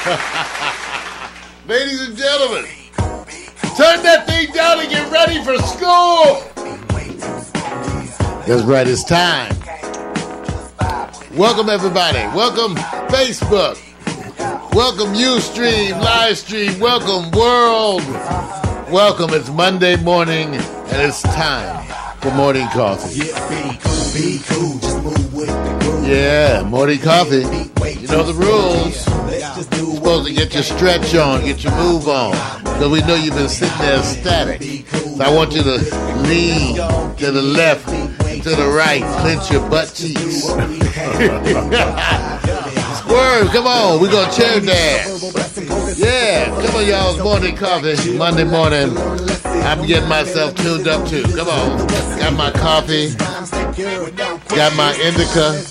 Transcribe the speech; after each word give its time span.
Ladies 1.68 2.00
and 2.08 2.16
gentlemen, 2.16 2.64
turn 3.76 4.02
that 4.02 4.24
thing 4.26 4.50
down 4.50 4.80
and 4.80 4.88
get 4.88 5.12
ready 5.12 5.44
for 5.44 5.58
school. 5.58 6.40
That's 8.46 8.62
right, 8.62 8.88
it's 8.88 9.04
time. 9.04 9.54
Welcome, 11.36 11.68
everybody. 11.68 12.20
Welcome, 12.34 12.76
Facebook. 13.12 13.76
Welcome, 14.74 15.12
Ustream, 15.12 16.00
live 16.00 16.38
stream. 16.38 16.80
Welcome, 16.80 17.30
world. 17.32 18.02
Welcome. 18.90 19.34
It's 19.34 19.50
Monday 19.50 19.96
morning, 19.96 20.54
and 20.54 21.02
it's 21.02 21.20
time 21.20 21.86
for 22.20 22.30
morning 22.30 22.66
coffee. 22.68 23.26
Yeah, 26.08 26.62
morning 26.66 27.00
coffee. 27.00 27.70
You 28.00 28.08
know 28.08 28.22
the 28.24 28.32
rules. 28.34 29.06
Supposed 30.10 30.26
to 30.26 30.34
get 30.34 30.54
your 30.54 30.64
stretch 30.64 31.14
on, 31.14 31.44
get 31.44 31.62
your 31.62 31.72
move 31.76 32.08
on. 32.08 32.32
Because 32.64 32.88
we 32.88 33.00
know 33.02 33.14
you've 33.14 33.36
been 33.36 33.48
sitting 33.48 33.78
there 33.78 34.02
static. 34.02 34.84
So 34.88 35.22
I 35.22 35.32
want 35.32 35.54
you 35.54 35.62
to 35.62 35.76
lean 36.26 36.74
to 36.74 37.30
the 37.30 37.40
left, 37.40 37.86
to 37.86 38.50
the 38.50 38.66
right, 38.76 39.04
clench 39.20 39.52
your 39.52 39.70
butt 39.70 39.94
cheeks. 39.94 40.46
Swerve, 43.06 43.50
come 43.52 43.68
on, 43.68 44.00
we're 44.00 44.10
gonna 44.10 44.32
chair 44.32 44.58
dance. 44.60 45.96
Yeah, 45.96 46.46
come 46.60 46.74
on, 46.74 46.86
y'all. 46.88 47.16
Morning 47.22 47.54
coffee, 47.54 48.18
Monday 48.18 48.42
morning. 48.42 48.98
I'm 49.62 49.86
getting 49.86 50.08
myself 50.08 50.56
tuned 50.56 50.88
up 50.88 51.06
too. 51.06 51.22
Come 51.22 51.46
on, 51.46 51.86
got 52.18 52.32
my 52.32 52.50
coffee, 52.50 53.14
got 54.56 54.74
my 54.74 54.92
indica, 55.04 55.62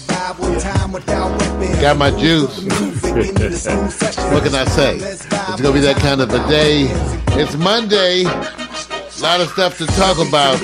got 1.81 1.97
my 1.97 2.11
juice. 2.11 2.63
what 2.63 4.44
can 4.44 4.53
I 4.53 4.66
say? 4.66 4.97
It's 4.97 5.25
gonna 5.25 5.73
be 5.73 5.80
that 5.80 5.97
kind 5.97 6.22
of 6.22 6.31
a 6.31 6.47
day. 6.47 6.85
It's 7.39 7.55
Monday. 7.55 8.25
A 8.25 9.22
lot 9.22 9.41
of 9.41 9.50
stuff 9.50 9.77
to 9.80 9.88
talk 9.88 10.17
about. 10.19 10.57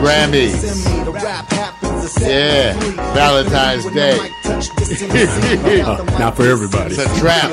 Grammys. 0.00 1.85
Yeah, 2.20 2.74
Valentine's 3.14 3.84
Day. 3.92 4.16
Not 6.18 6.36
for 6.36 6.44
everybody. 6.46 6.94
It's 6.94 6.98
a 6.98 7.18
trap. 7.18 7.50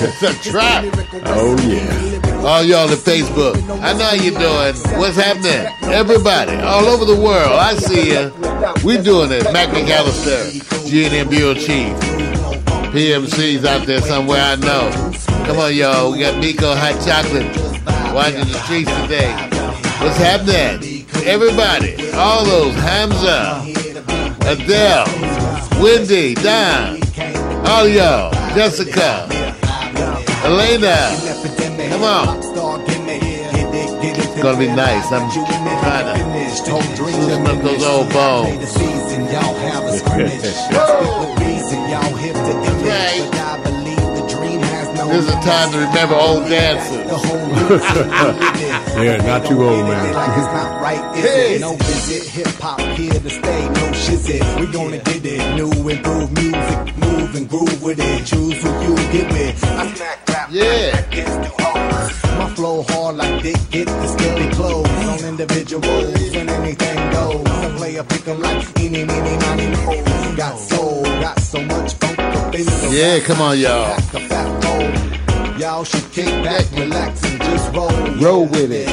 it's 0.00 0.22
a 0.22 0.50
trap. 0.50 0.84
Oh 1.26 1.56
yeah. 1.66 2.20
All 2.46 2.62
y'all 2.62 2.88
on 2.88 2.96
Facebook. 2.96 3.56
I 3.80 3.92
know 3.92 4.04
how 4.04 4.14
you 4.14 4.30
doing. 4.30 4.98
What's 4.98 5.16
happening? 5.16 5.72
Everybody, 5.92 6.56
all 6.56 6.86
over 6.86 7.04
the 7.04 7.20
world. 7.20 7.52
I 7.52 7.74
see 7.74 8.12
you. 8.12 8.32
We're 8.84 9.02
doing 9.02 9.30
it. 9.30 9.44
Mac 9.52 9.68
McAllister, 9.68 10.88
G&M 10.88 11.28
Bureau 11.28 11.54
Chief. 11.54 11.94
PMC's 12.92 13.64
out 13.64 13.86
there 13.86 14.00
somewhere, 14.00 14.42
I 14.42 14.56
know. 14.56 14.90
Come 15.46 15.58
on, 15.58 15.74
y'all. 15.74 16.12
We 16.12 16.20
got 16.20 16.38
Nico 16.38 16.74
Hot 16.74 16.94
Chocolate 17.06 17.46
watching 18.14 18.40
the 18.40 18.58
streets 18.64 18.90
today. 19.02 19.32
What's 20.00 20.16
happening? 20.16 20.99
Everybody, 21.24 22.10
all 22.12 22.44
those, 22.44 22.74
Hamza, 22.76 23.62
Adele, 24.46 25.04
Wendy, 25.82 26.34
Don, 26.34 27.00
all 27.66 27.86
y'all, 27.86 28.32
Jessica, 28.54 29.28
Elena. 30.44 31.10
Come 31.90 32.02
on. 32.02 32.38
It's 34.02 34.42
gonna 34.42 34.58
be 34.58 34.68
nice. 34.68 35.12
I'm 35.12 35.30
trying 35.30 36.16
to 36.16 37.02
loosen 37.02 37.46
up 37.46 37.62
those 37.62 37.84
old 37.84 38.10
bones. 38.12 38.76
This 45.10 45.26
is 45.26 45.30
a 45.34 45.40
time 45.40 45.72
to 45.72 45.78
remember 45.78 46.14
old 46.14 46.44
dances. 46.48 46.96
Yeah, 48.96 49.16
not 49.26 49.46
too 49.46 49.62
old, 49.62 49.86
man. 49.88 50.06
It's 50.06 50.14
not 50.14 51.16
Hey. 51.16 51.58
No 51.60 51.74
visit, 51.74 52.28
hip 52.28 52.46
hop 52.60 52.80
here 52.96 53.12
to 53.12 53.30
stay, 53.30 53.62
no 53.68 53.84
shizit. 54.04 54.60
We 54.60 54.66
gonna 54.72 54.98
get 54.98 55.24
it, 55.26 55.54
new 55.56 55.70
improved 55.88 56.32
music, 56.40 56.96
move 56.98 57.34
and 57.34 57.48
groove 57.48 57.82
with 57.82 57.98
it. 57.98 58.24
Choose 58.26 58.62
who 58.62 58.70
you 58.86 58.94
get 59.12 59.32
with. 59.32 59.64
I 59.64 59.92
smack 59.94 60.28
rap, 60.28 60.48
Yeah. 60.50 61.00
gets 61.10 61.34
too 61.44 61.54
hard. 61.58 62.12
My 62.38 62.48
flow 62.54 62.82
hard 62.90 63.16
like 63.16 63.42
dick, 63.42 63.58
get 63.70 63.86
the 63.88 64.08
skinny 64.08 64.48
clothes 64.54 64.88
on 65.08 65.18
individuals 65.28 66.14
when 66.36 66.48
anything 66.48 67.10
goes. 67.10 67.46
I 67.46 67.68
play 67.76 67.96
a 67.96 68.04
pick 68.04 68.28
'em 68.28 68.40
like 68.40 68.62
eeny, 68.80 69.04
meeny, 69.04 69.36
miny, 69.44 69.66
mo. 69.74 70.02
Got 70.36 70.58
soul, 70.58 71.02
got 71.20 71.40
so 71.40 71.60
much 71.62 71.94
funk 71.94 72.10
up 72.10 72.10
in 72.10 72.16
the 72.16 72.19
Yeah, 72.52 73.20
come 73.20 73.40
on, 73.40 73.56
y'all. 73.60 73.96
Y'all 75.56 75.84
should 75.84 76.10
kick 76.10 76.26
back, 76.42 76.68
relax, 76.72 77.22
and 77.24 77.40
just 77.42 77.72
roll. 77.72 77.88
Roll 78.20 78.46
with 78.46 78.72
it. 78.72 78.88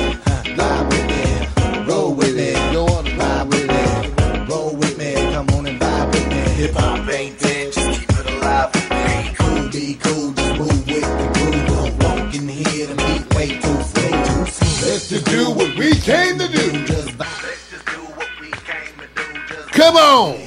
Lie 0.56 0.84
with 0.84 1.10
it. 1.10 1.88
Roll 1.88 2.14
with 2.14 2.38
it. 2.38 2.56
Go 2.72 2.86
on 2.86 3.08
and 3.08 3.18
Lie 3.18 3.44
with 3.44 3.68
it. 3.68 4.48
Roll 4.48 4.76
with 4.76 4.96
me. 5.00 5.16
Come 5.34 5.50
on 5.50 5.66
and 5.66 5.82
vibe 5.82 6.14
with 6.14 6.28
me. 6.28 6.36
Hip 6.36 6.76
hop 6.76 7.10
ain't 7.10 7.40
dead, 7.40 7.74
just 7.74 8.00
keep 8.00 8.10
it 8.12 8.30
alive 8.30 8.76
me. 8.92 9.36
Cool, 9.40 9.70
be 9.72 9.96
cool, 9.96 10.32
just 10.34 10.60
move 10.60 10.88
with 10.88 11.02
the 11.02 11.28
groove. 11.34 11.68
Don't 11.68 12.04
walk 12.04 12.36
in 12.36 12.48
here 12.48 12.90
and 12.90 12.98
beat 12.98 13.34
way 13.34 13.60
too 13.60 13.78
way 13.96 14.12
too 14.12 14.46
soon. 14.46 14.88
Let's 14.88 15.10
just 15.10 15.26
do 15.26 15.50
what 15.50 15.76
we 15.76 15.96
came 15.96 16.38
to 16.38 16.48
do. 16.48 16.86
Just 16.86 17.10
vibe. 17.18 17.44
Let's 17.44 17.72
just 17.72 17.86
do 17.88 18.02
what 18.18 18.30
we 18.40 18.52
came 18.52 18.94
to 19.02 19.08
do. 19.16 19.56
Just 19.56 19.72
Come 19.72 19.96
on. 19.98 20.46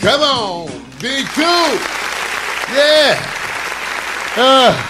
Come 0.00 0.20
on. 0.20 0.68
Be 1.00 1.24
cool. 1.34 2.05
Yeah. 2.72 3.14
Uh, 4.36 4.88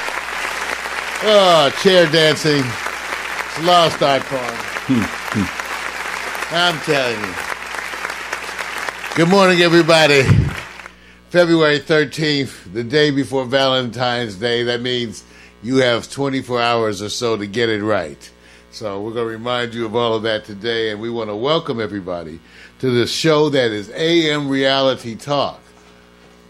oh, 1.25 1.71
chair 1.83 2.07
dancing. 2.11 2.65
It's 2.65 3.59
a 3.59 3.63
lost 3.63 4.03
art 4.03 4.23
form. 4.23 4.41
I'm 6.53 6.79
telling 6.81 7.21
you. 7.21 7.35
Good 9.15 9.29
morning, 9.29 9.61
everybody. 9.61 10.23
February 11.29 11.79
13th, 11.79 12.73
the 12.73 12.83
day 12.83 13.11
before 13.11 13.45
Valentine's 13.45 14.37
Day. 14.37 14.63
That 14.63 14.81
means 14.81 15.25
you 15.63 15.77
have 15.77 16.11
24 16.11 16.61
hours 16.61 17.03
or 17.03 17.11
so 17.11 17.37
to 17.37 17.47
get 17.47 17.69
it 17.69 17.83
right. 17.83 18.31
So 18.71 19.03
we're 19.03 19.13
going 19.13 19.27
to 19.27 19.33
remind 19.33 19.75
you 19.75 19.85
of 19.85 19.95
all 19.95 20.15
of 20.15 20.23
that 20.23 20.45
today, 20.47 20.91
and 20.91 21.01
we 21.01 21.11
want 21.11 21.29
to 21.29 21.37
welcome 21.37 21.81
everybody 21.81 22.41
to 22.79 22.91
the 22.91 23.07
show 23.07 23.51
that 23.51 23.71
is 23.71 23.91
AM 23.91 24.49
Reality 24.49 25.15
Talk. 25.15 25.61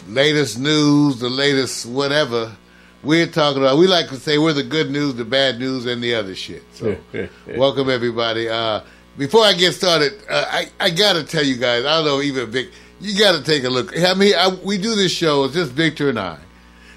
Latest 0.08 0.58
news, 0.58 1.18
the 1.18 1.28
latest 1.28 1.86
whatever. 1.86 2.56
We're 3.02 3.26
talking 3.26 3.62
about, 3.62 3.78
we 3.78 3.86
like 3.86 4.08
to 4.08 4.16
say 4.16 4.38
we're 4.38 4.52
the 4.52 4.62
good 4.62 4.90
news, 4.90 5.14
the 5.14 5.24
bad 5.24 5.58
news, 5.58 5.86
and 5.86 6.02
the 6.02 6.14
other 6.14 6.34
shit. 6.34 6.62
So 6.74 6.96
welcome 7.56 7.90
everybody. 7.90 8.48
Uh, 8.48 8.80
before 9.18 9.42
I 9.44 9.52
get 9.54 9.72
started, 9.74 10.12
uh, 10.28 10.44
I, 10.48 10.68
I 10.80 10.90
got 10.90 11.14
to 11.14 11.24
tell 11.24 11.44
you 11.44 11.56
guys, 11.56 11.84
I 11.84 11.96
don't 11.96 12.04
know, 12.04 12.20
even 12.22 12.50
Vic, 12.50 12.70
you 13.00 13.18
got 13.18 13.32
to 13.36 13.42
take 13.44 13.64
a 13.64 13.68
look. 13.70 13.96
I 13.98 14.14
mean, 14.14 14.34
I, 14.36 14.48
we 14.64 14.78
do 14.78 14.94
this 14.94 15.12
show, 15.12 15.44
it's 15.44 15.54
just 15.54 15.72
Victor 15.72 16.08
and 16.08 16.18
I. 16.18 16.38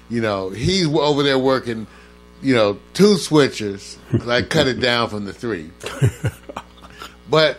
You 0.08 0.20
know, 0.20 0.50
he's 0.50 0.86
over 0.88 1.22
there 1.22 1.38
working, 1.38 1.86
you 2.42 2.54
know, 2.54 2.78
two 2.94 3.14
switchers. 3.14 3.96
'cause 4.10 4.28
I 4.28 4.42
cut 4.42 4.66
it 4.66 4.80
down 4.80 5.08
from 5.10 5.24
the 5.24 5.32
three. 5.32 5.70
But 7.28 7.58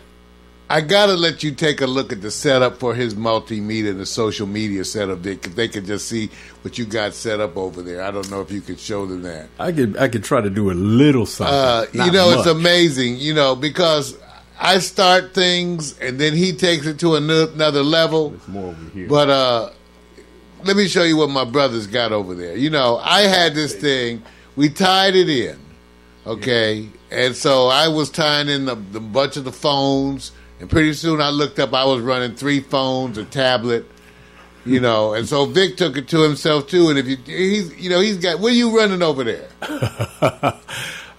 I 0.72 0.80
gotta 0.80 1.16
let 1.16 1.44
you 1.44 1.52
take 1.52 1.82
a 1.82 1.86
look 1.86 2.14
at 2.14 2.22
the 2.22 2.32
setup 2.32 2.80
for 2.80 2.96
his 2.96 3.14
multimedia 3.14 3.90
and 3.90 4.00
the 4.00 4.06
social 4.06 4.48
media 4.48 4.86
setup. 4.86 5.22
They 5.22 5.36
could, 5.36 5.54
they 5.54 5.68
could 5.68 5.86
just 5.86 6.08
see 6.08 6.30
what 6.62 6.78
you 6.78 6.86
got 6.86 7.14
set 7.14 7.42
up 7.42 7.58
over 7.58 7.82
there. 7.82 8.02
I 8.02 8.10
don't 8.10 8.32
know 8.32 8.40
if 8.40 8.52
you 8.52 8.62
could 8.62 8.80
show 8.80 9.06
them 9.06 9.22
that. 9.24 9.50
I 9.60 9.74
could 9.74 9.98
I 9.98 10.08
could 10.08 10.24
try 10.24 10.40
to 10.40 10.50
do 10.50 10.72
a 10.72 10.74
little 10.74 11.26
something. 11.26 11.54
Uh, 11.54 12.06
you 12.06 12.12
know, 12.14 12.32
it's 12.32 12.48
amazing. 12.48 13.18
You 13.18 13.34
know, 13.34 13.54
because 13.54 14.18
I 14.58 14.80
start 14.80 15.34
things 15.34 16.00
and 16.00 16.18
then 16.20 16.34
he 16.34 16.54
takes 16.54 16.86
it 16.86 17.00
to 17.00 17.16
another 17.16 17.84
level. 17.84 18.34
It's 18.36 18.48
more 18.48 18.70
over 18.70 18.90
here. 18.94 19.10
But 19.10 19.30
uh, 19.30 19.70
let 20.64 20.78
me 20.78 20.88
show 20.88 21.04
you 21.04 21.18
what 21.18 21.30
my 21.32 21.44
brothers 21.44 21.86
got 21.86 22.14
over 22.14 22.34
there. 22.34 22.56
You 22.56 22.70
know, 22.70 22.98
I 23.04 23.24
had 23.24 23.56
this 23.56 23.76
thing. 23.76 24.24
We 24.56 24.70
tied 24.70 25.16
it 25.16 25.28
in. 25.28 25.60
Okay, 26.26 26.88
and 27.10 27.36
so 27.36 27.68
I 27.68 27.88
was 27.88 28.12
tying 28.12 28.48
in 28.48 28.66
the, 28.66 28.76
the 28.76 29.00
bunch 29.00 29.38
of 29.38 29.44
the 29.44 29.52
phones, 29.52 30.32
and 30.62 30.70
pretty 30.70 30.94
soon 30.94 31.20
I 31.20 31.30
looked 31.30 31.60
up. 31.60 31.74
I 31.74 31.84
was 31.86 32.02
running 32.02 32.36
three 32.36 32.60
phones, 32.62 33.18
a 33.18 33.26
tablet, 33.26 33.86
you 34.64 34.80
know, 34.80 35.14
and 35.14 35.28
so 35.28 35.46
Vic 35.46 35.76
took 35.76 35.98
it 35.98 36.08
to 36.10 36.22
himself 36.22 36.68
too. 36.68 36.90
And 36.90 37.00
if 37.00 37.08
you, 37.08 37.18
he's, 37.18 37.76
you 37.78 37.90
know, 37.90 38.00
he's 38.00 38.18
got. 38.18 38.40
What 38.40 38.52
are 38.52 38.56
you 38.56 38.78
running 38.78 39.02
over 39.02 39.24
there? 39.24 39.50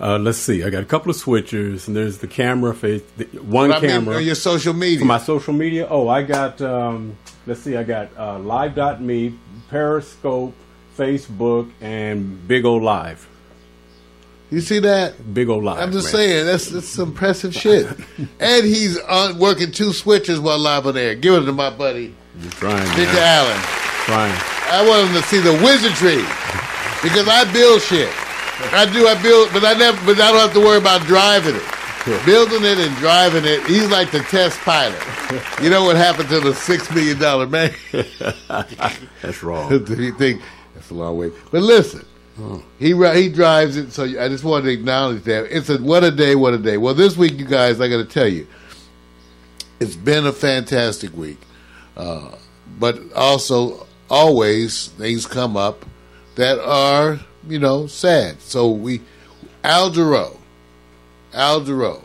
Uh, 0.01 0.19
let's 0.19 0.39
see. 0.39 0.65
I 0.65 0.71
got 0.71 0.83
a 0.83 0.87
couple 0.87 1.13
of 1.13 1.17
switchers, 1.17 1.87
and 1.87 1.95
there's 1.95 2.19
the 2.19 2.27
camera 2.27 2.75
face, 2.75 3.03
the, 3.19 3.25
one 3.41 3.71
I 3.71 3.79
mean, 3.79 3.89
camera 3.89 4.17
on 4.17 4.25
your 4.25 4.35
social 4.35 4.73
media. 4.75 4.99
for 4.99 5.05
my 5.05 5.19
social 5.19 5.53
media. 5.53 5.87
Oh, 5.89 6.09
I 6.09 6.25
got. 6.25 6.61
Um, 6.61 7.17
let's 7.47 7.61
see. 7.61 7.77
I 7.77 7.85
got 7.85 8.11
uh, 8.19 8.41
Live.me, 8.41 9.39
Periscope, 9.69 10.55
Facebook, 10.99 11.71
and 11.81 12.43
Bigo 12.49 12.83
Live. 12.83 13.29
You 14.53 14.61
see 14.61 14.81
that? 14.81 15.17
Bigo 15.17 15.63
Live. 15.63 15.79
I'm 15.79 15.93
just 15.93 16.13
man. 16.13 16.13
saying 16.13 16.47
that's 16.47 16.67
that's 16.67 16.99
impressive 16.99 17.55
shit. 17.55 17.87
and 18.39 18.67
he's 18.67 18.99
on, 18.99 19.39
working 19.39 19.73
two 19.73 19.95
switches 19.95 20.39
while 20.39 20.59
live 20.59 20.87
on 20.87 20.95
air. 20.95 21.15
Give 21.15 21.43
it 21.43 21.47
to 21.47 21.53
my 21.53 21.71
buddy 21.71 22.15
You're 22.39 22.51
trying, 22.53 22.85
Victor 22.95 23.15
man. 23.15 23.47
Allen. 23.47 23.61
Trying. 24.05 24.39
I 24.69 24.87
want 24.87 25.09
him 25.09 25.15
to 25.15 25.23
see 25.29 25.41
the 25.41 25.55
wizardry 25.65 26.21
because 27.03 27.27
I 27.29 27.51
build 27.51 27.81
shit. 27.81 28.11
I 28.75 28.85
do. 28.93 29.09
I 29.09 29.21
build, 29.23 29.49
but 29.55 29.65
I 29.65 29.73
never. 29.73 29.97
But 30.05 30.21
I 30.21 30.31
don't 30.31 30.41
have 30.41 30.53
to 30.53 30.61
worry 30.61 30.77
about 30.77 31.01
driving 31.07 31.57
it. 31.57 31.63
Building 32.27 32.65
it 32.65 32.79
and 32.79 32.95
driving 32.97 33.45
it. 33.47 33.65
He's 33.65 33.89
like 33.89 34.11
the 34.11 34.19
test 34.21 34.59
pilot. 34.61 35.01
You 35.63 35.71
know 35.71 35.85
what 35.85 35.97
happened 35.97 36.29
to 36.31 36.41
the 36.41 36.53
six 36.53 36.91
million 36.91 37.19
dollar 37.19 37.47
man? 37.47 37.73
That's 39.23 39.43
wrong. 39.43 39.85
Do 39.85 40.03
you 40.03 40.13
think 40.13 40.43
that's 40.75 40.91
a 40.91 40.95
long 40.95 41.17
way? 41.17 41.31
But 41.53 41.63
listen, 41.63 42.05
he 42.79 42.95
he 42.95 43.29
drives 43.29 43.77
it. 43.77 43.93
So 43.93 44.05
I 44.05 44.29
just 44.29 44.45
wanted 44.45 44.65
to 44.65 44.71
acknowledge 44.73 45.23
that. 45.25 45.55
It's 45.55 45.69
a 45.69 45.79
what 45.79 46.03
a 46.05 46.11
day, 46.11 46.35
what 46.35 46.55
a 46.55 46.59
day. 46.59 46.77
Well, 46.77 46.95
this 46.95 47.17
week, 47.17 47.39
you 47.39 47.45
guys, 47.45 47.81
I 47.81 47.89
got 47.89 47.99
to 47.99 48.05
tell 48.05 48.29
you, 48.29 48.47
it's 49.81 49.97
been 49.97 50.27
a 50.27 50.33
fantastic 50.33 51.15
week. 51.17 51.39
Uh, 51.97 52.31
but 52.79 53.01
also, 53.15 53.87
always 54.09 54.89
things 54.89 55.27
come 55.27 55.57
up 55.57 55.85
that 56.37 56.59
are 56.59 57.21
you 57.47 57.59
know 57.59 57.87
sad. 57.87 58.41
So 58.41 58.71
we, 58.71 59.03
Al 59.63 59.91
Jarreau, 59.91 60.39
Al 61.35 61.61
Jarreau, 61.61 62.03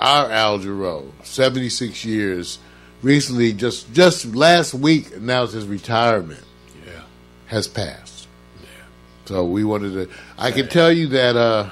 our 0.00 0.30
Al 0.30 0.58
Jarreau, 0.58 1.10
seventy 1.22 1.68
six 1.68 2.04
years, 2.06 2.58
recently 3.02 3.52
just 3.52 3.92
just 3.92 4.34
last 4.34 4.72
week 4.72 5.14
announced 5.14 5.52
his 5.52 5.66
retirement 5.66 6.42
Yeah. 6.86 7.02
has 7.48 7.68
passed. 7.68 8.07
So 9.28 9.44
we 9.44 9.62
wanted 9.62 9.92
to. 9.92 10.14
I 10.38 10.50
can 10.52 10.68
tell 10.68 10.90
you 10.90 11.08
that 11.08 11.36
uh, 11.36 11.68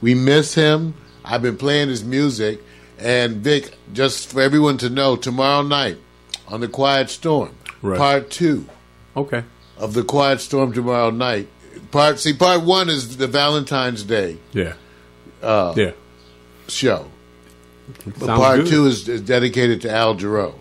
we 0.00 0.14
miss 0.14 0.54
him. 0.54 0.94
I've 1.24 1.42
been 1.42 1.56
playing 1.56 1.88
his 1.88 2.04
music, 2.04 2.60
and 2.96 3.38
Vic, 3.38 3.76
just 3.92 4.30
for 4.30 4.40
everyone 4.40 4.78
to 4.78 4.88
know, 4.88 5.16
tomorrow 5.16 5.62
night 5.62 5.98
on 6.46 6.60
the 6.60 6.68
Quiet 6.68 7.10
Storm, 7.10 7.56
Right. 7.82 7.98
part 7.98 8.30
two 8.30 8.66
Okay. 9.16 9.42
of 9.78 9.94
the 9.94 10.04
Quiet 10.04 10.40
Storm 10.40 10.72
tomorrow 10.72 11.10
night. 11.10 11.48
Part 11.90 12.20
see, 12.20 12.34
part 12.34 12.62
one 12.62 12.88
is 12.88 13.16
the 13.16 13.26
Valentine's 13.26 14.04
Day 14.04 14.36
Yeah. 14.52 14.74
Uh, 15.42 15.74
yeah. 15.76 15.90
show. 16.68 17.06
But 18.04 18.14
Sounds 18.26 18.38
part 18.40 18.56
good. 18.58 18.66
two 18.68 18.86
is, 18.86 19.08
is 19.08 19.20
dedicated 19.22 19.80
to 19.82 19.90
Al 19.90 20.14
Jarreau. 20.14 20.54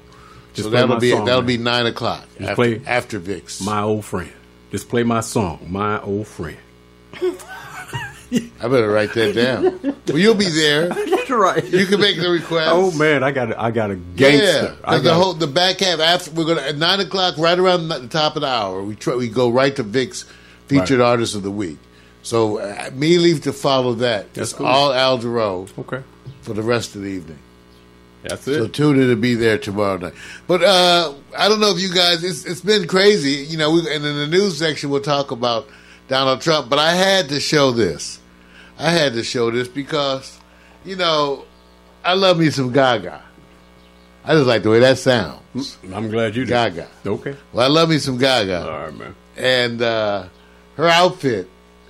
Just 0.56 0.66
so 0.66 0.70
that'll 0.72 0.98
be 0.98 1.12
song, 1.12 1.26
that'll 1.26 1.42
man. 1.42 1.48
be 1.48 1.58
nine 1.58 1.86
o'clock 1.86 2.28
after, 2.40 2.56
play 2.56 2.82
after 2.88 3.20
Vic's. 3.20 3.62
My 3.62 3.82
old 3.84 4.06
friend. 4.06 4.32
Just 4.72 4.88
play 4.90 5.04
my 5.04 5.20
song, 5.22 5.68
My 5.70 6.02
Old 6.02 6.28
Friend. 6.28 6.58
I 7.14 8.68
better 8.68 8.90
write 8.90 9.14
that 9.16 9.36
down. 9.36 9.96
well, 10.08 10.18
you'll 10.18 10.34
be 10.36 10.48
there. 10.50 10.88
That's 10.90 11.30
right. 11.30 11.64
You 11.66 11.86
can 11.86 12.00
make 12.00 12.16
the 12.18 12.30
request. 12.30 12.70
Oh 12.72 12.90
man, 12.92 13.24
I 13.24 13.32
got 13.32 13.52
a, 13.52 13.62
I 13.62 13.72
got 13.72 13.92
a 13.92 13.96
Yeah, 13.96 14.02
gangster. 14.16 14.78
I 14.86 14.92
'cause 14.96 15.04
the 15.04 15.14
whole 15.14 15.34
the 15.34 15.48
back 15.48 15.80
half 15.82 16.00
after 16.00 16.32
we're 16.32 16.46
gonna 16.46 16.62
at 16.62 16.78
nine 16.78 17.02
o'clock, 17.02 17.38
right 17.38 17.60
around 17.60 17.90
the 17.90 18.08
top 18.08 18.38
of 18.38 18.42
the 18.44 18.48
hour, 18.48 18.82
we 18.82 18.96
try 18.96 19.16
we 19.16 19.28
go 19.28 19.50
right 19.50 19.76
to 19.76 19.84
Vic's 19.84 20.24
featured 20.68 21.00
Right. 21.00 21.06
artist 21.06 21.36
of 21.36 21.44
the 21.44 21.52
week. 21.52 21.78
So 22.24 22.60
uh, 22.60 22.90
leave 22.96 23.42
to 23.42 23.52
follow 23.52 23.96
that, 23.96 24.34
That's 24.34 24.52
it's 24.52 24.58
cool. 24.58 24.68
all 24.68 24.94
Al 24.94 25.20
Jarreau 25.20 25.68
okay. 25.80 26.02
for 26.42 26.54
the 26.54 26.62
rest 26.64 26.96
of 26.96 27.02
the 27.02 27.10
evening. 27.10 27.40
That's 28.24 28.44
So 28.46 28.68
tune 28.68 29.02
in 29.02 29.10
to 29.10 29.16
be 29.16 29.36
there 29.36 29.58
tomorrow 29.58 29.98
night. 29.98 30.14
But 30.48 30.62
uh, 30.64 31.14
I 31.38 31.50
don't 31.50 31.60
know 31.60 31.72
if 31.76 31.80
you 31.82 31.94
guys, 31.94 32.24
it's, 32.24 32.46
it's 32.46 32.62
been 32.62 32.88
crazy. 32.88 33.46
You 33.52 33.58
know, 33.58 33.72
we, 33.72 33.80
and 33.82 34.06
in 34.06 34.16
the 34.18 34.28
news 34.28 34.58
section, 34.58 34.90
we'll 34.90 35.02
talk 35.02 35.32
about 35.32 35.68
Donald 36.08 36.42
Trump. 36.42 36.70
But 36.70 36.80
I 36.80 36.94
had 36.94 37.30
to 37.30 37.40
show 37.40 37.72
this. 37.72 38.20
I 38.78 38.92
had 38.92 39.14
to 39.14 39.24
show 39.24 39.50
this 39.52 39.68
because, 39.68 40.40
you 40.86 40.96
know, 40.96 41.46
I 42.04 42.14
love 42.14 42.38
me 42.38 42.50
some 42.52 42.72
Gaga. 42.72 43.22
I 44.24 44.34
just 44.34 44.46
like 44.48 44.62
the 44.64 44.70
way 44.70 44.80
that 44.80 44.98
sounds. 45.00 45.78
I'm 45.94 46.10
glad 46.10 46.36
you 46.36 46.44
did. 46.46 46.50
Gaga. 46.50 46.88
Okay. 47.06 47.36
Well, 47.54 47.66
I 47.66 47.70
love 47.74 47.90
me 47.90 47.98
some 47.98 48.18
Gaga. 48.20 48.64
All 48.64 48.80
right, 48.86 48.94
man. 48.96 49.16
And 49.36 49.82
uh, 49.82 50.26
her 50.76 50.88
outfit, 50.88 51.50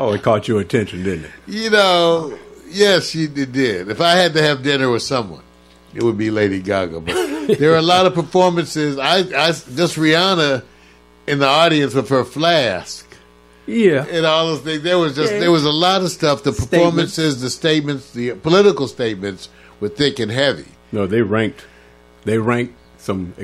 Oh, 0.00 0.12
it 0.14 0.22
caught 0.22 0.48
your 0.48 0.60
attention, 0.60 1.02
didn't 1.02 1.24
it? 1.26 1.30
you 1.46 1.70
know, 1.70 2.38
yes, 2.70 3.10
she 3.10 3.24
it 3.24 3.52
did. 3.52 3.88
If 3.90 4.00
I 4.00 4.12
had 4.12 4.34
to 4.34 4.42
have 4.42 4.62
dinner 4.62 4.90
with 4.90 5.02
someone, 5.02 5.42
it 5.94 6.02
would 6.02 6.18
be 6.18 6.30
Lady 6.30 6.60
Gaga. 6.60 7.00
But 7.00 7.14
there 7.58 7.72
are 7.72 7.78
a 7.78 7.82
lot 7.82 8.06
of 8.06 8.14
performances. 8.14 8.98
I, 8.98 9.18
I 9.18 9.52
just 9.52 9.96
Rihanna 9.96 10.64
in 11.26 11.38
the 11.38 11.46
audience 11.46 11.94
with 11.94 12.08
her 12.10 12.24
flask 12.24 13.06
Yeah. 13.66 14.04
and 14.10 14.24
all 14.26 14.46
those 14.46 14.60
things. 14.60 14.82
There 14.82 14.98
was 14.98 15.14
just 15.14 15.32
Yeah. 15.32 15.40
there 15.40 15.50
was 15.50 15.64
a 15.64 15.70
lot 15.72 16.02
of 16.02 16.10
stuff. 16.10 16.42
The 16.42 16.52
performances, 16.52 17.40
the 17.40 17.50
statements, 17.50 18.12
the 18.12 18.32
political 18.32 18.86
statements 18.88 19.48
were 19.80 19.88
thick 19.88 20.18
and 20.18 20.30
heavy. 20.30 20.66
No, 20.92 21.06
they 21.06 21.22
ranked. 21.22 21.64
They 22.24 22.38
ranked 22.38 22.74
some 22.98 23.34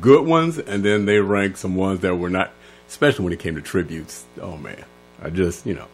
good 0.00 0.26
ones, 0.26 0.58
and 0.58 0.84
then 0.84 1.06
they 1.06 1.18
ranked 1.20 1.58
some 1.58 1.74
ones 1.76 2.00
that 2.00 2.16
were 2.16 2.30
not. 2.30 2.52
Especially 2.88 3.24
when 3.24 3.32
it 3.34 3.38
came 3.38 3.54
to 3.54 3.60
tributes. 3.62 4.24
Oh 4.40 4.56
man, 4.56 4.84
I 5.22 5.30
just 5.30 5.66
you 5.66 5.74
know. 5.74 5.86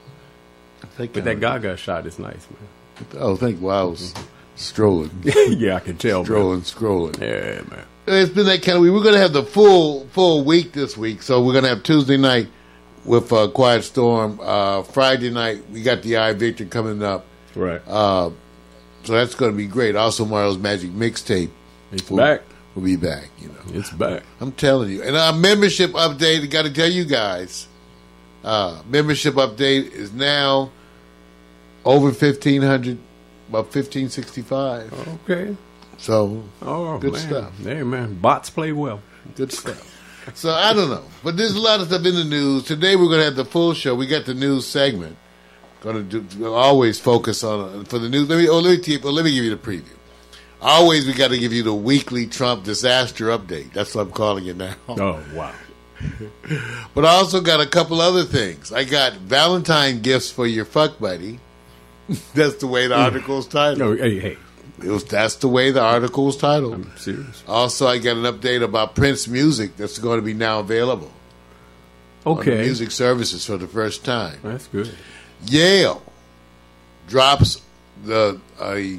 But 0.96 1.24
that 1.24 1.40
Gaga 1.40 1.76
shot 1.76 2.06
is 2.06 2.18
nice, 2.18 2.46
man. 2.50 3.06
Oh, 3.18 3.36
thank 3.36 3.60
you. 3.60 3.66
Wow, 3.66 3.80
I 3.80 3.84
was 3.84 4.14
strolling, 4.56 5.10
yeah, 5.24 5.76
I 5.76 5.80
can 5.80 5.96
tell. 5.96 6.18
man. 6.18 6.24
strolling, 6.24 6.60
scrolling. 6.62 7.20
Yeah, 7.20 7.62
man. 7.68 7.84
It's 8.06 8.30
been 8.30 8.46
that 8.46 8.62
kind 8.62 8.76
of 8.76 8.82
week. 8.82 8.92
We're 8.92 9.02
going 9.02 9.14
to 9.14 9.20
have 9.20 9.32
the 9.32 9.42
full 9.42 10.06
full 10.08 10.44
week 10.44 10.72
this 10.72 10.96
week. 10.96 11.22
So 11.22 11.42
we're 11.42 11.52
going 11.52 11.64
to 11.64 11.70
have 11.70 11.82
Tuesday 11.82 12.16
night 12.18 12.48
with 13.04 13.32
uh, 13.32 13.48
Quiet 13.48 13.82
Storm. 13.82 14.38
Uh, 14.42 14.82
Friday 14.82 15.30
night 15.30 15.62
we 15.70 15.82
got 15.82 16.02
the 16.02 16.18
Eye 16.18 16.34
Victor 16.34 16.66
coming 16.66 17.02
up. 17.02 17.24
Right. 17.54 17.80
Uh, 17.86 18.30
so 19.04 19.12
that's 19.14 19.34
going 19.34 19.52
to 19.52 19.56
be 19.56 19.66
great. 19.66 19.96
Also, 19.96 20.24
Mario's 20.24 20.58
Magic 20.58 20.90
Mixtape 20.90 21.50
it's 21.92 22.10
will, 22.10 22.18
back. 22.18 22.42
will 22.74 22.82
be 22.82 22.96
back. 22.96 23.30
You 23.38 23.48
know, 23.48 23.54
It's 23.78 23.90
back. 23.90 24.22
I'm 24.40 24.52
telling 24.52 24.90
you. 24.90 25.02
And 25.02 25.16
our 25.16 25.32
membership 25.32 25.92
update. 25.92 26.42
I 26.42 26.46
got 26.46 26.62
to 26.66 26.72
tell 26.72 26.90
you 26.90 27.04
guys, 27.04 27.68
uh, 28.44 28.82
membership 28.88 29.34
update 29.34 29.92
is 29.92 30.12
now 30.12 30.70
over 31.84 32.12
fifteen 32.12 32.62
hundred, 32.62 32.98
about 33.48 33.72
fifteen 33.72 34.08
sixty 34.08 34.42
five. 34.42 34.92
Okay. 35.28 35.56
So 35.98 36.42
Oh, 36.62 36.98
Good 36.98 37.12
man. 37.12 37.22
stuff. 37.28 37.58
Hey, 37.58 37.82
man. 37.82 38.14
Bots 38.14 38.50
play 38.50 38.72
well. 38.72 39.00
Good 39.36 39.52
stuff. 39.52 39.90
So 40.34 40.50
I 40.50 40.72
don't 40.72 40.88
know, 40.88 41.04
but 41.22 41.36
there's 41.36 41.54
a 41.54 41.60
lot 41.60 41.80
of 41.80 41.88
stuff 41.88 42.04
in 42.06 42.14
the 42.14 42.24
news. 42.24 42.64
Today 42.64 42.96
we're 42.96 43.08
going 43.08 43.18
to 43.20 43.24
have 43.26 43.36
the 43.36 43.44
full 43.44 43.74
show. 43.74 43.94
We 43.94 44.06
got 44.06 44.24
the 44.24 44.32
news 44.34 44.66
segment. 44.66 45.16
Going 45.82 45.96
to 46.08 46.20
do 46.22 46.38
we'll 46.42 46.54
always 46.54 46.98
focus 46.98 47.44
on 47.44 47.84
for 47.84 47.98
the 47.98 48.08
news. 48.08 48.28
Let 48.28 48.38
me 48.38 48.48
oh 48.48 48.58
let 48.60 48.86
me 48.88 48.98
oh, 49.04 49.10
let 49.10 49.24
me 49.24 49.34
give 49.34 49.44
you 49.44 49.54
the 49.54 49.56
preview. 49.62 49.84
Always 50.62 51.06
we 51.06 51.12
got 51.12 51.28
to 51.28 51.38
give 51.38 51.52
you 51.52 51.62
the 51.62 51.74
weekly 51.74 52.26
Trump 52.26 52.64
disaster 52.64 53.26
update. 53.26 53.74
That's 53.74 53.94
what 53.94 54.06
I'm 54.06 54.12
calling 54.12 54.46
it 54.46 54.56
now. 54.56 54.74
Oh, 54.88 55.22
wow. 55.34 55.52
But 56.94 57.04
I 57.04 57.10
also 57.10 57.40
got 57.42 57.60
a 57.60 57.66
couple 57.66 58.00
other 58.00 58.24
things. 58.24 58.72
I 58.72 58.84
got 58.84 59.14
Valentine 59.14 60.00
gifts 60.00 60.30
for 60.30 60.46
your 60.46 60.64
fuck 60.64 60.98
buddy. 60.98 61.38
that's 62.34 62.56
the 62.56 62.66
way 62.66 62.86
the 62.86 62.96
article 62.96 63.38
is 63.38 63.46
titled. 63.46 63.78
No, 63.78 63.96
hey, 63.96 64.18
hey. 64.18 64.38
It 64.82 64.88
was 64.88 65.04
that's 65.04 65.36
the 65.36 65.48
way 65.48 65.70
the 65.70 65.80
article 65.82 66.26
was 66.26 66.36
titled. 66.36 66.74
I'm 66.74 66.96
serious. 66.96 67.44
Also, 67.46 67.86
I 67.86 67.98
got 67.98 68.16
an 68.16 68.24
update 68.24 68.62
about 68.62 68.94
Prince 68.94 69.28
music 69.28 69.76
that's 69.76 69.98
going 69.98 70.18
to 70.18 70.24
be 70.24 70.34
now 70.34 70.58
available. 70.60 71.12
Okay. 72.26 72.62
music 72.62 72.90
services 72.90 73.44
for 73.46 73.56
the 73.56 73.68
first 73.68 74.04
time. 74.04 74.38
That's 74.42 74.66
good. 74.68 74.92
Yale 75.46 76.02
drops 77.06 77.60
the 78.04 78.40
a 78.60 78.98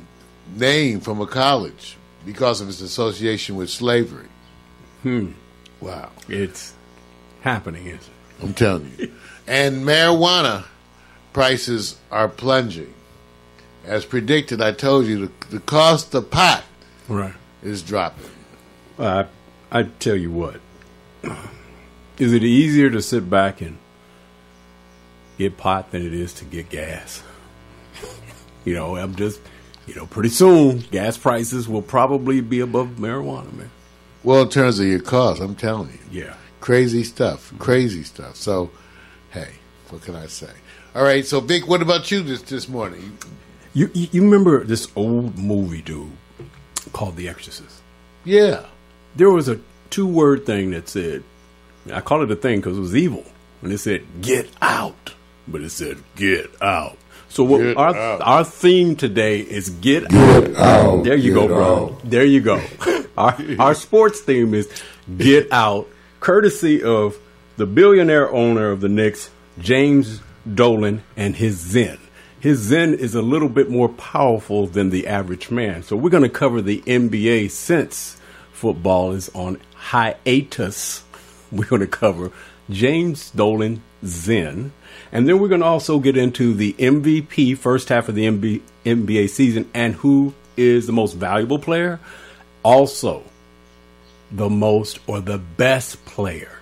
name 0.55 1.00
from 1.01 1.19
a 1.21 1.27
college 1.27 1.97
because 2.25 2.62
of 2.62 2.69
its 2.69 2.81
association 2.81 3.55
with 3.55 3.69
slavery. 3.69 4.27
Hmm. 5.03 5.31
Wow, 5.81 6.09
It's 6.29 6.74
happening, 7.41 7.88
isn't 7.88 8.00
it? 8.00 8.43
I'm 8.43 8.53
telling 8.53 8.91
you. 8.97 9.12
and 9.47 9.83
marijuana 9.85 10.65
prices 11.35 11.97
are 12.11 12.29
plunging. 12.29 12.93
As 13.83 14.05
predicted, 14.05 14.61
I 14.61 14.71
told 14.71 15.05
you 15.05 15.27
the, 15.27 15.31
the 15.49 15.59
cost 15.59 16.15
of 16.15 16.31
pot 16.31 16.63
Right. 17.09 17.33
is 17.61 17.83
dropping. 17.83 18.29
I 18.97 19.25
I 19.69 19.83
tell 19.83 20.15
you 20.15 20.31
what. 20.31 20.61
Is 22.17 22.31
it 22.31 22.41
easier 22.45 22.89
to 22.89 23.01
sit 23.01 23.29
back 23.29 23.59
and 23.59 23.77
get 25.37 25.57
pot 25.57 25.91
than 25.91 26.05
it 26.07 26.13
is 26.13 26.33
to 26.35 26.45
get 26.45 26.69
gas. 26.69 27.21
you 28.63 28.73
know, 28.73 28.95
I'm 28.95 29.15
just, 29.15 29.41
you 29.87 29.93
know, 29.93 30.05
pretty 30.05 30.29
soon 30.29 30.79
gas 30.89 31.17
prices 31.17 31.67
will 31.67 31.81
probably 31.81 32.39
be 32.39 32.61
above 32.61 32.91
marijuana, 32.97 33.51
man. 33.51 33.71
Well, 34.23 34.43
in 34.43 34.49
terms 34.49 34.79
of 34.79 34.85
your 34.85 35.01
cost, 35.01 35.41
I'm 35.41 35.55
telling 35.55 35.89
you. 35.89 36.21
Yeah. 36.23 36.35
Crazy 36.61 37.03
stuff. 37.03 37.53
Crazy 37.59 38.03
stuff. 38.03 38.37
So, 38.37 38.71
hey, 39.31 39.55
what 39.89 40.01
can 40.01 40.15
I 40.15 40.27
say? 40.27 40.51
All 40.95 41.03
right, 41.03 41.25
so 41.25 41.41
Vic, 41.41 41.67
what 41.67 41.81
about 41.81 42.09
you 42.09 42.21
this 42.23 42.41
this 42.43 42.69
morning? 42.69 43.17
You 43.73 43.89
you 43.93 44.21
remember 44.23 44.63
this 44.63 44.87
old 44.95 45.37
movie, 45.37 45.81
dude, 45.81 46.11
called 46.93 47.17
The 47.17 47.27
Exorcist? 47.27 47.81
Yeah. 48.23 48.65
There 49.15 49.29
was 49.29 49.49
a 49.49 49.59
two 49.89 50.07
word 50.07 50.45
thing 50.45 50.71
that 50.71 50.87
said, 50.87 51.23
I 51.91 51.99
call 52.01 52.21
it 52.23 52.31
a 52.31 52.35
thing 52.35 52.59
because 52.59 52.77
it 52.77 52.81
was 52.81 52.95
evil. 52.95 53.25
And 53.61 53.71
it 53.73 53.77
said, 53.79 54.03
get 54.21 54.49
out. 54.61 55.13
But 55.47 55.61
it 55.61 55.69
said, 55.71 55.97
get 56.15 56.49
out. 56.61 56.97
So 57.29 57.43
what 57.43 57.59
Get 57.59 57.75
our 57.77 57.95
out. 57.95 58.21
our 58.21 58.43
theme 58.45 58.95
today 58.95 59.39
is 59.41 59.69
get, 59.69 60.07
Get 60.09 60.55
out, 60.55 61.03
There 61.03 61.15
you 61.17 61.33
go, 61.33 61.41
get 61.41 61.47
bro. 61.49 61.85
out. 61.89 62.09
There 62.09 62.23
you 62.25 62.39
go. 62.39 62.61
our 63.17 63.35
our 63.59 63.73
sports 63.73 64.21
theme 64.21 64.53
is 64.53 64.69
get 65.17 65.51
out, 65.51 65.87
courtesy 66.21 66.81
of 66.81 67.17
the 67.57 67.65
billionaire 67.65 68.31
owner 68.31 68.69
of 68.71 68.79
the 68.79 68.89
Knicks, 68.89 69.29
James 69.59 70.21
Dolan, 70.51 71.03
and 71.15 71.35
his 71.35 71.57
Zen. 71.57 71.99
His 72.39 72.59
Zen 72.59 72.93
is 72.93 73.15
a 73.15 73.21
little 73.21 73.49
bit 73.49 73.69
more 73.69 73.89
powerful 73.89 74.67
than 74.67 74.89
the 74.89 75.07
average 75.07 75.49
man. 75.49 75.83
So 75.83 75.95
we're 75.95 76.09
going 76.11 76.23
to 76.23 76.29
cover 76.29 76.61
the 76.61 76.81
NBA 76.81 77.49
since 77.49 78.17
football 78.51 79.11
is 79.11 79.29
on 79.29 79.59
hiatus. 79.73 81.03
We're 81.51 81.65
going 81.65 81.81
to 81.81 81.87
cover 81.87 82.31
James 82.69 83.31
Dolan 83.31 83.81
Zen. 84.03 84.73
And 85.11 85.27
then 85.27 85.39
we're 85.39 85.47
going 85.47 85.61
to 85.61 85.67
also 85.67 85.99
get 85.99 86.17
into 86.17 86.53
the 86.53 86.73
MVP 86.73 87.57
first 87.57 87.89
half 87.89 88.09
of 88.09 88.15
the 88.15 88.25
NBA 88.85 89.29
season 89.29 89.69
and 89.73 89.95
who 89.95 90.33
is 90.57 90.87
the 90.87 90.93
most 90.93 91.13
valuable 91.13 91.59
player. 91.59 91.99
Also, 92.63 93.23
the 94.31 94.49
most 94.49 94.99
or 95.07 95.21
the 95.21 95.37
best 95.37 96.03
player. 96.05 96.54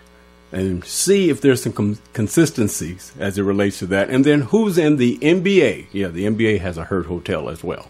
And 0.54 0.86
see 0.86 1.30
if 1.30 1.42
there's 1.42 1.64
some 1.64 1.74
com- 1.74 2.00
consistencies 2.14 3.12
as 3.20 3.38
it 3.38 3.42
relates 3.42 3.80
to 3.80 3.88
that. 3.88 4.10
And 4.10 4.24
then 4.24 4.42
who's 4.42 4.78
in 4.78 4.98
the 4.98 5.18
NBA? 5.18 5.88
Yeah, 5.92 6.10
the 6.10 6.26
NBA 6.26 6.60
has 6.60 6.78
a 6.78 6.86
hurt 6.86 7.08
hotel 7.08 7.50
as 7.50 7.64
well. 7.64 7.90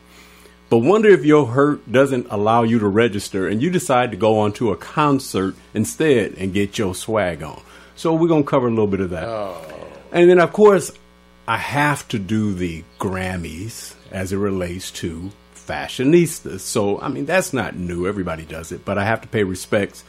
But 0.69 0.79
wonder 0.79 1.09
if 1.09 1.23
your 1.23 1.45
hurt 1.45 1.91
doesn't 1.91 2.27
allow 2.31 2.63
you 2.63 2.79
to 2.79 2.87
register 2.87 3.47
and 3.47 3.61
you 3.61 3.69
decide 3.69 4.09
to 4.09 4.17
go 4.17 4.39
on 4.39 4.53
to 4.53 4.71
a 4.71 4.77
concert 4.77 5.55
instead 5.73 6.33
and 6.39 6.53
get 6.53 6.79
your 6.79 6.95
swag 6.95 7.43
on. 7.43 7.61
So 7.95 8.15
we're 8.15 8.27
going 8.27 8.43
to 8.43 8.49
cover 8.49 8.67
a 8.67 8.71
little 8.71 8.87
bit 8.87 9.01
of 9.01 9.11
that. 9.11 9.25
Oh. 9.25 9.61
And 10.11 10.29
then, 10.29 10.39
of 10.39 10.51
course, 10.53 10.91
I 11.47 11.57
have 11.57 12.07
to 12.07 12.17
do 12.17 12.53
the 12.53 12.83
Grammys 12.99 13.93
as 14.09 14.31
it 14.31 14.37
relates 14.37 14.89
to 14.91 15.31
fashionistas. 15.53 16.61
So, 16.61 16.99
I 16.99 17.09
mean, 17.09 17.25
that's 17.25 17.53
not 17.53 17.75
new. 17.75 18.07
Everybody 18.07 18.45
does 18.45 18.71
it. 18.71 18.85
But 18.85 18.97
I 18.97 19.05
have 19.05 19.21
to 19.21 19.27
pay 19.27 19.43
respects 19.43 20.03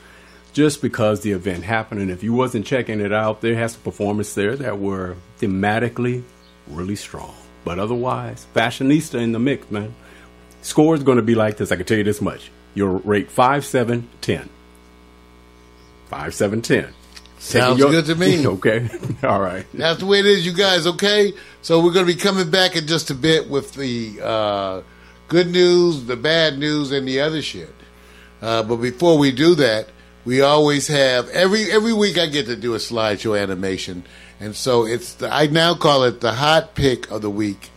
just 0.55 0.81
because 0.81 1.21
the 1.21 1.33
event 1.33 1.65
happened. 1.65 2.01
And 2.01 2.11
if 2.11 2.23
you 2.23 2.33
wasn't 2.33 2.65
checking 2.65 3.01
it 3.01 3.13
out, 3.13 3.43
there 3.43 3.57
has 3.57 3.73
some 3.73 3.83
performances 3.83 4.35
there 4.35 4.57
that 4.57 4.79
were 4.79 5.17
thematically 5.39 6.23
really 6.69 6.97
strong. 6.97 7.35
But 7.65 7.79
otherwise, 7.79 8.47
fashionista 8.55 9.21
in 9.21 9.33
the 9.33 9.39
mix, 9.39 9.71
man. 9.71 9.95
Score 10.63 10.95
is 10.95 11.03
going 11.03 11.17
to 11.17 11.23
be 11.23 11.35
like 11.35 11.59
this. 11.59 11.71
I 11.71 11.77
can 11.77 11.85
tell 11.85 11.99
you 11.99 12.05
this 12.05 12.23
much. 12.23 12.51
You'll 12.75 13.01
rate 13.01 13.31
5, 13.31 13.65
7, 13.65 14.09
10. 14.23 14.49
5, 16.07 16.35
7, 16.35 16.63
10. 16.63 16.89
Sounds 17.39 17.79
your- 17.79 17.91
good 17.91 18.07
to 18.07 18.15
me. 18.15 18.47
okay. 18.47 18.89
All 19.23 19.41
right. 19.41 19.67
That's 19.75 20.01
the 20.01 20.07
way 20.07 20.21
it 20.21 20.27
is, 20.27 20.47
you 20.47 20.55
guys, 20.55 20.87
okay? 20.87 21.33
So 21.63 21.85
we're 21.85 21.93
going 21.93 22.07
to 22.07 22.15
be 22.15 22.19
coming 22.19 22.51
back 22.51 22.77
in 22.77 22.87
just 22.87 23.11
a 23.11 23.15
bit 23.15 23.51
with 23.51 23.75
the 23.75 24.21
uh, 24.23 24.83
good 25.29 25.49
news, 25.49 26.05
the 26.05 26.17
bad 26.17 26.59
news, 26.59 26.93
and 26.93 27.07
the 27.07 27.21
other 27.21 27.43
shit. 27.43 27.75
Uh, 28.41 28.63
but 28.63 28.77
before 28.77 29.19
we 29.19 29.33
do 29.33 29.55
that, 29.57 29.89
we 30.25 30.41
always 30.41 30.89
have 30.89 31.29
every 31.31 31.71
every 31.71 31.93
week 31.93 32.19
I 32.19 32.27
get 32.27 32.47
to 32.47 32.57
do 32.57 32.75
a 32.75 32.79
slideshow 32.79 33.41
animation, 33.41 34.05
and 34.41 34.57
so 34.57 34.87
it's 34.87 35.15
the, 35.15 35.33
I 35.33 35.47
now 35.47 35.75
call 35.75 36.05
it 36.05 36.21
the 36.21 36.33
hot 36.33 36.75
pick 36.75 37.11
of 37.11 37.23
the 37.23 37.31
week 37.31 37.71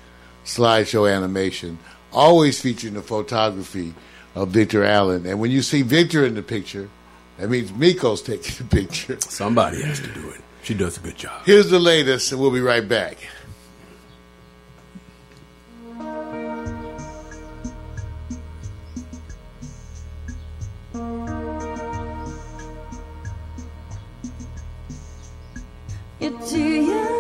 slideshow 0.45 1.13
animation, 1.13 1.79
always 2.11 2.61
featuring 2.61 2.93
the 2.93 3.01
photography 3.01 3.93
of 4.35 4.49
Victor 4.49 4.83
Allen. 4.83 5.25
And 5.25 5.39
when 5.39 5.51
you 5.51 5.61
see 5.61 5.81
Victor 5.81 6.25
in 6.25 6.35
the 6.35 6.43
picture, 6.43 6.89
that 7.37 7.49
means 7.49 7.71
Miko's 7.71 8.21
taking 8.21 8.55
the 8.57 8.75
picture. 8.75 9.17
Somebody 9.19 9.81
has 9.83 9.99
to 9.99 10.07
do 10.07 10.29
it. 10.29 10.41
She 10.63 10.73
does 10.73 10.97
a 10.97 11.01
good 11.01 11.17
job. 11.17 11.45
Here's 11.45 11.69
the 11.69 11.79
latest, 11.79 12.31
and 12.31 12.41
we'll 12.41 12.51
be 12.51 12.61
right 12.61 12.87
back. 12.87 13.17
You're 26.19 26.31
too 26.47 26.57
young 26.57 27.16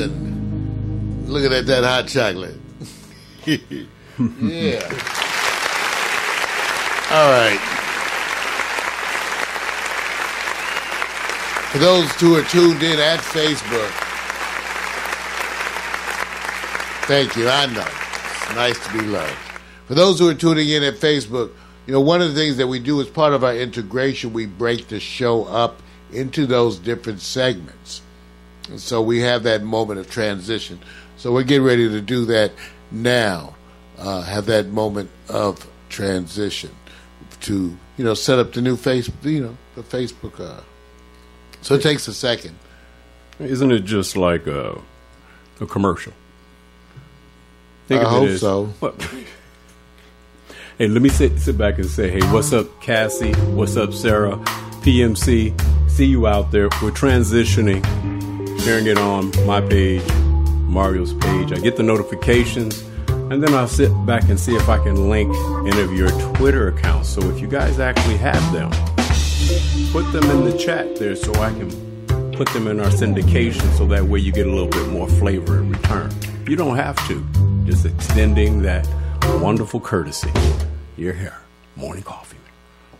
animation. 0.00 1.26
Looking 1.26 1.52
at 1.52 1.66
that 1.66 1.84
hot 1.84 2.08
chocolate. 2.08 2.56
yeah. 3.46 4.80
All 7.12 7.30
right. 7.30 7.60
For 11.72 11.78
those 11.78 12.10
who 12.20 12.36
are 12.36 12.42
tuned 12.42 12.82
in 12.82 12.98
at 12.98 13.20
Facebook, 13.20 13.90
thank 17.06 17.36
you. 17.36 17.48
I 17.48 17.66
know. 17.66 17.86
It's 17.86 18.54
nice 18.54 18.86
to 18.86 18.92
be 18.92 19.06
loved. 19.06 19.36
For 19.86 19.94
those 19.94 20.18
who 20.18 20.28
are 20.28 20.34
tuning 20.34 20.68
in 20.68 20.82
at 20.82 20.94
Facebook, 20.94 21.52
you 21.86 21.92
know, 21.92 22.00
one 22.00 22.20
of 22.20 22.28
the 22.28 22.34
things 22.34 22.56
that 22.56 22.66
we 22.66 22.80
do 22.80 23.00
as 23.00 23.08
part 23.08 23.32
of 23.32 23.44
our 23.44 23.54
integration, 23.54 24.32
we 24.32 24.46
break 24.46 24.88
the 24.88 25.00
show 25.00 25.44
up 25.44 25.80
into 26.12 26.46
those 26.46 26.78
different 26.78 27.20
segments. 27.20 28.02
And 28.70 28.80
so 28.80 29.02
we 29.02 29.20
have 29.20 29.42
that 29.42 29.62
moment 29.62 30.00
of 30.00 30.10
transition. 30.10 30.78
So 31.16 31.32
we're 31.32 31.42
getting 31.42 31.64
ready 31.64 31.88
to 31.88 32.00
do 32.00 32.24
that 32.26 32.52
now. 32.90 33.54
Uh, 33.98 34.22
have 34.22 34.46
that 34.46 34.68
moment 34.68 35.10
of 35.28 35.68
transition 35.90 36.70
to, 37.42 37.76
you 37.98 38.04
know, 38.04 38.14
set 38.14 38.38
up 38.38 38.52
the 38.52 38.62
new 38.62 38.76
face, 38.76 39.10
you 39.22 39.42
know, 39.42 39.56
the 39.74 39.82
Facebook. 39.82 40.40
Uh, 40.40 40.60
so 41.60 41.74
it 41.74 41.82
takes 41.82 42.08
a 42.08 42.14
second. 42.14 42.56
Isn't 43.38 43.72
it 43.72 43.80
just 43.80 44.16
like 44.16 44.46
a, 44.46 44.80
a 45.60 45.66
commercial? 45.66 46.12
Think 47.88 48.02
I 48.02 48.04
of 48.04 48.10
it 48.10 48.16
hope 48.16 48.28
as- 48.28 48.40
so. 48.40 48.64
What? 48.80 49.02
hey, 50.78 50.88
let 50.88 51.02
me 51.02 51.08
sit 51.08 51.38
sit 51.40 51.58
back 51.58 51.76
and 51.78 51.86
say, 51.86 52.10
hey, 52.10 52.22
what's 52.32 52.52
up, 52.52 52.80
Cassie? 52.80 53.32
What's 53.32 53.76
up, 53.76 53.92
Sarah? 53.92 54.36
PMC. 54.82 55.90
See 55.90 56.06
you 56.06 56.26
out 56.26 56.50
there. 56.52 56.68
We're 56.82 56.90
transitioning, 56.92 57.82
sharing 58.60 58.86
it 58.86 58.98
on 58.98 59.32
my 59.46 59.60
page, 59.60 60.02
Mario's 60.66 61.14
page. 61.14 61.52
I 61.52 61.58
get 61.58 61.76
the 61.76 61.82
notifications, 61.82 62.82
and 63.08 63.42
then 63.42 63.54
I'll 63.54 63.66
sit 63.66 63.90
back 64.04 64.28
and 64.28 64.38
see 64.38 64.54
if 64.54 64.68
I 64.68 64.76
can 64.82 65.08
link 65.08 65.34
any 65.66 65.80
of 65.80 65.92
your 65.92 66.10
Twitter 66.34 66.68
accounts. 66.68 67.08
So 67.08 67.22
if 67.30 67.40
you 67.40 67.48
guys 67.48 67.80
actually 67.80 68.18
have 68.18 68.52
them, 68.52 68.70
put 69.92 70.10
them 70.12 70.30
in 70.30 70.44
the 70.44 70.56
chat 70.58 70.96
there 70.96 71.16
so 71.16 71.32
I 71.34 71.50
can 71.50 71.70
put 72.32 72.48
them 72.50 72.66
in 72.66 72.80
our 72.80 72.90
syndication 72.90 73.76
so 73.76 73.86
that 73.86 74.04
way 74.04 74.18
you 74.18 74.32
get 74.32 74.46
a 74.46 74.50
little 74.50 74.68
bit 74.68 74.88
more 74.88 75.08
flavor 75.08 75.58
in 75.58 75.72
return. 75.72 76.12
You 76.46 76.56
don't 76.56 76.76
have 76.76 76.96
to. 77.08 77.24
Just 77.64 77.86
extending 77.86 78.62
that 78.62 78.86
wonderful 79.40 79.80
courtesy. 79.80 80.30
You're 80.96 81.14
here. 81.14 81.38
Morning 81.76 82.02
coffee. 82.02 82.36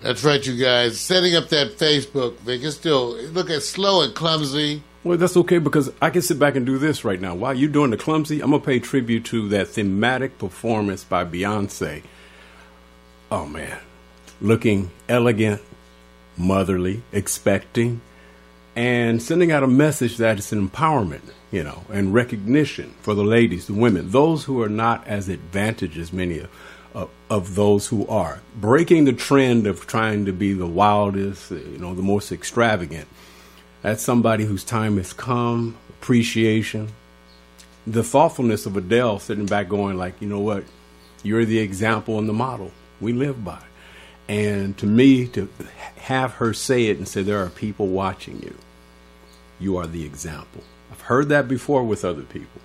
That's 0.01 0.25
right, 0.25 0.45
you 0.47 0.57
guys. 0.57 0.99
Setting 0.99 1.37
up 1.37 1.51
that 1.51 1.77
Facebook, 1.77 2.39
Vic, 2.39 2.63
it's 2.63 2.77
still, 2.77 3.17
look 3.33 3.51
at 3.51 3.63
slow 3.63 4.03
and 4.03 4.15
clumsy. 4.15 4.83
Well, 5.03 5.17
that's 5.17 5.37
okay 5.39 5.59
because 5.59 5.91
I 6.03 6.11
can 6.11 6.21
sit 6.21 6.39
back 6.39 6.57
and 6.57 6.67
do 6.67 6.77
this 6.77 7.05
right 7.05 7.21
now. 7.21 7.35
While 7.35 7.55
you're 7.55 7.71
doing 7.71 7.91
the 7.91 7.97
clumsy, 7.97 8.43
I'm 8.43 8.51
going 8.51 8.61
to 8.61 8.67
pay 8.67 8.81
tribute 8.81 9.25
to 9.27 9.49
that 9.49 9.69
thematic 9.69 10.37
performance 10.37 11.05
by 11.05 11.25
Beyonce. 11.25 12.03
Oh, 13.31 13.47
man. 13.47 13.79
Looking 14.43 14.91
elegant, 15.09 15.63
motherly, 16.37 17.03
expecting, 17.13 18.03
and 18.77 19.23
sending 19.23 19.51
out 19.51 19.63
a 19.63 19.67
message 19.67 20.19
that 20.19 20.39
is 20.39 20.53
an 20.53 20.69
empowerment, 20.69 21.33
you 21.51 21.65
know, 21.65 21.85
and 21.91 22.13
recognition 22.13 22.95
for 23.01 23.15
the 23.15 23.25
ladies, 23.25 23.67
the 23.67 23.75
women, 23.75 24.11
those 24.11 24.45
who 24.45 24.63
are 24.63 24.69
not 24.69 25.07
as 25.07 25.31
advantaged 25.31 25.99
as 25.99 26.13
many 26.13 26.45
of, 26.95 27.11
of, 27.31 27.55
those 27.55 27.87
who 27.87 28.07
are. 28.07 28.41
Breaking 28.57 29.07
the 29.07 29.13
trend 29.13 29.67
of 29.67 29.87
trying 29.87 30.27
to 30.27 30.33
be 30.33 30.53
the 30.53 30.67
wildest, 30.67 31.51
you 31.51 31.79
know, 31.79 31.95
the 31.95 32.03
most 32.03 32.33
extravagant. 32.33 33.09
That's 33.83 34.03
somebody 34.03 34.45
whose 34.45 34.65
time 34.65 34.99
has 34.99 35.13
come, 35.13 35.77
appreciation. 35.89 36.89
The 37.87 38.03
thoughtfulness 38.03 38.67
of 38.67 38.77
Adele 38.77 39.19
sitting 39.19 39.47
back 39.47 39.69
going 39.69 39.97
like, 39.97 40.21
you 40.21 40.29
know 40.29 40.41
what, 40.41 40.65
you're 41.23 41.45
the 41.45 41.59
example 41.59 42.19
and 42.19 42.29
the 42.29 42.35
model 42.35 42.73
we 43.01 43.13
live 43.13 43.45
by. 43.45 43.63
And 44.29 44.77
to 44.79 44.87
me, 44.87 45.27
to 45.29 45.49
have 45.97 46.35
her 46.35 46.53
say 46.53 46.87
it 46.87 46.99
and 46.99 47.09
say, 47.09 47.23
there 47.23 47.43
are 47.43 47.49
people 47.49 47.89
watching 47.89 48.43
you, 48.43 48.55
you 49.59 49.77
are 49.77 49.87
the 49.87 50.05
example. 50.05 50.63
I've 50.93 51.01
heard 51.01 51.29
that 51.31 51.49
before 51.49 51.83
with 51.83 52.05
other 52.05 52.23
people. 52.23 52.61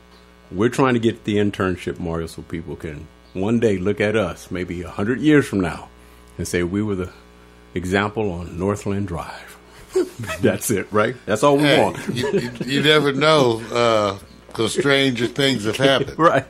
We're 0.51 0.69
trying 0.69 0.93
to 0.93 0.99
get 0.99 1.23
the 1.23 1.37
internship, 1.37 1.97
Mario, 1.97 2.27
so 2.27 2.41
people 2.43 2.75
can 2.75 3.07
one 3.33 3.59
day 3.59 3.77
look 3.77 3.99
at 3.99 4.15
us, 4.15 4.51
maybe 4.51 4.81
a 4.83 4.89
hundred 4.89 5.19
years 5.19 5.47
from 5.47 5.59
now, 5.61 5.89
and 6.37 6.47
say 6.47 6.61
we 6.63 6.83
were 6.83 6.95
the 6.95 7.11
example 7.73 8.31
on 8.31 8.59
Northland 8.59 9.07
Drive. 9.07 9.54
That's 10.41 10.69
it, 10.71 10.91
right? 10.91 11.15
That's 11.25 11.43
all 11.43 11.57
we 11.57 11.63
Hey, 11.63 11.81
want. 11.83 12.07
you, 12.15 12.29
you, 12.31 12.51
you 12.65 12.81
never 12.83 13.11
know, 13.13 14.19
because 14.47 14.73
stranger 14.73 15.27
things 15.27 15.65
have 15.65 15.77
happened, 15.77 16.17
right, 16.19 16.45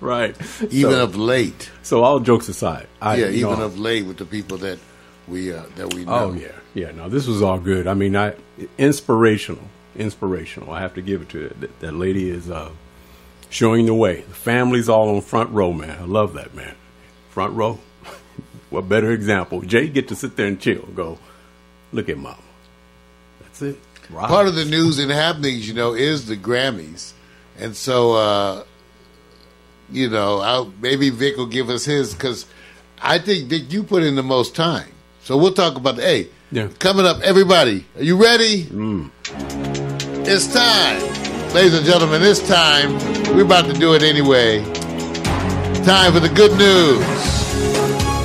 right. 0.00 0.36
even 0.70 0.92
so, 0.92 1.02
of 1.02 1.16
late. 1.16 1.70
so 1.82 2.02
all 2.02 2.20
jokes 2.20 2.48
aside, 2.48 2.86
I, 3.00 3.16
yeah, 3.16 3.26
you 3.28 3.42
know, 3.42 3.52
even 3.52 3.64
of 3.64 3.78
late 3.78 4.06
with 4.06 4.16
the 4.18 4.24
people 4.24 4.58
that 4.58 4.78
we 5.28 5.52
uh, 5.52 5.62
that 5.76 5.94
we 5.94 6.04
know. 6.04 6.12
Oh 6.12 6.32
yeah, 6.32 6.52
yeah. 6.74 6.90
No, 6.92 7.08
this 7.08 7.26
was 7.26 7.42
all 7.42 7.58
good. 7.58 7.86
I 7.86 7.94
mean, 7.94 8.16
I 8.16 8.34
inspirational, 8.78 9.62
inspirational. 9.96 10.72
I 10.72 10.80
have 10.80 10.94
to 10.94 11.02
give 11.02 11.22
it 11.22 11.28
to 11.30 11.40
you. 11.40 11.48
That, 11.60 11.80
that 11.80 11.92
lady 11.94 12.30
is 12.30 12.50
uh, 12.50 12.70
showing 13.48 13.86
the 13.86 13.94
way. 13.94 14.22
The 14.22 14.34
family's 14.34 14.88
all 14.88 15.14
on 15.14 15.20
front 15.20 15.50
row, 15.50 15.72
man. 15.72 15.98
I 16.00 16.04
love 16.04 16.34
that, 16.34 16.54
man. 16.54 16.74
Front 17.30 17.54
row. 17.54 17.78
what 18.70 18.88
better 18.88 19.10
example? 19.12 19.60
Jay 19.62 19.88
get 19.88 20.08
to 20.08 20.16
sit 20.16 20.36
there 20.36 20.46
and 20.46 20.58
chill. 20.60 20.82
Go, 20.94 21.18
look 21.92 22.08
at 22.08 22.18
mama. 22.18 22.38
That's 23.60 23.76
it. 23.76 23.80
Right. 24.10 24.28
Part 24.28 24.48
of 24.48 24.54
the 24.54 24.64
news 24.64 24.98
and 24.98 25.10
happenings, 25.10 25.68
you 25.68 25.74
know, 25.74 25.94
is 25.94 26.26
the 26.26 26.36
Grammys, 26.36 27.12
and 27.58 27.76
so 27.76 28.14
uh, 28.14 28.64
you 29.90 30.08
know, 30.08 30.40
I'll, 30.40 30.72
maybe 30.80 31.10
Vic 31.10 31.36
will 31.36 31.46
give 31.46 31.70
us 31.70 31.84
his 31.84 32.12
because 32.12 32.46
I 33.00 33.18
think 33.18 33.48
Vic, 33.48 33.72
you 33.72 33.84
put 33.84 34.02
in 34.02 34.16
the 34.16 34.22
most 34.22 34.56
time. 34.56 34.90
So 35.22 35.36
we'll 35.36 35.52
talk 35.52 35.76
about 35.76 35.96
the 35.96 36.02
hey. 36.02 36.28
Yeah. 36.50 36.68
Coming 36.80 37.06
up, 37.06 37.20
everybody, 37.20 37.86
are 37.96 38.02
you 38.02 38.20
ready? 38.20 38.64
Mm. 38.64 39.10
It's 40.26 40.52
time, 40.52 41.00
ladies 41.54 41.74
and 41.74 41.86
gentlemen. 41.86 42.22
It's 42.22 42.46
time. 42.48 42.94
We're 43.36 43.44
about 43.44 43.66
to 43.66 43.74
do 43.74 43.94
it 43.94 44.02
anyway. 44.02 44.64
Time 45.84 46.12
for 46.12 46.18
the 46.18 46.32
good 46.34 46.50
news, 46.58 46.98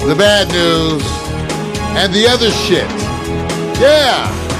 the 0.07 0.15
bad 0.17 0.47
news, 0.47 1.03
and 1.95 2.11
the 2.11 2.27
other 2.27 2.49
shit. 2.49 2.89
Yeah. 3.79 4.54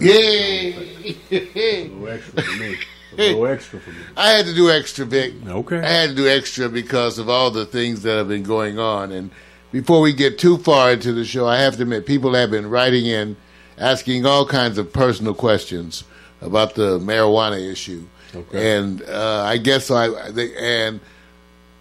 Yay! 0.00 1.88
for 2.30 2.58
me. 2.62 2.76
A 3.12 3.16
little 3.16 3.46
extra 3.48 3.80
for 3.80 3.90
me. 3.90 3.96
I 4.16 4.30
had 4.30 4.46
to 4.46 4.54
do 4.54 4.70
extra, 4.70 5.04
Vic. 5.04 5.34
Okay. 5.44 5.80
I 5.80 5.88
had 5.88 6.10
to 6.10 6.14
do 6.14 6.28
extra 6.28 6.68
because 6.68 7.18
of 7.18 7.28
all 7.28 7.50
the 7.50 7.66
things 7.66 8.02
that 8.02 8.16
have 8.16 8.28
been 8.28 8.44
going 8.44 8.78
on. 8.78 9.10
And 9.10 9.32
before 9.72 10.00
we 10.00 10.12
get 10.12 10.38
too 10.38 10.58
far 10.58 10.92
into 10.92 11.12
the 11.12 11.24
show, 11.24 11.48
I 11.48 11.58
have 11.58 11.74
to 11.76 11.82
admit, 11.82 12.06
people 12.06 12.34
have 12.34 12.52
been 12.52 12.70
writing 12.70 13.06
in, 13.06 13.36
asking 13.78 14.26
all 14.26 14.46
kinds 14.46 14.78
of 14.78 14.92
personal 14.92 15.34
questions 15.34 16.04
about 16.40 16.76
the 16.76 17.00
marijuana 17.00 17.60
issue. 17.60 18.04
Okay. 18.32 18.76
And 18.76 19.02
uh, 19.02 19.42
I 19.44 19.56
guess 19.56 19.90
I 19.90 20.06
and 20.06 21.00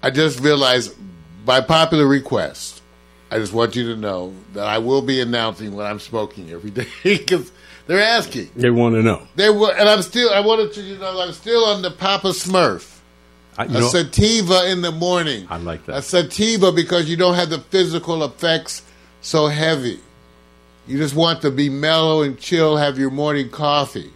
I 0.02 0.10
just 0.10 0.40
realized 0.40 0.96
by 1.48 1.62
popular 1.62 2.06
request, 2.06 2.84
I 3.32 3.40
just 3.40 3.54
want 3.54 3.76
you 3.76 3.88
to 3.94 4.00
know 4.00 4.34
that 4.54 4.68
I 4.68 4.78
will 4.78 5.02
be 5.02 5.22
announcing 5.22 5.74
when 5.74 5.88
I'm 5.88 6.00
smoking 6.00 6.52
every 6.52 6.70
day 6.72 6.88
because 7.04 7.52
they're 7.88 8.04
asking. 8.04 8.52
They 8.56 8.70
want 8.70 8.96
to 8.96 9.02
know. 9.02 9.28
They 9.36 9.50
were, 9.50 9.74
and 9.74 9.90
I'm 9.90 10.04
still. 10.04 10.30
I 10.30 10.42
wanted 10.42 10.74
to, 10.74 10.82
you 10.82 10.98
know 11.00 11.20
I'm 11.20 11.34
still 11.34 11.66
on 11.66 11.82
the 11.82 11.90
Papa 11.90 12.28
Smurf. 12.28 13.00
I, 13.58 13.64
A 13.66 13.70
know, 13.70 13.88
sativa 13.88 14.70
in 14.70 14.82
the 14.82 14.92
morning. 14.92 15.48
I 15.50 15.58
like 15.58 15.84
that. 15.88 15.96
A 15.98 16.02
sativa 16.04 16.72
because 16.72 17.10
you 17.10 17.18
don't 17.18 17.34
have 17.34 17.50
the 17.50 17.58
physical 17.60 18.24
effects 18.24 18.84
so 19.22 19.48
heavy. 19.48 20.00
You 20.86 20.98
just 20.98 21.16
want 21.16 21.42
to 21.42 21.50
be 21.50 21.70
mellow 21.70 22.22
and 22.22 22.38
chill, 22.38 22.78
have 22.78 23.00
your 23.00 23.10
morning 23.10 23.50
coffee. 23.50 24.12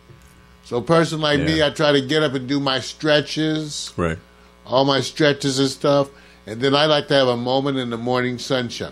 So, 0.63 0.78
a 0.78 0.82
person 0.82 1.20
like 1.20 1.39
me, 1.39 1.63
I 1.63 1.72
try 1.72 1.91
to 1.91 2.02
get 2.02 2.24
up 2.24 2.34
and 2.34 2.48
do 2.48 2.60
my 2.60 2.80
stretches, 2.80 3.91
right. 3.98 4.17
all 4.65 4.86
my 4.86 5.02
stretches 5.02 5.60
and 5.60 5.67
stuff, 5.67 6.10
and 6.51 6.61
then 6.61 6.75
I 6.75 6.85
like 6.85 7.07
to 7.07 7.13
have 7.13 7.27
a 7.29 7.37
moment 7.37 7.77
in 7.77 7.89
the 7.89 7.97
morning 7.97 8.37
sunshine. 8.37 8.91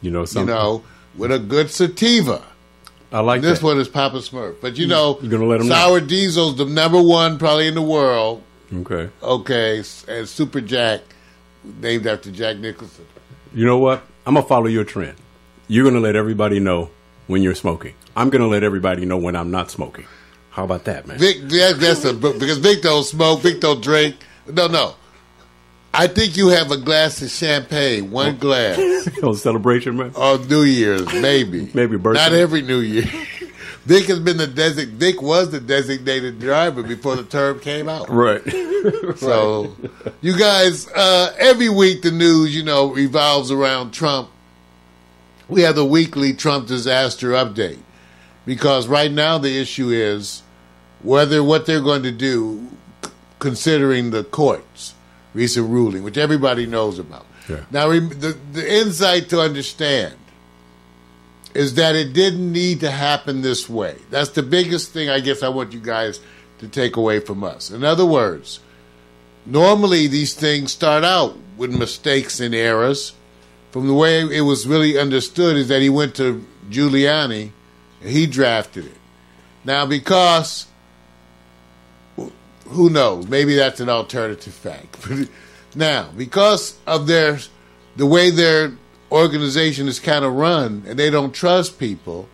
You 0.00 0.10
know 0.10 0.20
You 0.20 0.26
something. 0.26 0.54
know, 0.54 0.82
with 1.16 1.32
a 1.32 1.38
good 1.38 1.70
sativa. 1.70 2.42
I 3.10 3.20
like 3.20 3.42
This 3.42 3.58
that. 3.58 3.64
one 3.66 3.78
is 3.78 3.88
Papa 3.88 4.18
Smurf, 4.18 4.56
but 4.62 4.78
you 4.78 4.86
know, 4.86 5.18
You're 5.20 5.30
gonna 5.30 5.44
let 5.46 5.60
know. 5.60 5.68
Sour 5.68 6.00
Diesel's 6.00 6.56
the 6.56 6.64
number 6.64 7.02
one 7.02 7.38
probably 7.38 7.66
in 7.68 7.74
the 7.74 7.82
world. 7.82 8.42
Okay. 8.74 9.10
Okay, 9.22 9.82
and 10.08 10.26
Super 10.28 10.60
Jack, 10.62 11.00
named 11.80 12.06
after 12.06 12.30
Jack 12.30 12.56
Nicholson. 12.56 13.04
You 13.54 13.66
know 13.66 13.76
what? 13.78 14.02
I'm 14.26 14.34
gonna 14.34 14.46
follow 14.46 14.66
your 14.66 14.84
trend. 14.84 15.16
You're 15.68 15.84
gonna 15.84 16.00
let 16.00 16.16
everybody 16.16 16.58
know 16.58 16.90
when 17.26 17.42
you're 17.42 17.54
smoking. 17.54 17.94
I'm 18.16 18.30
gonna 18.30 18.46
let 18.48 18.62
everybody 18.62 19.04
know 19.04 19.18
when 19.18 19.36
I'm 19.36 19.50
not 19.50 19.70
smoking. 19.70 20.06
How 20.50 20.64
about 20.64 20.84
that, 20.84 21.06
man? 21.06 21.18
Vic, 21.18 21.40
that, 21.48 21.76
that's 21.80 22.04
a 22.04 22.14
because 22.14 22.58
Vic 22.58 22.80
don't 22.82 23.04
smoke, 23.04 23.40
Vic 23.42 23.60
don't 23.60 23.82
drink. 23.82 24.16
No, 24.46 24.66
no. 24.68 24.94
I 25.94 26.06
think 26.06 26.36
you 26.36 26.48
have 26.48 26.70
a 26.70 26.78
glass 26.78 27.20
of 27.20 27.30
champagne, 27.30 28.10
one 28.10 28.38
glass 28.38 28.78
On 29.22 29.34
celebration, 29.34 29.96
man. 29.96 30.12
on 30.14 30.48
New 30.48 30.62
Year's, 30.62 31.04
maybe, 31.12 31.70
Maybe 31.74 31.96
birthday. 31.98 32.22
Not 32.22 32.32
every 32.32 32.62
New 32.62 32.80
Year. 32.80 33.04
Vic 33.84 34.04
has 34.06 34.20
been 34.20 34.36
the 34.36 34.46
desig. 34.46 34.88
Vic 34.90 35.20
was 35.20 35.50
the 35.50 35.60
designated 35.60 36.38
driver 36.38 36.82
before 36.82 37.16
the 37.16 37.24
term 37.24 37.58
came 37.58 37.88
out. 37.88 38.08
Right. 38.08 38.40
So, 39.16 39.76
you 40.20 40.38
guys, 40.38 40.88
uh, 40.88 41.34
every 41.38 41.68
week 41.68 42.02
the 42.02 42.12
news, 42.12 42.54
you 42.54 42.62
know, 42.62 42.92
revolves 42.92 43.50
around 43.50 43.90
Trump. 43.92 44.30
We 45.48 45.62
have 45.62 45.74
the 45.74 45.84
weekly 45.84 46.32
Trump 46.32 46.68
disaster 46.68 47.30
update 47.30 47.78
because 48.46 48.86
right 48.86 49.10
now 49.10 49.38
the 49.38 49.58
issue 49.60 49.90
is 49.90 50.42
whether 51.02 51.42
what 51.42 51.66
they're 51.66 51.80
going 51.82 52.04
to 52.04 52.12
do, 52.12 52.68
considering 53.40 54.10
the 54.10 54.22
court's 54.22 54.94
recent 55.34 55.68
ruling, 55.68 56.02
which 56.02 56.18
everybody 56.18 56.66
knows 56.66 56.98
about. 56.98 57.26
Yeah. 57.48 57.64
Now, 57.70 57.88
the, 57.88 58.36
the 58.52 58.80
insight 58.80 59.28
to 59.30 59.40
understand 59.40 60.14
is 61.54 61.74
that 61.74 61.94
it 61.94 62.12
didn't 62.12 62.50
need 62.52 62.80
to 62.80 62.90
happen 62.90 63.42
this 63.42 63.68
way. 63.68 63.96
That's 64.10 64.30
the 64.30 64.42
biggest 64.42 64.92
thing 64.92 65.10
I 65.10 65.20
guess 65.20 65.42
I 65.42 65.48
want 65.48 65.72
you 65.72 65.80
guys 65.80 66.20
to 66.58 66.68
take 66.68 66.96
away 66.96 67.20
from 67.20 67.44
us. 67.44 67.70
In 67.70 67.84
other 67.84 68.06
words, 68.06 68.60
normally 69.44 70.06
these 70.06 70.34
things 70.34 70.72
start 70.72 71.04
out 71.04 71.36
with 71.56 71.76
mistakes 71.76 72.40
and 72.40 72.54
errors. 72.54 73.12
From 73.70 73.86
the 73.86 73.94
way 73.94 74.20
it 74.20 74.42
was 74.42 74.66
really 74.66 74.98
understood 74.98 75.56
is 75.56 75.68
that 75.68 75.82
he 75.82 75.88
went 75.88 76.14
to 76.16 76.44
Giuliani 76.70 77.52
and 78.00 78.10
he 78.10 78.26
drafted 78.26 78.86
it. 78.86 78.98
Now, 79.64 79.86
because 79.86 80.66
who 82.72 82.90
knows? 82.90 83.26
Maybe 83.28 83.54
that's 83.54 83.80
an 83.80 83.88
alternative 83.88 84.52
fact. 84.52 84.96
now, 85.74 86.10
because 86.16 86.78
of 86.86 87.06
their 87.06 87.38
the 87.96 88.06
way 88.06 88.30
their 88.30 88.72
organization 89.10 89.88
is 89.88 90.00
kind 90.00 90.24
of 90.24 90.34
run 90.34 90.84
and 90.86 90.98
they 90.98 91.10
don't 91.10 91.34
trust 91.34 91.78
people, 91.78 92.28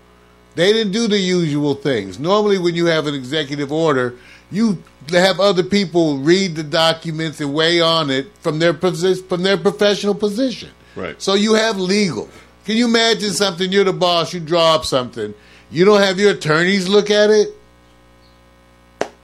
they 0.55 0.73
didn't 0.73 0.93
do 0.93 1.09
the 1.09 1.19
usual 1.19 1.75
things. 1.75 2.19
Normally, 2.19 2.59
when 2.59 2.75
you 2.75 2.87
have 2.87 3.07
an 3.07 3.15
executive 3.15 3.73
order, 3.73 4.17
you 4.51 4.83
have 5.11 5.41
other 5.41 5.63
people 5.63 6.19
read 6.19 6.55
the 6.55 6.63
documents 6.63 7.41
and 7.41 7.53
weigh 7.53 7.81
on 7.81 8.11
it 8.11 8.27
from 8.41 8.59
their 8.59 8.75
position, 8.75 9.27
from 9.27 9.43
their 9.43 9.57
professional 9.57 10.15
position. 10.15 10.71
Right. 10.97 11.21
So 11.21 11.35
you 11.35 11.55
have 11.55 11.79
legal. 11.79 12.29
Can 12.65 12.77
you 12.77 12.87
imagine 12.87 13.31
something? 13.31 13.71
You're 13.73 13.85
the 13.85 13.93
boss. 13.93 14.33
You 14.33 14.41
draw 14.41 14.75
up 14.75 14.85
something. 14.85 15.35
You 15.71 15.85
don't 15.85 16.01
have 16.01 16.19
your 16.19 16.33
attorneys 16.33 16.89
look 16.89 17.11
at 17.11 17.31
it, 17.31 17.55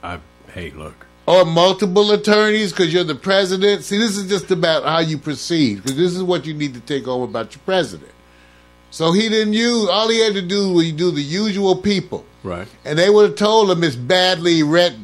I, 0.05 0.20
hey, 0.53 0.70
look. 0.70 1.04
Or 1.27 1.45
multiple 1.45 2.13
attorneys 2.13 2.71
because 2.73 2.93
you're 2.93 3.05
the 3.05 3.15
president. 3.15 3.85
See, 3.85 3.99
this 3.99 4.17
is 4.17 4.29
just 4.29 4.51
about 4.51 4.85
how 4.85 4.99
you 4.99 5.19
proceed 5.19 5.77
because 5.77 5.97
this 5.97 6.15
is 6.15 6.23
what 6.23 6.47
you 6.47 6.55
need 6.55 6.75
to 6.75 6.81
take 6.81 7.09
over 7.09 7.25
about 7.25 7.55
your 7.55 7.63
president. 7.65 8.11
So 8.91 9.13
he 9.13 9.29
didn't 9.29 9.55
use. 9.55 9.89
All 9.89 10.09
he 10.09 10.21
had 10.21 10.35
to 10.35 10.43
do 10.43 10.73
was 10.73 10.93
do 10.93 11.11
the 11.11 11.23
usual 11.23 11.77
people. 11.77 12.25
Right. 12.45 12.69
and 12.85 12.99
they 12.99 13.09
would 13.09 13.31
have 13.31 13.39
told 13.39 13.71
him 13.71 13.83
it's 13.83 13.97
badly 13.97 14.63
written. 14.63 15.03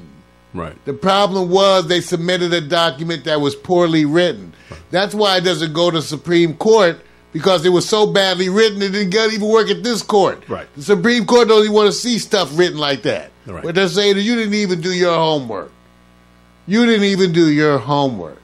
Right. 0.52 0.76
The 0.84 0.92
problem 0.92 1.48
was 1.48 1.88
they 1.88 2.02
submitted 2.02 2.52
a 2.52 2.60
document 2.60 3.24
that 3.24 3.40
was 3.40 3.54
poorly 3.54 4.04
written. 4.04 4.52
That's 4.90 5.14
why 5.14 5.38
it 5.38 5.44
doesn't 5.44 5.72
go 5.72 5.90
to 5.90 6.02
Supreme 6.02 6.54
Court 6.54 7.00
because 7.32 7.64
it 7.64 7.70
was 7.70 7.88
so 7.88 8.12
badly 8.12 8.48
written 8.48 8.82
it 8.82 8.92
didn't 8.92 9.10
get 9.10 9.32
even 9.32 9.48
work 9.48 9.70
at 9.70 9.82
this 9.82 10.02
court. 10.02 10.46
Right. 10.48 10.66
The 10.76 10.82
Supreme 10.82 11.24
Court 11.24 11.48
don't 11.48 11.62
even 11.62 11.74
want 11.74 11.86
to 11.86 11.92
see 11.92 12.18
stuff 12.18 12.56
written 12.58 12.78
like 12.78 13.02
that. 13.02 13.30
Right. 13.46 13.62
But 13.62 13.74
they're 13.74 13.88
saying 13.88 14.16
that 14.16 14.22
you 14.22 14.34
didn't 14.34 14.54
even 14.54 14.80
do 14.80 14.92
your 14.92 15.14
homework. 15.14 15.72
You 16.70 16.86
didn't 16.86 17.06
even 17.06 17.32
do 17.32 17.50
your 17.50 17.78
homework. 17.78 18.40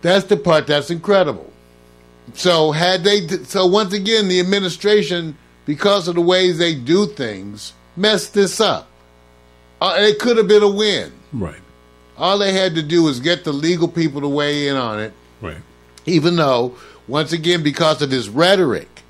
That's 0.00 0.26
the 0.26 0.36
part 0.36 0.68
that's 0.68 0.88
incredible. 0.88 1.52
So 2.34 2.70
had 2.70 3.02
they 3.02 3.26
so 3.26 3.66
once 3.66 3.92
again 3.92 4.28
the 4.28 4.38
administration 4.38 5.36
because 5.66 6.06
of 6.06 6.14
the 6.14 6.20
ways 6.20 6.56
they 6.58 6.76
do 6.76 7.06
things 7.08 7.72
messed 7.96 8.32
this 8.32 8.60
up. 8.60 8.86
Uh, 9.80 9.96
it 9.98 10.20
could 10.20 10.36
have 10.36 10.46
been 10.46 10.62
a 10.62 10.70
win. 10.70 11.10
Right. 11.32 11.60
All 12.16 12.38
they 12.38 12.52
had 12.52 12.76
to 12.76 12.82
do 12.82 13.02
was 13.02 13.18
get 13.18 13.42
the 13.42 13.52
legal 13.52 13.88
people 13.88 14.20
to 14.20 14.28
weigh 14.28 14.68
in 14.68 14.76
on 14.76 15.00
it, 15.00 15.12
Right. 15.40 15.56
even 16.06 16.36
though 16.36 16.76
once 17.08 17.32
again 17.32 17.64
because 17.64 18.02
of 18.02 18.12
his 18.12 18.28
rhetoric. 18.28 19.02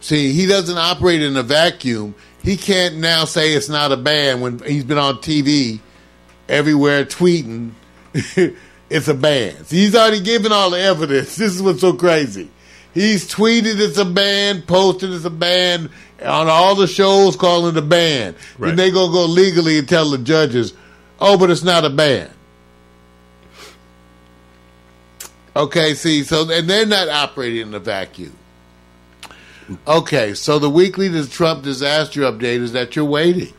See, 0.00 0.32
he 0.32 0.46
doesn't 0.46 0.78
operate 0.78 1.20
in 1.22 1.36
a 1.36 1.42
vacuum. 1.42 2.14
He 2.42 2.56
can't 2.56 2.96
now 2.96 3.26
say 3.26 3.52
it's 3.52 3.68
not 3.68 3.92
a 3.92 3.98
ban 3.98 4.40
when 4.40 4.60
he's 4.60 4.82
been 4.84 4.96
on 4.96 5.16
TV 5.18 5.80
everywhere 6.48 7.04
tweeting 7.04 7.72
it's 8.90 9.08
a 9.08 9.14
ban. 9.14 9.64
See, 9.64 9.78
he's 9.78 9.94
already 9.94 10.20
given 10.20 10.52
all 10.52 10.70
the 10.70 10.80
evidence. 10.80 11.36
This 11.38 11.54
is 11.54 11.62
what's 11.62 11.80
so 11.80 11.94
crazy. 11.94 12.50
He's 12.94 13.28
tweeted 13.32 13.80
it's 13.80 13.96
a 13.96 14.04
ban, 14.04 14.62
posted 14.62 15.12
it's 15.12 15.24
a 15.24 15.30
ban 15.30 15.88
on 16.22 16.48
all 16.48 16.74
the 16.74 16.86
shows 16.86 17.36
calling 17.36 17.74
it 17.74 17.78
a 17.78 17.82
ban. 17.82 18.34
Right. 18.58 18.68
Then 18.68 18.76
they 18.76 18.90
gonna 18.90 19.12
go 19.12 19.24
legally 19.24 19.78
and 19.78 19.88
tell 19.88 20.10
the 20.10 20.18
judges, 20.18 20.74
oh, 21.18 21.38
but 21.38 21.50
it's 21.50 21.62
not 21.62 21.84
a 21.84 21.90
ban. 21.90 22.30
Okay, 25.54 25.94
see, 25.94 26.22
so 26.22 26.50
and 26.50 26.68
they're 26.68 26.86
not 26.86 27.08
operating 27.08 27.68
in 27.68 27.74
a 27.74 27.78
vacuum. 27.78 28.36
Okay, 29.86 30.34
so 30.34 30.58
the 30.58 30.68
weekly 30.68 31.08
the 31.08 31.26
Trump 31.26 31.62
disaster 31.62 32.22
update 32.22 32.60
is 32.60 32.72
that 32.72 32.94
you're 32.94 33.04
waiting. 33.04 33.52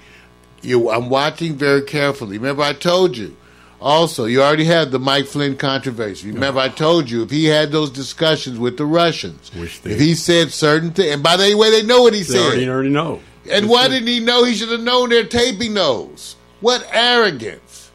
You, 0.63 0.89
I'm 0.89 1.09
watching 1.09 1.55
very 1.55 1.81
carefully. 1.81 2.37
Remember, 2.37 2.63
I 2.63 2.73
told 2.73 3.17
you. 3.17 3.35
Also, 3.81 4.23
you 4.23 4.41
already 4.41 4.63
had 4.63 4.91
the 4.91 4.99
Mike 4.99 5.25
Flynn 5.25 5.57
controversy. 5.57 6.31
Remember, 6.31 6.61
I 6.61 6.69
told 6.69 7.09
you 7.09 7.21
if 7.23 7.29
he 7.29 7.45
had 7.45 7.73
those 7.73 7.89
discussions 7.89 8.57
with 8.57 8.77
the 8.77 8.85
Russians, 8.85 9.51
if 9.53 9.99
he 9.99 10.15
said 10.15 10.53
certain 10.53 10.91
things, 10.91 11.11
and 11.11 11.21
by 11.21 11.35
the 11.35 11.53
way, 11.55 11.69
they 11.69 11.83
know 11.83 12.03
what 12.03 12.13
he 12.13 12.21
They 12.21 12.25
said. 12.33 12.45
already, 12.45 12.69
already 12.69 12.89
know. 12.89 13.19
And 13.51 13.67
why 13.67 13.89
didn't 13.89 14.07
he 14.07 14.21
know? 14.21 14.45
He 14.45 14.55
should 14.55 14.69
have 14.69 14.79
known 14.79 15.09
they're 15.09 15.25
taping 15.25 15.73
those. 15.73 16.37
What 16.61 16.87
arrogance! 16.93 17.91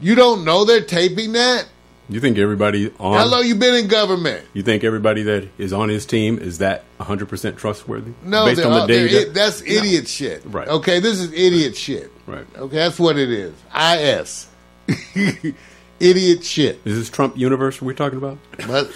You 0.00 0.14
don't 0.14 0.46
know 0.46 0.64
they're 0.64 0.80
taping 0.80 1.32
that? 1.32 1.66
You 2.08 2.20
think 2.20 2.36
everybody 2.36 2.92
on? 2.98 3.16
How 3.16 3.26
long 3.26 3.46
you 3.46 3.54
been 3.54 3.74
in 3.74 3.88
government? 3.88 4.44
You 4.52 4.62
think 4.62 4.84
everybody 4.84 5.22
that 5.22 5.48
is 5.56 5.72
on 5.72 5.88
his 5.88 6.04
team 6.04 6.38
is 6.38 6.58
that 6.58 6.84
100 6.98 7.28
percent 7.28 7.56
trustworthy? 7.56 8.12
No, 8.22 8.44
based 8.46 8.60
on 8.62 8.86
the 8.86 8.86
data. 8.86 9.30
i- 9.30 9.32
that's 9.32 9.62
idiot 9.62 10.08
shit. 10.08 10.42
Right. 10.44 10.68
Okay, 10.68 11.00
this 11.00 11.20
is 11.20 11.32
idiot 11.32 11.76
shit. 11.76 12.10
Right. 12.26 12.44
Okay, 12.56 12.76
that's 12.76 12.98
what 12.98 13.16
it 13.16 13.30
is. 13.30 13.54
IS. 13.74 14.48
idiot 16.00 16.44
shit. 16.44 16.80
Is 16.84 16.96
this 16.98 17.08
Trump 17.10 17.38
universe 17.38 17.80
we're 17.80 17.94
talking 17.94 18.18
about? 18.18 18.38
But 18.66 18.90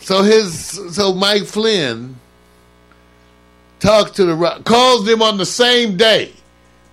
so 0.00 0.22
his 0.22 0.94
so 0.94 1.14
Mike 1.14 1.44
Flynn 1.44 2.16
talked 3.80 4.16
to 4.16 4.24
the 4.24 4.62
calls 4.64 5.06
them 5.06 5.22
on 5.22 5.38
the 5.38 5.46
same 5.46 5.96
day, 5.96 6.32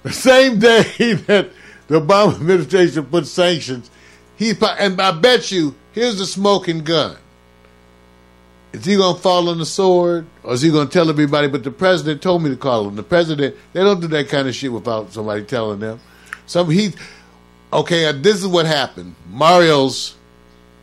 the 0.04 0.14
same 0.14 0.60
day 0.60 0.84
that 1.28 1.50
the 1.88 2.00
Obama 2.00 2.36
administration 2.36 3.06
put 3.06 3.26
sanctions. 3.28 3.90
He 4.38 4.54
and 4.80 5.02
I 5.02 5.12
bet 5.12 5.52
you 5.52 5.76
here's 5.94 6.18
the 6.18 6.26
smoking 6.26 6.80
gun. 6.84 7.18
Is 8.74 8.84
he 8.84 8.98
gonna 8.98 9.18
fall 9.18 9.48
on 9.48 9.58
the 9.58 9.66
sword, 9.66 10.26
or 10.44 10.54
is 10.54 10.62
he 10.62 10.70
gonna 10.70 10.90
tell 10.90 11.10
everybody? 11.10 11.48
But 11.48 11.64
the 11.64 11.72
president 11.72 12.22
told 12.22 12.44
me 12.44 12.50
to 12.50 12.58
call 12.58 12.88
him. 12.88 12.96
The 12.96 13.04
president 13.04 13.56
they 13.72 13.82
don't 13.82 14.02
do 14.02 14.08
that 14.08 14.28
kind 14.28 14.48
of 14.48 14.56
shit 14.56 14.72
without 14.72 15.14
somebody 15.14 15.44
telling 15.44 15.80
them. 15.80 16.02
So 16.46 16.66
he, 16.66 16.94
okay, 17.72 18.06
uh, 18.08 18.12
this 18.12 18.36
is 18.36 18.48
what 18.48 18.66
happened. 18.66 19.16
Mario's 19.30 20.16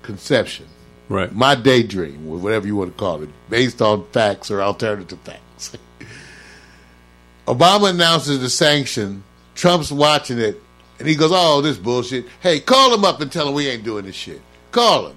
conception 0.03 0.67
Right. 1.09 1.33
my 1.35 1.55
daydream, 1.55 2.27
or 2.29 2.39
whatever 2.39 2.67
you 2.67 2.75
want 2.77 2.93
to 2.93 2.99
call 2.99 3.23
it, 3.23 3.29
based 3.51 3.83
on 3.83 4.07
facts 4.13 4.51
or 4.51 4.63
alternative 4.63 5.19
facts. 5.21 5.77
Obama 7.47 7.91
announces 7.91 8.41
the 8.41 8.49
sanction. 8.49 9.23
Trump's 9.55 9.93
watching 9.93 10.39
it, 10.39 10.61
and 11.03 11.09
he 11.09 11.17
goes, 11.17 11.31
"Oh, 11.33 11.61
this 11.61 11.77
bullshit." 11.77 12.27
Hey, 12.41 12.61
call 12.61 12.95
him 12.95 13.05
up 13.05 13.21
and 13.21 13.31
tell 13.31 13.49
him 13.49 13.55
we 13.55 13.69
ain't 13.69 13.85
doing 13.85 14.05
this 14.05 14.15
shit. 14.15 14.41
Call 14.71 15.09
him. 15.09 15.17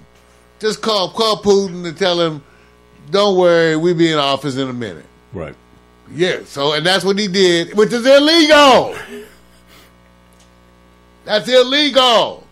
Just 0.58 0.82
call 0.82 1.10
call 1.10 1.42
Putin 1.42 1.86
and 1.86 1.96
tell 1.96 2.20
him, 2.20 2.42
"Don't 3.10 3.38
worry, 3.38 3.76
we 3.76 3.94
be 3.94 4.10
in 4.10 4.18
office 4.18 4.56
in 4.56 4.68
a 4.68 4.72
minute." 4.72 5.06
Right. 5.32 5.54
Yeah. 6.12 6.40
So, 6.44 6.72
and 6.72 6.84
that's 6.84 7.04
what 7.04 7.18
he 7.18 7.28
did, 7.28 7.76
which 7.76 7.92
is 7.92 8.04
illegal. 8.06 8.96
That's 11.24 11.48
illegal. 11.48 12.46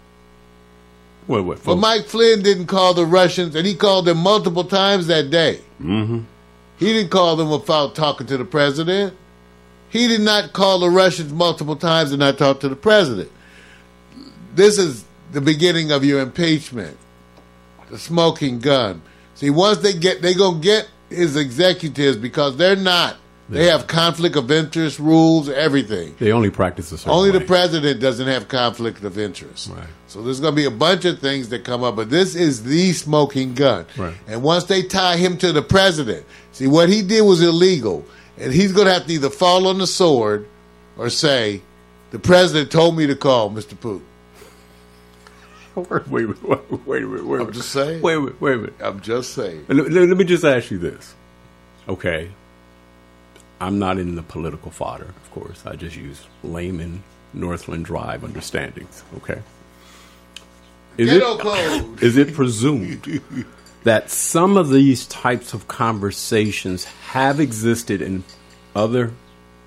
Wait, 1.27 1.41
wait, 1.41 1.59
But? 1.65 1.77
Mike 1.77 2.07
Flynn 2.07 2.43
didn't 2.43 2.67
call 2.67 2.93
the 2.93 3.07
Russians, 3.07 3.55
and 3.55 3.67
he 3.67 3.75
called 3.75 4.05
them 4.05 4.19
multiple 4.19 4.65
times 4.65 5.07
that 5.07 5.31
day. 5.31 5.61
Mm-hmm. 5.81 6.21
He 6.77 6.93
didn't 6.93 7.11
call 7.11 7.37
them 7.37 7.51
without 7.51 7.95
talking 7.95 8.27
to 8.27 8.37
the 8.37 8.45
president. 8.45 9.15
He 9.95 10.09
did 10.09 10.23
not 10.23 10.53
call 10.53 10.81
the 10.81 10.91
Russians 10.91 11.33
multiple 11.33 11.77
times 11.77 12.11
and 12.11 12.19
not 12.19 12.37
talk 12.37 12.59
to 12.61 12.69
the 12.69 12.75
president. 12.75 13.31
This 14.53 14.77
is 14.77 15.05
the 15.31 15.41
beginning 15.41 15.93
of 15.93 16.05
your 16.05 16.19
impeachment. 16.19 16.99
The 17.91 17.99
smoking 18.01 18.59
gun. 18.59 19.03
See, 19.37 19.51
once 19.51 19.79
they 19.79 19.93
get, 19.93 20.21
they 20.21 20.35
gonna 20.35 20.59
get 20.59 20.89
his 21.11 21.37
executives 21.37 22.17
because 22.17 22.57
they're 22.57 22.75
not 22.75 23.19
They 23.49 23.67
have 23.67 23.87
conflict 23.87 24.37
of 24.37 24.51
interest 24.51 24.99
rules, 24.99 25.51
everything. 25.51 26.15
They 26.19 26.33
only 26.33 26.49
practice 26.51 26.89
certain 26.89 27.11
Only 27.11 27.31
the 27.31 27.43
president 27.43 28.01
doesn't 28.01 28.27
have 28.27 28.49
conflict 28.49 29.05
of 29.05 29.19
interest. 29.19 29.69
Right. 29.69 29.87
So 30.07 30.23
there's 30.23 30.41
going 30.41 30.55
to 30.55 30.57
be 30.57 30.65
a 30.65 30.71
bunch 30.71 31.05
of 31.05 31.19
things 31.19 31.51
that 31.51 31.63
come 31.63 31.85
up, 31.85 31.97
but 31.97 32.09
this 32.09 32.35
is 32.35 32.65
the 32.65 32.93
smoking 32.93 33.55
gun. 33.55 33.85
Right. 33.99 34.15
And 34.27 34.43
once 34.43 34.65
they 34.65 34.83
tie 34.83 35.17
him 35.17 35.37
to 35.39 35.53
the 35.53 35.61
president, 35.61 36.25
see 36.53 36.67
what 36.67 36.89
he 36.89 37.03
did 37.03 37.23
was 37.23 37.43
illegal, 37.43 38.07
and 38.39 38.53
he's 38.53 38.73
going 38.73 38.87
to 38.87 38.93
have 38.93 39.07
to 39.07 39.13
either 39.13 39.31
fall 39.31 39.67
on 39.67 39.79
the 39.79 39.87
sword 39.87 40.47
or 40.97 41.11
say, 41.11 41.63
"The 42.11 42.19
president 42.19 42.71
told 42.71 42.97
me 42.97 43.07
to 43.07 43.17
call 43.17 43.51
Mr. 43.51 43.75
Putin." 43.75 44.03
Wait, 45.77 45.89
wait, 46.09 46.29
wait, 46.29 46.71
wait, 46.71 46.87
wait, 46.87 47.05
wait, 47.05 47.25
wait. 47.25 47.41
I'm 47.41 47.53
just 47.53 47.71
saying. 47.71 48.01
Wait, 48.01 48.17
wait, 48.17 48.41
wait, 48.41 48.57
wait. 48.59 48.73
I'm 48.81 49.01
just 49.01 49.35
saying. 49.35 49.65
Let, 49.69 49.91
let- 49.91 50.17
me 50.17 50.25
just 50.25 50.45
ask 50.45 50.71
you 50.71 50.79
this. 50.79 51.15
Okay. 51.89 52.31
I'm 53.61 53.79
not 53.81 53.99
in 53.99 54.15
the 54.15 54.23
political 54.23 54.71
fodder, 54.71 55.07
of 55.07 55.31
course. 55.33 55.65
I 55.67 55.75
just 55.75 55.97
use 55.97 56.27
layman 56.45 57.03
Northland 57.33 57.87
Drive 57.87 58.23
understandings. 58.23 59.03
Okay. 59.17 59.43
Is 60.97 61.13
it, 61.13 61.23
code. 61.23 62.03
is 62.03 62.17
it 62.17 62.35
presumed 62.35 63.21
that 63.85 64.11
some 64.11 64.57
of 64.57 64.71
these 64.71 65.07
types 65.07 65.53
of 65.55 65.69
conversations 65.69 66.85
have 66.85 67.39
existed 67.39 68.01
in 68.03 68.25
other 68.75 69.13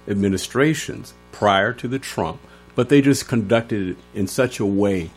administrations 0.08 1.14
prior 1.32 1.74
to 1.74 1.88
the 1.88 2.00
Trump, 2.00 2.40
but 2.76 2.90
they 2.90 3.02
just 3.02 3.28
conducted 3.28 3.90
it 3.90 3.98
in 4.14 4.28
such 4.28 4.60
a 4.60 4.66
way 4.66 5.12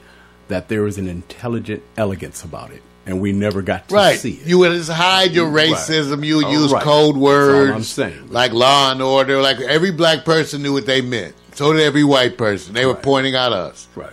that 0.48 0.68
there 0.68 0.82
was 0.82 0.98
an 0.98 1.08
intelligent 1.08 1.82
elegance 1.96 2.42
about 2.44 2.70
it, 2.72 2.82
and 3.06 3.20
we 3.20 3.32
never 3.32 3.62
got 3.62 3.88
to 3.88 3.94
Right. 3.94 4.18
see 4.18 4.32
it. 4.32 4.46
You 4.46 4.58
would 4.58 4.72
just 4.72 4.90
hide 4.90 5.32
your 5.32 5.48
racism. 5.50 6.24
You 6.24 6.36
would 6.36 6.46
Oh, 6.46 6.50
use 6.52 6.72
right. 6.72 6.82
code 6.82 7.16
words. 7.16 7.72
I'm 7.72 7.82
saying. 7.84 8.28
Like 8.30 8.52
law 8.52 8.90
and 8.92 9.00
order. 9.00 9.40
Like 9.40 9.60
every 9.60 9.92
black 9.92 10.24
person 10.24 10.62
knew 10.62 10.72
what 10.72 10.86
they 10.86 11.00
meant. 11.00 11.34
So 11.54 11.72
did 11.72 11.82
every 11.82 12.04
white 12.04 12.36
person. 12.36 12.74
They 12.74 12.84
were 12.86 12.94
pointing 12.94 13.34
out 13.36 13.52
us. 13.52 13.86
right, 13.94 14.12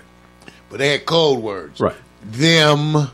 But 0.69 0.79
they 0.79 0.89
had 0.91 1.05
code 1.05 1.39
words. 1.39 1.79
right. 1.79 1.95
Them. 2.23 3.09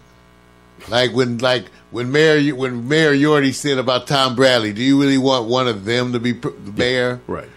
Like 0.90 1.14
when 1.14 1.38
like 1.38 1.66
when 1.92 2.12
Mayor 2.12 2.54
when 2.56 2.88
Mayor 2.88 3.14
Yorty 3.14 3.54
said 3.54 3.78
about 3.78 4.08
Tom 4.08 4.36
Bradley, 4.36 4.74
do 4.74 4.82
you 4.84 5.00
really 5.00 5.18
want 5.18 5.48
one 5.48 5.68
of 5.68 5.86
them 5.86 6.14
to 6.14 6.20
be 6.20 6.34
pr- 6.34 6.50
the 6.50 6.72
mayor? 6.72 7.22
Right. 7.28 7.48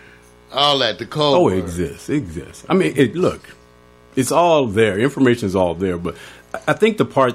All 0.53 0.79
that, 0.79 0.99
the 0.99 1.07
code 1.07 1.37
Oh, 1.37 1.49
it 1.49 1.59
exists. 1.59 2.09
It 2.09 2.17
exists. 2.17 2.65
I 2.69 2.75
mean, 2.75 2.95
it, 2.97 3.15
look, 3.17 3.43
it's 4.15 4.31
all 4.33 4.67
there. 4.67 4.99
Information 4.99 5.47
is 5.47 5.57
all 5.57 5.75
there. 5.75 5.99
But 5.99 6.17
I- 6.55 6.61
I 6.69 6.73
think 6.73 6.97
the 6.99 7.05
part, 7.05 7.35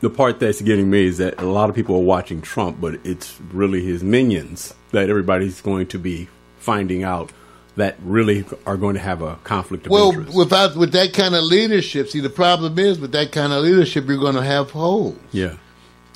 the 0.00 0.08
part 0.08 0.38
that's 0.38 0.62
getting 0.62 0.88
me 0.88 1.06
is 1.06 1.18
that 1.18 1.40
a 1.42 1.46
lot 1.46 1.68
of 1.68 1.74
people 1.74 1.96
are 1.96 2.00
watching 2.02 2.40
Trump, 2.40 2.80
but 2.80 3.00
it's 3.04 3.38
really 3.52 3.84
his 3.84 4.02
minions 4.04 4.72
that 4.92 5.10
everybody's 5.10 5.60
going 5.60 5.88
to 5.88 5.98
be 5.98 6.28
finding 6.58 7.02
out 7.02 7.32
that 7.78 7.96
really 8.02 8.44
are 8.66 8.76
going 8.76 8.94
to 8.94 9.00
have 9.00 9.22
a 9.22 9.36
conflict 9.44 9.86
of 9.86 9.92
Well, 9.92 10.10
interest. 10.10 10.28
Well, 10.30 10.44
without 10.44 10.76
with 10.76 10.92
that 10.92 11.12
kind 11.14 11.34
of 11.34 11.42
leadership, 11.44 12.08
see 12.08 12.20
the 12.20 12.28
problem 12.30 12.78
is 12.78 12.98
with 13.00 13.12
that 13.12 13.32
kind 13.32 13.52
of 13.52 13.62
leadership, 13.64 14.06
you're 14.06 14.18
going 14.18 14.34
to 14.34 14.42
have 14.44 14.70
holes. 14.70 15.16
yeah. 15.32 15.56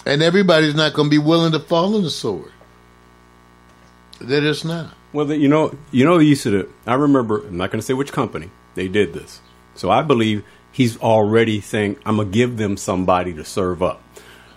And 0.05 0.20
everybody's 0.22 0.75
not 0.75 0.94
going 0.94 1.07
to 1.09 1.11
be 1.11 1.18
willing 1.25 1.53
to 1.53 1.61
fall 1.61 1.94
on 1.94 2.03
the 2.03 2.11
sword. 2.11 2.51
They're 4.20 4.40
just 4.40 4.64
not. 4.64 4.94
Well, 5.12 5.27
the, 5.27 5.37
you 5.37 5.48
know, 5.48 5.77
you 5.90 6.05
know, 6.05 6.18
they 6.18 6.25
used 6.25 6.42
to. 6.44 6.72
I 6.87 6.94
remember. 6.94 7.46
I'm 7.46 7.57
not 7.57 7.70
going 7.70 7.81
to 7.81 7.87
say 7.87 7.94
which 7.94 8.12
company 8.12 8.51
they 8.75 8.88
did 8.88 9.12
this. 9.12 9.40
So 9.75 9.90
I 9.90 10.03
believe 10.03 10.44
he's 10.72 10.96
already 10.98 11.61
saying, 11.61 11.98
"I'm 12.05 12.16
gonna 12.16 12.29
give 12.31 12.57
them 12.57 12.77
somebody 12.77 13.33
to 13.35 13.44
serve 13.44 13.83
up." 13.83 14.03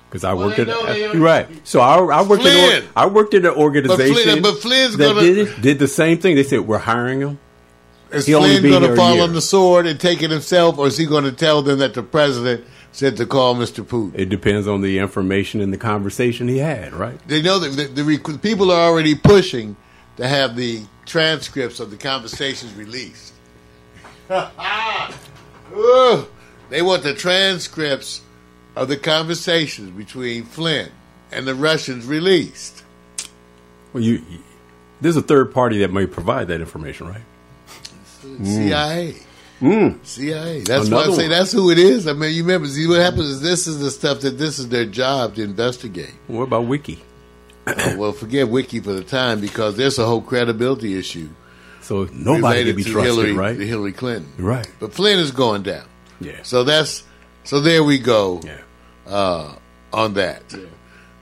Because 0.09 0.23
I 0.23 0.33
Well, 0.33 0.47
worked 0.47 0.59
at 0.59 0.67
they- 0.67 1.17
right, 1.17 1.47
so 1.67 1.79
I, 1.81 1.97
I 1.97 2.21
worked 2.21 2.43
in 2.45 2.51
Flynn. 2.51 2.83
or, 2.83 2.87
I 2.95 3.05
worked 3.07 3.33
in 3.33 3.45
an 3.45 3.51
organization. 3.53 4.41
but 4.41 4.61
Flynn's 4.61 4.95
that 4.97 5.05
gonna- 5.15 5.21
did, 5.21 5.37
it- 5.39 5.61
did 5.61 5.79
the 5.79 5.87
same 5.87 6.19
thing. 6.19 6.35
They 6.35 6.43
said 6.43 6.61
we're 6.61 6.77
hiring 6.77 7.19
him. 7.21 7.39
Is 8.11 8.25
He'll 8.27 8.39
Flynn 8.41 8.61
going 8.63 8.83
to 8.83 8.95
fall 8.95 9.19
on 9.21 9.33
the 9.33 9.41
sword 9.41 9.87
and 9.87 9.99
take 9.99 10.21
it 10.21 10.29
himself, 10.31 10.77
or 10.77 10.87
is 10.87 10.97
he 10.97 11.05
going 11.05 11.23
to 11.25 11.31
tell 11.33 11.61
them 11.63 11.79
that 11.79 11.95
the 11.95 12.03
president 12.03 12.63
said 12.93 13.17
to 13.17 13.25
call 13.25 13.55
Mr. 13.55 13.83
Putin? 13.83 14.11
It 14.17 14.29
depends 14.29 14.67
on 14.67 14.81
the 14.81 14.99
information 14.99 15.59
and 15.59 15.73
the 15.73 15.77
conversation 15.77 16.47
he 16.47 16.59
had. 16.59 16.93
Right. 16.93 17.19
They 17.27 17.41
know 17.41 17.59
that 17.59 17.95
the, 17.95 18.03
the 18.03 18.37
people 18.37 18.71
are 18.71 18.79
already 18.89 19.15
pushing 19.15 19.75
to 20.17 20.27
have 20.27 20.55
the 20.55 20.83
transcripts 21.05 21.79
of 21.81 21.89
the 21.91 21.97
conversations 21.97 22.73
released. 22.75 23.33
Ugh. 24.29 26.27
they 26.69 26.81
want 26.81 27.03
the 27.03 27.13
transcripts 27.13 28.21
of 28.75 28.87
the 28.87 28.97
conversations 28.97 29.91
between 29.91 30.43
Flynn 30.43 30.89
and 31.31 31.47
the 31.47 31.55
Russians 31.55 32.05
released. 32.05 32.83
Well, 33.93 34.03
you, 34.03 34.13
you- 34.29 34.39
there's 35.01 35.17
a 35.17 35.21
third 35.21 35.53
party 35.53 35.79
that 35.79 35.91
may 35.91 36.05
provide 36.05 36.47
that 36.47 36.61
information, 36.61 37.07
right? 37.09 37.21
Mm. 38.23 38.45
CIA. 38.45 39.15
Mm. 39.61 40.05
CIA. 40.05 40.61
That's 40.61 40.89
why 40.89 40.97
I 40.99 41.01
Another 41.03 41.15
say 41.15 41.23
one. 41.23 41.29
that's 41.31 41.51
who 41.51 41.69
it 41.69 41.77
is. 41.77 42.07
I 42.07 42.13
mean, 42.13 42.33
you 42.33 42.43
remember, 42.43 42.67
see, 42.67 42.87
what 42.87 42.99
happens 43.01 43.25
is 43.25 43.41
this 43.41 43.67
is 43.67 43.79
the 43.79 43.91
stuff 43.91 44.21
that 44.21 44.37
this 44.37 44.57
is 44.57 44.69
their 44.69 44.85
job 44.85 45.35
to 45.35 45.43
investigate. 45.43 46.13
What 46.27 46.43
about 46.43 46.65
Wiki? 46.65 47.01
Oh, 47.67 47.97
well, 47.97 48.11
forget 48.13 48.47
Wiki 48.47 48.79
for 48.79 48.93
the 48.93 49.03
time 49.03 49.41
because 49.41 49.75
there's 49.75 49.97
a 49.99 50.05
whole 50.05 50.21
credibility 50.21 50.97
issue 50.97 51.29
So 51.81 52.05
nobody 52.13 52.63
can 52.65 52.75
be 52.75 52.83
to 52.83 52.91
trusted, 52.91 53.15
Hillary, 53.15 53.33
right? 53.33 53.57
to 53.57 53.65
Hillary 53.67 53.91
Clinton. 53.91 54.31
Right. 54.37 54.69
But 54.79 54.93
Flynn 54.93 55.19
is 55.19 55.31
going 55.31 55.63
down. 55.63 55.85
Yeah. 56.21 56.39
So 56.43 56.63
that's 56.63 57.03
so 57.43 57.59
there 57.59 57.83
we 57.83 57.97
go 57.97 58.39
Yeah. 58.43 58.57
Uh, 59.07 59.55
on 59.93 60.13
that. 60.15 60.43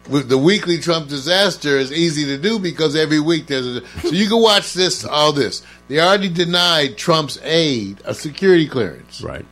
With 0.10 0.28
the 0.28 0.38
weekly 0.38 0.80
Trump 0.80 1.08
disaster 1.08 1.78
is 1.78 1.92
easy 1.92 2.26
to 2.26 2.38
do 2.38 2.60
because 2.60 2.94
every 2.96 3.22
week 3.22 3.48
there's 3.48 3.66
a 3.66 3.88
so 4.02 4.10
you 4.10 4.28
can 4.28 4.42
watch 4.42 4.74
this 4.74 5.06
all 5.06 5.32
this. 5.32 5.64
They 5.88 6.00
already 6.00 6.28
denied 6.30 6.98
Trump's 6.98 7.40
aide 7.42 8.02
a 8.04 8.14
security 8.14 8.68
clearance. 8.68 9.22
Right. 9.22 9.46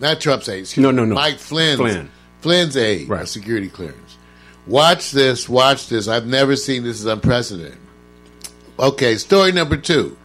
Not 0.00 0.20
Trump's 0.20 0.48
aide. 0.48 0.66
No, 0.78 0.90
no, 0.90 1.04
no. 1.04 1.14
Mike 1.14 1.38
Flynn's 1.38 1.76
Flynn. 1.76 2.10
Flynn's 2.40 2.76
aide 2.78 3.08
a 3.08 3.12
Right. 3.12 3.28
security 3.28 3.68
clearance. 3.68 4.16
Watch 4.66 5.10
this. 5.10 5.48
Watch 5.50 5.88
this. 5.88 6.08
I've 6.08 6.26
never 6.26 6.56
seen 6.56 6.82
this 6.82 6.98
is 6.98 7.04
unprecedented. 7.04 7.76
Okay, 8.78 9.16
story 9.16 9.52
number 9.52 9.76
two. 9.76 10.16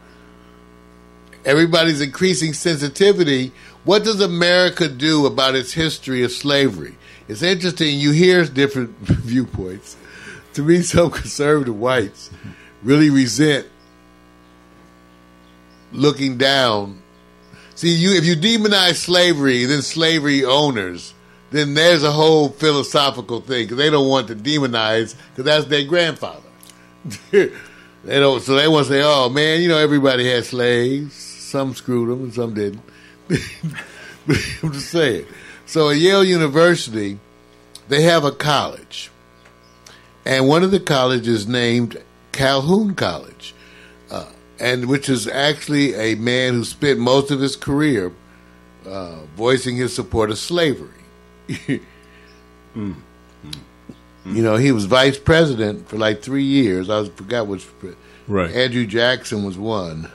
Everybody's 1.45 2.01
increasing 2.01 2.53
sensitivity. 2.53 3.51
What 3.83 4.03
does 4.03 4.21
America 4.21 4.87
do 4.87 5.25
about 5.25 5.55
its 5.55 5.73
history 5.73 6.23
of 6.23 6.31
slavery? 6.31 6.95
It's 7.29 7.43
interesting. 7.43 7.99
You 7.99 8.11
hear 8.11 8.43
different 8.45 8.89
viewpoints. 8.99 9.95
To 10.55 10.63
me, 10.63 10.81
some 10.81 11.11
conservative 11.11 11.79
whites 11.79 12.31
really 12.81 13.11
resent 13.11 13.67
looking 15.91 16.37
down. 16.37 17.01
See, 17.75 17.93
you 17.93 18.13
if 18.13 18.25
you 18.25 18.35
demonize 18.35 18.95
slavery, 18.95 19.65
then 19.65 19.83
slavery 19.83 20.43
owners, 20.43 21.13
then 21.51 21.75
there's 21.75 22.03
a 22.03 22.11
whole 22.11 22.49
philosophical 22.49 23.41
thing 23.41 23.65
because 23.65 23.77
they 23.77 23.91
don't 23.91 24.09
want 24.09 24.27
to 24.29 24.35
demonize 24.35 25.15
because 25.29 25.45
that's 25.45 25.65
their 25.65 25.85
grandfather. 25.85 26.41
they 27.31 27.49
don't, 28.05 28.41
so 28.41 28.55
they 28.55 28.67
want 28.67 28.87
to 28.87 28.93
say, 28.93 29.01
"Oh 29.03 29.29
man, 29.29 29.61
you 29.61 29.69
know 29.69 29.77
everybody 29.77 30.27
had 30.27 30.45
slaves. 30.45 31.13
Some 31.13 31.75
screwed 31.75 32.09
them 32.09 32.23
and 32.23 32.33
some 32.33 32.55
didn't." 32.55 32.81
I'm 33.29 34.73
just 34.73 34.89
saying. 34.89 35.25
So 35.69 35.91
at 35.91 35.97
Yale 35.97 36.23
University, 36.23 37.19
they 37.89 38.01
have 38.01 38.25
a 38.25 38.31
college, 38.31 39.11
and 40.25 40.47
one 40.47 40.63
of 40.63 40.71
the 40.71 40.79
colleges 40.79 41.47
named 41.47 42.01
Calhoun 42.31 42.95
College, 42.95 43.53
uh, 44.09 44.25
and 44.59 44.87
which 44.87 45.09
is 45.09 45.27
actually 45.27 45.93
a 45.93 46.15
man 46.15 46.55
who 46.55 46.63
spent 46.63 46.97
most 46.97 47.29
of 47.29 47.39
his 47.39 47.55
career 47.55 48.11
uh, 48.87 49.19
voicing 49.35 49.75
his 49.75 49.93
support 49.93 50.31
of 50.31 50.39
slavery. 50.39 50.89
You 54.25 54.41
know, 54.43 54.55
he 54.55 54.71
was 54.71 54.85
vice 54.85 55.19
president 55.19 55.87
for 55.87 55.97
like 55.97 56.23
three 56.23 56.43
years. 56.43 56.89
I 56.89 57.07
forgot 57.09 57.45
which. 57.45 57.67
Right. 58.27 58.51
Andrew 58.55 58.87
Jackson 58.87 59.43
was 59.43 59.57
one. 59.57 60.09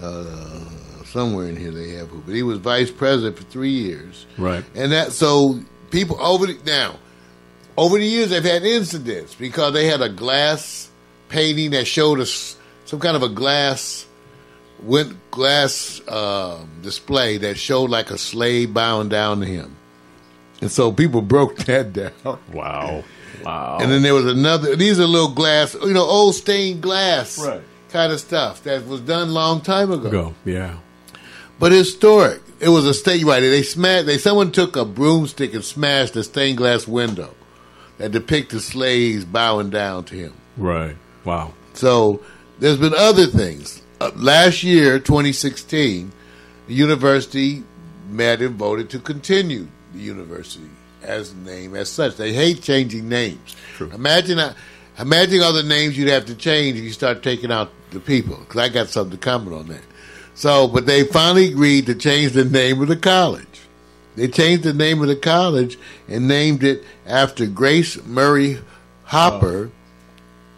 Uh, 0.00 0.64
somewhere 1.12 1.48
in 1.48 1.56
here 1.56 1.70
they 1.70 1.90
have 1.90 2.08
who, 2.08 2.18
but 2.20 2.34
he 2.34 2.42
was 2.42 2.58
vice 2.58 2.90
president 2.90 3.36
for 3.36 3.44
three 3.44 3.70
years. 3.70 4.26
Right. 4.38 4.64
And 4.74 4.92
that 4.92 5.12
so 5.12 5.60
people 5.90 6.20
over 6.20 6.46
the, 6.46 6.58
now 6.64 6.96
over 7.76 7.98
the 7.98 8.06
years 8.06 8.30
they've 8.30 8.42
had 8.42 8.64
incidents 8.64 9.34
because 9.34 9.72
they 9.74 9.86
had 9.86 10.00
a 10.00 10.08
glass 10.08 10.90
painting 11.28 11.70
that 11.72 11.86
showed 11.86 12.20
us 12.20 12.56
some 12.84 12.98
kind 13.00 13.16
of 13.16 13.22
a 13.22 13.28
glass 13.28 14.06
went 14.82 15.16
glass 15.30 16.00
um, 16.08 16.68
display 16.82 17.36
that 17.38 17.56
showed 17.56 17.88
like 17.90 18.10
a 18.10 18.18
slave 18.18 18.74
bowing 18.74 19.08
down 19.08 19.40
to 19.40 19.46
him, 19.46 19.76
and 20.60 20.70
so 20.70 20.90
people 20.92 21.22
broke 21.34 21.56
that 21.58 21.92
down. 21.92 22.38
Wow. 22.52 23.04
Wow. 23.44 23.78
And 23.80 23.90
then 23.90 24.02
there 24.02 24.14
was 24.14 24.26
another. 24.26 24.76
These 24.76 25.00
are 25.00 25.06
little 25.06 25.30
glass, 25.34 25.74
you 25.74 25.92
know, 25.92 26.02
old 26.04 26.34
stained 26.34 26.80
glass, 26.82 27.38
Right. 27.38 27.60
kind 27.90 28.12
of 28.12 28.20
stuff 28.20 28.62
that 28.64 28.84
was 28.86 29.00
done 29.00 29.32
long 29.32 29.60
time 29.62 29.90
ago 29.92 30.10
go. 30.10 30.34
Yeah. 30.44 30.76
But 31.62 31.70
historic. 31.70 32.40
It 32.58 32.70
was 32.70 32.86
a 32.86 32.92
state 32.92 33.24
right. 33.24 33.38
They 33.38 33.62
smashed. 33.62 34.06
They 34.06 34.18
someone 34.18 34.50
took 34.50 34.74
a 34.74 34.84
broomstick 34.84 35.54
and 35.54 35.64
smashed 35.64 36.16
a 36.16 36.24
stained 36.24 36.58
glass 36.58 36.88
window 36.88 37.36
that 37.98 38.10
depicted 38.10 38.62
slaves 38.62 39.24
bowing 39.24 39.70
down 39.70 40.02
to 40.06 40.16
him. 40.16 40.32
Right. 40.56 40.96
Wow. 41.24 41.54
So 41.74 42.20
there's 42.58 42.78
been 42.78 42.94
other 42.96 43.26
things. 43.26 43.80
Uh, 44.00 44.10
last 44.16 44.64
year, 44.64 44.98
2016, 44.98 46.10
the 46.66 46.74
university 46.74 47.62
met 48.08 48.42
and 48.42 48.56
voted 48.56 48.90
to 48.90 48.98
continue 48.98 49.68
the 49.92 50.00
university 50.00 50.68
as 51.00 51.32
name 51.32 51.76
as 51.76 51.88
such. 51.88 52.16
They 52.16 52.32
hate 52.32 52.60
changing 52.60 53.08
names. 53.08 53.54
Imagine, 53.78 54.40
uh, 54.40 54.54
imagine 54.98 55.42
all 55.42 55.52
the 55.52 55.62
names 55.62 55.96
you'd 55.96 56.08
have 56.08 56.26
to 56.26 56.34
change 56.34 56.76
if 56.76 56.82
you 56.82 56.90
start 56.90 57.22
taking 57.22 57.52
out 57.52 57.70
the 57.92 58.00
people. 58.00 58.38
Because 58.38 58.60
I 58.60 58.68
got 58.68 58.88
something 58.88 59.16
to 59.16 59.24
comment 59.24 59.54
on 59.54 59.68
that. 59.68 59.82
So, 60.34 60.66
but 60.66 60.86
they 60.86 61.04
finally 61.04 61.48
agreed 61.48 61.86
to 61.86 61.94
change 61.94 62.32
the 62.32 62.44
name 62.44 62.80
of 62.80 62.88
the 62.88 62.96
college. 62.96 63.46
They 64.16 64.28
changed 64.28 64.64
the 64.64 64.74
name 64.74 65.00
of 65.00 65.08
the 65.08 65.16
college 65.16 65.78
and 66.08 66.28
named 66.28 66.64
it 66.64 66.84
after 67.06 67.46
Grace 67.46 68.02
Murray 68.04 68.58
Hopper, 69.04 69.70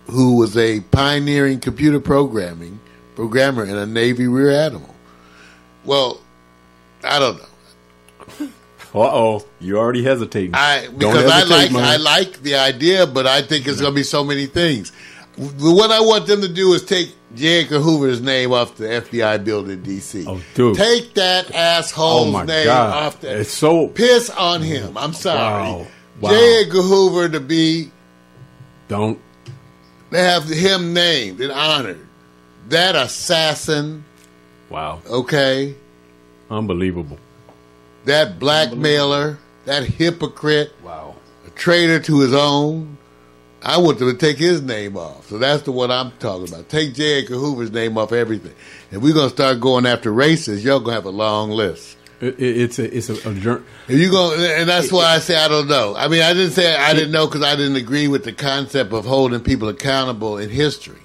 who 0.07 0.37
was 0.37 0.57
a 0.57 0.81
pioneering 0.81 1.61
computer 1.61 2.01
programming 2.01 2.81
programmer 3.15 3.63
and 3.63 3.77
a 3.77 3.87
Navy 3.87 4.27
Rear 4.27 4.51
Admiral. 4.51 4.95
Well, 5.85 6.21
I 7.03 7.19
don't 7.19 7.39
know. 7.39 8.49
Uh 8.95 9.11
oh, 9.13 9.45
you 9.59 9.77
already 9.77 10.05
hesitating. 10.05 10.55
I 10.55 10.87
because 10.97 11.29
I 11.29 11.43
like 11.43 11.73
man. 11.73 11.83
I 11.83 11.97
like 11.97 12.43
the 12.43 12.55
idea, 12.55 13.09
but 13.09 13.27
I 13.27 13.43
think 13.43 13.67
it's 13.67 13.81
going 13.81 13.93
to 13.93 13.95
be 13.95 14.05
so 14.05 14.23
many 14.23 14.47
things. 14.47 14.93
What 15.37 15.91
I 15.91 15.99
want 16.01 16.29
them 16.29 16.41
to 16.43 16.49
do 16.49 16.73
is 16.75 16.85
take 16.85 17.13
J. 17.35 17.63
Edgar 17.63 17.81
Hoover's 17.81 18.21
name 18.21 18.53
off 18.53 18.77
the 18.77 18.85
FBI 18.85 19.45
building 19.45 19.73
in 19.73 19.83
D.C. 19.83 20.25
Oh, 20.27 20.41
dude. 20.55 20.77
Take 20.77 21.15
that 21.15 21.51
asshole's 21.55 22.35
Oh, 22.35 22.43
name 22.45 22.67
God. 22.67 23.05
off 23.07 23.21
the. 23.21 23.41
It's 23.41 23.51
so- 23.51 23.89
piss 23.89 24.31
on 24.31 24.63
him. 24.63 24.97
I'm 24.97 25.13
sorry, 25.13 25.63
Wow. 25.73 25.87
Wow. 26.21 26.31
J. 26.31 26.61
Edgar 26.63 26.83
Hoover 26.83 27.29
to 27.31 27.41
be 27.41 27.91
Don't. 28.89 29.19
they 30.11 30.23
have 30.23 30.45
him 30.49 30.93
named 30.95 31.41
and 31.41 31.51
honored. 31.53 32.01
That 32.69 32.95
assassin, 32.97 34.05
Wow, 34.71 35.01
okay, 35.07 35.75
unbelievable. 36.51 37.19
that 38.07 38.39
blackmailer, 38.39 39.39
that 39.67 39.85
hypocrite. 39.85 40.73
Wow. 40.83 41.17
a 41.47 41.51
traitor 41.51 41.99
to 42.01 42.21
his 42.21 42.33
own. 42.33 42.97
I 43.65 43.79
want 43.79 43.99
them 43.99 44.11
to 44.11 44.17
take 44.17 44.37
his 44.37 44.61
name 44.61 44.97
off. 44.97 45.29
So 45.29 45.39
that's 45.39 45.63
the 45.63 45.73
one 45.73 45.91
I'm 45.91 46.13
talking 46.19 46.49
about. 46.49 46.69
Take 46.69 46.95
J. 46.95 47.23
Edgar 47.23 47.37
Hoover's 47.37 47.73
name 47.73 47.97
off 47.97 48.13
everything. 48.13 48.55
If 48.91 49.01
we're 49.01 49.15
gonna 49.15 49.31
start 49.31 49.61
going 49.61 49.87
after 49.87 50.13
racists, 50.13 50.63
y'all 50.63 50.81
gonna 50.81 50.93
have 50.93 51.07
a 51.07 51.11
long 51.11 51.51
list. 51.51 51.97
It, 52.21 52.39
it, 52.39 52.59
it's 52.59 52.79
a 52.79 52.97
it's 52.97 53.09
a, 53.09 53.29
a 53.29 53.33
you 53.89 54.11
go, 54.11 54.35
and 54.35 54.69
that's 54.69 54.93
why 54.93 55.07
I 55.07 55.19
say 55.19 55.37
I 55.37 55.49
don't 55.49 55.69
know. 55.69 55.95
I 55.97 56.09
mean, 56.09 56.23
I 56.23 56.33
didn't 56.35 56.53
say 56.53 56.75
I 56.75 56.93
didn't 56.93 57.13
know 57.13 57.27
because 57.27 57.43
I 57.43 57.57
didn't 57.57 57.77
agree 57.77 58.07
with 58.07 58.25
the 58.25 58.33
concept 58.33 58.93
of 58.93 59.05
holding 59.05 59.41
people 59.41 59.69
accountable 59.69 60.39
in 60.39 60.51
history. 60.51 61.01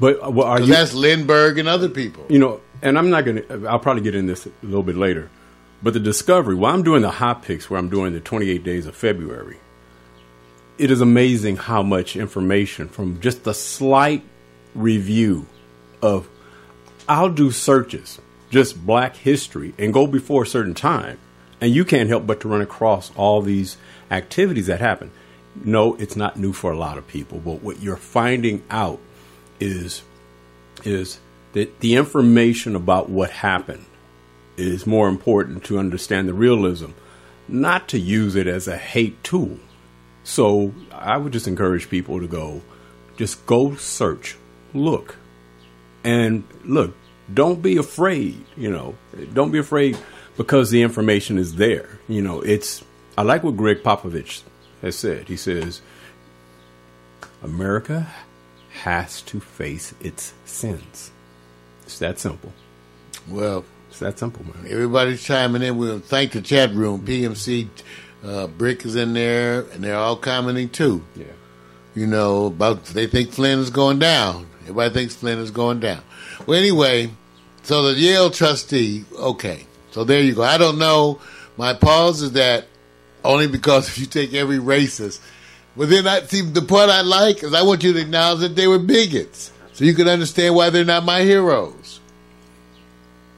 But 0.00 0.22
uh, 0.22 0.30
what 0.30 0.46
are 0.46 0.60
you? 0.60 0.66
that's 0.66 0.94
Lindbergh 0.94 1.58
and 1.58 1.68
other 1.68 1.88
people. 1.88 2.26
you 2.28 2.38
know, 2.38 2.60
and 2.82 2.98
I'm 2.98 3.10
not 3.10 3.24
going 3.24 3.42
to, 3.42 3.66
I'll 3.68 3.78
probably 3.78 4.02
get 4.02 4.14
in 4.14 4.26
this 4.26 4.46
a 4.46 4.50
little 4.62 4.82
bit 4.82 4.96
later, 4.96 5.30
but 5.82 5.94
the 5.94 6.00
discovery, 6.00 6.54
while 6.54 6.74
I'm 6.74 6.82
doing 6.82 7.02
the 7.02 7.10
hot 7.10 7.42
picks, 7.42 7.70
where 7.70 7.78
I'm 7.78 7.88
doing 7.88 8.12
the 8.12 8.20
28 8.20 8.64
days 8.64 8.86
of 8.86 8.96
February, 8.96 9.58
it 10.78 10.90
is 10.90 11.00
amazing 11.00 11.56
how 11.56 11.82
much 11.82 12.16
information 12.16 12.88
from 12.88 13.20
just 13.20 13.46
a 13.46 13.54
slight 13.54 14.24
review 14.74 15.46
of, 16.02 16.28
I'll 17.08 17.30
do 17.30 17.50
searches, 17.50 18.20
just 18.50 18.84
black 18.84 19.16
history, 19.16 19.74
and 19.78 19.92
go 19.92 20.06
before 20.06 20.42
a 20.42 20.46
certain 20.46 20.74
time, 20.74 21.18
and 21.60 21.72
you 21.72 21.84
can't 21.84 22.08
help 22.08 22.26
but 22.26 22.40
to 22.40 22.48
run 22.48 22.60
across 22.60 23.14
all 23.16 23.40
these 23.40 23.76
activities 24.10 24.66
that 24.66 24.80
happen. 24.80 25.10
No, 25.64 25.94
it's 25.94 26.16
not 26.16 26.36
new 26.36 26.52
for 26.52 26.72
a 26.72 26.76
lot 26.76 26.98
of 26.98 27.06
people, 27.06 27.38
but 27.38 27.62
what 27.62 27.80
you're 27.80 27.96
finding 27.96 28.62
out 28.70 29.00
is 29.60 30.02
is 30.82 31.20
that 31.52 31.80
the 31.80 31.94
information 31.94 32.74
about 32.74 33.08
what 33.08 33.30
happened 33.30 33.86
is 34.56 34.86
more 34.86 35.08
important 35.08 35.64
to 35.64 35.78
understand 35.78 36.28
the 36.28 36.34
realism, 36.34 36.90
not 37.48 37.88
to 37.88 37.98
use 37.98 38.34
it 38.34 38.48
as 38.48 38.66
a 38.66 38.76
hate 38.76 39.22
tool. 39.22 39.58
So 40.24 40.74
I 40.90 41.16
would 41.16 41.32
just 41.32 41.46
encourage 41.46 41.88
people 41.88 42.18
to 42.20 42.26
go, 42.26 42.62
just 43.16 43.44
go 43.46 43.76
search, 43.76 44.36
look, 44.72 45.16
and 46.02 46.44
look. 46.64 46.94
Don't 47.32 47.62
be 47.62 47.76
afraid. 47.76 48.44
You 48.56 48.70
know, 48.70 48.96
don't 49.32 49.50
be 49.50 49.58
afraid 49.58 49.96
because 50.36 50.70
the 50.70 50.82
information 50.82 51.38
is 51.38 51.54
there. 51.56 52.00
You 52.08 52.22
know, 52.22 52.40
it's. 52.40 52.82
I 53.16 53.22
like 53.22 53.44
what 53.44 53.56
Gregg 53.56 53.82
Popovich 53.82 54.42
has 54.82 54.96
said. 54.96 55.28
He 55.28 55.36
says, 55.36 55.80
America 57.42 58.08
has 58.82 59.22
to 59.22 59.38
face 59.40 59.94
its 60.00 60.34
sins. 60.44 61.12
It's 61.84 61.98
that 62.00 62.18
simple. 62.18 62.52
Well, 63.28 63.64
It's 63.88 64.00
that 64.00 64.18
simple, 64.18 64.44
man. 64.44 64.66
Everybody's 64.68 65.22
chiming 65.22 65.62
in. 65.62 65.76
We'll 65.78 66.00
thank 66.00 66.32
the 66.32 66.42
chat 66.42 66.74
room. 66.74 67.06
PMC 67.06 67.68
uh, 68.24 68.46
Brick 68.46 68.84
is 68.84 68.96
in 68.96 69.12
there, 69.12 69.60
and 69.72 69.84
they're 69.84 69.96
all 69.96 70.16
commenting 70.16 70.70
too. 70.70 71.04
Yeah. 71.14 71.26
You 71.94 72.06
know, 72.06 72.46
about 72.46 72.84
they 72.86 73.06
think 73.06 73.30
Flynn 73.30 73.58
is 73.58 73.70
going 73.70 73.98
down. 73.98 74.48
Everybody 74.62 74.94
thinks 74.94 75.14
Flynn 75.14 75.38
is 75.38 75.50
going 75.50 75.80
down. 75.80 76.02
Well, 76.46 76.58
anyway, 76.58 77.10
so 77.62 77.82
the 77.82 77.98
Yale 77.98 78.30
trustee. 78.30 79.04
Okay, 79.14 79.66
so 79.90 80.04
there 80.04 80.20
you 80.20 80.34
go. 80.34 80.42
I 80.42 80.58
don't 80.58 80.78
know. 80.78 81.20
My 81.56 81.74
pause 81.74 82.22
is 82.22 82.32
that 82.32 82.66
only 83.22 83.46
because 83.46 83.88
if 83.90 83.98
you 83.98 84.06
take 84.06 84.34
every 84.34 84.58
racist, 84.58 85.20
but 85.76 85.88
then 85.88 86.06
I 86.06 86.22
see 86.22 86.40
the 86.40 86.62
part 86.62 86.90
I 86.90 87.02
like 87.02 87.42
is 87.42 87.54
I 87.54 87.62
want 87.62 87.84
you 87.84 87.92
to 87.92 88.00
acknowledge 88.00 88.40
that 88.40 88.56
they 88.56 88.66
were 88.66 88.78
bigots, 88.78 89.52
so 89.72 89.84
you 89.84 89.94
can 89.94 90.08
understand 90.08 90.54
why 90.54 90.70
they're 90.70 90.84
not 90.84 91.04
my 91.04 91.20
heroes. 91.20 92.00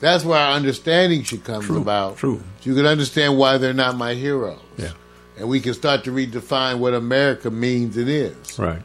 That's 0.01 0.25
where 0.25 0.39
our 0.39 0.53
understanding 0.53 1.23
should 1.23 1.43
come 1.45 1.63
True, 1.63 1.81
about. 1.81 2.19
true. 2.19 2.43
So 2.61 2.71
you 2.71 2.77
can 2.77 2.87
understand 2.87 3.39
why 3.39 3.57
they're 3.59 3.73
not 3.73 3.97
my 3.97 4.15
heroes. 4.15 4.61
Yeah. 4.77 4.91
And 5.39 5.49
we 5.49 5.61
can 5.61 5.73
start 5.75 6.05
to 6.05 6.11
redefine 6.13 6.79
what 6.79 6.93
America 6.95 7.51
means 7.51 7.97
and 7.97 8.09
is 8.09 8.59
Right. 8.59 8.83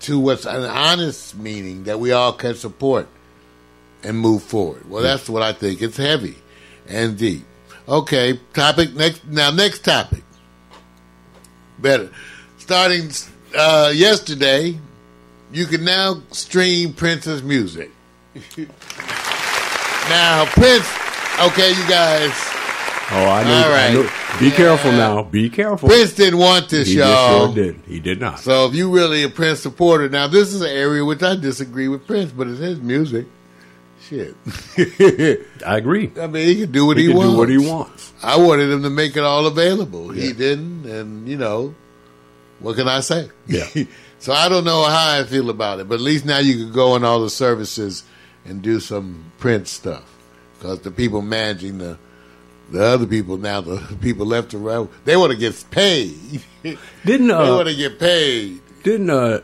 to 0.00 0.18
what's 0.18 0.46
an 0.46 0.64
honest 0.64 1.36
meaning 1.36 1.84
that 1.84 2.00
we 2.00 2.12
all 2.12 2.32
can 2.32 2.54
support 2.54 3.08
and 4.02 4.18
move 4.18 4.42
forward. 4.42 4.88
Well, 4.88 5.02
that's 5.02 5.28
what 5.28 5.42
I 5.42 5.52
think. 5.52 5.82
It's 5.82 5.96
heavy 5.96 6.36
and 6.86 7.16
deep. 7.18 7.44
Okay, 7.88 8.38
topic 8.54 8.94
next. 8.94 9.26
Now, 9.26 9.50
next 9.50 9.80
topic. 9.84 10.22
Better. 11.78 12.10
Starting 12.58 13.10
uh, 13.56 13.92
yesterday, 13.94 14.78
you 15.52 15.66
can 15.66 15.84
now 15.84 16.22
stream 16.32 16.92
Prince's 16.92 17.42
music. 17.42 17.90
now, 20.08 20.44
Prince. 20.46 20.86
Okay, 21.40 21.70
you 21.70 21.88
guys. 21.88 22.32
Oh, 23.10 23.24
I 23.26 23.42
know. 23.44 23.54
All 23.54 23.70
right. 23.70 23.90
I 23.90 23.92
know. 23.94 24.10
Be 24.40 24.50
careful 24.50 24.92
now. 24.92 25.22
Be 25.22 25.48
careful. 25.48 25.88
Prince 25.88 26.12
didn't 26.12 26.38
want 26.38 26.68
this, 26.68 26.88
he 26.88 26.98
y'all. 26.98 27.48
He 27.48 27.54
sure 27.54 27.64
did. 27.64 27.80
He 27.86 28.00
did 28.00 28.20
not. 28.20 28.40
So 28.40 28.66
if 28.66 28.74
you 28.74 28.90
really 28.94 29.22
a 29.22 29.28
Prince 29.28 29.60
supporter, 29.60 30.08
now 30.08 30.26
this 30.28 30.52
is 30.52 30.60
an 30.60 30.68
area 30.68 31.04
which 31.04 31.22
I 31.22 31.34
disagree 31.36 31.88
with 31.88 32.06
Prince, 32.06 32.32
but 32.32 32.46
it's 32.48 32.58
his 32.60 32.80
music. 32.80 33.26
Shit. 34.02 34.36
I 35.66 35.76
agree. 35.78 36.10
I 36.20 36.26
mean, 36.26 36.46
he 36.46 36.62
can 36.62 36.72
do 36.72 36.86
what 36.86 36.96
He 36.98 37.04
he, 37.04 37.08
can 37.08 37.16
wants. 37.18 37.32
do 37.32 37.38
what 37.38 37.48
he 37.48 37.58
wants. 37.58 38.12
I 38.22 38.36
wanted 38.36 38.70
him 38.70 38.82
to 38.82 38.90
make 38.90 39.16
it 39.16 39.22
all 39.24 39.46
available. 39.46 40.10
He 40.10 40.32
didn't, 40.32 40.86
and 40.86 41.28
you 41.28 41.36
know, 41.36 41.74
what 42.60 42.76
can 42.76 42.88
I 42.88 43.00
say? 43.00 43.30
Yeah. 43.46 43.66
so 44.18 44.32
I 44.32 44.48
don't 44.48 44.64
know 44.64 44.82
how 44.84 45.18
I 45.18 45.24
feel 45.24 45.50
about 45.50 45.80
it, 45.80 45.88
but 45.88 45.96
at 45.96 46.00
least 46.00 46.24
now 46.24 46.38
you 46.38 46.56
can 46.64 46.72
go 46.72 46.92
on 46.92 47.04
all 47.04 47.20
the 47.22 47.30
services 47.30 48.04
and 48.44 48.62
do 48.62 48.80
some 48.80 49.32
print 49.38 49.68
stuff 49.68 50.04
because 50.58 50.80
the 50.80 50.90
people 50.90 51.22
managing 51.22 51.78
the 51.78 51.98
the 52.70 52.84
other 52.84 53.06
people 53.06 53.38
now, 53.38 53.60
the 53.60 53.78
people 54.00 54.26
left 54.26 54.52
and 54.54 54.64
right, 54.64 54.88
they 55.04 55.16
want 55.16 55.32
to 55.32 55.38
get 55.38 55.64
paid. 55.70 56.42
Didn't 57.04 57.28
they 57.28 57.32
uh, 57.32 57.54
want 57.56 57.68
to 57.68 57.74
get 57.74 57.98
paid. 57.98 58.60
didn't 58.82 59.10
uh, 59.10 59.40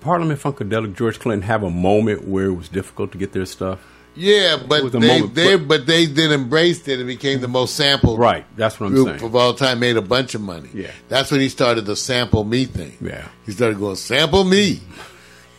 Parliament 0.00 0.40
Funkadelic 0.40 0.94
George 0.96 1.18
Clinton 1.18 1.46
have 1.46 1.62
a 1.62 1.70
moment 1.70 2.28
where 2.28 2.46
it 2.46 2.52
was 2.52 2.68
difficult 2.68 3.12
to 3.12 3.18
get 3.18 3.32
their 3.32 3.46
stuff? 3.46 3.80
Yeah, 4.14 4.56
but 4.66 4.92
they, 4.92 4.98
moment, 4.98 5.34
they 5.34 5.56
but- 5.56 5.68
but, 5.68 5.86
they 5.86 6.06
then 6.06 6.32
embraced 6.32 6.88
it 6.88 6.98
and 6.98 7.06
became 7.06 7.40
the 7.42 7.48
most 7.48 7.74
sampled 7.74 8.18
Right. 8.18 8.46
That's 8.56 8.80
what 8.80 8.86
I'm 8.86 8.92
group 8.94 9.08
saying. 9.08 9.22
of 9.22 9.36
all 9.36 9.52
time. 9.52 9.78
Made 9.78 9.98
a 9.98 10.02
bunch 10.02 10.34
of 10.34 10.40
money. 10.40 10.70
Yeah. 10.72 10.90
that's 11.08 11.30
when 11.30 11.40
he 11.40 11.50
started 11.50 11.84
the 11.84 11.96
sample 11.96 12.42
me 12.44 12.64
thing. 12.64 12.96
Yeah. 13.00 13.28
he 13.44 13.52
started 13.52 13.78
going 13.78 13.96
sample 13.96 14.44
me, 14.44 14.80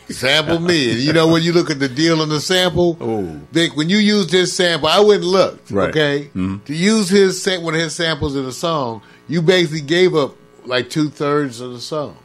sample 0.09 0.59
me. 0.59 0.91
And 0.91 0.99
you 0.99 1.13
know 1.13 1.27
when 1.27 1.43
you 1.43 1.51
look 1.53 1.69
at 1.69 1.79
the 1.79 1.89
deal 1.89 2.21
on 2.21 2.29
the 2.29 2.39
sample, 2.39 2.97
Oh. 3.01 3.39
Vic, 3.51 3.75
when 3.75 3.89
you 3.89 3.97
use 3.97 4.27
this 4.27 4.53
sample, 4.53 4.87
I 4.87 4.99
went 4.99 5.21
and 5.23 5.31
looked. 5.31 5.71
Right. 5.71 5.89
Okay, 5.89 6.29
Mhm. 6.35 6.63
to 6.65 6.73
use 6.73 7.09
his 7.09 7.45
one 7.61 7.75
of 7.75 7.81
his 7.81 7.93
samples 7.95 8.35
in 8.35 8.45
a 8.45 8.51
song, 8.51 9.01
you 9.27 9.41
basically 9.41 9.81
gave 9.81 10.15
up 10.15 10.35
like 10.65 10.89
two 10.89 11.09
thirds 11.09 11.59
of 11.61 11.71
the 11.73 11.79
song. 11.79 12.15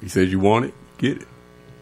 He 0.00 0.08
said, 0.08 0.28
"You 0.30 0.38
want 0.40 0.66
it, 0.66 0.74
get 0.98 1.18
it." 1.18 1.28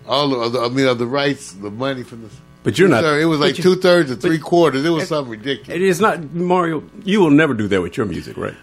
All 0.06 0.42
of 0.42 0.52
the, 0.52 0.60
I 0.60 0.68
mean, 0.68 0.86
of 0.86 0.98
the 0.98 1.06
rights, 1.06 1.52
the 1.52 1.70
money 1.70 2.02
from 2.02 2.22
the. 2.22 2.28
But 2.62 2.78
you're 2.78 2.88
not. 2.88 3.04
It 3.04 3.24
was 3.24 3.40
like 3.40 3.54
two 3.54 3.76
thirds 3.76 4.10
or 4.10 4.16
three 4.16 4.38
quarters. 4.38 4.84
It 4.84 4.90
was 4.90 5.08
something 5.08 5.30
ridiculous. 5.30 5.74
It 5.74 5.80
is 5.82 5.98
not 6.00 6.34
Mario. 6.34 6.82
You 7.04 7.20
will 7.20 7.30
never 7.30 7.54
do 7.54 7.68
that 7.68 7.80
with 7.80 7.96
your 7.96 8.06
music, 8.06 8.36
right? 8.36 8.54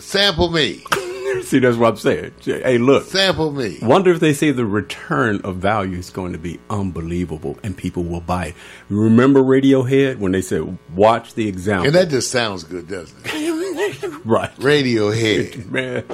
sample 0.00 0.50
me. 0.50 0.82
See, 1.42 1.58
that's 1.58 1.76
what 1.76 1.88
I'm 1.90 1.96
saying. 1.96 2.32
Hey, 2.44 2.78
look. 2.78 3.04
Sample 3.04 3.52
me. 3.52 3.78
Wonder 3.82 4.10
if 4.10 4.20
they 4.20 4.32
say 4.32 4.50
the 4.50 4.66
return 4.66 5.40
of 5.42 5.56
value 5.56 5.98
is 5.98 6.10
going 6.10 6.32
to 6.32 6.38
be 6.38 6.60
unbelievable 6.70 7.58
and 7.62 7.76
people 7.76 8.04
will 8.04 8.20
buy 8.20 8.46
it. 8.46 8.54
Remember 8.88 9.42
Radiohead 9.42 10.18
when 10.18 10.32
they 10.32 10.42
said, 10.42 10.78
watch 10.94 11.34
the 11.34 11.48
example? 11.48 11.86
And 11.86 11.94
that 11.94 12.08
just 12.08 12.30
sounds 12.30 12.64
good, 12.64 12.88
doesn't 12.88 13.18
it? 13.24 13.52
right. 14.24 14.54
Radiohead. 14.56 15.66
Man, 15.70 16.04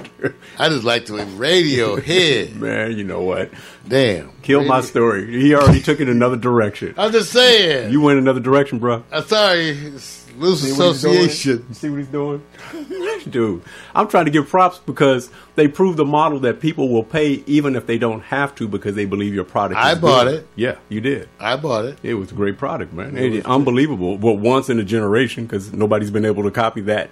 I 0.58 0.68
just 0.68 0.84
like 0.84 1.06
to 1.06 1.12
Radiohead. 1.12 2.54
man, 2.54 2.96
you 2.96 3.04
know 3.04 3.22
what? 3.22 3.50
Damn. 3.86 4.32
Kill 4.42 4.64
my 4.64 4.80
story. 4.80 5.40
He 5.40 5.54
already 5.54 5.80
took 5.80 6.00
it 6.00 6.08
another 6.08 6.36
direction. 6.36 6.94
I'm 6.96 7.12
just 7.12 7.32
saying. 7.32 7.92
You 7.92 8.00
went 8.00 8.18
another 8.18 8.40
direction, 8.40 8.78
bro. 8.78 9.04
I'm 9.10 9.24
sorry. 9.24 9.70
It's 9.70 10.26
loose 10.38 10.62
See 10.62 10.72
what 10.72 10.92
he's 10.92 11.02
doing? 11.02 11.16
association. 11.16 11.66
You 11.68 11.74
see 11.74 11.90
what 11.90 11.98
he's 11.98 12.08
doing? 12.08 12.42
Dude, 13.30 13.62
I'm 13.94 14.08
trying 14.08 14.24
to 14.26 14.30
give 14.30 14.48
props 14.48 14.78
because 14.78 15.30
they 15.56 15.68
proved 15.68 15.98
the 15.98 16.04
model 16.04 16.40
that 16.40 16.60
people 16.60 16.88
will 16.88 17.04
pay 17.04 17.42
even 17.46 17.76
if 17.76 17.86
they 17.86 17.98
don't 17.98 18.20
have 18.22 18.54
to 18.56 18.68
because 18.68 18.94
they 18.94 19.04
believe 19.04 19.34
your 19.34 19.44
product 19.44 19.78
I 19.80 19.94
bought 19.94 20.24
good. 20.26 20.40
it. 20.40 20.46
Yeah, 20.56 20.76
you 20.88 21.00
did. 21.00 21.28
I 21.38 21.56
bought 21.56 21.84
it. 21.84 21.98
It 22.02 22.14
was 22.14 22.30
a 22.30 22.34
great 22.34 22.58
product, 22.58 22.92
man. 22.92 23.16
It- 23.16 23.44
unbelievable. 23.46 24.16
Well, 24.16 24.36
once 24.36 24.68
in 24.70 24.78
a 24.78 24.84
generation 24.84 25.44
because 25.44 25.72
nobody's 25.72 26.10
been 26.10 26.24
able 26.24 26.44
to 26.44 26.50
copy 26.50 26.80
that. 26.82 27.10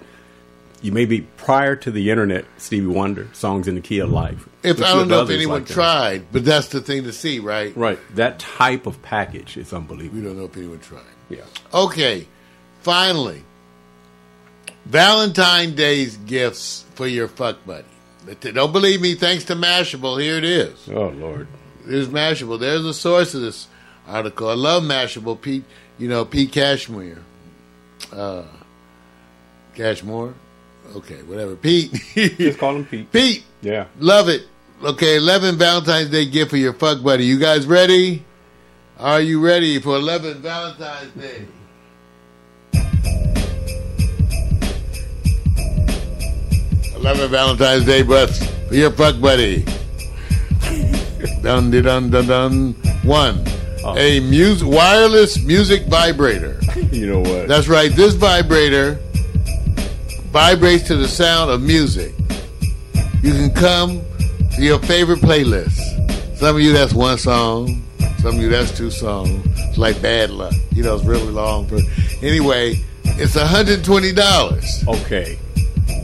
You 0.79 0.91
may 0.91 1.05
be 1.05 1.21
prior 1.21 1.75
to 1.75 1.89
the 1.89 2.11
internet, 2.11 2.45
Stevie 2.57 2.85
Wonder, 2.85 3.27
songs 3.33 3.67
in 3.67 3.73
the 3.73 3.81
key 3.81 3.97
of 3.97 4.11
life. 4.11 4.47
If 4.61 4.77
I 4.79 4.93
don't 4.93 5.07
know 5.07 5.23
if 5.23 5.31
anyone 5.31 5.61
like 5.61 5.67
that. 5.69 5.73
tried, 5.73 6.31
but 6.31 6.45
that's 6.45 6.67
the 6.67 6.81
thing 6.81 7.05
to 7.05 7.11
see, 7.11 7.39
right? 7.39 7.75
Right, 7.75 7.97
that 8.15 8.37
type 8.37 8.85
of 8.85 9.01
package 9.01 9.57
is 9.57 9.73
unbelievable. 9.73 10.19
We 10.21 10.27
don't 10.27 10.37
know 10.37 10.45
if 10.45 10.55
anyone 10.55 10.77
tried. 10.79 11.01
Yeah. 11.29 11.41
Okay, 11.73 12.27
finally, 12.87 13.43
Valentine 14.85 15.75
Day's 15.75 16.15
gifts 16.15 16.85
for 16.95 17.05
your 17.05 17.27
fuck 17.27 17.57
buddy. 17.65 17.83
Don't 18.39 18.71
believe 18.71 19.01
me? 19.01 19.13
Thanks 19.13 19.43
to 19.45 19.55
Mashable, 19.55 20.21
here 20.21 20.37
it 20.37 20.45
is. 20.45 20.87
Oh 20.87 21.09
Lord. 21.09 21.49
There's 21.85 22.07
Mashable. 22.07 22.57
There's 22.57 22.83
the 22.83 22.93
source 22.93 23.33
of 23.33 23.41
this 23.41 23.67
article. 24.07 24.49
I 24.49 24.53
love 24.53 24.83
Mashable. 24.83 25.39
Pete, 25.41 25.65
you 25.97 26.07
know 26.07 26.23
Pete 26.23 26.53
Cashmere. 26.53 27.21
Uh, 28.13 28.43
Cashmore. 29.75 30.33
Okay, 30.95 31.23
whatever. 31.23 31.57
Pete. 31.57 31.91
Just 32.15 32.57
call 32.57 32.77
him 32.77 32.85
Pete. 32.85 33.11
Pete. 33.11 33.43
Yeah. 33.61 33.87
Love 33.99 34.29
it. 34.29 34.43
Okay, 34.81 35.17
11 35.17 35.57
Valentine's 35.57 36.09
Day 36.09 36.25
gift 36.25 36.51
for 36.51 36.57
your 36.57 36.71
fuck 36.71 37.03
buddy. 37.03 37.25
You 37.25 37.37
guys 37.37 37.65
ready? 37.65 38.23
Are 38.97 39.19
you 39.19 39.43
ready 39.43 39.81
for 39.81 39.97
11 39.97 40.41
Valentine's 40.41 41.11
Day? 41.11 41.47
Eleven 47.07 47.31
Valentine's 47.31 47.85
Day 47.85 48.03
butts 48.03 48.45
for 48.67 48.75
your 48.75 48.91
fuck 48.91 49.21
buddy. 49.21 49.63
dun 51.41 51.71
dun 51.71 51.81
dun 51.81 52.09
dun 52.09 52.27
dun. 52.27 52.73
One, 53.03 53.45
oh. 53.85 53.95
a 53.97 54.19
music 54.19 54.67
wireless 54.67 55.41
music 55.41 55.83
vibrator. 55.83 56.59
You 56.91 57.07
know 57.07 57.19
what? 57.21 57.47
That's 57.47 57.69
right. 57.69 57.93
This 57.93 58.13
vibrator 58.13 58.99
vibrates 60.33 60.83
to 60.87 60.97
the 60.97 61.07
sound 61.07 61.49
of 61.49 61.61
music. 61.61 62.13
You 63.23 63.31
can 63.31 63.53
come 63.53 64.01
to 64.57 64.61
your 64.61 64.79
favorite 64.79 65.19
playlist. 65.19 65.77
Some 66.35 66.57
of 66.57 66.61
you 66.61 66.73
that's 66.73 66.93
one 66.93 67.17
song. 67.17 67.83
Some 68.17 68.35
of 68.35 68.41
you 68.41 68.49
that's 68.49 68.77
two 68.77 68.91
songs. 68.91 69.45
It's 69.59 69.77
like 69.77 70.01
bad 70.01 70.29
luck. 70.29 70.53
You 70.73 70.83
know, 70.83 70.97
it's 70.97 71.05
really 71.05 71.31
long. 71.31 71.67
But 71.67 71.83
anyway, 72.21 72.83
it's 73.05 73.37
$120 73.37 74.87
okay. 75.05 75.39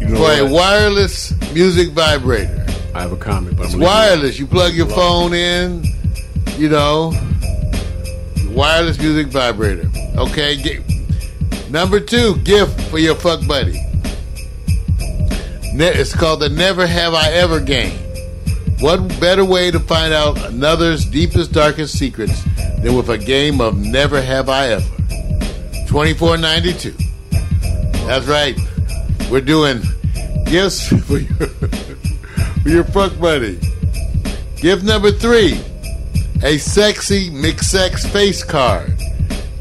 You 0.04 0.10
know 0.10 0.16
for 0.16 0.22
what? 0.24 0.40
a 0.40 0.46
wireless 0.46 1.34
music 1.54 1.90
vibrator. 1.90 2.66
I 2.96 3.02
have 3.02 3.12
a 3.12 3.18
comment, 3.18 3.58
but 3.58 3.64
I'm 3.64 3.66
It's 3.68 3.74
it. 3.76 3.80
wireless. 3.80 4.40
You 4.40 4.46
plug 4.48 4.74
your 4.74 4.88
phone 4.88 5.34
in, 5.34 5.84
you 6.58 6.70
know, 6.70 7.14
wireless 8.50 9.00
music 9.00 9.28
vibrator. 9.28 9.90
Okay. 10.18 10.56
Get, 10.62 10.82
number 11.72 12.00
two, 12.00 12.36
gift 12.38 12.80
for 12.90 13.00
your 13.00 13.16
fuck 13.16 13.46
buddy. 13.48 13.74
Ne- 15.74 15.88
it's 15.96 16.14
called 16.14 16.40
the 16.42 16.50
Never 16.50 16.86
Have 16.86 17.14
I 17.16 17.32
Ever 17.32 17.60
game. 17.60 17.98
What 18.80 19.08
better 19.20 19.44
way 19.46 19.72
to 19.72 19.80
find 19.80 20.14
out 20.14 20.38
another's 20.46 21.06
deepest, 21.06 21.52
darkest 21.54 21.98
secrets 21.98 22.44
than 22.82 22.96
with 22.96 23.10
a 23.10 23.18
game 23.18 23.60
of 23.62 23.78
Never 23.78 24.22
Have 24.22 24.50
I 24.50 24.68
Ever? 24.70 24.86
Twenty 25.88 26.14
four 26.14 26.38
ninety 26.38 26.74
two. 26.74 26.94
That's 28.06 28.26
right. 28.28 28.56
We're 29.34 29.42
doing 29.42 29.82
gifts 30.46 30.88
for 31.08 31.18
your 31.18 31.48
for 31.48 32.70
your 32.70 32.84
fuck 32.84 33.20
buddy. 33.20 33.60
Gift 34.58 34.84
number 34.84 35.12
three, 35.12 35.60
a 36.44 36.60
sexy 36.60 37.32
McSex 37.32 38.08
face 38.12 38.44
card. 38.44 38.94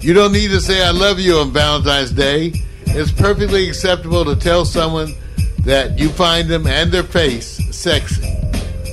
You 0.00 0.12
don't 0.12 0.32
need 0.32 0.48
to 0.48 0.60
say 0.60 0.84
I 0.84 0.90
love 0.90 1.18
you 1.18 1.38
on 1.38 1.52
Valentine's 1.52 2.10
Day. 2.10 2.52
It's 2.84 3.10
perfectly 3.10 3.66
acceptable 3.66 4.26
to 4.26 4.36
tell 4.36 4.66
someone 4.66 5.14
that 5.60 5.98
you 5.98 6.10
find 6.10 6.50
them 6.50 6.66
and 6.66 6.92
their 6.92 7.02
face 7.02 7.58
sexy. 7.74 8.26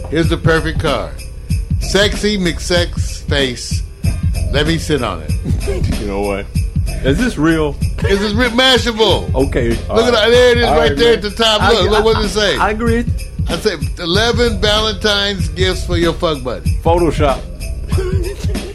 Here's 0.07 0.29
the 0.29 0.37
perfect 0.37 0.79
card. 0.79 1.13
Sexy 1.81 2.37
McSex 2.37 3.21
face. 3.27 3.83
Let 4.53 4.65
me 4.67 4.77
sit 4.77 5.03
on 5.03 5.23
it. 5.23 5.99
You 5.99 6.07
know 6.07 6.21
what? 6.21 6.45
Is 7.03 7.17
this 7.17 7.37
real? 7.37 7.75
Is 7.79 8.19
this 8.19 8.21
is 8.21 8.33
Rick 8.33 8.51
Mashable. 8.51 9.33
Okay. 9.33 9.69
Look 9.69 10.05
at 10.05 10.11
that. 10.11 10.29
There 10.29 10.51
it 10.51 10.57
is 10.57 10.69
right 10.69 10.97
there 10.97 11.13
at 11.13 11.21
the 11.21 11.29
top. 11.29 11.61
Look, 11.71 11.89
look 11.89 12.03
what 12.03 12.15
does 12.15 12.25
it 12.25 12.39
say? 12.39 12.57
I 12.57 12.71
agree. 12.71 13.05
I 13.47 13.57
say 13.57 13.77
11 13.97 14.59
Valentine's 14.59 15.47
gifts 15.49 15.85
for 15.85 15.97
your 15.97 16.13
fuck 16.13 16.43
buddy. 16.43 16.77
Photoshop. 16.83 17.41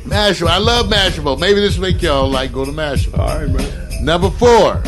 Mashable. 0.05 0.49
I 0.49 0.59
love 0.59 0.87
Mashable. 0.87 1.39
Maybe 1.39 1.61
this 1.61 1.77
will 1.77 1.83
make 1.83 2.01
y'all 2.01 2.29
like 2.31 2.53
go 2.53 2.65
to 2.65 2.73
Mashable. 2.73 3.19
All 3.19 3.39
right, 3.39 3.49
man. 3.49 4.05
Number 4.05 4.31
four, 4.31 4.83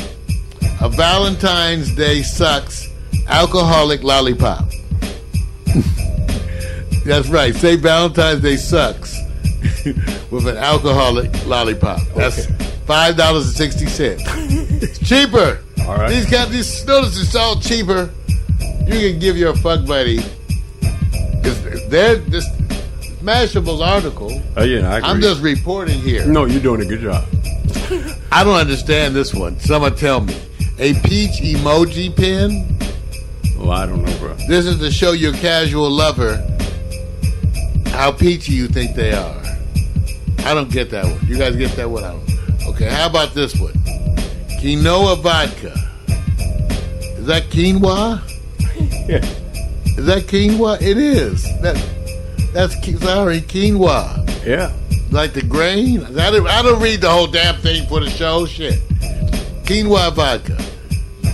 a 0.81 0.89
Valentine's 0.89 1.95
Day 1.95 2.23
sucks 2.23 2.89
alcoholic 3.29 4.03
lollipop. 4.03 4.65
That's 7.05 7.29
right. 7.29 7.55
Say 7.55 7.77
Valentine's 7.77 8.41
Day 8.41 8.57
sucks 8.57 9.15
with 10.31 10.49
an 10.49 10.57
alcoholic 10.57 11.47
lollipop. 11.47 12.01
That's 12.17 12.47
five 12.87 13.17
dollars 13.17 13.47
and 13.47 13.57
sixty 13.57 13.87
cents. 13.87 14.23
It's 14.27 14.99
cheaper. 15.09 15.61
All 15.87 15.97
right. 15.97 16.11
These 16.11 16.31
got 16.31 16.49
these 16.51 16.85
notice 16.87 17.21
it's 17.21 17.35
all 17.35 17.61
cheaper. 17.61 18.11
You 18.87 19.11
can 19.11 19.19
give 19.19 19.37
your 19.37 19.55
fuck 19.57 19.87
buddy. 19.87 20.19
Cause 21.43 21.63
they're 21.89 22.17
this 22.17 22.47
Mashable's 23.21 23.81
article. 23.81 24.31
Oh 24.57 24.65
yeah, 24.65 24.89
I 24.93 24.99
agree. 24.99 25.11
I'm 25.11 25.21
just 25.21 25.43
reporting 25.43 25.99
here. 26.01 26.27
no, 26.27 26.45
you're 26.45 26.63
doing 26.63 26.81
a 26.83 26.85
good 26.85 27.01
job. 27.01 27.25
I 28.33 28.45
don't 28.45 28.57
understand 28.57 29.15
this 29.15 29.35
one. 29.35 29.59
Someone 29.61 29.95
tell 29.97 30.21
me. 30.21 30.37
A 30.79 30.93
peach 30.95 31.41
emoji 31.41 32.15
pin? 32.15 32.79
Well, 33.59 33.71
I 33.73 33.87
don't 33.87 34.03
know, 34.05 34.19
bro. 34.19 34.35
This 34.49 34.67
is 34.67 34.79
to 34.81 34.91
show 34.91 35.13
your 35.13 35.33
casual 35.33 35.89
lover 35.91 36.37
how 37.87 38.13
peachy 38.13 38.53
you 38.53 38.69
think 38.69 38.95
they 38.95 39.13
are. 39.13 39.43
I 40.41 40.53
don't 40.55 40.71
get 40.71 40.91
that 40.91 41.05
one. 41.07 41.27
You 41.27 41.39
guys 41.39 41.57
get 41.57 41.71
that 41.73 41.89
one? 41.89 42.05
I 42.05 42.13
don't. 42.13 42.36
Okay, 42.67 42.89
how 42.89 43.07
about 43.07 43.33
this 43.35 43.59
one? 43.59 43.73
Quinoa 44.61 45.19
vodka. 45.23 45.73
Is 47.19 47.27
that 47.27 47.45
quinoa? 47.45 48.21
Yeah. 49.09 49.25
Is 49.97 50.05
that 50.07 50.25
quinoa? 50.25 50.81
It 50.83 50.99
is. 50.99 51.45
That 51.63 51.77
that's 52.53 52.75
sorry 53.01 53.41
quinoa. 53.41 54.45
Yeah. 54.45 54.73
Like 55.11 55.33
the 55.33 55.43
grain? 55.43 56.03
I 56.05 56.31
don't, 56.31 56.47
I 56.47 56.63
don't 56.63 56.83
read 56.83 57.01
the 57.01 57.11
whole 57.11 57.27
damn 57.27 57.55
thing 57.57 57.87
for 57.87 58.01
the 58.01 58.11
show. 58.11 58.45
Shit. 58.47 58.75
Quinoa 59.65 60.13
vodka. 60.13 60.61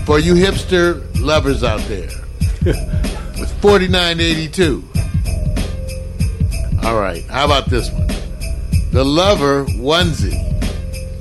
For 0.04 0.18
you 0.18 0.34
hipster 0.34 1.04
lovers 1.20 1.64
out 1.64 1.80
there. 1.82 2.10
it's 2.60 3.52
forty 3.54 3.88
nine 3.88 4.20
eighty 4.20 4.48
two. 4.48 4.84
All 6.84 7.00
right. 7.00 7.24
How 7.24 7.46
about 7.46 7.66
this 7.66 7.90
one? 7.90 8.06
The 8.92 9.04
lover 9.04 9.64
onesie. 9.64 10.51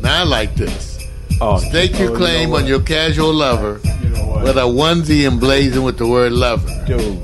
Now 0.02 0.22
I 0.22 0.24
like 0.24 0.56
this. 0.56 1.00
Oh, 1.40 1.58
Stake 1.58 1.98
your 1.98 2.12
you 2.12 2.18
claim 2.18 2.50
know 2.52 2.58
on 2.58 2.68
your 2.68 2.82
casual 2.82 3.34
lover 3.34 3.80
You 4.04 4.10
know 4.10 4.42
with 4.44 4.58
a 4.58 4.62
onesie 4.62 5.26
emblazoned 5.26 5.84
with 5.86 5.98
the 5.98 6.08
word 6.08 6.34
lover. 6.34 6.68
Dude. 6.86 7.20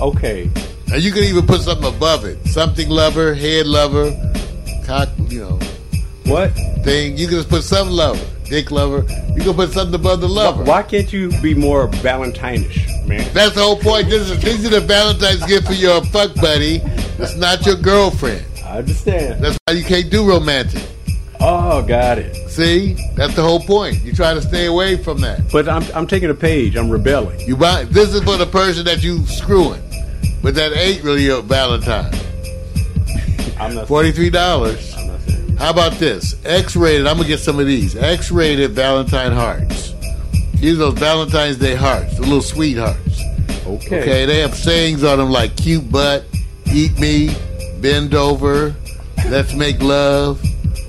Okay. 0.00 0.50
And 0.92 1.02
you 1.02 1.10
can 1.12 1.24
even 1.24 1.46
put 1.46 1.62
something 1.62 1.86
above 1.94 2.24
it. 2.26 2.44
Something 2.48 2.90
lover, 2.90 3.34
head 3.34 3.66
lover, 3.66 4.10
cock, 4.84 5.08
you 5.28 5.40
know, 5.40 5.58
What? 6.26 6.50
thing. 6.84 7.16
You 7.16 7.26
can 7.28 7.36
just 7.36 7.48
put 7.48 7.62
some 7.62 7.88
lover, 7.88 8.22
dick 8.44 8.70
lover. 8.70 9.06
You 9.34 9.42
can 9.42 9.54
put 9.54 9.70
something 9.72 9.94
above 9.94 10.20
the 10.20 10.28
lover. 10.28 10.64
Why 10.64 10.82
can't 10.82 11.10
you 11.10 11.30
be 11.40 11.54
more 11.54 11.86
Valentine-ish, 11.88 12.86
man? 13.06 13.26
That's 13.32 13.54
the 13.54 13.62
whole 13.62 13.78
point. 13.78 14.10
This 14.10 14.28
is 14.28 14.42
these 14.42 14.66
are 14.66 14.70
the 14.70 14.80
Valentine's 14.80 15.44
gift 15.46 15.66
for 15.68 15.72
your 15.72 16.04
fuck 16.06 16.34
buddy. 16.34 16.82
It's 17.18 17.36
not 17.36 17.64
your 17.64 17.76
girlfriend. 17.76 18.44
I 18.64 18.78
understand. 18.78 19.42
That's 19.42 19.58
why 19.66 19.74
you 19.74 19.84
can't 19.84 20.10
do 20.10 20.28
romantic. 20.28 20.82
Oh, 21.44 21.82
got 21.82 22.18
it. 22.18 22.48
See, 22.48 22.96
that's 23.14 23.34
the 23.34 23.42
whole 23.42 23.58
point. 23.58 24.00
You 24.04 24.12
try 24.12 24.32
to 24.32 24.40
stay 24.40 24.66
away 24.66 24.96
from 24.96 25.20
that. 25.22 25.50
But 25.50 25.68
I'm 25.68 25.82
I'm 25.94 26.06
taking 26.06 26.30
a 26.30 26.34
page. 26.34 26.76
I'm 26.76 26.88
rebelling. 26.88 27.40
You 27.40 27.56
buy 27.56 27.84
this 27.84 28.14
is 28.14 28.22
for 28.22 28.36
the 28.36 28.46
person 28.46 28.84
that 28.84 29.02
you 29.02 29.26
screwing, 29.26 29.82
but 30.42 30.54
that 30.54 30.72
ain't 30.72 31.02
really 31.02 31.28
a 31.28 31.40
Valentine. 31.40 32.14
I'm 33.58 33.74
not. 33.74 33.88
Forty 33.88 34.12
three 34.12 34.30
dollars. 34.30 34.94
I'm 34.96 35.08
not 35.08 35.20
saying. 35.22 35.56
How 35.56 35.70
about 35.70 35.92
this? 35.94 36.36
X 36.44 36.76
rated. 36.76 37.08
I'm 37.08 37.16
gonna 37.16 37.28
get 37.28 37.40
some 37.40 37.58
of 37.58 37.66
these. 37.66 37.96
X 37.96 38.30
rated 38.30 38.70
Valentine 38.70 39.32
hearts. 39.32 39.94
These 40.54 40.74
are 40.74 40.90
those 40.90 40.98
Valentine's 40.98 41.56
Day 41.56 41.74
hearts, 41.74 42.16
the 42.16 42.22
little 42.22 42.40
sweethearts. 42.40 43.20
Okay. 43.66 44.00
Okay, 44.00 44.26
they 44.26 44.38
have 44.38 44.54
sayings 44.54 45.02
on 45.02 45.18
them 45.18 45.30
like 45.30 45.56
"cute 45.56 45.90
butt," 45.90 46.24
"eat 46.72 46.96
me," 47.00 47.34
"bend 47.80 48.14
over," 48.14 48.74
"let's 49.28 49.54
make 49.54 49.82
love." 49.82 50.40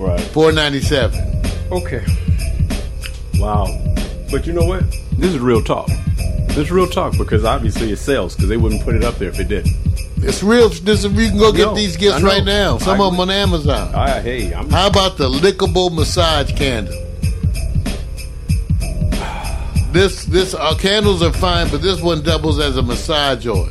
Right. 0.04 0.20
Four 0.20 0.52
ninety 0.52 0.82
seven. 0.82 1.20
Okay. 1.72 2.04
Wow. 3.36 3.66
But 4.30 4.46
you 4.46 4.52
know 4.54 4.66
what? 4.66 4.84
This 5.14 5.34
is 5.34 5.40
real 5.40 5.64
talk. 5.64 5.88
This 6.48 6.58
is 6.58 6.72
real 6.72 6.88
talk 6.88 7.18
because 7.18 7.46
obviously 7.46 7.92
it 7.92 7.98
sells 7.98 8.36
because 8.36 8.50
they 8.50 8.58
wouldn't 8.58 8.84
put 8.84 8.96
it 8.96 9.04
up 9.04 9.16
there 9.16 9.30
if 9.30 9.40
it 9.40 9.48
didn't. 9.48 9.74
It's 10.18 10.44
real. 10.44 10.70
This 10.70 11.04
you 11.06 11.10
can 11.30 11.38
go 11.38 11.52
get 11.54 11.66
No, 11.68 11.76
these 11.76 11.96
gifts 11.96 12.22
right 12.22 12.44
now. 12.44 12.78
Some 12.80 13.00
I 13.00 13.06
of 13.06 13.12
them 13.14 13.20
on 13.22 13.30
Amazon. 13.30 13.96
I, 13.96 14.20
hey, 14.22 14.54
I'm. 14.54 14.70
How 14.70 14.88
about 14.88 15.18
the 15.18 15.30
lickable 15.30 15.94
massage 15.94 16.52
candle? 16.52 16.94
This 19.94 20.26
this 20.26 20.54
uh, 20.54 20.76
candles 20.76 21.22
are 21.22 21.32
fine, 21.34 21.70
but 21.70 21.82
this 21.82 22.02
one 22.02 22.24
doubles 22.24 22.60
as 22.60 22.78
a 22.78 22.82
massage 22.82 23.46
oil. 23.48 23.70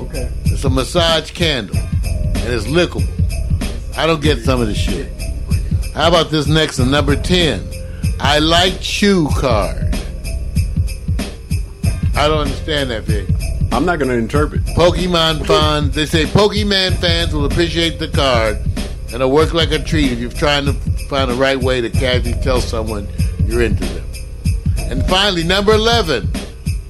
okay. 0.00 0.30
It's 0.44 0.64
a 0.64 0.70
massage 0.70 1.30
candle, 1.32 1.76
and 1.76 2.52
it's 2.52 2.66
lickable. 2.66 3.06
I 3.98 4.06
don't 4.06 4.22
get 4.22 4.38
some 4.44 4.60
of 4.60 4.68
the 4.68 4.74
shit. 4.74 5.10
How 5.98 6.06
about 6.06 6.30
this 6.30 6.46
next 6.46 6.78
one, 6.78 6.92
number 6.92 7.16
ten? 7.16 7.68
I 8.20 8.38
like 8.38 8.80
chew 8.80 9.28
card. 9.30 9.92
I 12.14 12.28
don't 12.28 12.38
understand 12.38 12.90
that, 12.90 13.02
Vic. 13.02 13.26
I'm 13.72 13.84
not 13.84 13.98
going 13.98 14.08
to 14.08 14.14
interpret. 14.14 14.62
Pokemon 14.76 15.44
fans, 15.44 15.96
they 15.96 16.06
say 16.06 16.22
Pokemon 16.26 16.98
fans 16.98 17.34
will 17.34 17.46
appreciate 17.46 17.98
the 17.98 18.06
card 18.06 18.58
and 19.06 19.14
it'll 19.14 19.32
work 19.32 19.54
like 19.54 19.72
a 19.72 19.82
treat 19.82 20.12
if 20.12 20.20
you're 20.20 20.30
trying 20.30 20.66
to 20.66 20.72
find 21.08 21.32
the 21.32 21.34
right 21.34 21.58
way 21.58 21.80
to 21.80 21.90
casually 21.90 22.40
tell 22.42 22.60
someone 22.60 23.08
you're 23.46 23.62
into 23.62 23.84
them. 23.84 24.06
And 24.76 25.04
finally, 25.08 25.42
number 25.42 25.72
11, 25.72 26.30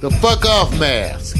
the 0.01 0.11
fuck 0.21 0.45
off 0.45 0.79
mask. 0.79 1.35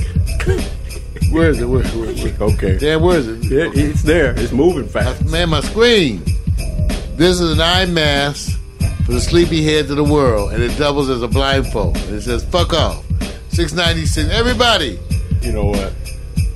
Where 1.31 1.51
is 1.51 1.61
it? 1.61 1.65
Where, 1.65 1.83
where, 1.83 2.15
where? 2.15 2.49
Okay. 2.53 2.79
Dan, 2.79 3.03
where 3.03 3.19
is 3.19 3.27
it? 3.27 3.51
It, 3.51 3.77
it's 3.77 4.01
there. 4.01 4.33
It's 4.39 4.51
moving 4.51 4.87
fast. 4.87 5.23
Man, 5.25 5.49
my 5.49 5.61
screen. 5.61 6.23
This 7.19 7.41
is 7.41 7.51
an 7.51 7.59
eye 7.59 7.85
mask 7.85 8.57
for 9.05 9.11
the 9.11 9.19
sleepy 9.19 9.61
heads 9.61 9.91
of 9.91 9.97
the 9.97 10.03
world, 10.05 10.53
and 10.53 10.63
it 10.63 10.77
doubles 10.77 11.09
as 11.09 11.21
a 11.21 11.27
blindfold. 11.27 11.97
And 11.97 12.15
it 12.15 12.21
says, 12.21 12.45
fuck 12.45 12.71
off. 12.71 13.05
696. 13.49 14.29
Everybody, 14.29 14.97
You 15.41 15.51
know 15.51 15.65
what? 15.65 15.93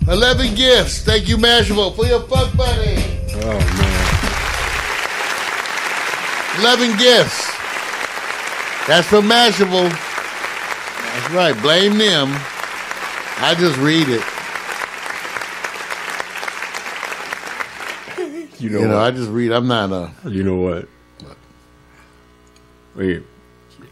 11 0.07 0.55
gifts. 0.55 1.01
Thank 1.03 1.27
you, 1.27 1.35
Mashable, 1.35 1.93
for 1.97 2.05
your 2.05 2.21
fuck 2.29 2.55
buddy. 2.55 2.95
Oh 3.43 3.59
man. 3.75 3.99
11 6.61 6.97
gifts. 6.97 7.51
That's 8.87 9.05
from 9.05 9.27
Mashable. 9.27 9.89
That's 9.89 11.33
right. 11.33 11.61
Blame 11.61 11.97
them. 11.97 12.29
I 13.39 13.53
just 13.59 13.77
read 13.79 14.07
it. 14.07 14.23
You 18.63 18.69
know. 18.69 18.79
You 18.79 18.87
know, 18.87 18.99
I 18.99 19.11
just 19.11 19.29
read. 19.29 19.51
I'm 19.51 19.67
not 19.67 19.91
a. 19.91 20.29
You 20.29 20.43
know 20.43 20.55
what? 20.55 20.87
Wait. 22.95 23.23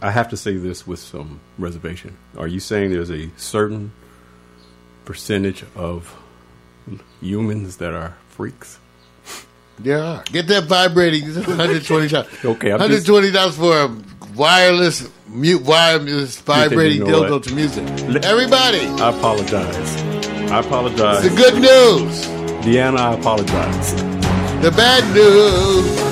I 0.02 0.10
have 0.10 0.30
to 0.30 0.38
say 0.38 0.56
this 0.56 0.88
with 0.88 1.00
some 1.00 1.40
reservation. 1.60 2.18
Are 2.38 2.48
you 2.48 2.60
saying 2.60 2.92
there's 2.92 3.12
a 3.12 3.30
certain 3.38 3.92
percentage 5.06 5.64
of 5.76 6.18
humans 7.22 7.78
that 7.78 7.94
are 7.94 8.16
freaks? 8.30 8.80
Yeah. 9.84 10.24
Get 10.32 10.48
that 10.48 10.64
vibrating. 10.66 11.24
$120. 11.24 12.46
Okay, 12.46 12.72
I'm 12.72 12.80
$120 12.80 13.52
for 13.54 13.78
a 13.78 14.36
wireless, 14.36 15.08
mute, 15.28 15.62
wireless 15.64 16.40
vibrating 16.42 17.00
You 17.00 17.12
know 17.12 17.24
dildo 17.24 17.32
what? 17.32 17.44
to 17.44 17.54
music. 17.56 17.84
Everybody, 18.26 18.80
I 19.02 19.10
apologize. 19.10 20.02
I 20.52 20.60
apologize. 20.60 21.24
the 21.24 21.36
good 21.36 21.56
news. 21.56 22.26
Deanna, 22.66 22.98
I 22.98 23.14
apologize. 23.14 24.11
The 24.62 24.72
bad 24.72 25.04
news. 25.16 26.12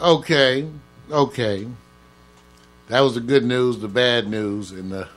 Okay, 0.00 0.68
okay. 1.10 1.66
That 2.88 3.00
was 3.00 3.14
the 3.14 3.20
good 3.20 3.44
news, 3.44 3.78
the 3.78 3.88
bad 3.88 4.28
news, 4.28 4.70
and 4.70 4.92
the 4.92 5.08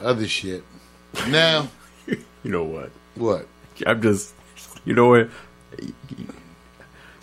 other 0.00 0.26
shit. 0.26 0.64
Now, 1.28 1.68
You 2.44 2.50
know 2.50 2.64
what? 2.64 2.90
what? 3.14 3.46
I'm 3.86 4.00
just, 4.02 4.34
you 4.84 4.94
know 4.94 5.08
what? 5.08 5.30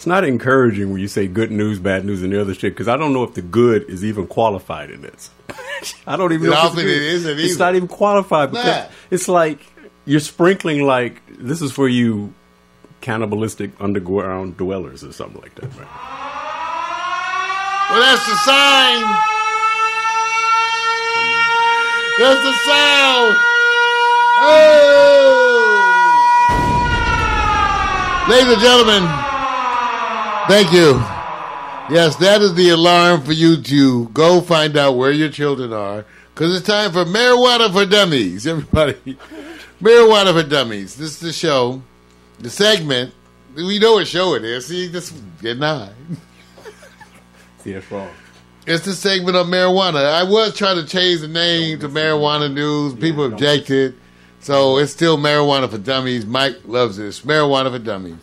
It's 0.02 0.08
not 0.08 0.24
encouraging 0.24 0.92
when 0.92 1.00
you 1.00 1.08
say 1.08 1.28
good 1.28 1.52
news, 1.52 1.78
bad 1.78 2.06
news, 2.06 2.24
and 2.24 2.34
the 2.34 2.42
other 2.42 2.56
shit 2.56 2.74
because 2.74 2.88
I 2.88 2.98
don't 2.98 3.14
know 3.14 3.22
if 3.24 3.36
the 3.36 3.44
good 3.44 3.88
is 3.88 4.04
even 4.04 4.26
qualified 4.26 4.90
in 4.90 5.04
this. 5.04 5.30
I 6.08 6.18
don't 6.18 6.34
even 6.34 6.48
I 6.48 6.56
know. 6.56 6.56
don't 6.56 6.66
it's 6.70 6.76
think 6.76 6.88
it 6.88 7.02
isn't 7.04 7.40
It's 7.40 7.60
not 7.60 7.76
even 7.76 7.88
qualified 7.88 8.50
because 8.50 8.66
Nah. 8.66 8.86
it's 9.12 9.28
like 9.28 9.60
you're 10.06 10.20
sprinkling 10.20 10.88
like 10.88 11.22
this 11.30 11.62
is 11.62 11.72
for 11.72 11.88
you 11.88 12.34
cannibalistic 13.02 13.70
underground 13.80 14.58
dwellers 14.58 15.04
or 15.04 15.14
something 15.14 15.40
like 15.40 15.54
that. 15.54 15.66
Right? 15.66 15.88
Well, 17.92 18.02
that's 18.02 18.26
the 18.26 18.36
sign. 18.38 19.04
That's 22.18 22.42
the 22.42 22.54
sound. 22.66 23.36
Oh! 24.50 24.58
Ladies 28.32 28.52
and 28.54 28.62
gentlemen, 28.62 29.04
thank 30.48 30.72
you. 30.72 30.94
Yes, 31.90 32.16
that 32.18 32.42
is 32.42 32.54
the 32.54 32.70
alarm 32.70 33.22
for 33.24 33.34
you 33.34 33.62
to 33.62 34.08
go 34.10 34.42
find 34.42 34.78
out 34.78 34.94
where 34.94 35.12
your 35.12 35.30
children 35.30 35.74
are 35.74 36.06
because 36.34 36.56
it's 36.56 36.66
time 36.66 36.92
for 36.92 37.04
Marijuana 37.04 37.72
for 37.72 37.86
Dummies. 37.86 38.48
Everybody, 38.48 39.18
Marijuana 39.82 40.34
for 40.34 40.48
Dummies. 40.48 40.96
This 40.96 41.12
is 41.12 41.20
the 41.20 41.34
show, 41.34 41.82
the 42.40 42.50
segment. 42.50 43.14
We 43.56 43.80
know 43.80 43.94
what 43.94 44.08
show 44.08 44.36
it 44.36 44.46
is. 44.46 44.68
See, 44.68 44.90
just 44.90 45.14
getting 45.42 45.64
high. 45.64 45.92
See, 47.60 47.74
that's 47.74 47.92
wrong. 47.92 48.10
It's 48.66 48.86
the 48.86 48.94
segment 48.94 49.36
on 49.36 49.48
marijuana. 49.48 50.06
I 50.14 50.24
was 50.24 50.56
trying 50.56 50.78
to 50.78 50.88
change 50.88 51.22
the 51.22 51.28
name 51.28 51.80
to 51.80 51.90
Marijuana 51.90 52.52
News. 52.54 52.94
People 52.94 53.26
objected. 53.26 53.96
So 54.40 54.78
it's 54.78 54.92
still 54.92 55.18
Marijuana 55.18 55.70
for 55.70 55.78
Dummies. 55.78 56.26
Mike 56.26 56.58
loves 56.66 56.98
this. 56.98 57.22
Marijuana 57.22 57.72
for 57.72 57.80
Dummies. 57.80 58.16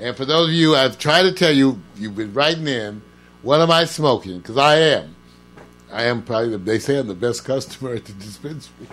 And 0.00 0.16
for 0.16 0.24
those 0.24 0.48
of 0.48 0.54
you, 0.54 0.74
I've 0.74 0.98
tried 0.98 1.22
to 1.22 1.32
tell 1.32 1.52
you, 1.52 1.80
you've 1.96 2.16
been 2.16 2.32
writing 2.32 2.66
in, 2.66 3.02
what 3.42 3.60
am 3.60 3.70
I 3.70 3.84
smoking? 3.84 4.38
Because 4.38 4.56
I 4.56 4.76
am. 4.76 5.14
I 5.92 6.04
am 6.04 6.22
probably, 6.22 6.50
the, 6.50 6.58
they 6.58 6.78
say 6.78 6.98
I'm 6.98 7.06
the 7.06 7.14
best 7.14 7.44
customer 7.44 7.94
at 7.94 8.06
the 8.06 8.12
dispensary. 8.14 8.86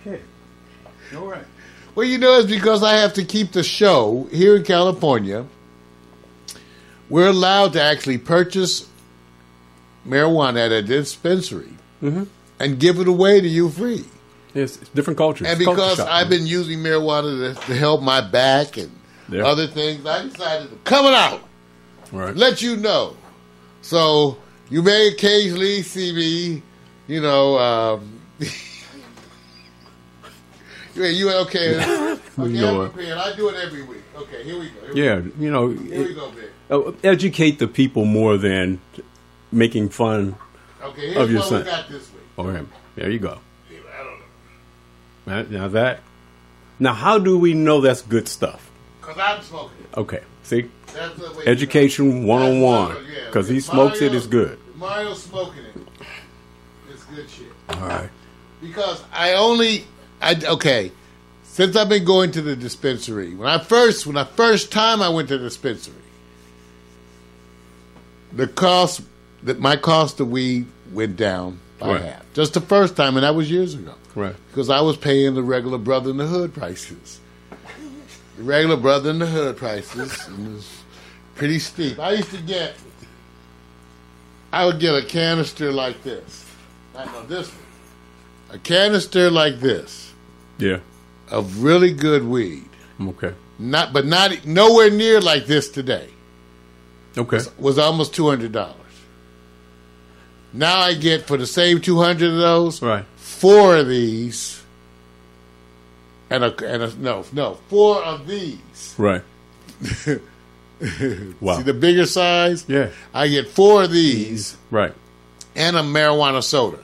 Okay. 0.00 0.20
All 1.16 1.26
right. 1.26 1.44
Well, 1.94 2.06
you 2.06 2.18
know, 2.18 2.38
it's 2.38 2.50
because 2.50 2.82
I 2.82 2.94
have 2.94 3.14
to 3.14 3.24
keep 3.24 3.52
the 3.52 3.62
show 3.62 4.28
here 4.30 4.56
in 4.56 4.64
California. 4.64 5.46
We're 7.08 7.28
allowed 7.28 7.72
to 7.72 7.82
actually 7.82 8.18
purchase 8.18 8.88
marijuana 10.06 10.66
at 10.66 10.72
a 10.72 10.82
dispensary 10.82 11.72
mm-hmm. 12.02 12.24
and 12.60 12.78
give 12.78 12.98
it 12.98 13.08
away 13.08 13.40
to 13.40 13.48
you 13.48 13.70
free. 13.70 14.04
Yes, 14.52 14.76
it's 14.76 14.90
different 14.90 15.16
cultures. 15.16 15.48
And 15.48 15.56
It's 15.56 15.64
culture 15.64 15.80
because 15.80 16.00
I've 16.00 16.28
been 16.28 16.46
using 16.46 16.80
marijuana 16.80 17.54
to, 17.54 17.66
to 17.66 17.74
help 17.74 18.02
my 18.02 18.20
back 18.20 18.76
and 18.76 18.90
Yeah. 19.28 19.44
other 19.46 19.66
things, 19.66 20.06
I 20.06 20.22
decided 20.24 20.70
to 20.70 20.76
come 20.84 21.06
it 21.06 21.14
out, 21.14 21.42
right. 22.12 22.34
let 22.34 22.62
you 22.62 22.76
know. 22.76 23.16
So 23.82 24.38
you 24.70 24.82
may 24.82 25.08
occasionally 25.08 25.82
see 25.82 26.12
me, 26.12 26.62
you 27.06 27.20
know. 27.20 27.58
Um, 27.58 28.20
you 30.94 31.04
you 31.04 31.30
okay? 31.30 32.16
Okay, 32.38 32.64
I'm 32.68 32.90
prepared. 32.92 33.18
I 33.18 33.34
do 33.34 33.48
it 33.48 33.56
every 33.56 33.82
week. 33.82 34.02
Okay, 34.16 34.44
here 34.44 34.60
we 34.60 34.68
go. 34.68 34.80
Here 34.80 34.94
we 34.94 35.02
Yeah, 35.02 35.20
you 35.40 35.50
know, 35.50 35.68
go. 35.72 35.82
Here 35.82 36.04
we 36.06 36.14
go, 36.14 36.32
uh, 36.70 36.92
educate 37.02 37.58
the 37.58 37.66
people 37.66 38.04
more 38.04 38.36
than 38.36 38.80
making 39.50 39.88
fun 39.88 40.36
Okay, 40.82 41.00
here's 41.12 41.16
Of 41.16 41.30
your 41.30 41.40
what 41.40 41.48
son. 41.48 41.64
we 41.64 41.70
got 41.70 41.88
this 41.88 42.12
week. 42.12 42.22
of 42.38 42.54
him. 42.54 42.70
There 42.94 43.10
you 43.10 43.18
go. 43.18 43.38
I 43.70 45.34
don't 45.34 45.46
know. 45.48 45.58
Now, 45.58 45.62
now 45.62 45.68
that. 45.68 46.00
Now, 46.78 46.92
how 46.92 47.18
do 47.18 47.36
we 47.36 47.54
know 47.54 47.80
that's 47.80 48.02
good 48.02 48.28
stuff? 48.28 48.67
Because 49.08 49.22
I'm 49.38 49.42
smoking 49.42 49.78
it. 49.84 49.96
Okay, 49.96 50.22
see, 50.42 50.70
That's 50.92 51.18
the 51.18 51.32
way 51.32 51.44
education 51.46 52.26
one 52.26 52.42
on 52.42 52.60
one. 52.60 52.88
That's 52.88 53.00
Mario, 53.00 53.18
yeah. 53.18 53.26
Because 53.26 53.48
he 53.48 53.60
smokes 53.60 54.02
it, 54.02 54.14
it's 54.14 54.26
good. 54.26 54.58
Mario's 54.76 55.22
smoking 55.22 55.64
it. 55.64 56.06
It's 56.90 57.04
good 57.04 57.28
shit. 57.30 57.46
All 57.70 57.88
right. 57.88 58.10
because 58.60 59.02
I 59.12 59.32
only 59.34 59.84
I 60.20 60.34
okay 60.44 60.92
since 61.44 61.74
I've 61.74 61.88
been 61.88 62.04
going 62.04 62.32
to 62.32 62.42
the 62.42 62.54
dispensary. 62.54 63.34
When 63.34 63.48
I 63.48 63.58
first 63.58 64.06
when 64.06 64.18
I 64.18 64.24
first 64.24 64.70
time 64.70 65.00
I 65.00 65.08
went 65.08 65.28
to 65.28 65.38
the 65.38 65.44
dispensary, 65.44 65.94
the 68.32 68.46
cost 68.46 69.00
that 69.42 69.58
my 69.58 69.76
cost 69.76 70.20
of 70.20 70.30
weed 70.30 70.66
went 70.92 71.16
down 71.16 71.60
by 71.78 71.92
Right. 71.92 72.02
half. 72.02 72.32
Just 72.34 72.54
the 72.54 72.60
first 72.60 72.94
time, 72.96 73.16
and 73.16 73.24
that 73.24 73.34
was 73.34 73.50
years 73.50 73.72
ago. 73.74 73.94
Right. 74.14 74.34
Because 74.50 74.68
I 74.68 74.80
was 74.82 74.96
paying 74.98 75.34
the 75.34 75.42
regular 75.42 75.78
brother 75.78 76.10
in 76.10 76.18
the 76.18 76.26
hood 76.26 76.52
prices. 76.52 77.20
The 78.38 78.44
regular 78.44 78.76
brother 78.76 79.10
in 79.10 79.18
the 79.18 79.26
hood 79.26 79.56
prices 79.56 80.26
and 80.28 80.46
it 80.46 80.52
was 80.54 80.82
pretty 81.34 81.58
steep. 81.58 81.98
I 81.98 82.12
used 82.12 82.30
to 82.30 82.40
get 82.40 82.76
I 84.52 84.64
would 84.64 84.78
get 84.78 84.94
a 84.94 85.04
canister 85.04 85.72
like 85.72 86.02
this. 86.04 86.46
I 86.96 87.04
know 87.06 87.26
this 87.26 87.48
one. 87.48 88.56
A 88.56 88.58
canister 88.58 89.28
like 89.30 89.58
this 89.58 90.12
Yeah. 90.58 90.78
of 91.30 91.62
really 91.64 91.92
good 91.92 92.24
weed. 92.24 92.68
Okay. 93.00 93.34
Not 93.58 93.92
but 93.92 94.06
not 94.06 94.46
nowhere 94.46 94.88
near 94.90 95.20
like 95.20 95.46
this 95.46 95.68
today. 95.68 96.08
Okay. 97.16 97.40
Was 97.58 97.76
almost 97.76 98.14
two 98.14 98.28
hundred 98.28 98.52
dollars. 98.52 98.76
Now 100.52 100.78
I 100.78 100.94
get 100.94 101.26
for 101.26 101.36
the 101.36 101.46
same 101.46 101.80
two 101.80 101.98
hundred 102.00 102.30
of 102.30 102.38
those, 102.38 102.80
Right. 102.80 103.04
four 103.16 103.76
of 103.76 103.88
these, 103.88 104.57
and 106.30 106.44
a 106.44 106.66
and 106.66 106.82
a 106.82 106.94
no 106.98 107.24
no 107.32 107.54
four 107.68 108.02
of 108.02 108.26
these. 108.26 108.94
Right. 108.98 109.22
wow. 111.40 111.56
See 111.56 111.62
the 111.62 111.74
bigger 111.78 112.06
size? 112.06 112.64
Yeah. 112.68 112.90
I 113.14 113.28
get 113.28 113.48
four 113.48 113.84
of 113.84 113.92
these 113.92 114.56
Right. 114.70 114.92
and 115.56 115.76
a 115.76 115.80
marijuana 115.82 116.42
soda. 116.42 116.78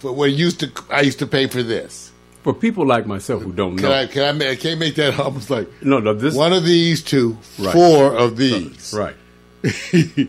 For 0.00 0.12
what 0.12 0.30
used 0.32 0.60
to 0.60 0.70
I 0.90 1.02
used 1.02 1.18
to 1.20 1.26
pay 1.26 1.46
for 1.46 1.62
this. 1.62 2.12
For 2.42 2.54
people 2.54 2.86
like 2.86 3.06
myself 3.06 3.42
who 3.42 3.52
don't 3.52 3.76
Can 3.76 3.88
know, 3.88 3.92
I 3.92 4.06
can 4.06 4.22
I, 4.22 4.32
make, 4.32 4.48
I 4.48 4.56
can't 4.60 4.78
make 4.78 4.94
that 4.96 5.18
almost 5.18 5.50
like 5.50 5.68
no, 5.82 5.98
no, 5.98 6.14
this 6.14 6.34
one 6.34 6.52
of 6.52 6.64
these 6.64 7.02
two, 7.02 7.36
Right. 7.58 7.72
four 7.72 8.14
of 8.16 8.36
these. 8.36 8.94
right. 8.96 9.16
you 9.92 10.28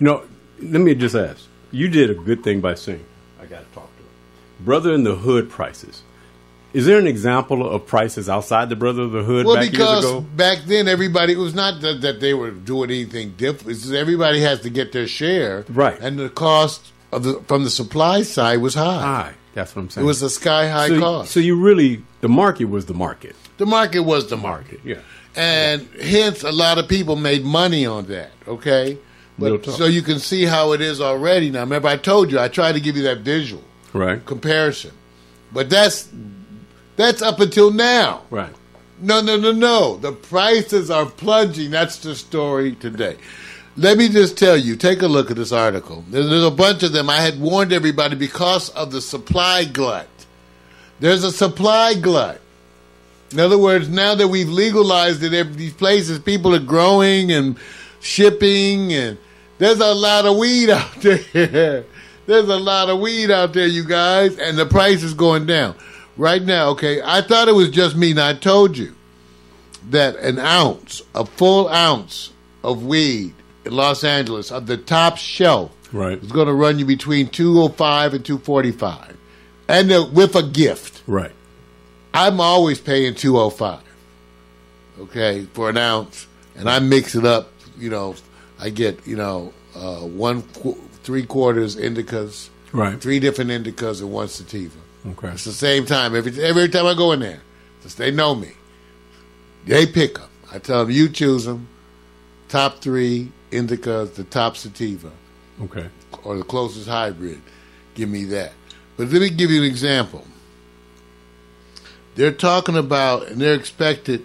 know, 0.00 0.24
let 0.60 0.80
me 0.80 0.94
just 0.94 1.14
ask. 1.14 1.46
You 1.70 1.88
did 1.88 2.10
a 2.10 2.14
good 2.14 2.44
thing 2.44 2.60
by 2.60 2.74
saying, 2.74 3.02
"I 3.40 3.46
got 3.46 3.60
to 3.66 3.74
talk 3.74 3.88
to 3.96 4.02
him." 4.02 4.08
Brother 4.60 4.92
in 4.92 5.04
the 5.04 5.14
hood 5.14 5.48
prices. 5.48 6.02
Is 6.72 6.86
there 6.86 6.98
an 6.98 7.06
example 7.06 7.68
of 7.68 7.86
prices 7.86 8.28
outside 8.28 8.68
the 8.70 8.76
brother 8.76 9.02
of 9.02 9.12
the 9.12 9.22
hood 9.22 9.44
Well, 9.46 9.56
back 9.56 9.70
because 9.70 10.22
back 10.36 10.58
then 10.64 10.88
everybody 10.88 11.34
it 11.34 11.38
was 11.38 11.54
not 11.54 11.80
that, 11.82 12.00
that 12.00 12.20
they 12.20 12.32
were 12.34 12.50
doing 12.50 12.90
anything 12.90 13.32
different. 13.36 13.76
It's 13.76 13.90
everybody 13.90 14.40
has 14.40 14.60
to 14.60 14.70
get 14.70 14.92
their 14.92 15.06
share, 15.06 15.64
Right. 15.68 15.98
And 16.00 16.18
the 16.18 16.30
cost 16.30 16.92
of 17.12 17.24
the 17.24 17.34
from 17.46 17.64
the 17.64 17.70
supply 17.70 18.22
side 18.22 18.58
was 18.62 18.74
high. 18.74 19.00
High. 19.02 19.34
That's 19.54 19.76
what 19.76 19.82
I'm 19.82 19.90
saying. 19.90 20.04
It 20.04 20.08
was 20.08 20.22
a 20.22 20.30
sky 20.30 20.68
high 20.68 20.88
so, 20.88 20.98
cost. 20.98 21.32
so 21.32 21.40
you 21.40 21.60
really 21.62 22.02
the 22.22 22.28
market 22.28 22.64
was 22.66 22.86
the 22.86 22.94
market. 22.94 23.36
the 23.58 23.66
market 23.66 24.00
was 24.00 24.28
the 24.30 24.38
market. 24.38 24.80
Yeah. 24.82 25.00
and 25.36 25.86
hence 26.00 26.42
a 26.42 26.52
lot 26.52 26.78
of 26.78 26.88
people 26.88 27.16
made 27.16 27.44
money 27.44 27.84
on 27.84 28.06
that. 28.06 28.30
Okay, 28.48 28.96
but 29.38 29.64
so 29.66 29.84
you 29.84 30.00
can 30.00 30.18
see 30.20 30.44
how 30.46 30.72
it 30.72 30.80
is 30.80 31.00
already. 31.02 31.50
Now, 31.50 31.60
remember, 31.60 31.88
I 31.88 31.96
told 31.98 32.30
you 32.32 32.38
I 32.38 32.48
tried 32.48 32.72
to 32.72 32.80
give 32.80 32.96
you 32.96 33.02
that 33.04 33.18
visual 33.18 33.62
Right. 33.92 34.24
comparison, 34.24 34.92
but 35.52 35.68
that's 35.68 36.08
that's 36.96 37.22
up 37.22 37.40
until 37.40 37.70
now. 37.70 38.22
Right. 38.30 38.54
No, 39.00 39.20
no, 39.20 39.36
no, 39.36 39.52
no. 39.52 39.96
The 39.96 40.12
prices 40.12 40.90
are 40.90 41.06
plunging. 41.06 41.70
That's 41.70 41.98
the 41.98 42.14
story 42.14 42.74
today. 42.76 43.16
Let 43.76 43.96
me 43.96 44.08
just 44.08 44.36
tell 44.36 44.56
you, 44.56 44.76
take 44.76 45.00
a 45.02 45.08
look 45.08 45.30
at 45.30 45.36
this 45.36 45.50
article. 45.50 46.04
There's, 46.08 46.28
there's 46.28 46.44
a 46.44 46.50
bunch 46.50 46.82
of 46.82 46.92
them. 46.92 47.08
I 47.08 47.16
had 47.16 47.40
warned 47.40 47.72
everybody 47.72 48.16
because 48.16 48.68
of 48.70 48.92
the 48.92 49.00
supply 49.00 49.64
glut. 49.64 50.08
There's 51.00 51.24
a 51.24 51.32
supply 51.32 51.94
glut. 51.94 52.40
In 53.32 53.40
other 53.40 53.56
words, 53.56 53.88
now 53.88 54.14
that 54.14 54.28
we've 54.28 54.48
legalized 54.48 55.22
it, 55.22 55.32
every 55.32 55.54
these 55.54 55.72
places, 55.72 56.18
people 56.18 56.54
are 56.54 56.60
growing 56.60 57.32
and 57.32 57.56
shipping, 58.00 58.92
and 58.92 59.16
there's 59.56 59.80
a 59.80 59.94
lot 59.94 60.26
of 60.26 60.36
weed 60.36 60.68
out 60.70 60.94
there. 61.00 61.84
there's 62.26 62.48
a 62.48 62.58
lot 62.58 62.90
of 62.90 63.00
weed 63.00 63.30
out 63.30 63.54
there, 63.54 63.66
you 63.66 63.84
guys, 63.84 64.38
and 64.38 64.58
the 64.58 64.66
price 64.66 65.02
is 65.02 65.14
going 65.14 65.46
down. 65.46 65.74
Right 66.16 66.42
now, 66.42 66.68
okay, 66.70 67.00
I 67.02 67.22
thought 67.22 67.48
it 67.48 67.54
was 67.54 67.70
just 67.70 67.96
me, 67.96 68.10
and 68.10 68.20
I 68.20 68.34
told 68.34 68.76
you 68.76 68.94
that 69.90 70.16
an 70.16 70.38
ounce, 70.38 71.02
a 71.14 71.24
full 71.24 71.68
ounce 71.68 72.30
of 72.62 72.84
weed 72.84 73.34
in 73.64 73.72
Los 73.72 74.04
Angeles, 74.04 74.52
of 74.52 74.66
the 74.66 74.76
top 74.76 75.16
shelf, 75.16 75.70
Right. 75.92 76.22
is 76.22 76.30
going 76.32 76.46
to 76.48 76.54
run 76.54 76.78
you 76.78 76.84
between 76.84 77.28
205 77.28 78.14
and 78.14 78.24
245 78.24 79.16
and 79.68 79.88
with 80.14 80.34
a 80.36 80.42
gift. 80.42 81.02
Right. 81.06 81.32
I'm 82.14 82.40
always 82.40 82.78
paying 82.80 83.14
205. 83.14 83.80
Okay, 85.00 85.46
for 85.54 85.70
an 85.70 85.78
ounce, 85.78 86.26
and 86.56 86.68
I 86.68 86.78
mix 86.78 87.14
it 87.14 87.24
up. 87.24 87.50
You 87.78 87.88
know, 87.90 88.14
I 88.60 88.68
get 88.68 89.06
you 89.06 89.16
know 89.16 89.52
uh, 89.74 90.00
one 90.00 90.42
qu- 90.42 90.78
three 91.02 91.24
quarters 91.24 91.76
indicas, 91.76 92.50
Right. 92.72 93.00
three 93.00 93.18
different 93.18 93.50
indicas 93.50 94.00
and 94.00 94.12
one 94.12 94.28
sativa. 94.28 94.76
Okay. 95.06 95.28
It's 95.28 95.44
the 95.44 95.52
same 95.52 95.84
time 95.84 96.14
every 96.14 96.42
every 96.42 96.68
time 96.68 96.86
I 96.86 96.94
go 96.94 97.12
in 97.12 97.20
there. 97.20 97.40
Just 97.82 97.98
they 97.98 98.10
know 98.10 98.34
me. 98.34 98.52
They 99.66 99.86
pick 99.86 100.14
them. 100.14 100.28
I 100.52 100.58
tell 100.58 100.80
them 100.84 100.90
you 100.94 101.08
choose 101.08 101.44
them. 101.44 101.68
Top 102.48 102.78
three 102.80 103.32
indicas, 103.50 104.14
the 104.14 104.24
top 104.24 104.56
sativa 104.56 105.10
Okay. 105.62 105.88
or 106.22 106.36
the 106.36 106.44
closest 106.44 106.88
hybrid. 106.88 107.40
Give 107.94 108.08
me 108.08 108.24
that. 108.26 108.52
But 108.96 109.08
let 109.10 109.20
me 109.22 109.30
give 109.30 109.50
you 109.50 109.62
an 109.62 109.66
example. 109.66 110.26
They're 112.14 112.30
talking 112.32 112.76
about, 112.76 113.28
and 113.28 113.40
they're 113.40 113.54
expected. 113.54 114.24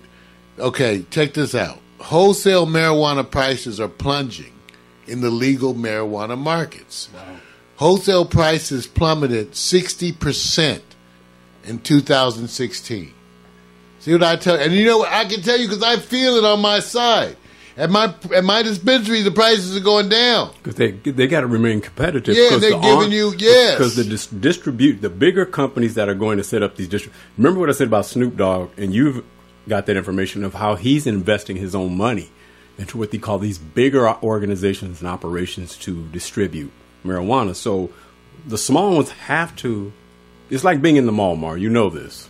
Okay, 0.60 1.06
check 1.10 1.34
this 1.34 1.56
out. 1.56 1.80
Wholesale 2.00 2.68
marijuana 2.68 3.30
prices 3.30 3.80
are 3.80 3.88
plunging 3.88 4.54
in 5.08 5.22
the 5.22 5.30
legal 5.30 5.74
marijuana 5.74 6.38
markets. 6.38 7.10
Wholesale 7.78 8.26
prices 8.26 8.88
plummeted 8.88 9.52
60% 9.52 10.82
in 11.66 11.80
2016. 11.80 13.14
See 14.00 14.12
what 14.14 14.24
I 14.24 14.36
tell 14.36 14.58
you? 14.58 14.64
And 14.64 14.74
you 14.74 14.86
know 14.86 15.00
what? 15.00 15.12
I 15.12 15.26
can 15.26 15.42
tell 15.42 15.58
you 15.60 15.68
because 15.68 15.84
I 15.84 15.98
feel 15.98 16.36
it 16.38 16.44
on 16.44 16.60
my 16.62 16.80
side. 16.80 17.36
At 17.76 17.92
my 17.92 18.12
at 18.34 18.44
my 18.44 18.64
dispensary, 18.64 19.22
the 19.22 19.30
prices 19.30 19.78
are 19.78 19.82
going 19.82 20.10
down. 20.10 20.52
Because 20.64 20.76
they 20.76 20.92
they 20.92 21.28
got 21.28 21.42
to 21.42 21.48
remain 21.48 21.80
competitive. 21.80 22.36
Yeah, 22.36 22.58
they're 22.58 22.72
the 22.72 22.80
giving 22.80 23.12
you- 23.12 23.36
yes. 23.38 23.78
because 23.78 23.96
the 23.96 24.04
dis- 24.04 24.26
distribute 24.26 25.02
the 25.02 25.12
bigger 25.12 25.46
companies 25.46 25.94
that 25.94 26.10
are 26.10 26.16
going 26.16 26.38
to 26.40 26.44
set 26.44 26.64
up 26.64 26.76
these 26.76 26.88
distri- 26.88 27.12
Remember 27.38 27.60
what 27.60 27.70
I 27.70 27.74
said 27.74 27.88
about 27.88 28.08
Snoop 28.08 28.36
Dogg, 28.38 28.72
and 28.78 28.96
you've 28.96 29.24
got 29.68 29.86
that 29.86 29.96
information 29.98 30.44
of 30.44 30.56
how 30.56 30.74
he's 30.74 31.06
investing 31.06 31.58
his 31.58 31.76
own 31.76 31.96
money 31.96 32.32
into 32.80 32.98
what 32.98 33.12
they 33.12 33.20
call 33.20 33.38
these 33.38 33.60
bigger 33.60 34.10
organizations 34.24 35.00
and 35.00 35.08
operations 35.08 35.78
to 35.78 36.08
distribute 36.08 36.72
marijuana. 37.06 37.56
So 37.56 37.92
the 38.46 38.58
small 38.58 38.96
ones 38.96 39.10
have 39.12 39.56
to. 39.58 39.92
It's 40.50 40.64
like 40.64 40.82
being 40.82 40.96
in 40.96 41.06
the 41.06 41.12
mall, 41.12 41.36
Mar. 41.36 41.58
You 41.58 41.70
know 41.70 41.90
this. 41.90 42.30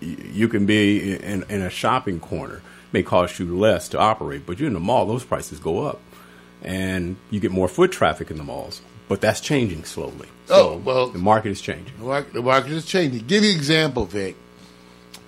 You, 0.00 0.48
can 0.48 0.66
be 0.66 1.14
in, 1.14 1.44
in 1.48 1.62
a 1.62 1.70
shopping 1.70 2.18
corner. 2.18 2.62
May 2.92 3.02
cost 3.02 3.38
you 3.38 3.56
less 3.56 3.88
to 3.90 3.98
operate, 3.98 4.46
but 4.46 4.58
you're 4.58 4.66
in 4.66 4.74
the 4.74 4.80
mall. 4.80 5.06
Those 5.06 5.24
prices 5.24 5.60
go 5.60 5.84
up 5.86 6.00
and 6.62 7.16
you 7.30 7.40
get 7.40 7.50
more 7.50 7.68
foot 7.68 7.92
traffic 7.92 8.30
in 8.30 8.36
the 8.36 8.44
malls. 8.44 8.82
But 9.08 9.20
that's 9.20 9.40
changing 9.40 9.84
slowly. 9.84 10.28
Oh, 10.48 10.76
well- 10.78 11.08
the 11.08 11.18
market 11.18 11.50
is 11.50 11.60
changing. 11.60 11.92
The 11.98 12.04
market, 12.04 12.32
the 12.32 12.42
market 12.42 12.72
is 12.72 12.84
changing. 12.84 13.26
Give 13.26 13.44
you 13.44 13.50
an 13.50 13.56
example, 13.56 14.06
Vic. 14.06 14.36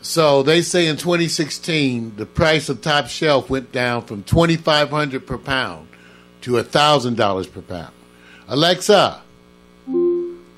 So 0.00 0.42
they 0.42 0.60
say 0.60 0.86
in 0.86 0.96
2016 0.98 2.16
the 2.16 2.26
price 2.26 2.68
of 2.68 2.82
top 2.82 3.06
shelf 3.06 3.48
went 3.48 3.72
down 3.72 4.02
from 4.02 4.22
2,500 4.22 5.26
per 5.26 5.38
pound 5.38 5.88
to 6.42 6.62
thousand 6.62 7.16
dollars 7.16 7.46
per 7.46 7.62
pound. 7.62 7.92
Alexa, 8.47 9.22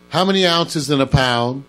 how 0.08 0.24
many 0.24 0.44
ounces 0.44 0.90
in 0.90 1.00
a 1.00 1.06
pound? 1.06 1.64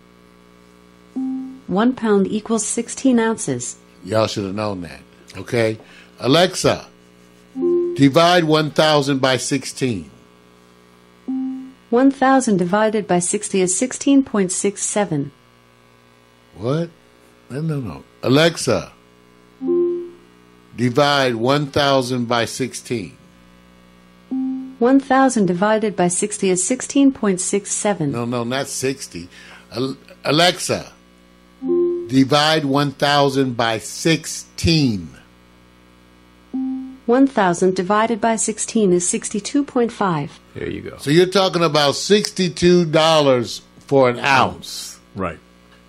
One 1.67 1.93
pound 1.93 2.27
equals 2.27 2.65
16 2.65 3.19
ounces. 3.19 3.77
Y'all 4.03 4.27
should 4.27 4.45
have 4.45 4.55
known 4.55 4.81
that. 4.81 5.01
Okay, 5.37 5.77
Alexa, 6.19 6.87
divide 7.95 8.45
1,000 8.45 9.19
by 9.19 9.37
16. 9.37 10.09
1,000 11.89 12.57
divided 12.57 13.07
by 13.07 13.19
60 13.19 13.61
is 13.61 13.79
16.67. 13.79 15.31
What? 16.55 16.89
No, 17.49 17.61
no, 17.61 17.79
no. 17.79 18.03
Alexa, 18.23 18.91
divide 20.75 21.35
1,000 21.35 22.25
by 22.25 22.45
16. 22.45 23.16
1,000 24.79 25.45
divided 25.45 25.95
by 25.95 26.07
60 26.07 26.49
is 26.49 26.63
16.67. 26.63 28.11
No, 28.11 28.25
no, 28.25 28.43
not 28.43 28.67
60. 28.67 29.27
Alexa, 30.23 30.91
divide 32.07 32.65
1,000 32.65 33.57
by 33.57 33.79
16. 33.79 35.09
1,000 37.05 37.75
divided 37.75 38.19
by 38.21 38.35
16 38.35 38.91
is 38.93 39.05
62.5. 39.07 40.29
There 40.53 40.69
you 40.69 40.81
go. 40.81 40.97
So 40.97 41.09
you're 41.09 41.25
talking 41.25 41.63
about 41.63 41.93
$62 41.95 43.61
for 43.79 44.09
an 44.09 44.19
ounce. 44.19 44.99
Right. 45.15 45.39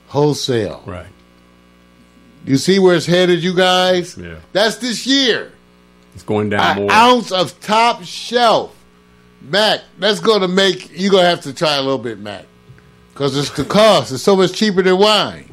wholesale. 0.06 0.82
Right. 0.86 1.08
You 2.46 2.56
see 2.56 2.78
where 2.78 2.94
it's 2.96 3.04
headed, 3.06 3.42
you 3.42 3.52
guys? 3.54 4.16
Yeah. 4.16 4.36
That's 4.52 4.76
this 4.76 5.06
year. 5.06 5.52
It's 6.14 6.22
going 6.22 6.48
down 6.50 6.78
An 6.78 6.82
more. 6.84 6.92
ounce 6.92 7.30
of 7.32 7.60
top 7.60 8.04
shelf. 8.04 8.74
Mac, 9.40 9.80
that's 9.98 10.20
going 10.20 10.40
to 10.40 10.48
make, 10.48 10.90
you're 10.98 11.10
going 11.10 11.24
to 11.24 11.28
have 11.28 11.42
to 11.42 11.54
try 11.54 11.76
a 11.76 11.80
little 11.80 11.98
bit, 11.98 12.18
Mac. 12.18 12.44
Because 13.12 13.36
it's 13.36 13.50
the 13.50 13.64
cost. 13.64 14.12
It's 14.12 14.22
so 14.22 14.36
much 14.36 14.52
cheaper 14.52 14.82
than 14.82 14.98
wine. 14.98 15.50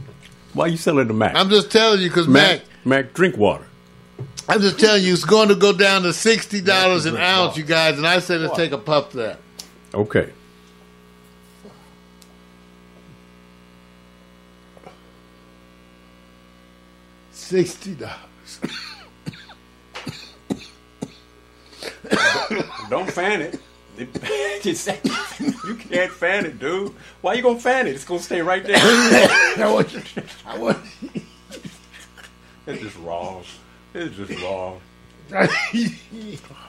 Why 0.54 0.66
are 0.66 0.68
you 0.70 0.78
selling 0.78 1.08
the 1.08 1.14
Mac? 1.14 1.36
I'm 1.36 1.50
just 1.50 1.72
telling 1.72 2.02
you 2.02 2.10
because, 2.10 2.28
Mac, 2.28 2.62
Mac, 2.62 3.06
Mac, 3.06 3.14
drink 3.14 3.38
water. 3.38 3.66
I'm 4.48 4.62
just 4.62 4.80
telling 4.80 5.04
you, 5.04 5.14
it's 5.14 5.26
going 5.26 5.50
to 5.50 5.56
go 5.56 5.74
down 5.74 6.04
to 6.04 6.10
$60 6.10 7.06
an 7.08 7.18
ounce, 7.18 7.58
you 7.58 7.64
guys. 7.64 7.98
And 7.98 8.06
I 8.06 8.20
said, 8.20 8.42
let's 8.42 8.56
take 8.56 8.72
a 8.72 8.78
puff 8.78 9.12
to 9.12 9.18
that. 9.18 9.40
Okay. 9.94 10.30
$60. 17.34 18.10
Don't 22.90 23.12
fan 23.12 23.42
it. 23.42 23.60
you 24.64 25.76
can't 25.76 26.12
fan 26.12 26.46
it, 26.46 26.60
dude. 26.60 26.94
Why 27.22 27.34
you 27.36 27.42
gonna 27.42 27.60
fan 27.60 27.88
it? 27.88 27.96
It's 27.96 28.06
gonna 28.06 28.20
stay 28.20 28.42
right 28.42 28.64
there. 28.64 28.76
I 28.80 29.70
want 29.72 29.94
you, 29.94 30.02
I 30.46 30.58
want 30.58 30.78
it's 32.68 32.82
just 32.82 32.98
wrong. 32.98 33.44
It's 33.94 34.16
just 34.16 34.42
wrong. 34.42 34.82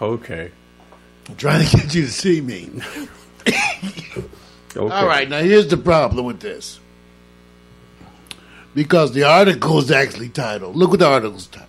Okay. 0.00 0.50
I'm 1.28 1.36
trying 1.36 1.66
to 1.66 1.76
get 1.76 1.94
you 1.94 2.02
to 2.06 2.10
see 2.12 2.40
me. 2.40 2.70
Okay. 4.76 4.94
All 4.94 5.06
right, 5.06 5.26
now 5.26 5.40
here's 5.40 5.68
the 5.68 5.78
problem 5.78 6.26
with 6.26 6.40
this. 6.40 6.80
Because 8.74 9.12
the 9.12 9.22
article 9.22 9.78
is 9.78 9.90
actually 9.90 10.28
titled, 10.28 10.76
look 10.76 10.90
what 10.90 10.98
the 10.98 11.06
article's 11.06 11.46
titled. 11.46 11.65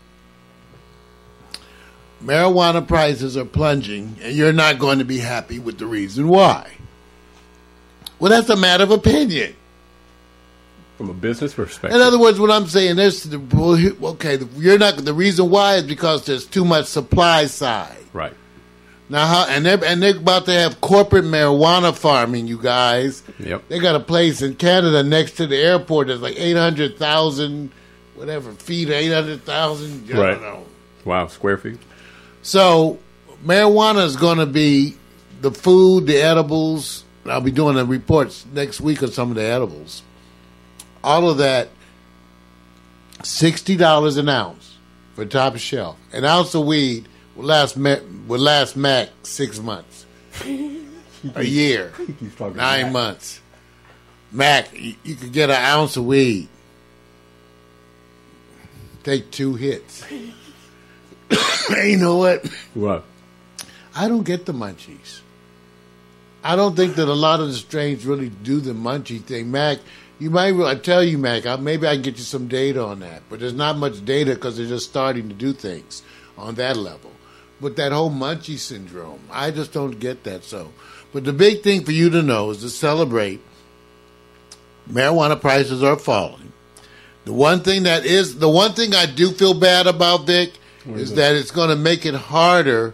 Marijuana 2.28 2.86
prices 2.86 3.38
are 3.38 3.46
plunging, 3.46 4.18
and 4.22 4.36
you're 4.36 4.52
not 4.52 4.80
going 4.80 5.00
to 5.00 5.06
be 5.06 5.20
happy 5.20 5.60
with 5.60 5.78
the 5.78 5.86
reason 5.86 6.28
why. 6.28 6.70
Well, 8.20 8.30
that's 8.30 8.50
a 8.50 8.58
matter 8.58 8.84
of 8.84 8.92
opinion. 8.92 9.56
From 10.98 11.10
a 11.10 11.14
business 11.14 11.54
perspective. 11.54 11.96
In 11.96 12.06
other 12.06 12.20
words, 12.20 12.38
what 12.40 12.52
I'm 12.52 12.68
saying 12.68 13.00
is, 13.00 13.24
the, 13.24 13.40
okay, 14.04 14.40
you're 14.58 14.78
not. 14.78 14.98
The 14.98 15.14
reason 15.14 15.50
why 15.50 15.76
is 15.76 15.84
because 15.84 16.26
there's 16.26 16.46
too 16.46 16.66
much 16.66 16.86
supply 16.88 17.46
side. 17.46 17.98
right. 18.14 18.34
Now, 19.10 19.26
how, 19.26 19.46
and 19.48 19.66
they're 19.66 19.82
and 19.86 20.04
they're 20.04 20.18
about 20.18 20.44
to 20.48 20.52
have 20.52 20.82
corporate 20.82 21.24
marijuana 21.24 21.96
farming. 21.96 22.48
You 22.48 22.62
guys, 22.62 23.24
Yep. 23.40 23.70
they 23.70 23.80
got 23.80 23.96
a 23.96 24.02
place 24.02 24.42
in 24.42 24.56
Canada 24.56 25.02
next 25.02 25.38
to 25.38 25.48
the 25.48 25.56
airport 25.56 26.08
that's 26.08 26.20
like 26.20 26.38
eight 26.38 26.58
hundred 26.58 26.98
thousand, 26.98 27.72
whatever 28.16 28.52
feet, 28.52 28.90
eight 28.90 29.14
hundred 29.14 29.44
thousand. 29.46 30.10
Right. 30.10 30.42
know. 30.42 30.66
Wow. 31.06 31.28
Square 31.28 31.60
feet. 31.60 31.78
So, 32.48 32.98
marijuana 33.44 34.06
is 34.06 34.16
going 34.16 34.38
to 34.38 34.46
be 34.46 34.96
the 35.42 35.52
food, 35.52 36.08
the 36.08 36.16
edibles. 36.22 37.04
I'll 37.26 37.42
be 37.42 37.52
doing 37.52 37.76
the 37.76 37.86
reports 37.86 38.46
next 38.54 38.80
week 38.80 39.04
on 39.04 39.12
some 39.12 39.32
of 39.32 39.36
the 39.36 39.44
edibles. 39.44 40.02
All 41.04 41.30
of 41.30 41.40
that, 41.40 41.68
sixty 43.22 43.76
dollars 43.76 44.16
an 44.16 44.30
ounce 44.30 44.78
for 45.14 45.26
top 45.26 45.58
shelf. 45.58 45.98
An 46.14 46.24
ounce 46.24 46.56
of 46.56 46.66
weed 46.66 47.10
will 47.36 47.44
last 47.44 47.76
Ma- 47.76 47.98
will 48.30 48.40
last 48.40 48.78
Mac 48.78 49.10
six 49.24 49.60
months, 49.60 50.06
a 51.36 51.44
year, 51.44 51.92
nine 52.40 52.56
Mac. 52.56 52.92
months. 52.94 53.42
Mac, 54.32 54.70
you, 54.74 54.96
you 55.04 55.16
could 55.16 55.34
get 55.34 55.50
an 55.50 55.58
ounce 55.62 55.98
of 55.98 56.06
weed. 56.06 56.48
Take 59.04 59.32
two 59.32 59.56
hits. 59.56 60.06
you 61.84 61.98
know 61.98 62.18
what? 62.18 62.46
What? 62.74 63.04
I 63.96 64.08
don't 64.08 64.24
get 64.24 64.46
the 64.46 64.54
munchies. 64.54 65.22
I 66.44 66.56
don't 66.56 66.76
think 66.76 66.96
that 66.96 67.08
a 67.08 67.14
lot 67.14 67.40
of 67.40 67.48
the 67.48 67.54
strains 67.54 68.06
really 68.06 68.30
do 68.30 68.60
the 68.60 68.74
munchie 68.74 69.22
thing. 69.22 69.52
Mac, 69.52 69.80
you 70.20 70.30
might, 70.30 70.54
I 70.54 70.76
tell 70.76 71.04
you, 71.04 71.18
Mac, 71.18 71.46
I, 71.46 71.56
maybe 71.58 71.88
I 71.88 71.96
can 71.96 72.04
get 72.04 72.18
you 72.18 72.24
some 72.24 72.48
data 72.48 72.84
on 72.84 73.00
that, 73.02 73.24
but 73.30 73.40
there's 73.40 73.54
not 73.54 73.78
much 73.78 74.06
data 74.06 74.36
because 74.36 74.58
they're 74.58 74.68
just 74.68 74.90
starting 74.90 75.30
to 75.30 75.36
do 75.36 75.52
things 75.52 76.04
on 76.38 76.56
that 76.56 76.78
level. 76.78 77.12
But 77.60 77.76
that 77.78 77.92
whole 77.92 78.12
munchie 78.12 78.60
syndrome, 78.60 79.22
I 79.32 79.52
just 79.52 79.74
don't 79.74 80.00
get 80.00 80.24
that. 80.26 80.44
So, 80.44 80.72
but 81.12 81.24
the 81.24 81.34
big 81.34 81.64
thing 81.64 81.84
for 81.84 81.92
you 81.92 82.10
to 82.12 82.22
know 82.22 82.52
is 82.52 82.60
to 82.62 82.70
celebrate 82.70 83.42
marijuana 84.90 85.40
prices 85.40 85.84
are 85.84 85.98
falling. 85.98 86.54
The 87.26 87.34
one 87.34 87.62
thing 87.62 87.84
that 87.84 88.06
is, 88.06 88.40
the 88.40 88.50
one 88.50 88.74
thing 88.74 88.96
I 88.96 89.06
do 89.06 89.32
feel 89.32 89.54
bad 89.54 89.86
about, 89.88 90.26
Vic, 90.26 90.54
is 90.96 91.16
that 91.16 91.36
it's 91.36 91.52
going 91.52 91.70
to 91.70 91.76
make 91.76 92.06
it 92.06 92.14
harder 92.16 92.94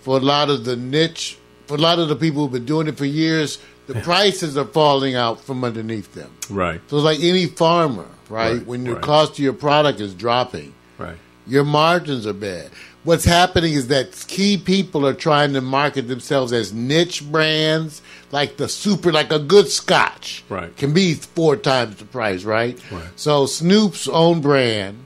for 0.00 0.16
a 0.16 0.20
lot 0.20 0.50
of 0.50 0.64
the 0.64 0.76
niche, 0.76 1.38
for 1.66 1.74
a 1.76 1.80
lot 1.80 1.98
of 1.98 2.08
the 2.08 2.16
people 2.16 2.42
who've 2.42 2.52
been 2.52 2.64
doing 2.64 2.88
it 2.88 2.96
for 2.98 3.04
years. 3.04 3.58
The 3.88 4.00
prices 4.00 4.56
are 4.56 4.64
falling 4.64 5.16
out 5.16 5.40
from 5.40 5.64
underneath 5.64 6.14
them. 6.14 6.30
Right. 6.48 6.80
So 6.88 6.96
it's 6.96 7.04
like 7.04 7.20
any 7.20 7.46
farmer, 7.46 8.06
right? 8.28 8.52
Right, 8.58 8.66
when 8.66 8.86
your 8.86 8.94
right. 8.94 9.04
cost 9.04 9.32
of 9.32 9.38
your 9.40 9.52
product 9.52 10.00
is 10.00 10.14
dropping, 10.14 10.72
Right. 10.98 11.16
your 11.46 11.64
margins 11.64 12.26
are 12.26 12.32
bad. 12.32 12.70
What's 13.04 13.24
happening 13.24 13.72
is 13.72 13.88
that 13.88 14.12
key 14.28 14.56
people 14.56 15.04
are 15.04 15.12
trying 15.14 15.52
to 15.54 15.60
market 15.60 16.06
themselves 16.06 16.52
as 16.52 16.72
niche 16.72 17.28
brands, 17.30 18.00
like 18.30 18.56
the 18.56 18.68
super, 18.68 19.10
like 19.10 19.32
a 19.32 19.40
good 19.40 19.68
scotch, 19.68 20.44
Right. 20.48 20.74
Can 20.76 20.92
be 20.94 21.14
four 21.14 21.56
times 21.56 21.96
the 21.96 22.04
price, 22.04 22.44
right? 22.44 22.78
Right. 22.92 23.02
So 23.16 23.46
Snoop's 23.46 24.06
own 24.08 24.40
brand, 24.40 24.98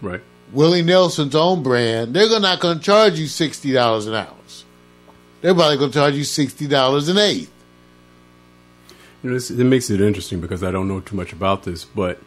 Right. 0.00 0.22
Willie 0.52 0.82
Nelson's 0.82 1.34
own 1.34 1.62
brand, 1.62 2.14
they're 2.14 2.38
not 2.40 2.60
going 2.60 2.78
to 2.78 2.84
charge 2.84 3.18
you 3.18 3.26
sixty 3.26 3.72
dollars 3.72 4.06
an 4.06 4.14
ounce. 4.14 4.64
They're 5.40 5.54
probably 5.54 5.78
going 5.78 5.90
to 5.90 5.98
charge 5.98 6.14
you 6.14 6.24
sixty 6.24 6.66
dollars 6.68 7.08
an 7.08 7.18
eighth. 7.18 7.50
You 9.22 9.30
know, 9.30 9.36
it 9.36 9.50
makes 9.64 9.88
it 9.88 10.00
interesting 10.00 10.40
because 10.40 10.62
I 10.62 10.70
don't 10.70 10.88
know 10.88 11.00
too 11.00 11.16
much 11.16 11.32
about 11.32 11.62
this, 11.62 11.84
but 11.84 12.20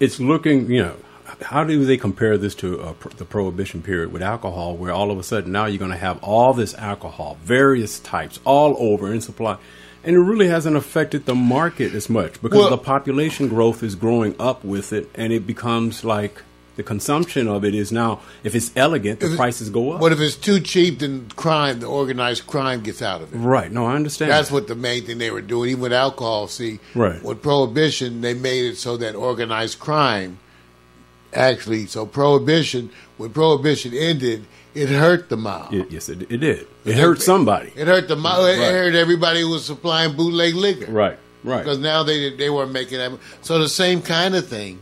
it's 0.00 0.18
looking, 0.18 0.68
you 0.70 0.82
know, 0.82 0.96
how 1.42 1.64
do 1.64 1.84
they 1.84 1.96
compare 1.96 2.36
this 2.36 2.54
to 2.56 2.80
uh, 2.80 2.94
the 3.16 3.24
prohibition 3.24 3.82
period 3.82 4.12
with 4.12 4.20
alcohol, 4.22 4.76
where 4.76 4.92
all 4.92 5.10
of 5.10 5.18
a 5.18 5.22
sudden 5.22 5.52
now 5.52 5.66
you're 5.66 5.78
going 5.78 5.90
to 5.90 5.96
have 5.96 6.22
all 6.22 6.52
this 6.52 6.74
alcohol, 6.74 7.38
various 7.42 8.00
types, 8.00 8.40
all 8.44 8.76
over 8.78 9.12
in 9.12 9.20
supply, 9.20 9.56
and 10.02 10.16
it 10.16 10.20
really 10.20 10.48
hasn't 10.48 10.76
affected 10.76 11.24
the 11.24 11.34
market 11.34 11.94
as 11.94 12.10
much 12.10 12.42
because 12.42 12.58
Well- 12.58 12.70
the 12.70 12.78
population 12.78 13.48
growth 13.48 13.82
is 13.82 13.94
growing 13.94 14.34
up 14.38 14.64
with 14.64 14.92
it, 14.92 15.08
and 15.14 15.32
it 15.32 15.46
becomes 15.46 16.04
like 16.04 16.42
the 16.76 16.82
consumption 16.82 17.46
of 17.48 17.64
it 17.64 17.74
is 17.74 17.92
now. 17.92 18.20
If 18.42 18.54
it's 18.54 18.70
elegant, 18.76 19.20
the 19.20 19.30
If 19.32 19.36
prices 19.36 19.70
go 19.70 19.92
up. 19.92 20.00
But 20.00 20.12
if 20.12 20.20
it's 20.20 20.36
too 20.36 20.60
cheap, 20.60 20.98
then 21.00 21.28
crime, 21.36 21.80
the 21.80 21.86
organized 21.86 22.46
crime 22.46 22.82
gets 22.82 23.00
out 23.02 23.22
of 23.22 23.32
it. 23.34 23.38
right? 23.38 23.70
No, 23.70 23.86
I 23.86 23.94
understand. 23.94 24.30
That's 24.30 24.50
what 24.50 24.66
the 24.66 24.74
main 24.74 25.04
thing 25.04 25.18
they 25.18 25.30
were 25.30 25.40
doing. 25.40 25.70
Even 25.70 25.82
with 25.82 25.92
alcohol, 25.92 26.48
see, 26.48 26.80
Right. 26.94 27.22
with 27.22 27.42
prohibition, 27.42 28.20
they 28.20 28.34
made 28.34 28.64
it 28.64 28.76
so 28.76 28.96
that 28.96 29.14
organized 29.14 29.78
crime 29.78 30.38
actually. 31.32 31.86
So 31.86 32.06
prohibition, 32.06 32.90
when 33.16 33.30
prohibition 33.30 33.92
ended, 33.94 34.44
it 34.74 34.88
hurt 34.88 35.28
the 35.28 35.36
mob. 35.36 35.72
It- 35.72 35.90
yes, 35.90 36.08
it, 36.08 36.22
it 36.30 36.38
did. 36.38 36.66
It 36.84 36.96
hurt 36.96 37.22
somebody. 37.22 37.72
It 37.76 37.86
hurt 37.86 38.08
the 38.08 38.16
mob. 38.16 38.44
It 38.46 38.58
hurt 38.58 38.94
everybody 38.94 39.40
who 39.40 39.50
was 39.50 39.64
supplying 39.64 40.14
bootleg 40.16 40.54
liquor. 40.54 40.90
Right. 40.90 41.18
Right. 41.42 41.58
Because 41.58 41.78
now 41.78 42.02
they 42.02 42.34
they 42.34 42.50
weren't 42.50 42.72
making 42.72 42.98
that. 42.98 43.12
So 43.42 43.58
the 43.58 43.68
same 43.68 44.00
kind 44.00 44.34
of 44.34 44.46
thing 44.46 44.80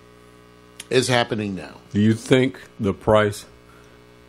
is 0.93 1.09
happening 1.09 1.55
now. 1.55 1.75
Do 1.93 2.01
you 2.01 2.15
think 2.15 2.61
the 2.79 2.93
price 2.93 3.47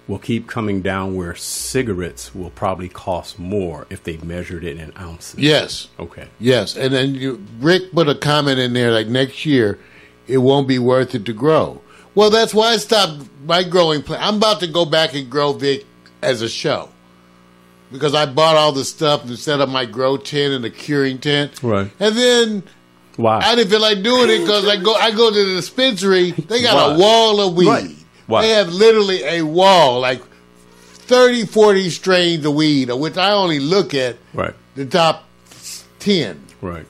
will 0.07 0.20
keep 0.20 0.47
coming 0.47 0.82
down 0.82 1.16
where 1.16 1.36
cigarettes 1.36 2.36
will 2.36 2.49
probably 2.49 2.89
cost 2.89 3.39
more 3.39 3.88
if 3.89 4.03
they 4.03 4.18
measured 4.18 4.64
it 4.64 4.78
in 4.78 4.93
ounces? 4.97 5.39
Yes. 5.39 5.89
Okay. 5.99 6.28
Yes, 6.39 6.76
and 6.76 6.93
then 6.93 7.16
you, 7.16 7.45
Rick 7.59 7.91
put 7.91 8.09
a 8.09 8.16
comment 8.16 8.59
in 8.59 8.74
there 8.74 8.91
like 8.91 9.07
next 9.07 9.45
year, 9.45 9.80
it 10.28 10.38
won't 10.38 10.68
be 10.68 10.80
worth 10.80 11.16
it 11.16 11.26
to 11.26 11.34
grow. 11.34 11.82
Well, 12.16 12.30
that's 12.30 12.53
why 12.53 12.74
I 12.74 12.78
stopped 12.78 13.28
my 13.45 13.64
growing 13.64 14.03
plan. 14.03 14.22
I'm 14.22 14.36
about 14.36 14.59
to 14.59 14.68
go 14.68 14.86
back 14.86 15.16
and 15.16 15.30
grow 15.30 15.53
Vic 15.53 15.86
as 16.22 16.41
a 16.41 16.49
show 16.49 16.89
because 17.91 18.16
I 18.16 18.26
bought 18.26 18.55
all 18.55 18.72
the 18.72 18.86
stuff 18.86 19.24
and 19.24 19.38
set 19.38 19.61
up 19.61 19.70
my 19.70 19.86
grow 19.86 20.18
tent 20.18 20.53
and 20.53 20.64
the 20.64 20.70
curing 20.70 21.20
tent. 21.20 21.61
Right. 21.64 21.91
And 21.99 22.16
then 22.16 22.64
Why? 23.16 23.39
I 23.39 23.55
didn't 23.55 23.70
feel 23.70 23.82
like 23.82 24.01
doing 24.01 24.30
it 24.30 24.39
because 24.39 24.68
I 24.68 24.78
go 24.78 24.95
I 24.95 25.11
go 25.11 25.32
to 25.32 25.45
the 25.45 25.55
dispensary. 25.55 26.32
They 26.32 26.61
got 26.61 26.76
Why? 26.76 26.95
a 26.95 26.99
wall 26.99 27.41
of 27.41 27.55
weed. 27.55 27.68
Right. 27.68 27.95
Why? 28.28 28.41
They 28.41 28.49
have 28.49 28.70
literally 28.70 29.24
a 29.24 29.41
wall 29.43 29.99
like 29.99 30.22
30, 30.24 31.45
40 31.45 31.89
strains 31.89 32.45
of 32.45 32.55
weed, 32.55 32.89
of 32.89 32.99
which 32.99 33.18
I 33.18 33.32
only 33.32 33.59
look 33.59 33.93
at 33.93 34.18
right. 34.34 34.53
the 34.76 34.86
top 34.86 35.26
ten. 35.99 36.43
Right. 36.61 36.86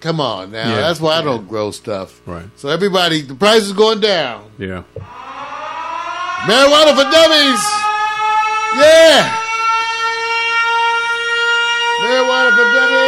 Come 0.00 0.20
on 0.20 0.50
now. 0.50 0.68
Yeah. 0.68 0.76
That's 0.82 1.00
why 1.00 1.18
I 1.18 1.22
don't 1.22 1.48
grow 1.48 1.70
stuff. 1.70 2.20
Right. 2.26 2.46
So 2.56 2.68
everybody, 2.68 3.22
the 3.22 3.34
price 3.34 3.62
is 3.62 3.72
going 3.72 4.00
down. 4.00 4.50
Yeah. 4.58 4.82
Marijuana 6.46 6.94
for 6.94 7.10
dummies. 7.10 7.64
Yeah. 8.76 9.36
Marijuana 12.02 12.50
for 12.50 12.64
dummies. 12.76 13.05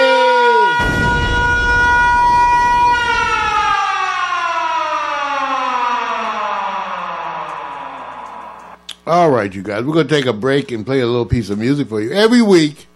All 9.09 9.31
right, 9.31 9.55
you 9.55 9.63
guys, 9.63 9.85
we're 9.85 9.95
going 9.95 10.07
to 10.07 10.15
take 10.15 10.27
a 10.27 10.35
break 10.35 10.71
and 10.71 10.85
play 10.85 11.01
a 11.01 11.07
little 11.07 11.25
piece 11.25 11.49
of 11.49 11.59
music 11.59 11.89
for 11.89 11.99
you. 11.99 12.13
Every 12.13 12.43
week, 12.43 12.89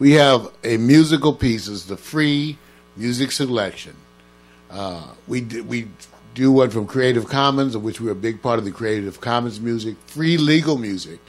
we 0.00 0.10
have 0.14 0.50
a 0.64 0.76
musical 0.76 1.32
piece. 1.32 1.68
It's 1.68 1.84
the 1.84 1.96
free 1.96 2.58
music 2.96 3.30
selection. 3.30 3.94
Uh, 4.68 5.06
we 5.28 5.40
d- 5.42 5.60
we 5.60 5.86
do 6.34 6.50
one 6.50 6.70
from 6.70 6.88
Creative 6.88 7.28
Commons, 7.28 7.76
of 7.76 7.84
which 7.84 8.00
we're 8.00 8.10
a 8.10 8.16
big 8.16 8.42
part 8.42 8.58
of 8.58 8.64
the 8.64 8.72
Creative 8.72 9.20
Commons 9.20 9.60
music, 9.60 9.94
free 10.08 10.36
legal 10.36 10.78
music, 10.78 11.20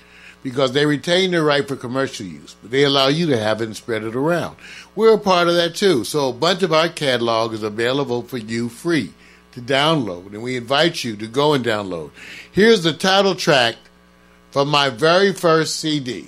because 0.42 0.72
they 0.72 0.88
retain 0.88 1.30
their 1.30 1.44
right 1.44 1.68
for 1.68 1.76
commercial 1.76 2.26
use, 2.26 2.56
but 2.60 2.72
they 2.72 2.86
allow 2.86 3.10
you 3.10 3.28
to 3.28 3.38
have 3.38 3.62
it 3.62 3.66
and 3.66 3.76
spread 3.76 4.04
it 4.04 4.16
around. 4.16 4.56
We're 4.96 5.14
a 5.14 5.20
part 5.20 5.48
of 5.48 5.54
that 5.54 5.76
too. 5.76 6.06
So 6.06 6.30
a 6.30 6.34
bunch 6.34 6.64
of 6.64 6.74
our 6.74 6.90
catalog 6.90 7.54
is 7.54 7.62
available 7.62 8.24
for 8.24 8.40
you 8.40 8.68
free 8.68 9.14
to 9.52 9.62
download, 9.62 10.34
and 10.34 10.42
we 10.42 10.58
invite 10.58 11.04
you 11.04 11.16
to 11.18 11.28
go 11.28 11.54
and 11.54 11.64
download. 11.64 12.10
Here's 12.52 12.82
the 12.82 12.94
title 12.94 13.36
track 13.36 13.76
from 14.54 14.70
my 14.70 14.88
very 14.88 15.34
first 15.34 15.80
CD. 15.80 16.28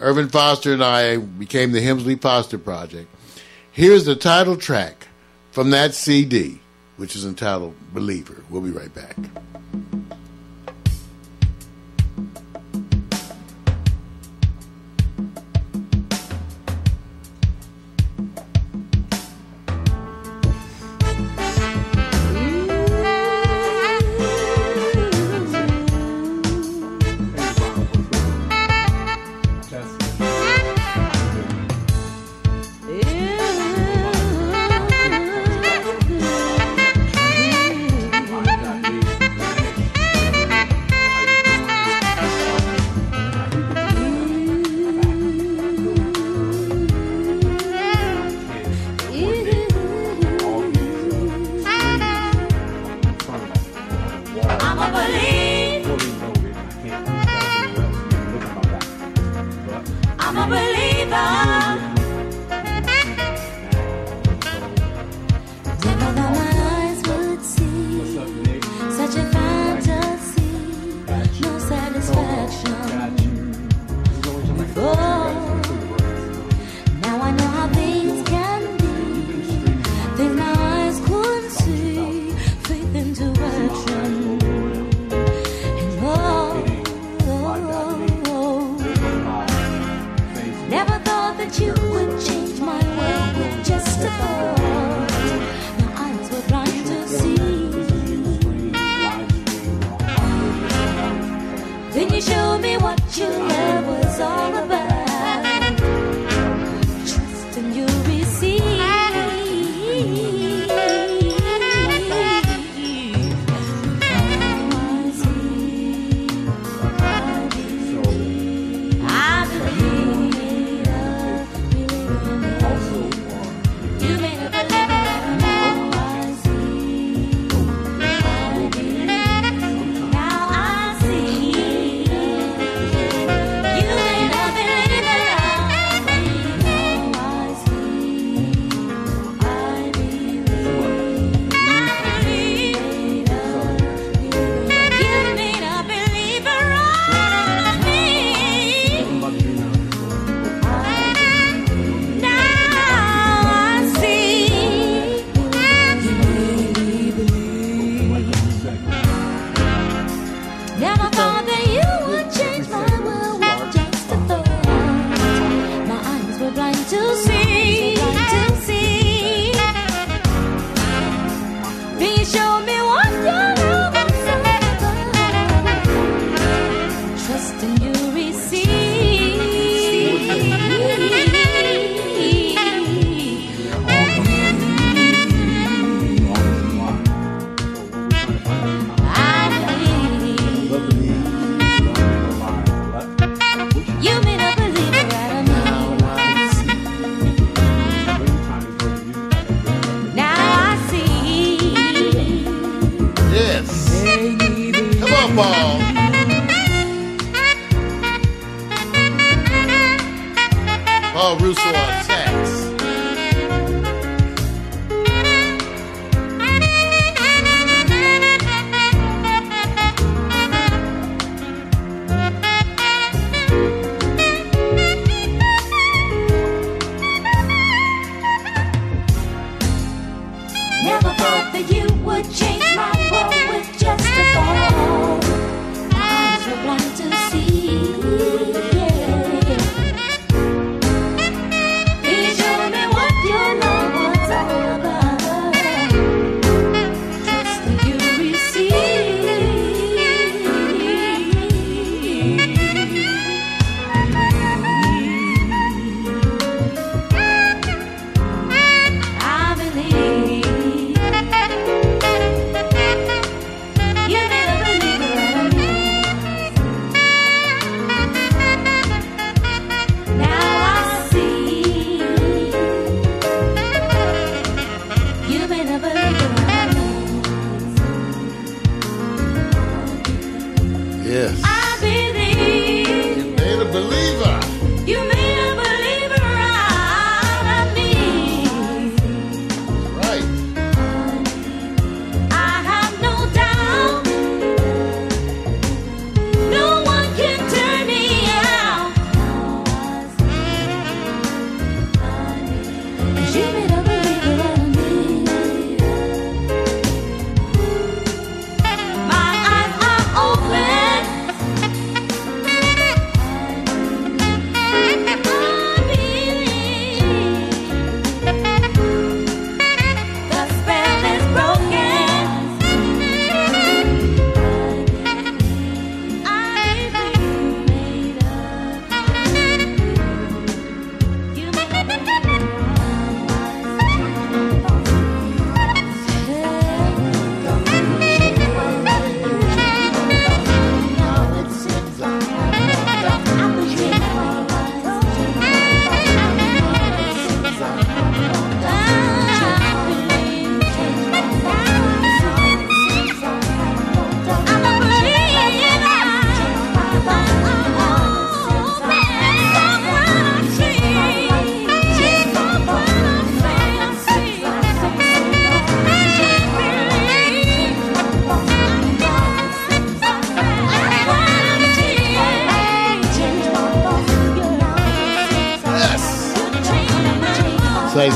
Irvin 0.00 0.28
Foster 0.28 0.74
and 0.74 0.84
I 0.84 1.16
became 1.16 1.72
the 1.72 1.80
Hemsley 1.80 2.20
Foster 2.20 2.58
Project. 2.58 3.08
Here's 3.72 4.04
the 4.04 4.14
title 4.14 4.54
track 4.54 5.08
from 5.50 5.70
that 5.70 5.94
CD, 5.94 6.60
which 6.98 7.16
is 7.16 7.24
entitled 7.24 7.74
Believer. 7.94 8.44
We'll 8.50 8.60
be 8.60 8.70
right 8.70 8.94
back. 8.94 9.16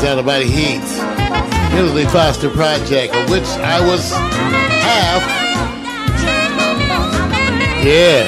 Out 0.07 0.21
about 0.21 0.39
the 0.39 0.47
heat. 0.47 0.81
Hillary 1.75 2.05
Foster 2.05 2.49
Project, 2.49 3.13
of 3.13 3.29
which 3.29 3.43
I 3.59 3.81
was 3.85 4.13
half. 4.13 5.21
Yeah. 7.85 8.25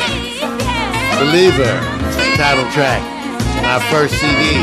Believer. 1.21 1.79
Title 2.37 2.69
track. 2.73 3.01
My 3.63 3.79
first 3.93 4.15
CD. 4.15 4.59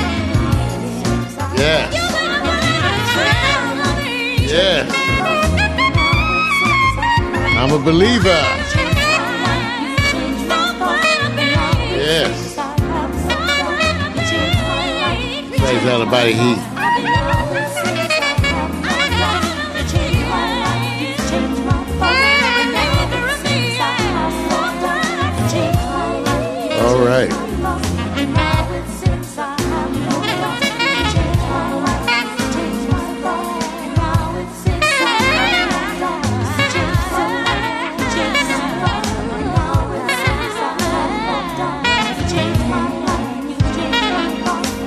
Yes. 1.55 1.93
Yes. 4.41 4.91
I'm 7.57 7.71
a 7.71 7.79
believer. 7.81 8.27
Yes. 11.95 12.41
About 15.85 16.23
the 16.23 16.31
heat. 16.33 16.74
All 26.85 26.99
right. 27.03 27.31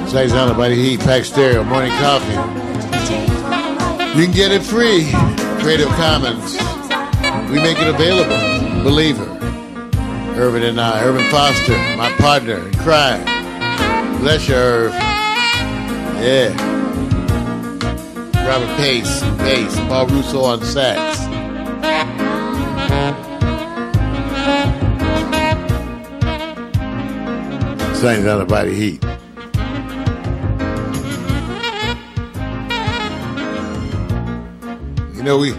Slice 0.09 0.33
out 0.33 0.51
about 0.51 0.69
the 0.69 0.77
heat. 0.77 1.01
Pax 1.01 1.29
Stereo. 1.29 1.65
Morning 1.65 1.91
coffee. 1.99 2.33
You 4.17 4.25
can 4.25 4.33
get 4.33 4.53
it 4.53 4.63
free. 4.63 5.11
Creative 5.61 5.89
Commons. 5.89 6.53
We 7.51 7.57
make 7.57 7.79
it 7.81 7.89
available. 7.89 8.85
Believer. 8.85 9.38
Irvin 10.39 10.63
and 10.63 10.81
I, 10.81 11.03
Irvin 11.03 11.29
Foster, 11.33 11.77
my 11.97 12.13
partner 12.13 12.69
in 12.69 12.73
crime. 12.75 13.25
Bless 14.21 14.49
you, 14.49 14.55
Irv. 14.55 14.93
Yeah. 16.23 16.55
Robert 18.47 18.77
Pace, 18.77 19.21
bass. 19.39 19.77
Paul 19.89 20.07
Russo 20.07 20.45
on 20.45 20.63
sax. 20.63 21.19
Out 28.01 28.41
about 28.41 28.67
the 28.67 28.75
heat. 28.75 29.03
You 35.17 35.25
know, 35.25 35.37
we 35.37 35.53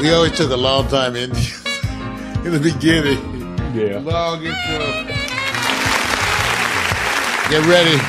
we 0.00 0.12
always 0.12 0.36
took 0.36 0.50
a 0.50 0.56
long 0.56 0.88
time 0.88 1.14
in 1.14 1.30
in 2.44 2.52
the 2.52 2.60
beginning. 2.60 3.35
Yeah. 3.76 3.98
Long 3.98 4.38
intro. 4.38 4.78
Get 7.50 7.66
ready. 7.66 8.00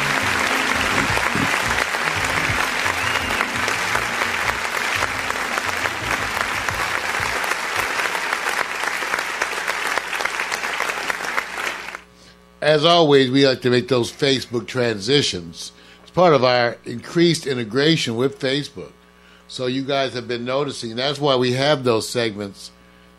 As 12.61 12.85
always, 12.85 13.29
we 13.29 13.45
like 13.45 13.61
to 13.63 13.69
make 13.69 13.89
those 13.89 14.09
Facebook 14.09 14.67
transitions. 14.67 15.73
It's 16.01 16.11
part 16.11 16.33
of 16.33 16.45
our 16.45 16.77
increased 16.85 17.45
integration 17.45 18.15
with 18.15 18.39
Facebook. 18.39 18.93
So 19.49 19.65
you 19.65 19.83
guys 19.83 20.13
have 20.13 20.29
been 20.29 20.45
noticing. 20.45 20.95
That's 20.95 21.19
why 21.19 21.35
we 21.35 21.51
have 21.53 21.83
those 21.83 22.07
segments 22.07 22.71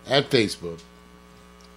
at 0.06 0.30
Facebook. 0.30 0.80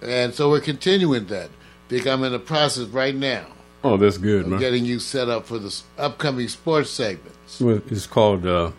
And 0.02 0.34
so 0.34 0.50
we're 0.50 0.60
continuing 0.60 1.26
that. 1.26 1.50
Think 1.88 2.06
I'm 2.06 2.24
in 2.24 2.32
the 2.32 2.38
process 2.38 2.88
right 2.88 3.14
now 3.14 3.46
Oh, 3.84 3.96
that's 3.96 4.16
good, 4.18 4.42
of 4.42 4.48
man. 4.48 4.60
getting 4.60 4.84
you 4.84 4.98
set 4.98 5.28
up 5.28 5.46
for 5.46 5.58
the 5.58 5.74
upcoming 5.98 6.48
sports 6.48 6.90
segments. 6.90 7.60
Well, 7.60 7.82
It's 7.88 8.06
called 8.06 8.46
uh, 8.46 8.70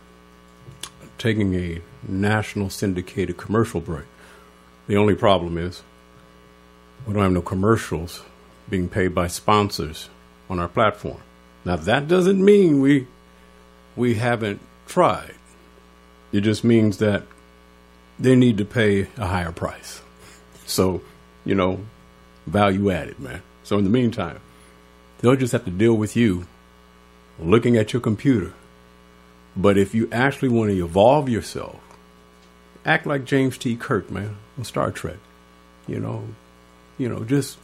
taking 1.17 1.53
a 1.55 1.81
national 2.07 2.69
syndicated 2.69 3.37
commercial 3.37 3.81
break. 3.81 4.05
The 4.87 4.95
only 4.97 5.15
problem 5.15 5.57
is 5.57 5.83
we 7.05 7.13
don't 7.13 7.23
have 7.23 7.31
no 7.31 7.41
commercials 7.41 8.23
being 8.69 8.87
paid 8.87 9.09
by 9.13 9.27
sponsors 9.27 10.09
on 10.49 10.59
our 10.59 10.67
platform. 10.69 11.19
Now 11.65 11.75
that 11.75 12.07
doesn't 12.07 12.43
mean 12.43 12.81
we 12.81 13.07
we 13.95 14.15
haven't 14.15 14.59
tried. 14.87 15.35
It 16.31 16.41
just 16.41 16.63
means 16.63 16.97
that 16.97 17.23
they 18.19 18.35
need 18.35 18.57
to 18.57 18.65
pay 18.65 19.07
a 19.17 19.27
higher 19.27 19.51
price. 19.51 20.01
So, 20.65 21.01
you 21.45 21.55
know, 21.55 21.79
value 22.47 22.91
added, 22.91 23.19
man. 23.19 23.41
So 23.63 23.77
in 23.77 23.83
the 23.83 23.89
meantime, 23.89 24.39
they'll 25.19 25.35
just 25.35 25.51
have 25.53 25.65
to 25.65 25.71
deal 25.71 25.93
with 25.95 26.15
you 26.15 26.45
looking 27.39 27.77
at 27.77 27.93
your 27.93 28.01
computer. 28.01 28.53
But 29.55 29.77
if 29.77 29.93
you 29.93 30.09
actually 30.11 30.49
want 30.49 30.71
to 30.71 30.83
evolve 30.83 31.29
yourself, 31.29 31.79
act 32.85 33.05
like 33.05 33.25
James 33.25 33.57
T. 33.57 33.75
Kirk, 33.75 34.09
man, 34.09 34.37
on 34.57 34.63
Star 34.63 34.91
Trek. 34.91 35.17
You 35.87 35.99
know, 35.99 36.27
you 36.97 37.09
know, 37.09 37.23
just 37.23 37.57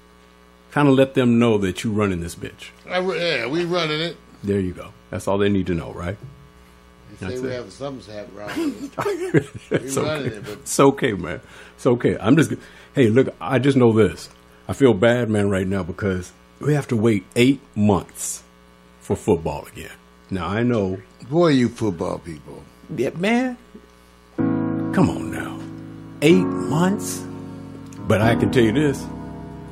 kind 0.72 0.88
of 0.88 0.94
let 0.96 1.14
them 1.14 1.40
know 1.40 1.58
that 1.60 1.84
you're 1.84 1.94
running 1.94 2.20
this 2.20 2.36
bitch. 2.36 2.70
I, 2.88 3.00
yeah, 3.00 3.48
we 3.48 3.66
running 3.66 4.02
it. 4.02 4.18
There 4.44 4.60
you 4.60 4.74
go. 4.74 4.94
That's 5.10 5.28
all 5.28 5.38
they 5.38 5.50
need 5.50 5.68
to 5.68 5.74
know, 5.74 5.92
right? 5.94 6.18
They 7.10 7.16
say 7.18 7.26
That's 7.32 7.42
we 7.42 7.50
it. 7.50 7.54
have 7.54 7.72
something's 7.74 8.08
wrong. 8.34 8.48
with 9.34 9.72
it's 9.72 9.98
running 9.98 10.26
okay. 10.28 10.36
it, 10.38 10.44
but- 10.46 10.54
It's 10.60 10.80
okay, 10.80 11.14
man. 11.14 11.42
It's 11.76 11.86
okay. 11.86 12.18
I'm 12.20 12.36
just. 12.38 12.54
Hey, 13.00 13.08
look. 13.08 13.34
I 13.40 13.60
just 13.60 13.78
know 13.78 13.94
this. 13.94 14.28
I 14.68 14.74
feel 14.74 14.94
bad, 14.94 15.30
man, 15.30 15.50
right 15.50 15.66
now 15.66 15.84
because 15.84 16.34
we 16.60 16.74
have 16.74 16.86
to 16.90 16.98
wait 16.98 17.24
eight 17.38 17.62
months 17.74 18.44
for 19.00 19.16
football 19.16 19.66
again. 19.68 19.94
Now 20.30 20.48
I 20.48 20.64
know 20.64 21.02
Boy, 21.30 21.52
you 21.52 21.70
football 21.70 22.20
people. 22.20 22.62
Yeah, 22.94 23.12
man. 23.12 23.58
Come 24.36 25.10
on 25.10 25.32
now. 25.32 25.62
Eight 26.22 26.44
months? 26.44 27.24
But 28.00 28.22
I 28.22 28.36
can 28.36 28.52
tell 28.52 28.66
you 28.66 28.74
this 28.74 29.02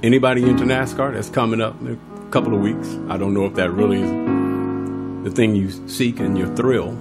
anybody 0.03 0.43
into 0.43 0.63
NASCAR 0.63 1.11
that's 1.11 1.29
coming 1.29 1.59
up 1.59 1.77
in 1.81 1.99
a 1.99 2.31
couple 2.31 2.53
of 2.53 2.61
weeks. 2.61 2.87
I 3.09 3.17
don't 3.17 3.33
know 3.33 3.45
if 3.45 3.55
that 3.55 3.71
really 3.71 4.03
is 4.03 5.25
the 5.25 5.31
thing 5.35 5.53
you 5.53 5.69
seek 5.89 6.21
and 6.21 6.37
your 6.37 6.55
thrill. 6.55 6.91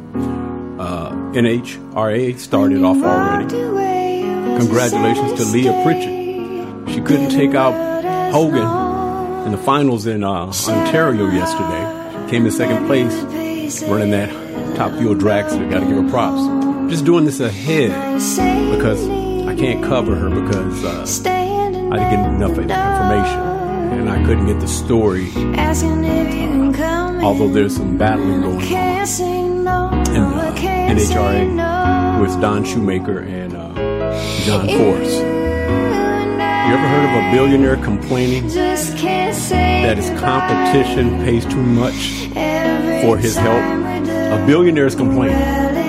Uh, 0.80 1.12
NHRA 1.34 2.36
started 2.36 2.82
off 2.82 2.96
already. 2.96 3.95
Congratulations 4.58 5.34
to 5.34 5.44
Leah 5.44 5.82
Pritchett. 5.84 6.94
She 6.94 7.00
couldn't 7.02 7.30
take 7.30 7.54
out 7.54 7.74
Hogan 8.32 9.46
in 9.46 9.52
the 9.52 9.58
finals 9.58 10.06
in 10.06 10.24
uh, 10.24 10.50
Ontario 10.68 11.26
yesterday. 11.26 12.24
She 12.24 12.30
came 12.30 12.46
in 12.46 12.52
second 12.52 12.86
place 12.86 13.12
running 13.84 14.10
that 14.10 14.30
top 14.76 14.92
fuel 14.98 15.14
dragster. 15.14 15.70
Got 15.70 15.80
to 15.80 15.86
give 15.86 16.02
her 16.02 16.10
props. 16.10 16.90
Just 16.90 17.04
doing 17.04 17.24
this 17.24 17.40
ahead 17.40 17.90
because 18.70 19.08
I 19.46 19.54
can't 19.54 19.84
cover 19.84 20.14
her 20.14 20.30
because 20.30 20.84
uh, 20.84 21.04
I 21.28 21.98
didn't 21.98 22.10
get 22.10 22.34
enough 22.34 22.58
information 22.58 23.40
and 23.98 24.08
I 24.08 24.24
couldn't 24.24 24.46
get 24.46 24.60
the 24.60 24.68
story. 24.68 25.30
Although 27.22 27.48
there's 27.48 27.76
some 27.76 27.98
battling 27.98 28.40
going 28.42 28.74
on 29.68 29.98
in 30.08 30.22
uh, 30.22 30.54
NHRA 30.56 32.20
with 32.20 32.40
Don 32.40 32.64
Schumacher 32.64 33.18
and 33.20 33.54
uh, 33.54 33.85
John 34.44 34.66
Force. 34.68 35.14
You 36.66 36.72
ever 36.72 36.88
heard 36.88 37.04
of 37.04 37.14
a 37.22 37.30
billionaire 37.32 37.76
complaining 37.76 38.48
that 38.48 39.96
his 39.96 40.10
competition 40.20 41.22
pays 41.24 41.44
too 41.46 41.62
much 41.62 42.28
for 43.02 43.16
his 43.16 43.36
help? 43.36 43.62
A 44.32 44.44
billionaire 44.46 44.86
is 44.86 44.94
complaining. 44.94 45.38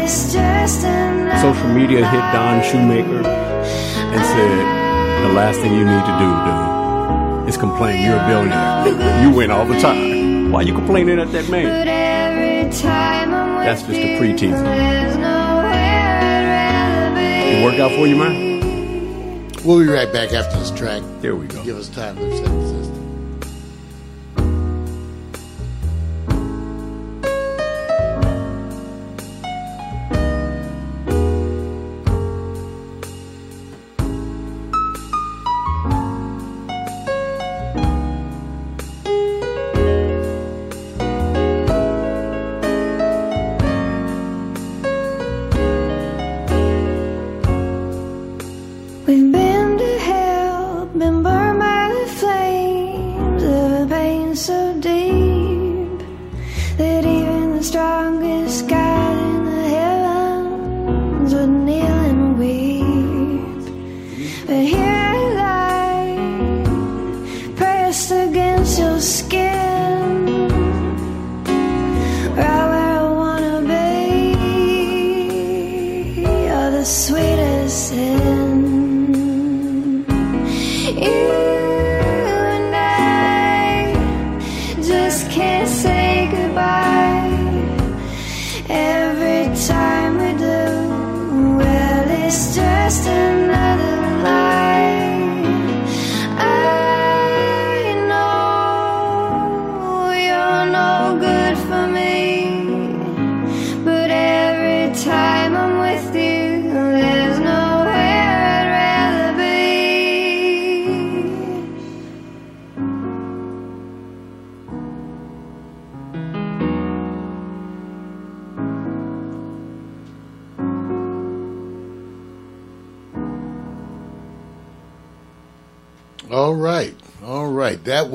Social 0.08 1.70
media 1.70 2.08
hit 2.08 2.22
Don 2.34 2.62
Schumacher 2.64 3.28
and 3.28 4.26
said, 4.26 5.28
The 5.28 5.34
last 5.34 5.60
thing 5.60 5.74
you 5.74 5.86
need 5.86 6.06
to 6.06 6.16
do, 6.20 6.30
dude, 6.46 7.50
is 7.50 7.58
complain. 7.58 8.04
You're 8.06 8.18
a 8.18 8.28
billionaire. 8.28 9.24
You 9.24 9.32
win 9.36 9.52
all 9.52 9.66
the 9.66 9.80
time. 9.80 10.52
Why 10.52 10.60
are 10.62 10.64
you 10.64 10.74
complaining 10.74 11.20
at 11.20 11.32
that 11.32 11.50
man? 11.50 11.86
That's 13.66 13.82
just 13.82 14.00
a 14.00 14.18
pre 14.18 14.34
teaser. 14.34 15.27
It 17.58 17.64
work 17.64 17.80
out 17.80 17.92
for 17.94 18.06
you, 18.06 18.16
man? 18.16 19.50
We'll 19.66 19.80
be 19.80 19.88
right 19.88 20.14
back 20.14 20.32
after 20.32 20.60
this 20.60 20.70
track. 20.70 21.02
There 21.22 21.36
we 21.36 21.48
go. 21.48 21.64
Give 21.64 21.76
us 21.76 21.90
time 21.90 22.16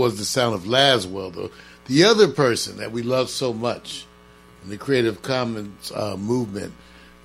was 0.02 0.18
the 0.18 0.24
sound 0.24 0.54
of 0.54 0.62
Laswell, 0.64 1.32
though. 1.32 1.50
The 1.86 2.02
other 2.04 2.26
person 2.26 2.76
that 2.78 2.90
we 2.90 3.02
love 3.02 3.30
so 3.30 3.52
much 3.52 4.04
in 4.64 4.70
the 4.70 4.76
Creative 4.76 5.22
Commons 5.22 5.92
uh, 5.94 6.16
movement, 6.16 6.72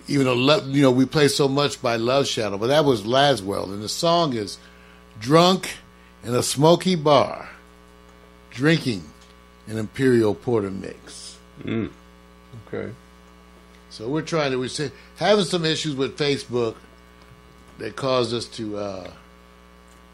even 0.07 0.25
though 0.25 0.57
you 0.67 0.83
know 0.83 0.91
we 0.91 1.05
play 1.05 1.27
so 1.27 1.47
much 1.47 1.81
by 1.81 1.95
Love 1.95 2.27
Shadow, 2.27 2.57
but 2.57 2.67
that 2.67 2.85
was 2.85 3.03
Laswell, 3.03 3.65
and 3.65 3.81
the 3.81 3.89
song 3.89 4.33
is 4.33 4.59
"Drunk 5.19 5.77
in 6.23 6.35
a 6.35 6.43
Smoky 6.43 6.95
Bar, 6.95 7.49
Drinking 8.51 9.03
an 9.67 9.77
Imperial 9.77 10.35
Porter 10.35 10.71
Mix." 10.71 11.37
Okay. 12.67 12.91
So 13.89 14.07
we're 14.07 14.21
trying 14.21 14.51
to 14.51 14.59
we're 14.59 14.91
having 15.17 15.45
some 15.45 15.65
issues 15.65 15.95
with 15.95 16.17
Facebook 16.17 16.75
that 17.79 17.95
caused 17.95 18.33
us 18.33 18.45
to, 18.45 18.77
uh, 18.77 19.11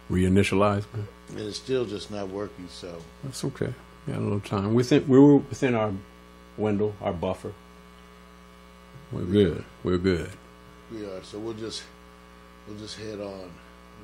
Reinitialize, 0.10 0.86
man. 0.94 1.08
And 1.36 1.48
it's 1.48 1.58
still 1.58 1.86
just 1.86 2.12
not 2.12 2.30
working. 2.30 2.68
So. 2.70 2.96
That's 3.24 3.44
okay. 3.46 3.74
We 4.06 4.14
got 4.14 4.20
a 4.20 4.24
little 4.24 4.40
time. 4.40 4.74
Within, 4.74 5.08
we 5.08 5.20
were 5.20 5.38
within 5.38 5.76
our 5.76 5.92
window, 6.58 6.94
our 7.02 7.14
buffer. 7.14 7.54
We're 9.12 9.24
good. 9.24 9.64
We're 9.84 9.98
good. 9.98 10.30
We 10.92 11.06
are. 11.06 11.24
So 11.24 11.40
we'll 11.40 11.54
just 11.54 11.84
we'll 12.68 12.78
just 12.78 12.98
head 12.98 13.20
on. 13.20 13.52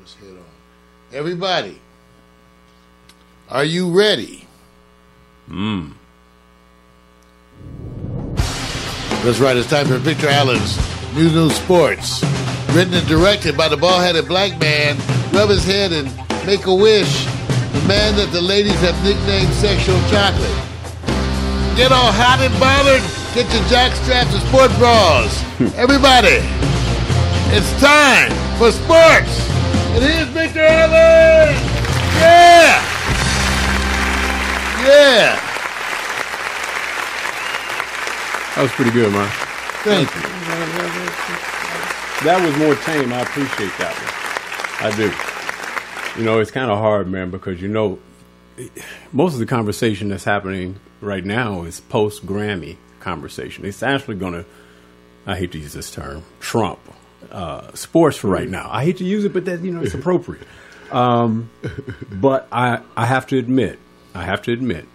Just 0.04 0.18
head 0.18 0.30
on. 0.30 0.46
Everybody, 1.12 1.80
are 3.50 3.64
you 3.64 3.90
ready? 3.92 4.48
Hmm. 5.48 5.90
That's 9.24 9.40
right. 9.40 9.58
It's 9.58 9.70
time 9.70 9.88
for 9.88 9.98
Victor 9.98 10.30
Allen's 10.30 10.78
Nu 11.16 11.30
New 11.30 11.50
Sportz. 11.50 12.24
Written 12.76 12.94
and 12.94 13.08
directed 13.08 13.58
by 13.58 13.68
the 13.68 13.76
bald-headed 13.76 14.28
black 14.28 14.60
man. 14.60 14.96
Rub 15.34 15.50
his 15.50 15.66
head 15.66 15.92
and 15.92 16.08
make 16.46 16.66
a 16.66 16.74
wish. 16.74 17.26
The 17.74 17.84
man 17.88 18.16
that 18.18 18.30
the 18.32 18.42
ladies 18.42 18.80
have 18.82 18.98
nicknamed 19.04 19.54
Sexual 19.54 20.00
Chocolate. 20.10 20.60
Get 21.78 21.92
all 21.92 22.12
hot 22.12 22.42
and 22.42 22.54
bothered. 22.60 23.04
Get 23.34 23.46
your 23.54 23.64
jack 23.70 23.96
straps 23.96 24.34
and 24.34 24.42
sport 24.50 24.72
bras. 24.82 25.32
Everybody, 25.78 26.42
it's 27.54 27.70
time 27.80 28.34
for 28.58 28.72
sports. 28.72 29.32
And 29.94 30.04
here's 30.04 30.28
Victor 30.30 30.66
Allen. 30.66 31.56
Yeah. 32.20 32.82
Yeah. 34.84 35.40
That 38.56 38.64
was 38.64 38.72
pretty 38.72 38.92
good, 38.92 39.14
man. 39.14 39.30
Thank 39.86 40.10
you. 40.14 40.22
That 42.28 42.44
was 42.44 42.52
more 42.58 42.76
tame. 42.84 43.14
I 43.14 43.22
appreciate 43.22 43.72
that 43.80 43.96
one. 43.96 44.20
I 44.84 44.96
do. 44.96 45.08
You 46.20 46.26
know, 46.26 46.42
it's 46.42 46.52
kind 46.52 46.70
of 46.70 46.80
hard, 46.80 47.08
man, 47.08 47.32
because 47.32 47.62
you 47.62 47.70
know, 47.70 47.98
most 49.14 49.36
of 49.36 49.40
the 49.40 49.46
conversation 49.46 50.10
that's 50.10 50.26
happening 50.26 50.78
right 51.00 51.24
now 51.24 51.64
is 51.64 51.80
post 51.80 52.26
Grammy 52.26 52.76
conversation. 53.00 53.64
It's 53.64 53.82
actually 53.82 54.18
going 54.18 54.34
to, 54.34 54.46
I 55.26 55.38
hate 55.38 55.54
to 55.54 55.60
use 55.60 55.72
this 55.72 55.90
term, 55.90 56.26
trump 56.42 56.80
uh, 57.32 57.74
sports 57.74 58.18
for 58.18 58.28
right 58.28 58.50
now. 58.50 58.68
I 58.70 58.84
hate 58.84 58.98
to 58.98 59.06
use 59.06 59.24
it, 59.24 59.32
but 59.32 59.46
that 59.46 59.62
you 59.62 59.72
know 59.72 59.82
it's 59.82 59.94
appropriate. 59.94 60.46
Um, 60.92 61.52
but 62.12 62.50
I, 62.52 62.82
I 62.98 63.06
have 63.06 63.26
to 63.28 63.38
admit, 63.38 63.80
I 64.14 64.24
have 64.24 64.42
to 64.42 64.52
admit, 64.52 64.90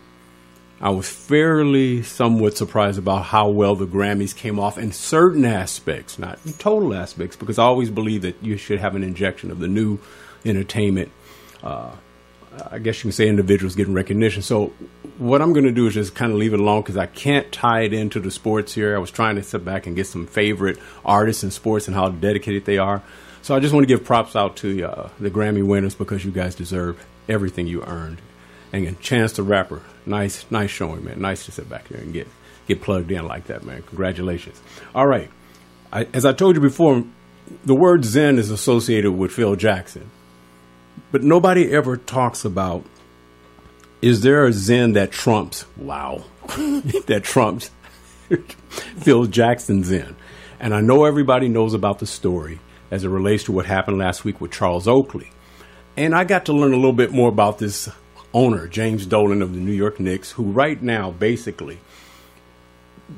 I 0.79 0.91
was 0.91 1.09
fairly 1.09 2.03
somewhat 2.03 2.59
surprised 2.59 2.99
about 2.99 3.25
how 3.25 3.49
well 3.49 3.77
the 3.77 3.87
Grammys 3.87 4.37
came 4.37 4.61
off 4.61 4.77
in 4.77 4.93
certain 4.93 5.47
aspects, 5.47 6.19
not 6.19 6.39
total 6.59 6.93
aspects, 6.93 7.35
because 7.35 7.59
I 7.59 7.63
always 7.63 7.89
believe 7.89 8.21
that 8.21 8.43
you 8.43 8.59
should 8.59 8.81
have 8.81 8.95
an 8.95 9.03
injection 9.03 9.51
of 9.51 9.59
the 9.59 9.69
new 9.69 9.99
entertainment 10.45 11.11
uh, 11.63 11.91
I 12.71 12.79
guess 12.79 12.99
you 12.99 13.03
can 13.03 13.13
say 13.13 13.29
individuals 13.29 13.75
getting 13.75 13.95
recognition. 13.95 14.43
So 14.43 14.73
what 15.19 15.43
I'm 15.43 15.53
going 15.53 15.65
to 15.65 15.73
do 15.73 15.87
is 15.87 15.95
just 15.95 16.15
kind 16.15 16.33
of 16.33 16.39
leave 16.39 16.55
it 16.55 16.61
alone 16.61 16.83
because 16.83 16.97
I 16.97 17.07
can't 17.07 17.51
tie 17.51 17.81
it 17.81 17.93
into 17.93 18.21
the 18.21 18.31
sports 18.31 18.75
here. 18.75 18.95
I 18.95 18.99
was 18.99 19.11
trying 19.11 19.37
to 19.37 19.43
sit 19.43 19.65
back 19.65 19.87
and 19.87 19.97
get 19.97 20.07
some 20.07 20.27
favorite 20.27 20.79
artists 21.05 21.43
in 21.43 21.51
sports 21.51 21.89
and 21.89 21.97
how 21.97 22.11
dedicated 22.11 22.65
they 22.65 22.79
are. 22.79 23.03
So 23.43 23.55
I 23.55 23.61
just 23.61 23.75
want 23.75 23.85
to 23.85 23.89
give 23.89 24.05
props 24.05 24.37
out 24.37 24.57
to 24.59 24.85
uh, 24.85 25.09
the 25.19 25.31
Grammy 25.31 25.67
winners 25.67 25.95
because 25.95 26.25
you 26.25 26.31
guys 26.31 26.55
deserve 26.55 27.05
everything 27.29 27.67
you 27.67 27.83
earned. 27.83 28.19
And 28.73 28.99
Chance 29.01 29.35
the 29.35 29.43
Rapper, 29.45 29.83
nice, 30.05 30.47
nice 30.51 30.71
showing, 30.71 31.05
man. 31.05 31.21
Nice 31.21 31.45
to 31.45 31.53
sit 31.53 31.69
back 31.69 31.89
here 31.89 31.99
and 31.99 32.13
get 32.13 32.27
get 32.67 32.83
plugged 32.83 33.13
in 33.13 33.25
like 33.25 33.47
that, 33.47 33.63
man. 33.63 33.83
Congratulations. 33.83 34.61
All 34.97 35.07
right, 35.07 35.31
I, 35.93 36.09
as 36.13 36.25
I 36.25 36.33
told 36.33 36.57
you 36.57 36.61
before, 36.61 37.05
the 37.65 37.75
word 37.75 38.05
Zen 38.05 38.37
is 38.37 38.51
associated 38.51 39.13
with 39.13 39.31
Phil 39.31 39.55
Jackson, 39.55 40.11
but 41.15 41.23
nobody 41.23 41.71
ever 41.71 41.97
talks 41.97 42.45
about 42.45 42.85
is 44.03 44.23
there 44.23 44.47
a 44.47 44.53
Zen 44.53 44.95
that 44.95 45.13
trumps, 45.13 45.65
wow, 45.77 46.25
that 47.07 47.21
trumps 47.23 47.71
Phil 48.99 49.27
Jackson's 49.27 49.87
Zen? 49.87 50.17
And 50.59 50.75
I 50.75 50.81
know 50.81 51.05
everybody 51.05 51.47
knows 51.47 51.73
about 51.73 52.01
the 52.01 52.07
story 52.07 52.59
as 52.91 53.05
it 53.05 53.11
relates 53.11 53.45
to 53.45 53.53
what 53.53 53.65
happened 53.65 53.97
last 53.99 54.25
week 54.25 54.41
with 54.41 54.51
Charles 54.51 54.89
Oakley. 54.89 55.31
And 55.97 56.17
I 56.17 56.25
got 56.25 56.47
to 56.47 56.53
learn 56.53 56.73
a 56.73 56.77
little 56.77 56.93
bit 56.93 57.13
more 57.13 57.29
about 57.29 57.61
this 57.61 57.89
owner, 58.33 58.67
James 58.67 59.07
Dolan 59.07 59.41
of 59.41 59.55
the 59.55 59.61
New 59.61 59.71
York 59.71 60.01
Knicks, 60.01 60.33
who 60.33 60.43
right 60.43 60.83
now 60.83 61.13
basically 61.13 61.79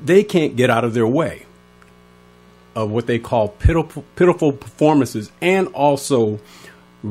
they 0.05 0.23
can't 0.23 0.55
get 0.55 0.69
out 0.69 0.83
of 0.83 0.93
their 0.93 1.07
way 1.07 1.47
of 2.75 2.91
what 2.91 3.07
they 3.07 3.17
call 3.17 3.47
pitiful, 3.47 4.05
pitiful 4.15 4.53
performances 4.53 5.31
and 5.41 5.67
also 5.69 6.39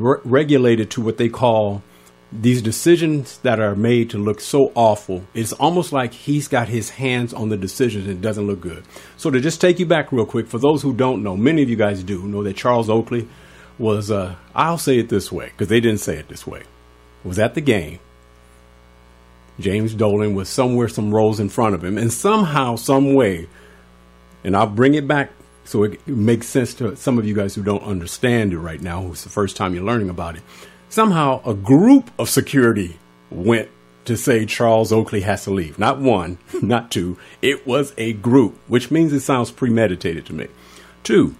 re- 0.01 0.21
regulated 0.23 0.89
to 0.91 1.01
what 1.01 1.17
they 1.17 1.29
call 1.29 1.83
these 2.31 2.61
decisions 2.61 3.37
that 3.39 3.59
are 3.59 3.75
made 3.75 4.09
to 4.09 4.17
look 4.17 4.41
so 4.41 4.71
awful. 4.75 5.23
It's 5.33 5.53
almost 5.53 5.93
like 5.93 6.13
he's 6.13 6.47
got 6.47 6.67
his 6.67 6.89
hands 6.89 7.33
on 7.33 7.49
the 7.49 7.57
decisions 7.57 8.05
and 8.05 8.17
it 8.17 8.21
doesn't 8.21 8.47
look 8.47 8.59
good. 8.59 8.83
So 9.15 9.31
to 9.31 9.39
just 9.39 9.61
take 9.61 9.79
you 9.79 9.85
back 9.85 10.11
real 10.11 10.25
quick, 10.25 10.47
for 10.47 10.59
those 10.59 10.81
who 10.81 10.93
don't 10.93 11.23
know, 11.23 11.37
many 11.37 11.63
of 11.63 11.69
you 11.69 11.77
guys 11.77 12.03
do 12.03 12.27
know 12.27 12.43
that 12.43 12.57
Charles 12.57 12.89
Oakley 12.89 13.27
was, 13.79 14.11
uh, 14.11 14.35
I'll 14.53 14.77
say 14.77 14.97
it 14.99 15.09
this 15.09 15.31
way, 15.31 15.47
because 15.47 15.69
they 15.69 15.79
didn't 15.79 16.01
say 16.01 16.17
it 16.17 16.27
this 16.27 16.45
way, 16.45 16.63
was 17.23 17.39
at 17.39 17.53
the 17.53 17.61
game. 17.61 17.99
James 19.59 19.93
Dolan 19.93 20.35
was 20.35 20.49
somewhere 20.49 20.87
some 20.87 21.13
rows 21.13 21.39
in 21.39 21.49
front 21.49 21.75
of 21.75 21.83
him, 21.83 21.97
and 21.97 22.11
somehow, 22.11 22.75
some 22.75 23.13
way, 23.13 23.47
and 24.43 24.55
I'll 24.55 24.67
bring 24.67 24.93
it 24.93 25.07
back 25.07 25.31
so 25.67 25.83
it 25.83 26.07
makes 26.07 26.47
sense 26.47 26.73
to 26.75 26.95
some 26.95 27.19
of 27.19 27.25
you 27.25 27.35
guys 27.35 27.53
who 27.53 27.61
don't 27.61 27.83
understand 27.83 28.53
it 28.53 28.59
right 28.59 28.81
now, 28.81 29.01
who's 29.01 29.23
the 29.23 29.29
first 29.29 29.57
time 29.57 29.75
you're 29.75 29.83
learning 29.83 30.09
about 30.09 30.37
it. 30.37 30.41
Somehow, 30.87 31.41
a 31.45 31.53
group 31.53 32.09
of 32.17 32.29
security 32.29 32.97
went 33.29 33.67
to 34.05 34.15
say 34.15 34.45
Charles 34.45 34.93
Oakley 34.93 35.21
has 35.21 35.43
to 35.43 35.51
leave. 35.51 35.77
Not 35.77 35.99
one, 35.99 36.37
not 36.61 36.89
two. 36.89 37.17
It 37.41 37.67
was 37.67 37.93
a 37.97 38.13
group, 38.13 38.57
which 38.67 38.89
means 38.89 39.11
it 39.11 39.19
sounds 39.19 39.51
premeditated 39.51 40.25
to 40.27 40.33
me. 40.33 40.47
Two, 41.03 41.35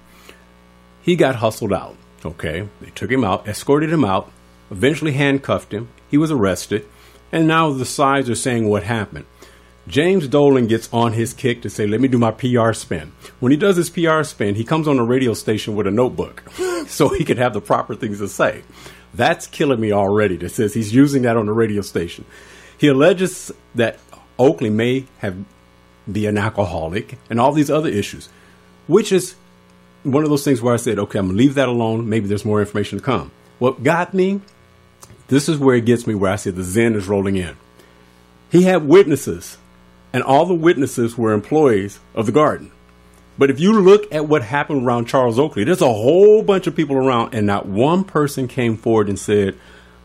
he 1.01 1.15
got 1.15 1.35
hustled 1.35 1.71
out. 1.71 1.95
Okay, 2.25 2.67
they 2.81 2.89
took 2.89 3.09
him 3.09 3.23
out, 3.23 3.47
escorted 3.47 3.93
him 3.93 4.03
out, 4.03 4.29
eventually 4.69 5.13
handcuffed 5.13 5.73
him. 5.73 5.87
He 6.09 6.17
was 6.17 6.31
arrested, 6.31 6.85
and 7.31 7.47
now 7.47 7.71
the 7.71 7.85
sides 7.85 8.29
are 8.29 8.35
saying 8.35 8.67
what 8.67 8.83
happened. 8.83 9.25
James 9.87 10.27
Dolan 10.27 10.67
gets 10.67 10.91
on 10.91 11.13
his 11.13 11.33
kick 11.33 11.61
to 11.61 11.69
say, 11.69 11.87
Let 11.87 12.01
me 12.01 12.07
do 12.07 12.17
my 12.17 12.31
PR 12.31 12.73
spin. 12.73 13.13
When 13.39 13.51
he 13.51 13.57
does 13.57 13.77
his 13.77 13.89
PR 13.89 14.23
spin, 14.23 14.55
he 14.55 14.63
comes 14.63 14.87
on 14.87 14.99
a 14.99 15.03
radio 15.03 15.33
station 15.33 15.75
with 15.75 15.87
a 15.87 15.91
notebook 15.91 16.43
so 16.87 17.07
he 17.09 17.23
could 17.23 17.37
have 17.37 17.53
the 17.53 17.61
proper 17.61 17.95
things 17.95 18.19
to 18.19 18.27
say. 18.27 18.63
That's 19.13 19.47
killing 19.47 19.79
me 19.79 19.91
already. 19.91 20.35
That 20.37 20.49
says 20.49 20.73
he's 20.73 20.93
using 20.93 21.21
that 21.23 21.37
on 21.37 21.45
the 21.45 21.53
radio 21.53 21.81
station. 21.81 22.25
He 22.77 22.87
alleges 22.87 23.51
that 23.75 23.99
Oakley 24.37 24.69
may 24.69 25.05
have 25.19 25.37
be 26.11 26.25
an 26.25 26.37
alcoholic 26.37 27.17
and 27.29 27.39
all 27.39 27.51
these 27.51 27.69
other 27.69 27.89
issues, 27.89 28.29
which 28.87 29.11
is 29.11 29.35
one 30.03 30.23
of 30.23 30.29
those 30.29 30.43
things 30.43 30.61
where 30.61 30.73
I 30.73 30.77
said, 30.77 30.99
okay, 30.99 31.19
I'm 31.19 31.27
gonna 31.27 31.37
leave 31.37 31.55
that 31.55 31.67
alone. 31.67 32.07
Maybe 32.07 32.27
there's 32.27 32.45
more 32.45 32.59
information 32.59 32.99
to 32.99 33.03
come. 33.03 33.31
What 33.59 33.83
got 33.83 34.13
me, 34.13 34.41
this 35.27 35.49
is 35.49 35.57
where 35.57 35.75
it 35.75 35.85
gets 35.85 36.07
me 36.07 36.15
where 36.15 36.31
I 36.31 36.35
said 36.35 36.55
the 36.55 36.63
Zen 36.63 36.95
is 36.95 37.07
rolling 37.07 37.35
in. 37.35 37.57
He 38.49 38.63
had 38.63 38.87
witnesses, 38.87 39.57
and 40.17 40.23
all 40.23 40.47
the 40.47 40.53
witnesses 40.55 41.15
were 41.15 41.31
employees 41.31 41.99
of 42.15 42.25
the 42.25 42.31
garden. 42.31 42.71
But 43.37 43.51
if 43.51 43.59
you 43.59 43.71
look 43.71 44.11
at 44.11 44.27
what 44.27 44.41
happened 44.41 44.83
around 44.83 45.05
Charles 45.05 45.37
Oakley, 45.37 45.63
there's 45.63 45.79
a 45.79 45.85
whole 45.93 46.41
bunch 46.41 46.65
of 46.65 46.75
people 46.75 46.95
around, 46.97 47.35
and 47.35 47.45
not 47.45 47.67
one 47.67 48.03
person 48.03 48.47
came 48.47 48.77
forward 48.77 49.09
and 49.09 49.19
said, 49.19 49.55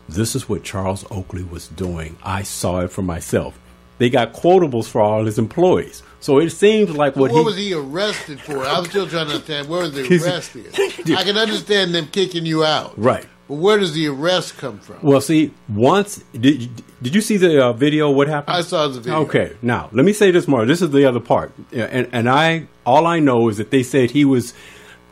This 0.07 0.35
is 0.35 0.47
what 0.47 0.61
Charles 0.63 1.03
Oakley 1.09 1.41
was 1.41 1.67
doing. 1.67 2.15
I 2.21 2.43
saw 2.43 2.81
it 2.81 2.91
for 2.91 3.01
myself. 3.01 3.57
They 3.97 4.11
got 4.11 4.33
quotables 4.33 4.85
for 4.85 5.01
all 5.01 5.25
his 5.25 5.39
employees. 5.39 6.03
So 6.19 6.37
it 6.37 6.51
seems 6.51 6.91
like 6.91 7.15
what, 7.15 7.31
What, 7.31 7.39
he 7.39 7.43
was 7.43 7.57
he 7.57 7.73
arrested 7.73 8.39
for? 8.39 8.63
I'm 8.63 8.85
still 8.85 9.07
trying 9.07 9.29
to 9.29 9.33
understand 9.33 9.67
where 9.67 9.81
was 9.81 9.93
the 9.93 10.03
arrest 10.23 10.55
is. 10.55 10.75
I 11.09 11.23
can 11.23 11.37
understand 11.37 11.95
them 11.95 12.05
kicking 12.09 12.45
you 12.45 12.63
out, 12.63 12.93
Right. 12.99 13.25
But 13.53 13.59
where 13.59 13.77
does 13.77 13.93
the 13.93 14.07
arrest 14.07 14.57
come 14.57 14.79
from? 14.79 14.97
Well, 15.03 15.21
see, 15.21 15.53
once 15.69 16.23
did 16.33 16.71
did 17.03 17.13
you 17.13 17.21
see 17.21 17.37
the 17.37 17.65
uh, 17.65 17.73
video? 17.73 18.09
What 18.09 18.27
happened? 18.27 18.57
I 18.57 18.61
saw 18.61 18.87
the 18.87 18.99
video. 18.99 19.19
Okay, 19.25 19.55
now 19.61 19.89
let 19.91 20.05
me 20.05 20.11
say 20.11 20.31
this 20.31 20.47
more. 20.47 20.65
This 20.65 20.81
is 20.81 20.89
the 20.89 21.05
other 21.05 21.19
part, 21.19 21.53
and 21.71 22.09
and 22.11 22.27
I 22.27 22.65
all 22.83 23.05
I 23.05 23.19
know 23.19 23.49
is 23.49 23.57
that 23.57 23.69
they 23.69 23.83
said 23.83 24.09
he 24.09 24.25
was 24.25 24.55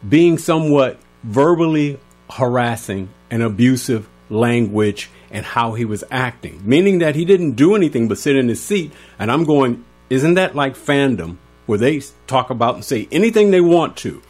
being 0.10 0.40
somewhat 0.40 1.00
verbally 1.22 2.00
harassing 2.32 3.10
and 3.30 3.44
abusive 3.44 4.10
language 4.32 5.12
and 5.30 5.46
how 5.46 5.74
he 5.74 5.86
was 5.86 6.04
acting, 6.10 6.62
meaning 6.64 6.98
that 6.98 7.14
he 7.14 7.26
didn't 7.26 7.52
do 7.52 7.76
anything 7.76 8.08
but 8.08 8.18
sit 8.18 8.36
in 8.36 8.48
his 8.48 8.60
seat. 8.60 8.92
And 9.20 9.32
I'm 9.32 9.44
going, 9.44 9.86
isn't 10.10 10.34
that 10.34 10.56
like 10.56 10.76
fandom 10.76 11.38
where 11.68 11.78
they 11.78 12.02
talk 12.26 12.50
about 12.50 12.74
and 12.74 12.84
say 12.84 13.08
anything 13.12 13.52
they 13.52 13.62
want 13.62 13.98
to? 13.98 14.24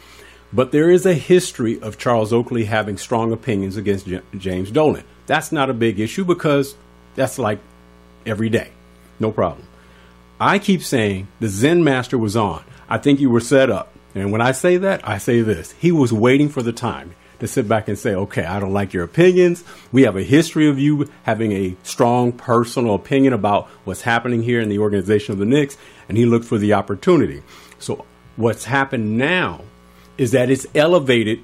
But 0.53 0.71
there 0.71 0.89
is 0.89 1.05
a 1.05 1.13
history 1.13 1.79
of 1.81 1.97
Charles 1.97 2.33
Oakley 2.33 2.65
having 2.65 2.97
strong 2.97 3.31
opinions 3.31 3.77
against 3.77 4.05
J- 4.05 4.21
James 4.37 4.69
Dolan. 4.69 5.05
That's 5.25 5.51
not 5.51 5.69
a 5.69 5.73
big 5.73 5.99
issue 5.99 6.25
because 6.25 6.75
that's 7.15 7.39
like 7.39 7.59
every 8.25 8.49
day. 8.49 8.71
No 9.19 9.31
problem. 9.31 9.67
I 10.39 10.59
keep 10.59 10.83
saying 10.83 11.27
the 11.39 11.47
Zen 11.47 11.83
Master 11.83 12.17
was 12.17 12.35
on. 12.35 12.63
I 12.89 12.97
think 12.97 13.19
you 13.19 13.29
were 13.29 13.39
set 13.39 13.69
up. 13.69 13.93
And 14.13 14.31
when 14.31 14.41
I 14.41 14.51
say 14.51 14.77
that, 14.77 15.07
I 15.07 15.19
say 15.19 15.41
this. 15.41 15.71
He 15.73 15.91
was 15.91 16.11
waiting 16.11 16.49
for 16.49 16.61
the 16.61 16.73
time 16.73 17.15
to 17.39 17.47
sit 17.47 17.67
back 17.67 17.87
and 17.87 17.97
say, 17.97 18.13
okay, 18.13 18.43
I 18.43 18.59
don't 18.59 18.73
like 18.73 18.93
your 18.93 19.03
opinions. 19.03 19.63
We 19.91 20.03
have 20.03 20.17
a 20.17 20.23
history 20.23 20.67
of 20.67 20.77
you 20.77 21.09
having 21.23 21.53
a 21.53 21.77
strong 21.83 22.33
personal 22.33 22.93
opinion 22.93 23.33
about 23.33 23.67
what's 23.85 24.01
happening 24.01 24.43
here 24.43 24.59
in 24.59 24.69
the 24.69 24.79
organization 24.79 25.31
of 25.31 25.39
the 25.39 25.45
Knicks. 25.45 25.77
And 26.09 26.17
he 26.17 26.25
looked 26.25 26.45
for 26.45 26.57
the 26.57 26.73
opportunity. 26.73 27.41
So 27.79 28.05
what's 28.35 28.65
happened 28.65 29.17
now 29.17 29.61
is 30.17 30.31
that 30.31 30.49
it's 30.49 30.65
elevated 30.75 31.39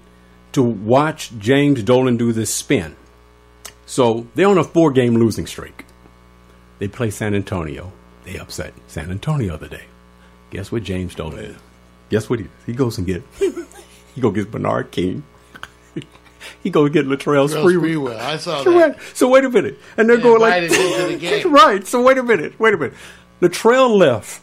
to 0.54 0.64
watch 0.64 1.32
James 1.38 1.84
Dolan 1.84 2.18
do 2.18 2.32
this 2.32 2.54
spin. 2.54 2.96
So 3.86 4.28
they're 4.36 4.48
on 4.48 4.58
a 4.58 4.64
four 4.64 4.92
game 4.92 5.16
losing 5.16 5.48
streak. 5.48 5.86
They 6.80 6.88
play 6.88 7.10
San 7.10 7.34
Antonio. 7.34 7.92
They 8.24 8.38
upset 8.38 8.74
San 8.88 9.10
Antonio 9.12 9.58
the 9.58 9.68
day. 9.70 9.86
Guess 10.52 10.72
what 10.72 10.84
James 10.84 11.16
Dolan 11.16 11.40
is? 11.40 11.56
Guess 12.10 12.30
what 12.30 12.40
he 12.40 12.46
does? 12.46 12.54
He 12.66 12.74
goes 12.74 12.98
and 12.98 13.08
get 13.08 13.24
he 14.16 14.22
go 14.22 14.32
get 14.32 14.52
Bernard 14.52 14.92
King. 14.92 15.24
he 16.64 16.70
go 16.70 16.88
get 16.90 17.06
Latrell 17.06 17.28
Real 17.28 17.48
Sprewell. 17.50 17.82
Sprewell. 18.14 18.20
I 18.20 18.38
saw 18.38 18.64
Right. 18.64 18.96
that. 18.96 19.02
So 19.16 19.30
wait 19.30 19.44
a 19.46 19.50
minute. 19.50 19.78
And 19.98 20.10
they're 20.10 20.18
They 20.18 20.24
going 20.24 20.42
like 20.42 20.64
invited 20.64 20.78
him 21.12 21.20
to 21.20 21.44
the. 21.44 21.50
Right. 21.50 21.86
So 21.88 22.02
wait 22.02 22.18
a 22.18 22.24
minute. 22.24 22.60
Wait 22.60 22.74
a 22.74 22.78
minute. 22.78 22.94
Latrell 23.42 23.96
left 23.98 24.42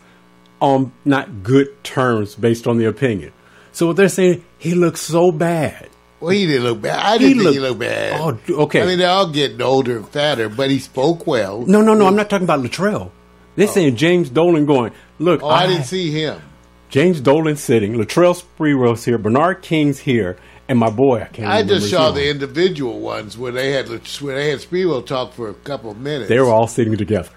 on 0.61 0.93
not 1.05 1.43
good 1.43 1.83
terms 1.85 2.35
based 2.35 2.67
on 2.67 2.79
the 2.79 2.85
opinion. 2.87 3.33
So 3.75 3.89
what 3.89 3.97
they're 3.97 4.09
saying, 4.09 4.45
he 4.57 4.75
looks 4.75 5.01
so 5.01 5.33
bad. 5.33 5.89
Well, 6.21 6.31
he 6.31 6.47
didn't 6.47 6.63
look 6.65 6.81
bad. 6.81 7.01
I 7.01 7.19
didn't 7.19 7.41
think 7.43 7.53
he 7.55 7.61
looked- 7.61 7.81
looked 7.81 7.81
bad. 7.81 8.21
Oh, 8.21 8.63
okay. 8.63 8.83
I 8.83 8.87
mean, 8.87 8.99
they're 8.99 9.11
all 9.11 9.29
getting 9.31 9.61
older 9.61 9.97
and 9.97 10.09
fatter, 10.09 10.49
but 10.49 10.71
he 10.71 10.79
spoke 10.79 11.27
well. 11.27 11.63
No, 11.67 11.83
no, 11.83 11.93
no. 11.93 12.07
I'm 12.07 12.17
not 12.17 12.31
talking 12.31 12.45
about 12.45 12.61
Latrell. 12.61 13.11
They're 13.57 13.67
saying 13.67 13.95
oh. 13.95 13.97
James 13.97 14.31
Dolan 14.31 14.65
going, 14.65 14.93
look, 15.19 15.43
Oh, 15.43 15.49
I 15.49 15.67
didn't 15.67 15.85
see 15.85 16.11
him. 16.11 16.41
James 16.89 17.21
Dolan 17.21 17.57
sitting, 17.57 17.95
Latrell 17.95 18.41
Sprewell's 18.41 19.05
here, 19.05 19.19
Bernard 19.19 19.63
King's 19.63 19.99
here, 19.99 20.37
and 20.69 20.79
my 20.79 20.91
boy, 20.91 21.23
I 21.23 21.25
can't 21.25 21.49
I 21.49 21.65
just 21.65 21.91
saw 21.91 22.13
the 22.13 22.31
individual 22.31 23.01
ones 23.01 23.37
where 23.37 23.51
they 23.51 23.73
had 23.73 23.89
where 23.89 24.37
they 24.37 24.51
had 24.51 24.61
Sprewell 24.61 25.05
talk 25.05 25.33
for 25.33 25.49
a 25.49 25.55
couple 25.55 25.91
of 25.91 25.99
minutes. 25.99 26.29
They 26.29 26.39
were 26.39 26.47
all 26.51 26.69
sitting 26.69 26.97
together. 26.97 27.31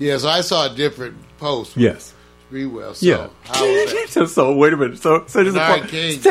Yes, 0.00 0.24
I 0.24 0.40
saw 0.40 0.72
a 0.72 0.74
different 0.74 1.16
post. 1.38 1.76
with 1.76 2.14
Yes. 2.52 2.70
Sprewell. 2.70 2.94
So 2.94 3.06
Yeah. 3.06 3.28
how 3.42 3.64
was 3.66 4.14
that? 4.14 4.28
so, 4.28 4.54
wait 4.56 4.72
a 4.72 4.76
minute. 4.76 4.98
So, 4.98 5.24
so 5.26 5.40
a 5.40 5.44
Bernard. 5.44 5.88
King. 5.88 6.20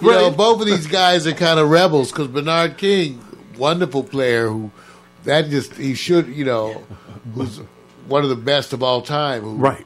You 0.00 0.10
know, 0.12 0.30
both 0.30 0.60
of 0.60 0.66
these 0.66 0.86
guys 0.86 1.26
are 1.26 1.32
kind 1.32 1.58
of 1.58 1.68
rebels 1.70 2.12
because 2.12 2.28
Bernard 2.28 2.76
King, 2.76 3.20
wonderful 3.58 4.04
player 4.04 4.48
who 4.48 4.70
that 5.24 5.50
just 5.50 5.74
he 5.74 5.94
should 5.94 6.28
you 6.28 6.44
know 6.44 6.84
who's 7.34 7.58
one 8.06 8.22
of 8.22 8.28
the 8.28 8.36
best 8.36 8.72
of 8.72 8.82
all 8.82 9.02
time. 9.02 9.42
Who, 9.42 9.56
Right. 9.56 9.84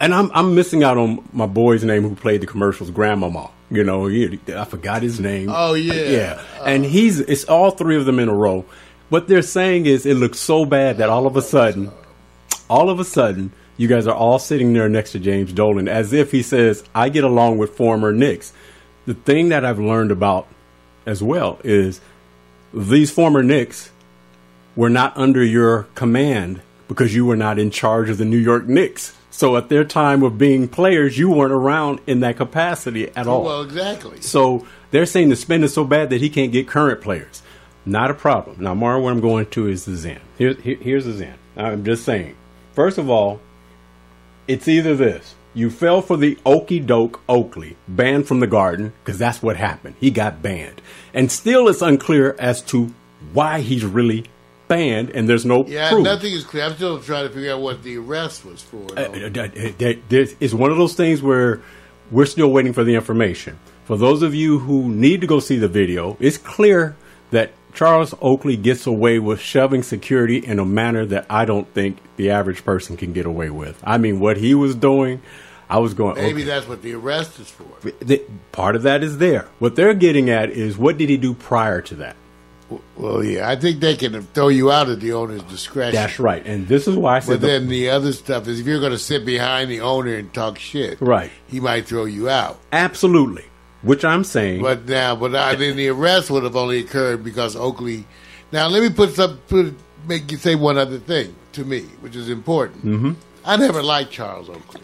And 0.00 0.14
I'm 0.14 0.30
I'm 0.32 0.54
missing 0.54 0.82
out 0.82 0.96
on 0.96 1.22
my 1.34 1.44
boy's 1.44 1.84
name 1.84 2.02
who 2.04 2.14
played 2.14 2.40
the 2.40 2.46
commercials, 2.46 2.90
Grandmama. 2.90 3.50
You 3.70 3.84
know, 3.84 4.06
he, 4.06 4.40
I 4.56 4.64
forgot 4.64 5.02
his 5.02 5.20
name. 5.20 5.50
Oh, 5.52 5.74
yeah. 5.74 5.92
yeah. 5.94 6.42
and 6.66 6.84
he's 6.84 7.20
it's 7.20 7.44
all 7.44 7.70
three 7.70 7.96
of 7.96 8.06
them 8.06 8.18
in 8.18 8.28
a 8.28 8.34
row. 8.34 8.64
what 9.10 9.28
they're 9.28 9.42
saying 9.42 9.84
is 9.86 10.06
it 10.06 10.14
looks 10.14 10.38
so 10.40 10.64
bad 10.64 10.96
that 10.98 11.10
all 11.10 11.26
of 11.26 11.36
a 11.36 11.42
sudden, 11.42 11.92
all 12.70 12.88
of 12.88 12.98
a 12.98 13.04
sudden, 13.04 13.52
you 13.80 13.88
guys 13.88 14.06
are 14.06 14.14
all 14.14 14.38
sitting 14.38 14.74
there 14.74 14.90
next 14.90 15.12
to 15.12 15.18
James 15.18 15.54
Dolan 15.54 15.88
as 15.88 16.12
if 16.12 16.32
he 16.32 16.42
says, 16.42 16.84
I 16.94 17.08
get 17.08 17.24
along 17.24 17.56
with 17.56 17.70
former 17.70 18.12
Knicks. 18.12 18.52
The 19.06 19.14
thing 19.14 19.48
that 19.48 19.64
I've 19.64 19.78
learned 19.78 20.10
about 20.10 20.46
as 21.06 21.22
well 21.22 21.58
is 21.64 22.02
these 22.74 23.10
former 23.10 23.42
Knicks 23.42 23.90
were 24.76 24.90
not 24.90 25.16
under 25.16 25.42
your 25.42 25.84
command 25.94 26.60
because 26.88 27.14
you 27.14 27.24
were 27.24 27.38
not 27.38 27.58
in 27.58 27.70
charge 27.70 28.10
of 28.10 28.18
the 28.18 28.26
New 28.26 28.36
York 28.36 28.66
Knicks. 28.66 29.16
So 29.30 29.56
at 29.56 29.70
their 29.70 29.84
time 29.84 30.22
of 30.24 30.36
being 30.36 30.68
players, 30.68 31.16
you 31.16 31.30
weren't 31.30 31.50
around 31.50 32.00
in 32.06 32.20
that 32.20 32.36
capacity 32.36 33.08
at 33.16 33.26
all. 33.26 33.44
Well, 33.44 33.62
exactly. 33.62 34.20
So 34.20 34.66
they're 34.90 35.06
saying 35.06 35.30
the 35.30 35.36
spin 35.36 35.64
is 35.64 35.72
so 35.72 35.84
bad 35.84 36.10
that 36.10 36.20
he 36.20 36.28
can't 36.28 36.52
get 36.52 36.68
current 36.68 37.00
players. 37.00 37.40
Not 37.86 38.10
a 38.10 38.14
problem. 38.14 38.60
Now, 38.60 38.74
Mario, 38.74 39.04
what 39.04 39.12
I'm 39.14 39.22
going 39.22 39.46
to 39.46 39.68
is 39.68 39.86
the 39.86 39.96
Zen. 39.96 40.20
Here, 40.36 40.52
here, 40.52 40.76
here's 40.76 41.06
the 41.06 41.14
Zen. 41.14 41.38
I'm 41.56 41.82
just 41.82 42.04
saying. 42.04 42.36
First 42.74 42.98
of 42.98 43.08
all, 43.08 43.40
it's 44.50 44.68
either 44.68 44.94
this. 44.96 45.34
You 45.54 45.70
fell 45.70 46.00
for 46.02 46.16
the 46.16 46.38
okey 46.44 46.78
doke 46.80 47.20
Oakley, 47.28 47.76
banned 47.88 48.26
from 48.28 48.40
the 48.40 48.46
garden, 48.46 48.92
because 49.04 49.18
that's 49.18 49.42
what 49.42 49.56
happened. 49.56 49.94
He 49.98 50.10
got 50.10 50.42
banned. 50.42 50.80
And 51.12 51.30
still 51.30 51.68
it's 51.68 51.82
unclear 51.82 52.36
as 52.38 52.60
to 52.62 52.92
why 53.32 53.60
he's 53.60 53.84
really 53.84 54.24
banned, 54.68 55.10
and 55.10 55.28
there's 55.28 55.44
no 55.44 55.64
Yeah, 55.66 55.90
proof. 55.90 56.04
nothing 56.04 56.32
is 56.32 56.44
clear. 56.44 56.64
I'm 56.64 56.74
still 56.74 57.00
trying 57.00 57.26
to 57.28 57.34
figure 57.34 57.52
out 57.52 57.60
what 57.60 57.82
the 57.82 57.96
arrest 57.98 58.44
was 58.44 58.62
for. 58.62 58.86
Uh, 58.96 59.02
uh, 59.02 59.48
It's 60.40 60.54
one 60.54 60.70
of 60.70 60.76
those 60.78 60.94
things 60.94 61.20
where 61.22 61.60
we're 62.10 62.26
still 62.26 62.50
waiting 62.52 62.72
for 62.72 62.84
the 62.84 62.94
information. 62.94 63.58
For 63.84 63.96
those 63.96 64.22
of 64.22 64.34
you 64.34 64.60
who 64.60 64.88
need 64.88 65.20
to 65.22 65.26
go 65.26 65.40
see 65.40 65.58
the 65.58 65.66
video, 65.68 66.16
it's 66.20 66.38
clear 66.38 66.94
that 67.32 67.50
Charles 67.74 68.14
Oakley 68.20 68.56
gets 68.56 68.86
away 68.86 69.18
with 69.18 69.40
shoving 69.40 69.82
security 69.82 70.38
in 70.38 70.58
a 70.58 70.64
manner 70.64 71.04
that 71.06 71.26
I 71.30 71.44
don't 71.44 71.66
think 71.74 71.98
the 72.16 72.30
average 72.30 72.64
person 72.64 72.96
can 72.96 73.12
get 73.12 73.26
away 73.26 73.50
with. 73.50 73.80
I 73.84 73.98
mean, 73.98 74.20
what 74.20 74.36
he 74.36 74.54
was 74.54 74.74
doing, 74.74 75.22
I 75.68 75.78
was 75.78 75.94
going. 75.94 76.16
Maybe 76.16 76.42
okay. 76.42 76.44
that's 76.50 76.68
what 76.68 76.82
the 76.82 76.94
arrest 76.94 77.38
is 77.38 77.48
for. 77.50 77.64
The- 78.00 78.22
part 78.52 78.76
of 78.76 78.82
that 78.82 79.02
is 79.04 79.18
there. 79.18 79.48
What 79.58 79.76
they're 79.76 79.94
getting 79.94 80.28
at 80.30 80.50
is 80.50 80.76
what 80.76 80.98
did 80.98 81.08
he 81.08 81.16
do 81.16 81.34
prior 81.34 81.80
to 81.82 81.94
that? 81.96 82.16
Well, 82.96 83.24
yeah, 83.24 83.48
I 83.50 83.56
think 83.56 83.80
they 83.80 83.96
can 83.96 84.22
throw 84.22 84.46
you 84.46 84.70
out 84.70 84.88
at 84.88 85.00
the 85.00 85.12
owner's 85.14 85.42
discretion. 85.42 85.94
That's 85.96 86.20
right, 86.20 86.46
and 86.46 86.68
this 86.68 86.86
is 86.86 86.94
why 86.96 87.16
I 87.16 87.18
said 87.18 87.32
But 87.32 87.40
the- 87.40 87.46
then 87.48 87.68
the 87.68 87.90
other 87.90 88.12
stuff 88.12 88.46
is 88.46 88.60
if 88.60 88.66
you're 88.66 88.78
going 88.78 88.92
to 88.92 88.98
sit 88.98 89.24
behind 89.26 89.70
the 89.72 89.80
owner 89.80 90.14
and 90.14 90.32
talk 90.32 90.56
shit, 90.58 91.00
Right. 91.00 91.32
He 91.48 91.58
might 91.58 91.86
throw 91.86 92.04
you 92.04 92.28
out. 92.28 92.60
absolutely, 92.72 93.42
which 93.82 94.04
I'm 94.04 94.24
saying. 94.24 94.62
But 94.62 94.86
now, 94.86 95.16
but 95.16 95.34
I, 95.34 95.54
then 95.54 95.76
the 95.76 95.88
arrest 95.88 96.30
would 96.30 96.44
have 96.44 96.56
only 96.56 96.78
occurred 96.78 97.24
because 97.24 97.56
Oakley. 97.56 98.06
Now 98.52 98.68
let 98.68 98.82
me 98.82 98.90
put 98.90 99.14
some 99.14 99.38
put 99.48 99.74
make 100.06 100.30
you 100.30 100.38
say 100.38 100.54
one 100.54 100.78
other 100.78 100.98
thing 100.98 101.34
to 101.52 101.64
me, 101.64 101.82
which 102.00 102.16
is 102.16 102.28
important. 102.28 102.84
Mm-hmm. 102.84 103.12
I 103.44 103.56
never 103.56 103.82
liked 103.82 104.10
Charles 104.10 104.48
Oakley. 104.48 104.82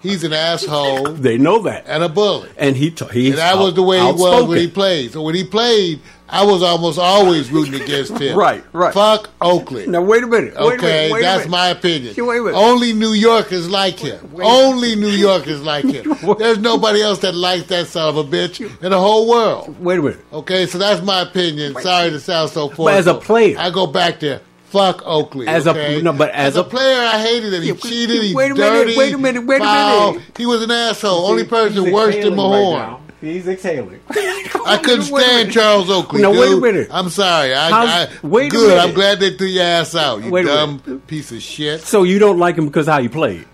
He's 0.00 0.22
an 0.24 0.32
asshole 0.32 1.08
they 1.12 1.38
know 1.38 1.60
that, 1.62 1.84
and 1.86 2.02
a 2.02 2.08
bully. 2.08 2.48
and 2.56 2.76
he 2.76 2.90
t- 2.90 3.04
he's 3.12 3.30
And 3.30 3.38
that 3.38 3.58
was 3.58 3.74
the 3.74 3.82
way 3.82 3.98
he 3.98 4.04
was 4.12 4.46
when 4.48 4.58
he 4.58 4.68
played. 4.68 5.12
So 5.12 5.22
when 5.22 5.34
he 5.34 5.44
played, 5.44 6.00
I 6.30 6.44
was 6.44 6.62
almost 6.62 6.98
always 6.98 7.50
rooting 7.50 7.80
against 7.80 8.16
him. 8.18 8.36
Right, 8.38 8.62
right. 8.72 8.92
Fuck 8.94 9.30
Oakley. 9.40 9.86
Now 9.86 10.02
wait 10.02 10.22
a 10.22 10.26
minute. 10.26 10.54
Wait 10.54 10.60
a 10.60 10.74
Okay, 10.76 10.86
minute, 11.08 11.12
wait 11.12 11.20
a 11.20 11.22
that's 11.22 11.38
minute. 11.40 11.50
my 11.50 11.68
opinion. 11.68 12.14
Yeah, 12.16 12.24
wait 12.24 12.38
a 12.38 12.42
minute. 12.42 12.56
Only 12.56 12.92
New 12.92 13.12
Yorkers 13.12 13.68
like 13.70 13.98
him. 13.98 14.32
Wait. 14.32 14.44
Only 14.44 14.94
New 14.94 15.08
Yorkers 15.08 15.62
like 15.62 15.84
him. 15.96 16.14
There's 16.38 16.58
nobody 16.58 17.00
else 17.02 17.18
that 17.20 17.34
likes 17.34 17.64
that 17.68 17.86
son 17.88 18.08
of 18.10 18.16
a 18.18 18.24
bitch 18.24 18.60
in 18.82 18.90
the 18.90 19.00
whole 19.00 19.28
world. 19.28 19.80
Wait 19.80 19.98
a 19.98 20.02
minute. 20.02 20.24
Okay, 20.32 20.66
so 20.66 20.76
that's 20.78 21.02
my 21.02 21.22
opinion. 21.22 21.74
Sorry 21.80 22.10
to 22.10 22.20
sound 22.20 22.50
so 22.50 22.68
forceful. 22.68 22.88
as 22.90 23.06
a 23.06 23.14
player- 23.14 23.56
I 23.58 23.70
go 23.70 23.86
back 23.86 24.20
there. 24.20 24.42
Fuck 24.70 25.02
Oakley. 25.06 25.46
As 25.46 25.66
a- 25.66 26.02
no, 26.02 26.12
but 26.12 26.30
as 26.30 26.56
a, 26.56 26.60
a- 26.60 26.64
player, 26.64 27.00
I 27.00 27.18
hated 27.20 27.54
him. 27.54 27.62
He 27.62 27.72
cheated. 27.74 28.22
He's 28.22 28.34
wait 28.34 28.50
a 28.50 28.54
minute, 28.54 28.70
dirty. 28.84 28.96
wait 28.98 29.14
a 29.14 29.18
minute, 29.18 29.46
wait 29.46 29.60
a 29.60 29.64
foul. 29.64 30.12
minute. 30.12 30.26
He 30.36 30.46
was 30.46 30.62
an 30.62 30.70
asshole. 30.70 31.26
Only 31.26 31.44
person 31.44 31.90
worse 31.90 32.14
than 32.14 32.30
right 32.30 32.38
Mahorn. 32.38 32.78
now. 32.78 33.00
He's 33.20 33.48
exhaling. 33.48 34.00
I 34.10 34.78
couldn't 34.82 35.02
stand 35.04 35.50
Charles 35.50 35.90
Oakley. 35.90 36.22
Now, 36.22 36.30
wait 36.30 36.52
a 36.52 36.60
minute. 36.60 36.88
I'm 36.92 37.08
sorry. 37.08 37.52
I, 37.52 37.70
I, 37.70 38.08
wait 38.22 38.52
a 38.52 38.56
good. 38.56 38.68
minute. 38.68 38.80
I'm 38.80 38.94
glad 38.94 39.18
they 39.18 39.36
threw 39.36 39.48
your 39.48 39.64
ass 39.64 39.96
out. 39.96 40.22
You 40.22 40.30
Wait 40.30 40.44
dumb 40.46 41.02
piece 41.08 41.32
of 41.32 41.42
shit. 41.42 41.80
So 41.80 42.04
you 42.04 42.20
don't 42.20 42.38
like 42.38 42.56
him 42.56 42.66
because 42.66 42.86
how 42.86 43.00
he 43.00 43.08
played? 43.08 43.44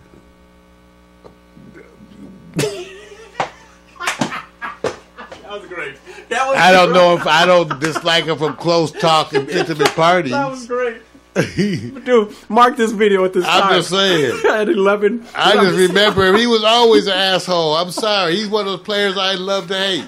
I 6.69 6.73
don't 6.73 6.93
know 6.93 7.17
if 7.17 7.27
I 7.27 7.47
don't 7.47 7.79
dislike 7.81 8.25
him 8.25 8.39
from 8.39 8.57
close 8.57 8.91
talk 8.93 9.33
and 9.35 9.49
intimate 9.49 9.89
parties. 9.95 10.33
That 10.33 10.51
was 10.51 10.67
great. 10.67 11.03
Dude, 11.35 12.33
mark 12.49 12.77
this 12.77 12.93
video 12.93 13.25
at 13.25 13.33
this 13.33 13.45
I'm 13.45 13.63
time. 13.63 13.73
just 13.75 13.91
saying. 13.91 14.41
at 14.49 14.69
11. 14.69 15.27
I 15.35 15.55
just 15.55 15.77
remember 15.77 16.27
him. 16.27 16.37
He 16.37 16.47
was 16.47 16.63
always 16.63 17.07
an 17.09 17.13
asshole. 17.15 17.75
I'm 17.75 17.91
sorry. 17.91 18.37
He's 18.37 18.49
one 18.49 18.67
of 18.67 18.73
those 18.79 18.81
players 18.87 19.17
I 19.17 19.35
love 19.35 19.67
to 19.69 19.75
hate. 19.77 20.07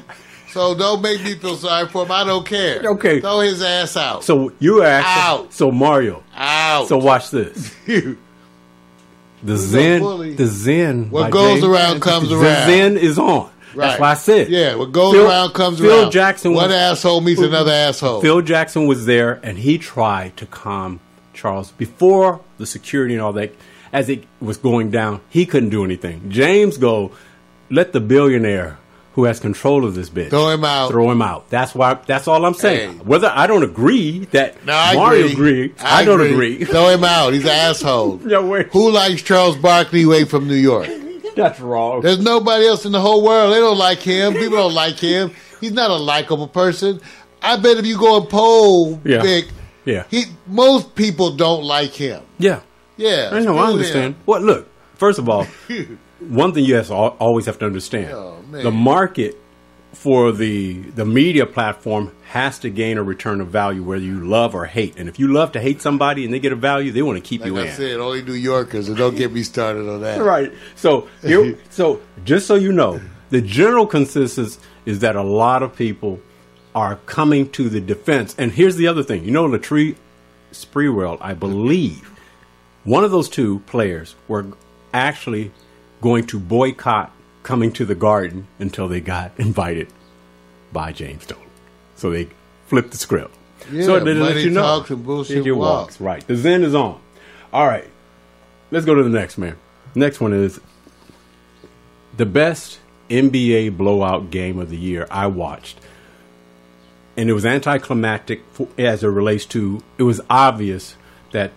So 0.52 0.74
don't 0.76 1.02
make 1.02 1.22
me 1.24 1.34
feel 1.34 1.56
sorry 1.56 1.88
for 1.88 2.04
him. 2.04 2.12
I 2.12 2.22
don't 2.24 2.46
care. 2.46 2.80
Okay. 2.92 3.20
Throw 3.20 3.40
his 3.40 3.60
ass 3.60 3.96
out. 3.96 4.22
So 4.24 4.52
you 4.60 4.82
asked. 4.84 5.26
Out. 5.26 5.52
So 5.52 5.70
Mario. 5.72 6.22
out. 6.34 6.86
So 6.88 6.96
watch 6.98 7.30
this. 7.30 7.74
The 9.42 9.56
Zen, 9.56 10.34
the 10.34 10.46
Zen. 10.46 11.10
What 11.10 11.30
goes 11.30 11.60
James- 11.60 11.64
around 11.64 12.00
comes 12.00 12.32
around. 12.32 12.42
the. 12.42 12.66
Zen 12.66 12.96
is 12.96 13.18
on. 13.18 13.50
That's 13.76 14.00
why 14.00 14.10
I 14.10 14.14
said. 14.14 14.48
yeah, 14.48 14.74
what 14.74 14.92
goes 14.92 15.12
Phil- 15.14 15.26
around 15.28 15.52
comes 15.52 15.78
Phil 15.80 16.02
around. 16.02 16.10
Jackson 16.12 16.52
One 16.54 16.68
was- 16.68 16.76
asshole 16.76 17.20
meets 17.20 17.40
another 17.40 17.72
asshole. 17.72 18.20
Phil 18.20 18.40
Jackson 18.42 18.86
was 18.86 19.06
there, 19.06 19.38
and 19.42 19.58
he 19.58 19.78
tried 19.78 20.36
to 20.38 20.46
calm 20.46 21.00
Charles 21.34 21.70
before 21.72 22.40
the 22.58 22.66
security 22.66 23.14
and 23.14 23.22
all 23.22 23.32
that. 23.34 23.52
As 23.92 24.08
it 24.08 24.24
was 24.40 24.56
going 24.56 24.90
down, 24.90 25.20
he 25.30 25.46
couldn't 25.46 25.70
do 25.70 25.84
anything. 25.84 26.28
James 26.28 26.76
go, 26.76 27.12
let 27.70 27.92
the 27.92 28.00
billionaire 28.00 28.78
who 29.14 29.24
has 29.24 29.40
control 29.40 29.86
of 29.86 29.94
this 29.94 30.10
bitch 30.10 30.28
Throw 30.28 30.50
him 30.50 30.62
out. 30.64 30.90
Throw 30.90 31.10
him 31.10 31.22
out. 31.22 31.48
That's 31.48 31.74
why. 31.74 31.94
That's 32.06 32.28
all 32.28 32.44
I'm 32.44 32.52
saying. 32.52 32.98
Hey. 32.98 33.04
Whether 33.04 33.32
I 33.34 33.46
don't 33.46 33.62
agree 33.62 34.26
that 34.32 34.62
No, 34.66 34.74
I 34.74 34.94
Mario 34.94 35.26
agree. 35.28 35.32
agrees, 35.66 35.80
I, 35.82 36.04
don't 36.04 36.20
agree. 36.20 36.64
Throw 36.64 36.88
him 36.88 37.04
out. 37.04 37.32
He's 37.32 37.44
an 37.44 37.48
asshole. 37.50 38.20
Yeah, 38.26 38.40
wait. 38.40 38.66
Who 38.72 38.90
likes 38.90 39.22
Charles 39.22 39.56
Barkley 39.56 40.02
away 40.02 40.24
from 40.26 40.46
New 40.48 40.54
York? 40.54 40.88
That's 41.42 41.60
wrong. 41.60 42.00
There's 42.00 42.18
nobody 42.20 42.66
else 42.66 42.84
in 42.86 42.92
the 42.92 43.00
whole 43.00 43.22
world. 43.22 43.52
They 43.54 43.58
don't 43.60 43.78
like 43.78 43.98
him. 43.98 44.32
People 44.34 44.56
don't 44.58 44.74
like 44.74 44.98
him. 44.98 45.32
He's 45.60 45.72
not 45.72 45.90
a 45.90 45.96
likable 45.96 46.48
person. 46.48 47.00
I 47.42 47.56
bet 47.56 47.76
if 47.76 47.86
you 47.86 47.98
go 47.98 48.20
and 48.20 48.28
poll 48.28 49.00
Yeah. 49.04 49.22
Vic, 49.22 49.46
Yeah. 49.84 50.04
he 50.10 50.24
most 50.46 50.94
people 50.94 51.36
don't 51.36 51.62
like 51.64 51.92
him. 51.92 52.22
Yeah. 52.38 52.60
Yeah, 52.96 53.28
I 53.32 53.40
know. 53.40 53.42
screw 53.42 53.58
I 53.58 53.64
him. 53.66 53.72
understand. 53.74 54.14
What? 54.24 54.42
Look. 54.42 54.68
First 54.94 55.18
of 55.18 55.28
all, 55.28 55.44
one 56.20 56.54
thing 56.54 56.64
you 56.64 56.74
have 56.76 56.86
to 56.86 56.94
always 56.94 57.44
have 57.46 57.58
to 57.58 57.66
understand: 57.66 58.12
Oh, 58.14 58.38
man. 58.50 58.64
the 58.64 58.70
market 58.70 59.36
for 59.96 60.30
the 60.30 60.74
the 60.90 61.06
media 61.06 61.46
platform 61.46 62.12
has 62.28 62.58
to 62.58 62.68
gain 62.68 62.98
a 62.98 63.02
return 63.02 63.40
of 63.40 63.48
value, 63.48 63.82
whether 63.82 64.04
you 64.04 64.20
love 64.20 64.54
or 64.54 64.66
hate. 64.66 64.94
And 64.98 65.08
if 65.08 65.18
you 65.18 65.32
love 65.32 65.52
to 65.52 65.60
hate 65.60 65.80
somebody 65.80 66.24
and 66.24 66.34
they 66.34 66.38
get 66.38 66.52
a 66.52 66.56
value, 66.56 66.92
they 66.92 67.02
want 67.02 67.16
to 67.16 67.26
keep 67.26 67.40
Like 67.40 67.48
you 67.48 67.58
I 67.58 67.62
in. 67.62 67.74
said, 67.74 67.98
only 67.98 68.22
New 68.22 68.34
Yorkers, 68.34 68.88
and 68.88 68.96
don't 68.96 69.16
get 69.16 69.32
me 69.32 69.42
started 69.42 69.88
on 69.88 70.02
that. 70.02 70.20
Right. 70.20 70.52
So, 70.74 71.08
here, 71.22 71.58
so 71.70 72.02
just 72.24 72.46
so 72.46 72.56
you 72.56 72.72
know, 72.72 73.00
the 73.30 73.40
general 73.40 73.86
consensus 73.86 74.58
is 74.84 74.98
that 75.00 75.16
a 75.16 75.22
lot 75.22 75.62
of 75.62 75.74
people 75.74 76.20
are 76.74 76.96
coming 77.06 77.48
to 77.52 77.70
the 77.70 77.80
defense. 77.80 78.34
And 78.38 78.52
here's 78.52 78.76
the 78.76 78.86
other 78.88 79.02
thing: 79.02 79.24
you 79.24 79.30
know, 79.30 79.48
Latrell 79.48 79.96
Sprewell, 80.52 81.16
I 81.22 81.32
believe, 81.32 82.10
one 82.84 83.02
of 83.02 83.10
those 83.10 83.30
two 83.30 83.60
players 83.60 84.14
were 84.28 84.44
actually 84.92 85.52
going 86.02 86.26
to 86.26 86.38
boycott 86.38 87.12
coming 87.46 87.70
to 87.70 87.84
the 87.84 87.94
Garden 87.94 88.48
until 88.58 88.88
they 88.88 89.00
got 89.00 89.30
invited 89.38 89.88
by 90.72 90.92
James 90.92 91.24
Dolan. 91.24 91.46
So 91.94 92.10
they 92.10 92.28
flipped 92.66 92.90
the 92.90 92.98
script. 92.98 93.34
Yeah, 93.70 93.84
so 93.84 94.00
they 94.00 94.14
let 94.14 94.36
you 94.44 94.50
know. 94.50 94.62
talks 94.62 94.90
and 94.90 95.04
bullshit 95.04 95.38
Figure 95.38 95.54
walks. 95.54 96.00
Right. 96.00 96.26
The 96.26 96.36
Zen 96.36 96.62
is 96.64 96.74
on. 96.74 97.00
All 97.52 97.66
right. 97.66 97.88
Let's 98.70 98.84
go 98.84 98.94
to 98.94 99.02
the 99.02 99.08
next 99.08 99.38
man. 99.38 99.56
Next 99.94 100.20
one 100.20 100.32
is 100.32 100.60
the 102.16 102.26
best 102.26 102.80
NBA 103.08 103.76
blowout 103.76 104.30
game 104.30 104.58
of 104.58 104.68
the 104.68 104.76
year 104.76 105.06
I 105.10 105.28
watched. 105.28 105.78
And 107.16 107.30
it 107.30 107.32
was 107.32 107.46
anticlimactic 107.46 108.42
for, 108.52 108.68
as 108.76 109.02
it 109.02 109.08
relates 109.08 109.46
to, 109.46 109.82
it 109.96 110.02
was 110.02 110.20
obvious 110.28 110.96
that 111.32 111.52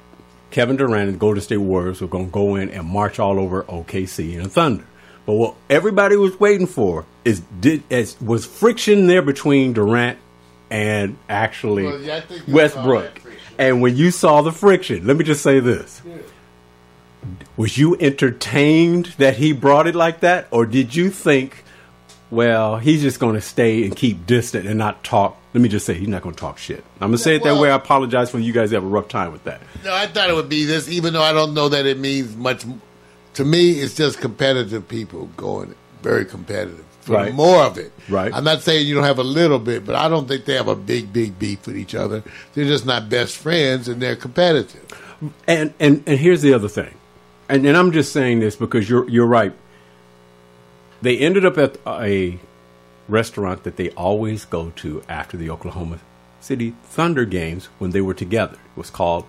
Kevin 0.52 0.78
Durant 0.78 1.10
and 1.10 1.20
Golden 1.20 1.42
State 1.42 1.58
Warriors 1.58 2.00
were 2.00 2.08
going 2.08 2.28
to 2.28 2.32
go 2.32 2.56
in 2.56 2.70
and 2.70 2.88
march 2.88 3.20
all 3.20 3.40
over 3.40 3.64
OKC 3.64 4.40
and 4.40 4.52
Thunder. 4.52 4.86
But 5.30 5.36
what 5.36 5.54
everybody 5.70 6.16
was 6.16 6.40
waiting 6.40 6.66
for 6.66 7.06
is 7.24 7.44
did 7.62 7.84
is, 7.92 8.20
was 8.20 8.48
friction 8.48 9.06
there 9.06 9.22
between 9.22 9.74
Durant 9.74 10.18
and 10.72 11.20
actually 11.30 11.84
Well, 11.84 12.02
yeah, 12.02 12.16
I 12.16 12.22
think 12.22 12.48
you 12.48 12.48
saw 12.48 12.56
Westbrook. 12.56 13.22
And 13.60 13.80
when 13.80 13.96
you 13.96 14.10
saw 14.10 14.42
the 14.42 14.52
friction, 14.52 15.06
let 15.06 15.18
me 15.18 15.24
just 15.24 15.44
say 15.44 15.60
this. 15.60 16.02
Was 17.58 17.78
you 17.78 17.96
entertained 18.00 19.14
that 19.20 19.38
he 19.38 19.52
brought 19.52 19.86
it 19.86 19.94
like 19.94 20.22
that? 20.22 20.48
Or 20.50 20.66
did 20.66 20.96
you 20.96 21.12
think 21.12 21.64
well, 22.32 22.78
he's 22.78 23.02
just 23.02 23.20
going 23.20 23.36
to 23.36 23.42
stay 23.42 23.84
and 23.86 23.96
keep 23.96 24.26
distant 24.26 24.68
and 24.68 24.78
not 24.78 25.04
talk. 25.04 25.38
Let 25.54 25.62
me 25.62 25.70
just 25.70 25.86
say, 25.86 25.96
he's 25.96 26.08
not 26.08 26.22
going 26.22 26.36
to 26.36 26.40
talk 26.40 26.60
shit. 26.60 26.84
I'm 26.96 27.10
going 27.10 27.14
to 27.14 27.18
say 27.18 27.36
it 27.36 27.44
that 27.44 27.60
way. 27.60 27.72
I 27.72 27.76
apologize 27.76 28.30
for 28.30 28.38
you 28.38 28.54
guys 28.54 28.70
have 28.72 28.84
a 28.84 28.88
rough 28.88 29.08
time 29.08 29.32
with 29.32 29.44
that. 29.46 29.62
No, 29.84 29.94
I 29.94 30.06
thought 30.06 30.30
it 30.30 30.34
would 30.34 30.50
be 30.50 30.66
this, 30.66 30.88
even 30.90 31.14
though 31.14 31.24
I 31.24 31.34
don't 31.34 31.56
know 31.56 31.70
that 31.70 31.88
it 31.88 31.98
means 31.98 32.36
much. 32.36 32.66
To 33.40 33.46
me, 33.46 33.80
it's 33.80 33.96
just 33.96 34.20
competitive 34.20 34.90
people 34.90 35.30
going 35.38 35.74
very 36.04 36.26
competitive. 36.26 36.84
For 37.00 37.14
Right. 37.14 37.34
more 37.34 37.64
of 37.64 37.78
it. 37.78 37.94
Right. 38.10 38.36
I'm 38.36 38.44
not 38.44 38.64
saying 38.64 38.86
you 38.86 38.94
don't 38.96 39.06
have 39.06 39.18
a 39.18 39.24
little 39.24 39.60
bit, 39.60 39.86
but 39.86 39.96
I 39.96 40.10
don't 40.10 40.28
think 40.28 40.44
they 40.44 40.56
have 40.56 40.68
a 40.68 40.76
big, 40.76 41.14
big 41.14 41.40
beef 41.40 41.66
with 41.66 41.78
each 41.78 41.96
other. 41.96 42.22
They're 42.54 42.66
just 42.66 42.86
not 42.86 43.08
best 43.08 43.38
friends, 43.38 43.88
and 43.88 44.02
they're 44.02 44.18
competitive. 44.18 44.84
And 45.48 45.74
and 45.80 46.04
and 46.06 46.20
here's 46.20 46.42
the 46.42 46.54
other 46.54 46.68
thing, 46.68 46.94
and 47.48 47.66
and 47.66 47.78
I'm 47.78 47.94
just 47.94 48.12
saying 48.12 48.42
this 48.42 48.58
because 48.58 48.90
you're 48.90 49.10
you're 49.10 49.26
right. 49.26 49.54
They 51.02 51.18
ended 51.18 51.46
up 51.46 51.58
at 51.58 51.78
a 51.88 52.40
restaurant 53.08 53.64
that 53.64 53.78
they 53.78 53.90
always 53.92 54.44
go 54.44 54.74
to 54.76 55.02
after 55.08 55.38
the 55.38 55.50
Oklahoma 55.50 56.00
City 56.42 56.74
Thunder 56.84 57.24
games 57.24 57.70
when 57.78 57.92
they 57.92 58.02
were 58.02 58.14
together. 58.14 58.56
It 58.76 58.78
was 58.78 58.90
called 58.90 59.24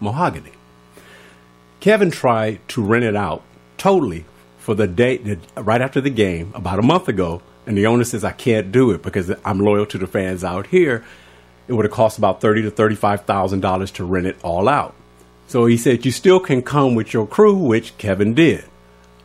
Mahogany. 0.00 0.52
Kevin 1.80 2.10
tried 2.10 2.66
to 2.68 2.82
rent 2.82 3.04
it 3.04 3.16
out 3.16 3.42
totally 3.80 4.24
for 4.58 4.74
the 4.74 4.86
day 4.86 5.38
right 5.56 5.80
after 5.80 6.00
the 6.00 6.10
game 6.10 6.52
about 6.54 6.78
a 6.78 6.82
month 6.82 7.08
ago, 7.08 7.42
and 7.66 7.76
the 7.76 7.86
owner 7.86 8.04
says 8.04 8.22
I 8.22 8.32
can't 8.32 8.70
do 8.70 8.92
it 8.92 9.02
because 9.02 9.32
I'm 9.44 9.58
loyal 9.58 9.86
to 9.86 9.98
the 9.98 10.06
fans 10.06 10.44
out 10.44 10.68
here. 10.68 11.04
It 11.66 11.72
would 11.72 11.84
have 11.84 11.92
cost 11.92 12.18
about 12.18 12.40
thirty 12.40 12.62
to 12.62 12.70
thirty-five 12.70 13.24
thousand 13.24 13.60
dollars 13.60 13.90
to 13.92 14.04
rent 14.04 14.26
it 14.26 14.36
all 14.44 14.68
out. 14.68 14.94
So 15.48 15.66
he 15.66 15.76
said 15.76 16.04
you 16.04 16.12
still 16.12 16.40
can 16.40 16.62
come 16.62 16.94
with 16.94 17.12
your 17.12 17.26
crew, 17.26 17.56
which 17.56 17.96
Kevin 17.98 18.34
did. 18.34 18.64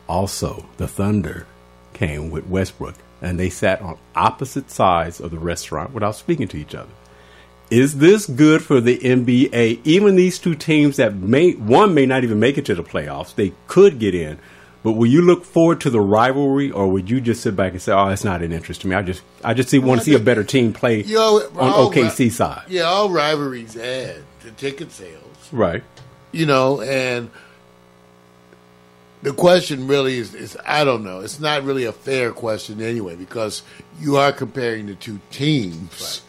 Also, 0.08 0.66
the 0.76 0.88
Thunder 0.88 1.46
came 1.92 2.30
with 2.30 2.46
Westbrook, 2.46 2.94
and 3.20 3.38
they 3.38 3.50
sat 3.50 3.82
on 3.82 3.98
opposite 4.14 4.70
sides 4.70 5.20
of 5.20 5.30
the 5.30 5.38
restaurant 5.38 5.92
without 5.92 6.16
speaking 6.16 6.48
to 6.48 6.56
each 6.56 6.74
other. 6.74 6.90
Is 7.70 7.98
this 7.98 8.26
good 8.26 8.62
for 8.62 8.80
the 8.80 8.96
NBA? 8.98 9.80
Even 9.84 10.14
these 10.16 10.38
two 10.38 10.54
teams 10.54 10.96
that 10.96 11.14
may 11.16 11.52
one 11.52 11.94
may 11.94 12.06
not 12.06 12.22
even 12.22 12.38
make 12.38 12.58
it 12.58 12.64
to 12.66 12.74
the 12.74 12.84
playoffs, 12.84 13.34
they 13.34 13.52
could 13.66 13.98
get 13.98 14.14
in. 14.14 14.38
But 14.84 14.92
will 14.92 15.08
you 15.08 15.20
look 15.20 15.44
forward 15.44 15.80
to 15.80 15.90
the 15.90 16.00
rivalry, 16.00 16.70
or 16.70 16.86
would 16.86 17.10
you 17.10 17.20
just 17.20 17.42
sit 17.42 17.56
back 17.56 17.72
and 17.72 17.82
say, 17.82 17.90
"Oh, 17.92 18.06
it's 18.08 18.22
not 18.22 18.40
an 18.42 18.52
interest 18.52 18.82
to 18.82 18.86
me"? 18.86 18.94
I 18.94 19.02
just, 19.02 19.20
I 19.42 19.52
just 19.52 19.68
see, 19.68 19.80
want 19.80 20.00
to 20.00 20.04
see 20.04 20.14
a 20.14 20.20
better 20.20 20.44
team 20.44 20.72
play 20.72 21.02
You 21.02 21.16
know, 21.16 21.40
on 21.56 21.72
OKC 21.92 22.30
side, 22.30 22.62
Yeah, 22.68 22.82
all 22.82 23.10
rivalries 23.10 23.76
add 23.76 24.22
to 24.42 24.50
ticket 24.52 24.92
sales. 24.92 25.22
right? 25.50 25.82
you 26.30 26.46
know, 26.46 26.80
and 26.82 27.30
the 29.22 29.32
question 29.32 29.88
really 29.88 30.18
is, 30.18 30.34
is 30.34 30.56
I 30.66 30.84
don't 30.84 31.02
know. 31.02 31.20
It's 31.20 31.40
not 31.40 31.64
really 31.64 31.84
a 31.84 31.92
fair 31.92 32.30
question 32.32 32.80
anyway 32.80 33.16
because 33.16 33.62
you 34.00 34.16
are 34.18 34.30
comparing 34.32 34.86
the 34.86 34.94
two 34.94 35.18
teams, 35.30 36.22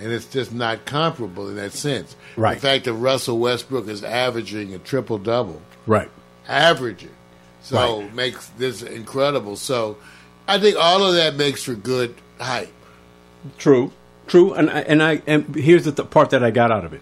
and 0.00 0.12
it's 0.12 0.26
just 0.26 0.52
not 0.52 0.84
comparable 0.86 1.48
in 1.48 1.56
that 1.56 1.72
sense. 1.72 2.16
Right. 2.36 2.54
The 2.54 2.60
fact 2.60 2.84
that 2.86 2.94
Russell 2.94 3.38
Westbrook 3.38 3.88
is 3.88 4.02
averaging 4.02 4.74
a 4.74 4.78
triple 4.78 5.18
double, 5.18 5.60
Right. 5.86 6.10
averaging, 6.48 7.10
so 7.62 8.00
Right. 8.00 8.14
makes 8.14 8.46
this 8.58 8.82
incredible. 8.82 9.56
So 9.56 9.96
I 10.48 10.58
think 10.58 10.76
all 10.78 11.04
of 11.04 11.14
that 11.14 11.36
makes 11.36 11.62
for 11.64 11.74
good 11.74 12.14
hype. 12.40 12.72
True, 13.58 13.92
true, 14.26 14.52
and 14.54 14.68
I, 14.70 14.80
and 14.80 15.02
I 15.02 15.22
and 15.26 15.54
here's 15.54 15.84
the 15.84 15.92
th- 15.92 16.10
part 16.10 16.30
that 16.30 16.42
I 16.42 16.50
got 16.50 16.70
out 16.70 16.84
of 16.84 16.92
it. 16.92 17.00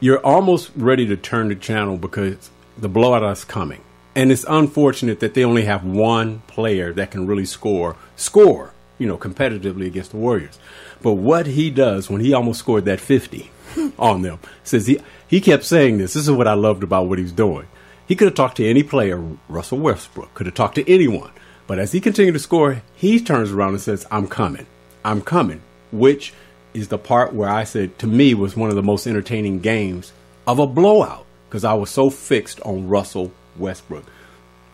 You're 0.00 0.18
almost 0.24 0.70
ready 0.76 1.06
to 1.06 1.16
turn 1.16 1.48
the 1.48 1.54
channel 1.54 1.96
because 1.96 2.50
the 2.76 2.88
blowout 2.88 3.22
is 3.32 3.44
coming, 3.44 3.80
and 4.14 4.32
it's 4.32 4.44
unfortunate 4.48 5.20
that 5.20 5.34
they 5.34 5.44
only 5.44 5.64
have 5.64 5.84
one 5.84 6.42
player 6.46 6.92
that 6.94 7.10
can 7.10 7.26
really 7.26 7.44
score 7.46 7.96
score, 8.16 8.72
you 8.98 9.06
know, 9.06 9.16
competitively 9.16 9.86
against 9.86 10.10
the 10.10 10.16
Warriors. 10.16 10.58
But 11.04 11.12
what 11.12 11.46
he 11.46 11.70
does 11.70 12.10
when 12.10 12.20
he 12.22 12.32
almost 12.34 12.58
scored 12.58 12.86
that 12.86 12.98
50 12.98 13.50
on 13.98 14.22
them 14.22 14.40
says 14.64 14.86
he 14.88 14.98
he 15.28 15.40
kept 15.40 15.62
saying 15.64 15.98
this. 15.98 16.14
This 16.14 16.24
is 16.24 16.30
what 16.32 16.48
I 16.48 16.54
loved 16.54 16.82
about 16.82 17.06
what 17.08 17.18
he's 17.20 17.30
doing. 17.32 17.66
He 18.08 18.16
could 18.16 18.26
have 18.26 18.34
talked 18.34 18.56
to 18.56 18.66
any 18.68 18.82
player, 18.82 19.22
Russell 19.48 19.78
Westbrook 19.78 20.34
could 20.34 20.46
have 20.46 20.54
talked 20.54 20.74
to 20.76 20.90
anyone, 20.92 21.30
but 21.66 21.78
as 21.78 21.92
he 21.92 22.00
continued 22.00 22.32
to 22.32 22.38
score, 22.38 22.82
he 22.96 23.20
turns 23.20 23.52
around 23.52 23.74
and 23.74 23.80
says, 23.80 24.06
"I'm 24.10 24.26
coming." 24.26 24.66
I'm 25.04 25.20
coming, 25.20 25.60
which 25.92 26.32
is 26.72 26.88
the 26.88 26.98
part 26.98 27.34
where 27.34 27.48
I 27.50 27.64
said 27.64 27.98
to 27.98 28.06
me 28.06 28.32
was 28.34 28.56
one 28.56 28.70
of 28.70 28.74
the 28.76 28.82
most 28.82 29.06
entertaining 29.06 29.60
games 29.60 30.12
of 30.46 30.58
a 30.58 30.66
blowout 30.66 31.24
because 31.48 31.64
I 31.64 31.74
was 31.74 31.90
so 31.90 32.08
fixed 32.10 32.58
on 32.62 32.88
Russell 32.88 33.30
Westbrook. 33.58 34.04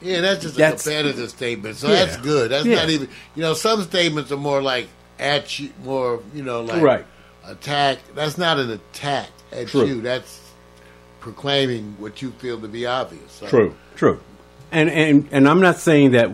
Yeah, 0.00 0.20
that's 0.20 0.40
just 0.42 0.54
That's- 0.56 0.86
a 0.86 0.90
competitive 0.90 1.28
statement. 1.30 1.76
So 1.76 1.88
Yeah. 1.88 2.04
that's 2.04 2.16
good. 2.18 2.50
That's 2.52 2.64
Yeah. 2.64 2.76
not 2.76 2.90
even 2.90 3.08
you 3.34 3.42
know, 3.42 3.54
some 3.54 3.82
statements 3.82 4.30
are 4.32 4.36
more 4.36 4.62
like 4.62 4.88
at 5.20 5.58
you 5.58 5.70
more, 5.84 6.20
you 6.34 6.42
know, 6.42 6.62
like 6.62 6.82
Right. 6.82 7.06
attack. 7.46 7.98
That's 8.14 8.38
not 8.38 8.58
an 8.58 8.70
attack 8.70 9.28
at 9.52 9.68
True. 9.68 9.86
you. 9.86 10.00
That's 10.00 10.40
proclaiming 11.20 11.96
what 11.98 12.22
you 12.22 12.30
feel 12.38 12.60
to 12.60 12.68
be 12.68 12.86
obvious. 12.86 13.30
So, 13.32 13.46
True, 13.46 13.74
true. 13.96 14.20
And 14.72 14.88
and 14.90 15.28
and 15.30 15.48
I'm 15.48 15.60
not 15.60 15.76
saying 15.78 16.12
that 16.12 16.30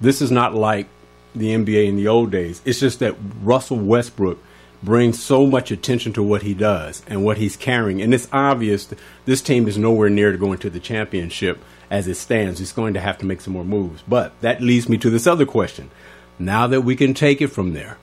this 0.00 0.22
is 0.22 0.30
not 0.30 0.54
like 0.54 0.86
the 1.34 1.52
NBA 1.54 1.86
in 1.88 1.96
the 1.96 2.08
old 2.08 2.30
days. 2.30 2.60
It's 2.64 2.80
just 2.80 3.00
that 3.00 3.16
Russell 3.42 3.78
Westbrook 3.78 4.38
brings 4.82 5.20
so 5.20 5.44
much 5.46 5.70
attention 5.72 6.12
to 6.12 6.22
what 6.22 6.42
he 6.42 6.54
does 6.54 7.02
and 7.08 7.24
what 7.24 7.36
he's 7.38 7.56
carrying, 7.56 8.00
and 8.00 8.14
it's 8.14 8.28
obvious 8.32 8.86
that 8.86 8.98
this 9.24 9.42
team 9.42 9.66
is 9.66 9.76
nowhere 9.76 10.08
near 10.08 10.30
to 10.30 10.38
going 10.38 10.58
to 10.58 10.70
the 10.70 10.78
championship 10.78 11.58
as 11.90 12.06
it 12.06 12.14
stands. 12.16 12.60
It's 12.60 12.72
going 12.72 12.94
to 12.94 13.00
have 13.00 13.18
to 13.18 13.26
make 13.26 13.40
some 13.40 13.54
more 13.54 13.64
moves. 13.64 14.02
But 14.06 14.38
that 14.42 14.60
leads 14.60 14.88
me 14.88 14.98
to 14.98 15.10
this 15.10 15.26
other 15.26 15.46
question. 15.46 15.90
Now 16.38 16.66
that 16.68 16.82
we 16.82 16.94
can 16.94 17.14
take 17.14 17.40
it 17.40 17.48
from 17.48 17.72
there, 17.72 17.98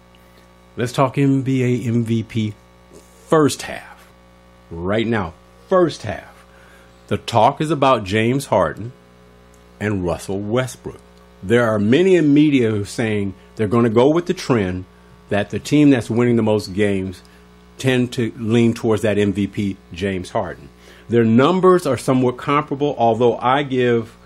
let's 0.78 0.92
talk 0.92 1.16
NBA 1.16 1.86
MVP 1.86 2.54
first 3.28 3.64
half. 3.64 4.08
Right 4.70 5.08
now, 5.08 5.34
first 5.70 6.04
half. 6.04 6.46
The 7.08 7.18
talk 7.18 7.62
is 7.62 7.72
about 7.72 8.04
James 8.04 8.48
Harden 8.48 8.92
and 9.80 10.04
Russell 10.06 10.40
Westbrook. 10.40 11.00
There 11.44 11.68
are 11.68 11.80
many 11.80 12.16
in 12.16 12.34
media 12.34 12.72
who 12.72 12.82
are 12.82 12.86
saying 12.86 13.36
they're 13.56 13.68
going 13.68 13.84
to 13.84 13.90
go 13.90 14.10
with 14.10 14.26
the 14.26 14.34
trend 14.34 14.86
that 15.30 15.50
the 15.50 15.60
team 15.60 15.92
that's 15.92 16.10
winning 16.10 16.36
the 16.36 16.44
most 16.44 16.74
games 16.74 17.22
tend 17.78 18.12
to 18.14 18.34
lean 18.38 18.74
towards 18.74 19.02
that 19.04 19.18
MVP, 19.18 19.76
James 19.94 20.32
Harden. 20.32 20.70
Their 21.10 21.24
numbers 21.24 21.86
are 21.86 21.98
somewhat 21.98 22.38
comparable, 22.38 22.96
although 22.98 23.38
I 23.38 23.64
give 23.64 24.18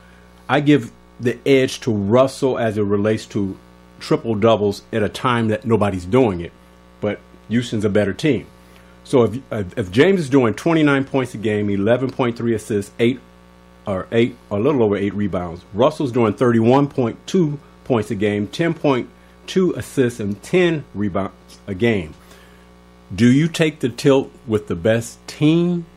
I 0.48 0.62
give 0.62 0.92
the 1.20 1.38
edge 1.46 1.82
to 1.82 1.92
Russell 1.92 2.58
as 2.58 2.78
it 2.78 2.84
relates 2.84 3.26
to 3.28 3.58
triple 4.00 4.36
doubles 4.36 4.84
at 4.94 5.04
a 5.04 5.10
time 5.10 5.48
that 5.50 5.66
nobody's 5.66 6.06
doing 6.06 6.42
it. 6.42 6.52
But 7.02 7.20
Houston's 7.50 7.86
a 7.86 7.90
better 7.90 8.14
team. 8.14 8.48
So 9.04 9.24
if 9.24 9.78
if 9.78 9.92
James 9.92 10.20
is 10.20 10.30
doing 10.30 10.54
29 10.54 11.06
points 11.06 11.34
a 11.34 11.38
game, 11.38 11.68
11.3 11.68 12.54
assists, 12.56 12.92
eight 13.00 13.20
or 13.88 14.08
eight, 14.12 14.36
or 14.50 14.60
a 14.60 14.62
little 14.62 14.84
over 14.84 14.96
eight 14.96 15.14
rebounds. 15.16 15.64
Russell's 15.74 16.12
doing 16.12 16.34
31.2 16.34 17.58
points 17.86 18.12
a 18.12 18.16
game, 18.16 18.48
10.2 18.48 19.76
assists, 19.78 20.20
and 20.20 20.42
10 20.44 20.84
rebounds 20.94 21.60
a 21.66 21.74
game. 21.74 22.14
Do 23.16 23.32
you 23.32 23.48
take 23.48 23.80
the 23.80 23.90
tilt 23.90 24.32
with 24.46 24.68
the 24.68 24.76
best 24.76 25.26
team 25.28 25.88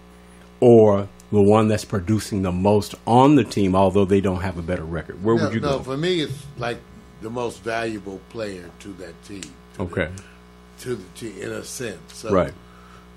or 0.61 1.09
the 1.31 1.43
one 1.43 1.69
that's 1.69 1.85
producing 1.85 2.43
the 2.43 2.53
most 2.53 2.95
on 3.07 3.35
the 3.35 3.45
team, 3.45 3.74
although 3.74 4.07
they 4.07 4.23
don't 4.23 4.41
have 4.41 4.57
a 4.57 4.62
better 4.62 4.85
record? 4.85 5.23
Where 5.23 5.37
No, 5.37 5.45
would 5.45 5.55
you 5.55 5.61
no, 5.61 5.79
go? 5.79 5.83
for 5.85 5.97
me, 5.99 6.20
it's 6.20 6.47
like 6.57 6.79
the 7.23 7.31
most 7.31 7.62
valuable 7.62 8.20
player 8.31 8.65
to 8.81 8.89
that 8.94 9.15
team. 9.24 9.43
to 9.77 9.82
Okay. 9.85 10.09
the- 10.16 10.23
to 10.82 10.97
the 10.97 11.05
team 11.15 11.32
in 11.40 11.51
a 11.53 11.65
sense. 11.65 11.99
So 12.12 12.31
Right. 12.31 12.53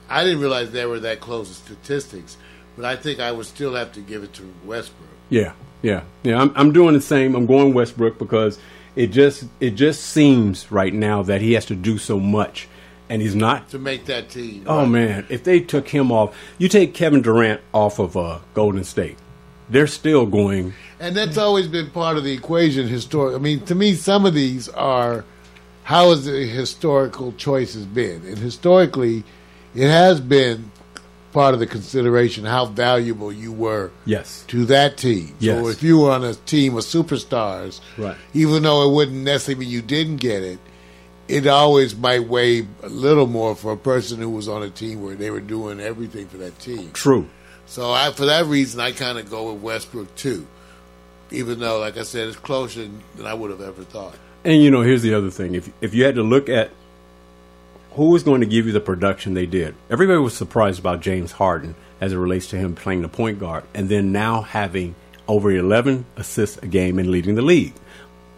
I 0.09 0.23
didn't 0.23 0.39
realize 0.39 0.71
they 0.71 0.85
were 0.85 0.99
that 1.01 1.19
close 1.19 1.49
to 1.49 1.53
statistics, 1.55 2.37
but 2.77 2.85
I 2.85 2.95
think 2.95 3.19
I 3.19 3.31
would 3.31 3.45
still 3.47 3.73
have 3.75 3.91
to 3.93 3.99
give 3.99 4.23
it 4.23 4.33
to 4.35 4.43
Westbrook. 4.63 5.09
Yeah, 5.29 5.51
yeah, 5.81 6.01
yeah. 6.23 6.39
I'm 6.39 6.51
I'm 6.55 6.71
doing 6.71 6.93
the 6.93 7.01
same. 7.01 7.35
I'm 7.35 7.45
going 7.47 7.73
Westbrook 7.73 8.17
because 8.19 8.57
it 8.95 9.07
just 9.07 9.45
it 9.59 9.71
just 9.71 10.01
seems 10.03 10.71
right 10.71 10.93
now 10.93 11.23
that 11.23 11.41
he 11.41 11.53
has 11.53 11.65
to 11.65 11.75
do 11.75 11.97
so 11.97 12.19
much, 12.19 12.67
and 13.09 13.21
he's 13.21 13.35
not. 13.35 13.69
to 13.71 13.79
make 13.79 14.05
that 14.05 14.29
team. 14.29 14.63
Oh 14.67 14.81
Right. 14.81 14.89
man, 14.89 15.25
if 15.29 15.43
they 15.43 15.59
took 15.59 15.89
him 15.89 16.11
off, 16.11 16.35
you 16.59 16.69
take 16.69 16.93
Kevin 16.93 17.21
Durant 17.23 17.59
off 17.73 17.97
of 17.99 18.15
uh, 18.15 18.39
Golden 18.53 18.83
State, 18.83 19.17
they're 19.69 19.87
still 19.87 20.25
going. 20.25 20.73
And 20.99 21.15
that's 21.15 21.37
always 21.37 21.67
been 21.67 21.89
part 21.91 22.17
of 22.17 22.23
the 22.23 22.31
equation. 22.33 22.87
Historic. 22.87 23.35
I 23.35 23.39
mean, 23.39 23.61
to 23.65 23.75
me, 23.75 23.93
some 23.95 24.25
of 24.25 24.33
these 24.33 24.69
are 24.69 25.25
how 25.83 26.09
has 26.09 26.25
the 26.25 26.45
historical 26.47 27.31
choices 27.33 27.85
been, 27.85 28.23
and 28.25 28.37
historically, 28.37 29.23
it 29.75 29.87
has 29.87 30.19
been 30.19 30.71
part 31.31 31.53
of 31.53 31.59
the 31.59 31.67
consideration 31.67 32.45
how 32.45 32.65
valuable 32.65 33.31
you 33.31 33.51
were 33.51 33.91
Yes. 34.05 34.45
to 34.47 34.65
that 34.67 34.95
team. 34.97 35.27
So 35.27 35.33
Yes. 35.39 35.67
if 35.75 35.83
you 35.83 35.99
were 35.99 36.11
on 36.11 36.23
a 36.23 36.33
team 36.33 36.77
of 36.77 36.85
superstars, 36.85 37.81
Right. 37.97 38.15
even 38.33 38.63
though 38.63 38.89
it 38.89 38.93
wouldn't 38.93 39.17
necessarily 39.23 39.65
mean 39.65 39.73
you 39.73 39.81
didn't 39.81 40.17
get 40.17 40.41
it, 40.43 40.59
it 41.27 41.45
always 41.45 41.93
might 41.95 42.27
weigh 42.29 42.65
a 42.83 42.87
little 42.87 43.27
more 43.27 43.53
for 43.53 43.73
a 43.73 43.77
person 43.77 44.19
who 44.19 44.29
was 44.29 44.47
on 44.47 44.63
a 44.63 44.69
team 44.69 45.03
where 45.03 45.15
they 45.15 45.29
were 45.29 45.41
doing 45.41 45.79
everything 45.81 46.27
for 46.27 46.37
that 46.37 46.57
team. 46.59 46.91
True. 46.93 47.25
So 47.67 47.91
I, 47.91 48.11
for 48.11 48.25
that 48.25 48.45
reason, 48.45 48.79
I 48.79 48.91
kind 48.91 49.17
of 49.17 49.29
go 49.29 49.51
with 49.51 49.61
Westbrook 49.61 50.15
too, 50.15 50.45
even 51.31 51.59
though, 51.59 51.79
like 51.79 51.97
I 51.97 52.03
said, 52.03 52.27
it's 52.27 52.37
closer 52.37 52.87
than 53.15 53.25
I 53.25 53.33
would 53.33 53.51
have 53.51 53.61
ever 53.61 53.83
thought. 53.83 54.15
And 54.43 54.61
you 54.61 54.69
know, 54.69 54.81
here's 54.81 55.01
the 55.01 55.13
other 55.13 55.31
thing: 55.31 55.55
if 55.55 55.69
if 55.81 55.93
you 55.93 56.05
had 56.05 56.15
to 56.15 56.23
look 56.23 56.49
at 56.49 56.71
who 57.91 58.09
was 58.09 58.23
going 58.23 58.41
to 58.41 58.47
give 58.47 58.65
you 58.67 58.71
the 58.71 58.79
production 58.79 59.33
they 59.33 59.45
did, 59.45 59.73
everybody 59.89 60.19
was 60.19 60.35
surprised 60.35 60.79
about 60.79 61.01
James 61.01 61.33
Harden 61.33 61.75
as 62.01 62.13
it 62.13 62.17
relates 62.17 62.47
to 62.47 62.57
him 62.57 62.75
playing 62.75 63.01
the 63.01 63.07
point 63.07 63.39
guard, 63.39 63.63
and 63.73 63.89
then 63.89 64.11
now 64.11 64.41
having 64.41 64.95
over 65.27 65.51
11 65.51 66.05
assists 66.17 66.57
a 66.57 66.67
game 66.67 66.99
and 66.99 67.09
leading 67.09 67.35
the 67.35 67.41
league. 67.41 67.73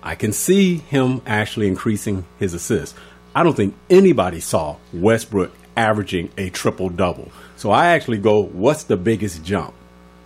I 0.01 0.15
can 0.15 0.31
see 0.31 0.77
him 0.77 1.21
actually 1.25 1.67
increasing 1.67 2.25
his 2.39 2.53
assists. 2.53 2.97
I 3.35 3.43
don't 3.43 3.55
think 3.55 3.75
anybody 3.89 4.39
saw 4.39 4.77
Westbrook 4.93 5.51
averaging 5.75 6.31
a 6.37 6.49
triple 6.49 6.89
double. 6.89 7.31
So 7.57 7.71
I 7.71 7.87
actually 7.87 8.19
go, 8.19 8.43
what's 8.43 8.83
the 8.83 8.97
biggest 8.97 9.43
jump? 9.43 9.73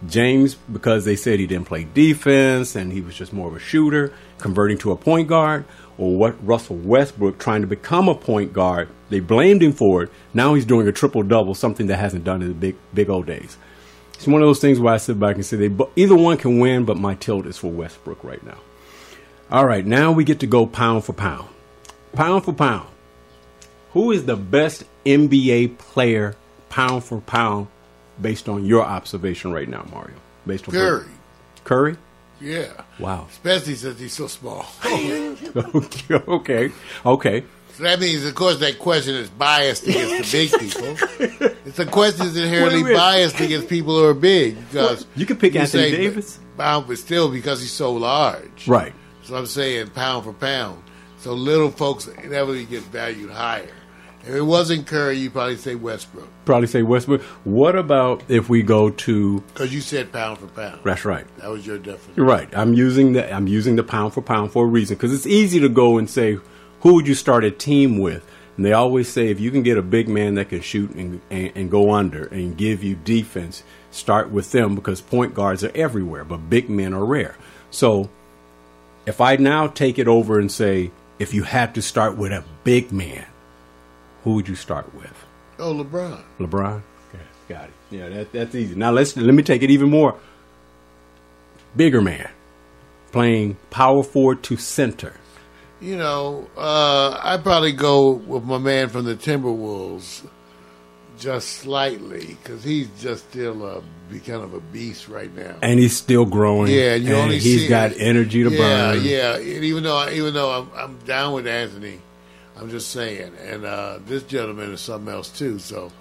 James, 0.08 0.56
because 0.56 1.06
they 1.06 1.16
said 1.16 1.40
he 1.40 1.48
didn't 1.48 1.68
play 1.68 1.88
defense 1.94 2.76
and 2.76 2.92
he 2.92 3.00
was 3.00 3.16
just 3.16 3.32
more 3.32 3.48
of 3.48 3.56
a 3.56 3.60
shooter, 3.60 4.14
converting 4.38 4.78
to 4.80 4.92
a 4.92 4.98
point 4.98 5.30
guard, 5.30 5.64
or 5.98 6.18
what 6.18 6.46
Russell 6.46 6.76
Westbrook 6.76 7.40
trying 7.40 7.62
to 7.62 7.68
become 7.68 8.10
a 8.10 8.16
point 8.16 8.52
guard. 8.52 8.90
They 9.10 9.22
blamed 9.22 9.64
him 9.64 9.72
for 9.72 10.04
it. 10.04 10.10
Now 10.34 10.56
he's 10.56 10.66
doing 10.66 10.88
a 10.88 10.92
triple 10.92 11.24
double, 11.24 11.56
something 11.56 11.88
that 11.88 11.98
hasn't 11.98 12.26
done 12.26 12.42
in 12.42 12.50
the 12.50 12.54
big 12.54 12.76
big 12.94 13.10
old 13.10 13.28
days. 13.28 13.58
It's 14.16 14.28
one 14.28 14.42
of 14.42 14.48
those 14.48 14.60
things 14.60 14.80
where 14.80 14.94
I 14.94 14.98
sit 14.98 15.20
back 15.20 15.36
and 15.36 15.46
say 15.46 15.56
they 15.56 15.86
either 15.96 16.16
one 16.16 16.38
can 16.38 16.60
win, 16.60 16.84
but 16.84 16.98
my 16.98 17.16
tilt 17.16 17.46
is 17.46 17.58
for 17.58 17.72
Westbrook 17.72 18.24
right 18.24 18.44
now. 18.46 18.58
All 19.50 19.66
right, 19.66 19.86
now 19.86 20.12
we 20.12 20.24
get 20.24 20.40
to 20.42 20.48
go 20.48 20.66
pound 20.66 21.06
for 21.06 21.14
pound. 21.14 21.48
Pound 22.14 22.44
for 22.44 22.54
pound. 22.54 22.88
Who 23.94 24.12
is 24.12 24.26
the 24.26 24.36
best 24.36 24.84
NBA 25.06 25.78
player 25.78 26.36
pound 26.72 27.04
for 27.04 27.20
pound 27.22 27.68
based 28.22 28.48
on 28.50 28.66
your 28.66 28.84
observation 28.84 29.52
right 29.52 29.68
now, 29.70 29.86
Mario? 29.92 30.16
Based 30.48 30.68
on 30.68 30.74
Curry. 30.74 31.06
Curry? 31.64 31.98
Yeah. 32.40 32.72
Wow. 33.00 33.28
Especially 33.30 33.76
since 33.76 34.00
he's 34.00 34.14
so 34.14 34.26
small. 34.28 34.66
okay, 34.84 35.36
okay, 36.28 36.72
okay. 37.06 37.44
So 37.74 37.84
that 37.84 38.00
means, 38.00 38.26
of 38.26 38.36
course, 38.36 38.60
that 38.60 38.80
question 38.80 39.16
is 39.16 39.30
biased 39.30 39.88
against 39.88 40.32
the 40.32 40.50
big 40.50 40.60
people. 40.60 41.48
It's 41.66 41.80
a 41.80 41.86
question 41.86 42.26
that's 42.26 42.38
inherently 42.38 42.78
Wait 42.78 42.82
a 42.82 42.84
minute. 42.86 42.98
biased 42.98 43.40
against 43.40 43.70
people 43.70 43.98
who 43.98 44.06
are 44.06 44.14
big 44.14 44.58
because 44.70 45.06
You 45.16 45.26
could 45.26 45.40
pick 45.40 45.56
Anthony 45.56 45.84
say 45.92 45.98
Davis. 45.98 46.40
pound, 46.58 46.88
but 46.88 46.98
still 46.98 47.30
because 47.32 47.62
he's 47.62 47.72
so 47.72 47.94
large. 47.94 48.68
Right. 48.68 48.94
So 49.24 49.36
I'm 49.36 49.46
saying 49.46 49.92
pound 49.92 50.26
for 50.26 50.34
pound. 50.34 50.84
So 51.20 51.34
little 51.34 51.70
folks 51.72 52.08
inevitably 52.08 52.66
get 52.66 52.82
valued 52.84 53.30
higher. 53.30 53.70
If 54.24 54.36
it 54.36 54.42
wasn't 54.42 54.86
Curry, 54.88 55.18
you'd 55.18 55.34
probably 55.34 55.58
say 55.58 55.76
Westbrook 55.76 56.28
Probably 56.46 56.68
say 56.68 56.84
Westbrook. 56.84 57.22
What 57.44 57.76
about 57.76 58.24
if 58.28 58.50
we 58.50 58.62
go 58.62 58.90
to? 58.90 59.42
because 59.42 59.74
you 59.74 59.82
said 59.82 60.12
pound 60.12 60.40
for 60.40 60.48
pound. 60.48 60.80
That's 60.84 61.06
right. 61.06 61.26
That 61.38 61.50
was 61.50 61.66
your 61.66 61.78
definition. 61.78 62.14
You're 62.16 62.26
right. 62.26 62.50
I'm 62.56 62.74
using 62.74 63.14
the 63.14 63.34
I'm 63.34 63.48
using 63.48 63.76
the 63.76 63.84
pound 63.84 64.14
for 64.14 64.22
pound 64.22 64.52
for 64.52 64.66
a 64.66 64.68
reason 64.68 64.96
because 64.96 65.14
it's 65.14 65.26
easy 65.28 65.60
to 65.60 65.70
go 65.70 65.98
and 65.98 66.10
say 66.10 66.40
who 66.82 66.96
would 66.96 67.08
you 67.08 67.16
start 67.16 67.44
a 67.44 67.52
team 67.52 68.00
with, 68.00 68.26
and 68.58 68.66
they 68.66 68.74
always 68.74 69.08
say 69.08 69.28
if 69.28 69.40
you 69.40 69.52
can 69.52 69.64
get 69.64 69.78
a 69.78 69.84
big 69.84 70.08
man 70.08 70.36
that 70.36 70.50
can 70.50 70.62
shoot 70.62 70.92
and, 70.92 71.22
and, 71.30 71.52
and 71.56 71.72
go 71.72 71.92
under 71.92 72.26
and 72.26 72.58
give 72.58 72.84
you 72.84 72.96
defense, 72.96 73.64
start 73.92 74.32
with 74.32 74.52
them 74.52 74.76
because 74.76 75.02
point 75.02 75.34
guards 75.34 75.64
are 75.64 75.72
everywhere, 75.76 76.24
but 76.24 76.50
big 76.50 76.70
men 76.70 76.94
are 76.94 77.06
rare. 77.06 77.36
So 77.70 78.10
if 79.06 79.22
I 79.22 79.36
now 79.36 79.68
take 79.68 80.00
it 80.00 80.08
over 80.08 80.40
and 80.40 80.52
say 80.52 80.92
if 81.20 81.34
you 81.34 81.44
had 81.44 81.76
to 81.76 81.82
start 81.82 82.18
with 82.18 82.32
a 82.32 82.44
big 82.64 82.92
man, 82.92 83.26
who 84.24 84.36
would 84.36 84.48
you 84.48 84.56
start 84.56 84.94
with? 84.96 85.14
Oh, 85.60 85.74
LeBron. 85.74 86.22
LeBron. 86.40 86.82
Okay, 87.10 87.24
got 87.50 87.66
it. 87.66 87.74
Yeah, 87.90 88.10
that, 88.10 88.32
that's 88.32 88.56
easy. 88.56 88.76
Now 88.76 88.92
let's 88.92 89.16
let 89.18 89.34
me 89.34 89.44
take 89.44 89.64
it 89.64 89.70
even 89.70 89.90
more. 89.90 90.16
Bigger 91.76 92.02
man, 92.02 92.30
playing 93.12 93.58
power 93.70 94.04
forward 94.04 94.44
to 94.44 94.58
center. 94.58 95.14
You 95.80 95.98
know, 95.98 96.48
uh, 96.58 97.20
I'd 97.24 97.44
probably 97.44 97.72
go 97.72 98.12
with 98.12 98.44
my 98.44 98.58
man 98.58 98.90
from 98.90 99.06
the 99.06 99.16
Timberwolves 99.16 100.28
just 101.18 101.50
slightly 101.50 102.38
because 102.42 102.64
he's 102.64 102.90
just 103.00 103.30
still 103.30 103.66
a 103.66 103.82
be 104.10 104.20
kind 104.20 104.44
of 104.44 104.54
a 104.54 104.60
beast 104.60 105.08
right 105.08 105.34
now. 105.36 105.56
and 105.62 105.80
he's 105.80 105.96
still 105.96 106.26
growing. 106.26 106.72
Yeah, 106.72 106.96
and 106.96 107.04
you 107.06 107.16
only 107.16 107.40
he's 107.40 107.70
got 107.70 107.94
energy 107.98 108.44
to 108.44 108.50
yeah, 108.52 108.58
burn. 108.58 109.04
Yeah, 109.04 109.36
And 109.36 109.64
even 109.64 109.84
though 109.84 110.10
even 110.10 110.34
though 110.34 110.52
I'm, 110.52 110.70
I'm 110.76 110.98
down 111.00 111.34
with 111.34 111.48
Anthony, 111.48 112.00
I'm 112.62 112.70
just 112.70 112.92
saying, 112.92 113.34
and 113.44 113.66
uh, 113.66 113.98
this 114.06 114.24
gentleman 114.24 114.72
is 114.72 114.82
something 114.82 115.12
else 115.12 115.30
too. 115.30 115.58
So, 115.60 115.92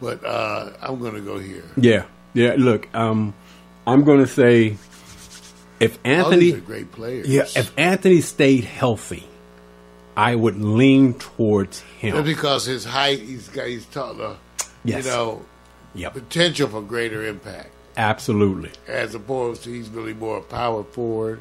but 0.00 0.24
uh, 0.24 0.72
I'm 0.80 0.98
going 0.98 1.14
to 1.14 1.20
go 1.20 1.38
here. 1.38 1.62
yeah, 1.76 2.04
yeah. 2.34 2.54
Look, 2.56 2.92
um, 2.94 3.34
I'm 3.86 4.02
going 4.02 4.20
to 4.20 4.26
say 4.26 4.78
if 5.78 5.98
All 6.04 6.10
Anthony, 6.10 6.52
great 6.52 6.90
players. 6.90 7.28
yeah, 7.28 7.42
if 7.54 7.72
Anthony 7.78 8.22
stayed 8.22 8.64
healthy, 8.64 9.28
I 10.16 10.34
would 10.34 10.56
lean 10.58 11.14
towards 11.14 11.80
him. 11.80 12.14
Just 12.14 12.24
because 12.24 12.64
his 12.64 12.84
height, 12.86 13.20
he's 13.20 13.48
got 13.48 13.66
he's 13.66 13.84
taller. 13.86 14.36
Yes. 14.84 15.04
You 15.04 15.10
know, 15.10 15.42
Yep, 15.94 16.12
potential 16.14 16.68
for 16.68 16.82
greater 16.82 17.24
impact 17.26 17.70
absolutely. 17.96 18.70
as 18.86 19.14
opposed 19.14 19.64
to 19.64 19.70
he's 19.72 19.88
really 19.88 20.12
more 20.12 20.42
power 20.42 20.84
forward, 20.84 21.40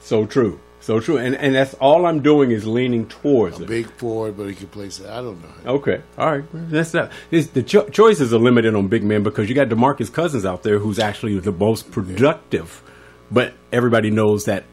So 0.00 0.26
true, 0.26 0.60
so 0.88 1.00
true. 1.00 1.18
And 1.18 1.36
and 1.36 1.54
that's 1.54 1.74
all 1.74 2.06
I'm 2.06 2.20
doing 2.22 2.50
is 2.50 2.66
leaning 2.66 3.06
towards 3.08 3.60
a 3.60 3.64
it. 3.64 3.68
big 3.68 3.90
forward, 3.90 4.38
but 4.38 4.46
he 4.48 4.54
can 4.54 4.68
play. 4.68 4.86
I 5.06 5.16
don't 5.20 5.38
know. 5.42 5.72
Okay, 5.74 6.00
all 6.16 6.30
right. 6.32 6.44
That's 6.54 6.94
not. 6.94 7.12
It's, 7.30 7.48
the 7.48 7.62
cho- 7.62 7.90
choices 7.90 8.32
are 8.32 8.38
limited 8.38 8.74
on 8.74 8.88
big 8.88 9.04
men 9.04 9.22
because 9.22 9.50
you 9.50 9.54
got 9.54 9.68
Demarcus 9.68 10.10
Cousins 10.10 10.46
out 10.46 10.62
there 10.62 10.78
who's 10.78 10.98
actually 10.98 11.38
the 11.40 11.52
most 11.52 11.90
productive, 11.90 12.82
but 13.30 13.52
everybody 13.70 14.10
knows 14.10 14.46
that 14.46 14.64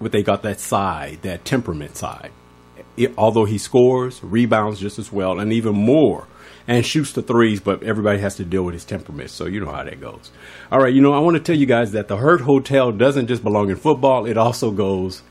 what 0.00 0.10
they 0.10 0.24
got 0.24 0.42
that 0.42 0.58
side, 0.58 1.20
that 1.22 1.44
temperament 1.44 1.96
side. 1.96 2.32
It- 2.96 3.14
although 3.16 3.44
he 3.44 3.56
scores, 3.56 4.20
rebounds 4.24 4.80
just 4.80 4.98
as 4.98 5.12
well, 5.12 5.38
and 5.38 5.52
even 5.52 5.76
more, 5.76 6.26
and 6.66 6.84
shoots 6.84 7.12
the 7.12 7.22
threes, 7.22 7.60
but 7.60 7.84
everybody 7.84 8.18
has 8.18 8.34
to 8.36 8.44
deal 8.44 8.64
with 8.64 8.74
his 8.74 8.84
temperament. 8.84 9.30
So 9.30 9.46
you 9.46 9.60
know 9.60 9.70
how 9.70 9.84
that 9.84 10.00
goes. 10.00 10.32
All 10.72 10.80
right, 10.80 10.92
you 10.92 11.00
know 11.00 11.12
I 11.12 11.20
want 11.20 11.36
to 11.36 11.42
tell 11.42 11.56
you 11.56 11.66
guys 11.66 11.92
that 11.92 12.08
the 12.08 12.16
Hurt 12.16 12.40
Hotel 12.40 12.90
doesn't 12.90 13.28
just 13.28 13.44
belong 13.44 13.70
in 13.70 13.76
football; 13.76 14.26
it 14.26 14.36
also 14.36 14.72
goes 14.72 15.22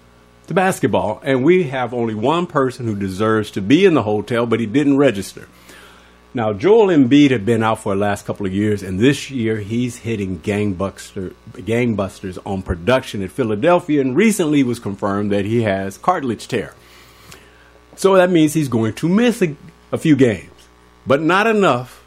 to 0.52 0.56
basketball, 0.56 1.22
and 1.24 1.44
we 1.44 1.64
have 1.64 1.94
only 1.94 2.14
one 2.14 2.46
person 2.46 2.86
who 2.86 2.96
deserves 2.96 3.52
to 3.52 3.62
be 3.62 3.86
in 3.86 3.94
the 3.94 4.04
hotel, 4.04 4.46
but 4.46 4.60
he 4.60 4.66
didn't 4.66 4.98
register. 4.98 5.48
Now, 6.34 6.54
Joel 6.54 6.88
Embiid 6.88 7.32
had 7.32 7.46
been 7.46 7.64
out 7.64 7.80
for 7.80 7.94
the 7.94 8.00
last 8.00 8.26
couple 8.26 8.46
of 8.46 8.54
years, 8.54 8.84
and 8.84 9.00
this 9.00 9.32
year 9.32 9.58
he's 9.58 9.98
hitting 9.98 10.40
gangbuster, 10.40 11.34
gangbusters 11.54 12.38
on 12.46 12.62
production 12.62 13.22
at 13.22 13.32
Philadelphia, 13.32 14.02
and 14.02 14.16
recently 14.16 14.64
was 14.64 14.80
confirmed 14.80 15.32
that 15.32 15.46
he 15.46 15.64
has 15.64 15.98
cartilage 15.98 16.48
tear. 16.48 16.74
So 17.96 18.16
that 18.16 18.30
means 18.30 18.54
he's 18.54 18.70
going 18.70 18.94
to 18.94 19.10
miss 19.10 19.42
a, 19.42 19.56
a 19.92 19.98
few 19.98 20.16
games, 20.16 20.68
but 21.06 21.22
not 21.22 21.48
enough 21.48 22.04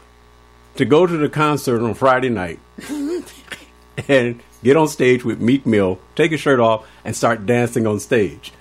to 0.75 0.85
go 0.85 1.05
to 1.05 1.17
the 1.17 1.29
concert 1.29 1.83
on 1.83 1.93
Friday 1.93 2.29
night 2.29 2.59
and 4.07 4.41
get 4.65 4.75
on 4.75 4.87
stage 4.87 5.23
with 5.23 5.39
Meek 5.39 5.63
Mill, 5.63 5.99
take 6.15 6.31
his 6.31 6.41
shirt 6.41 6.59
off, 6.59 6.87
and 7.05 7.15
start 7.15 7.45
dancing 7.45 7.85
on 7.85 7.99
stage. 7.99 8.51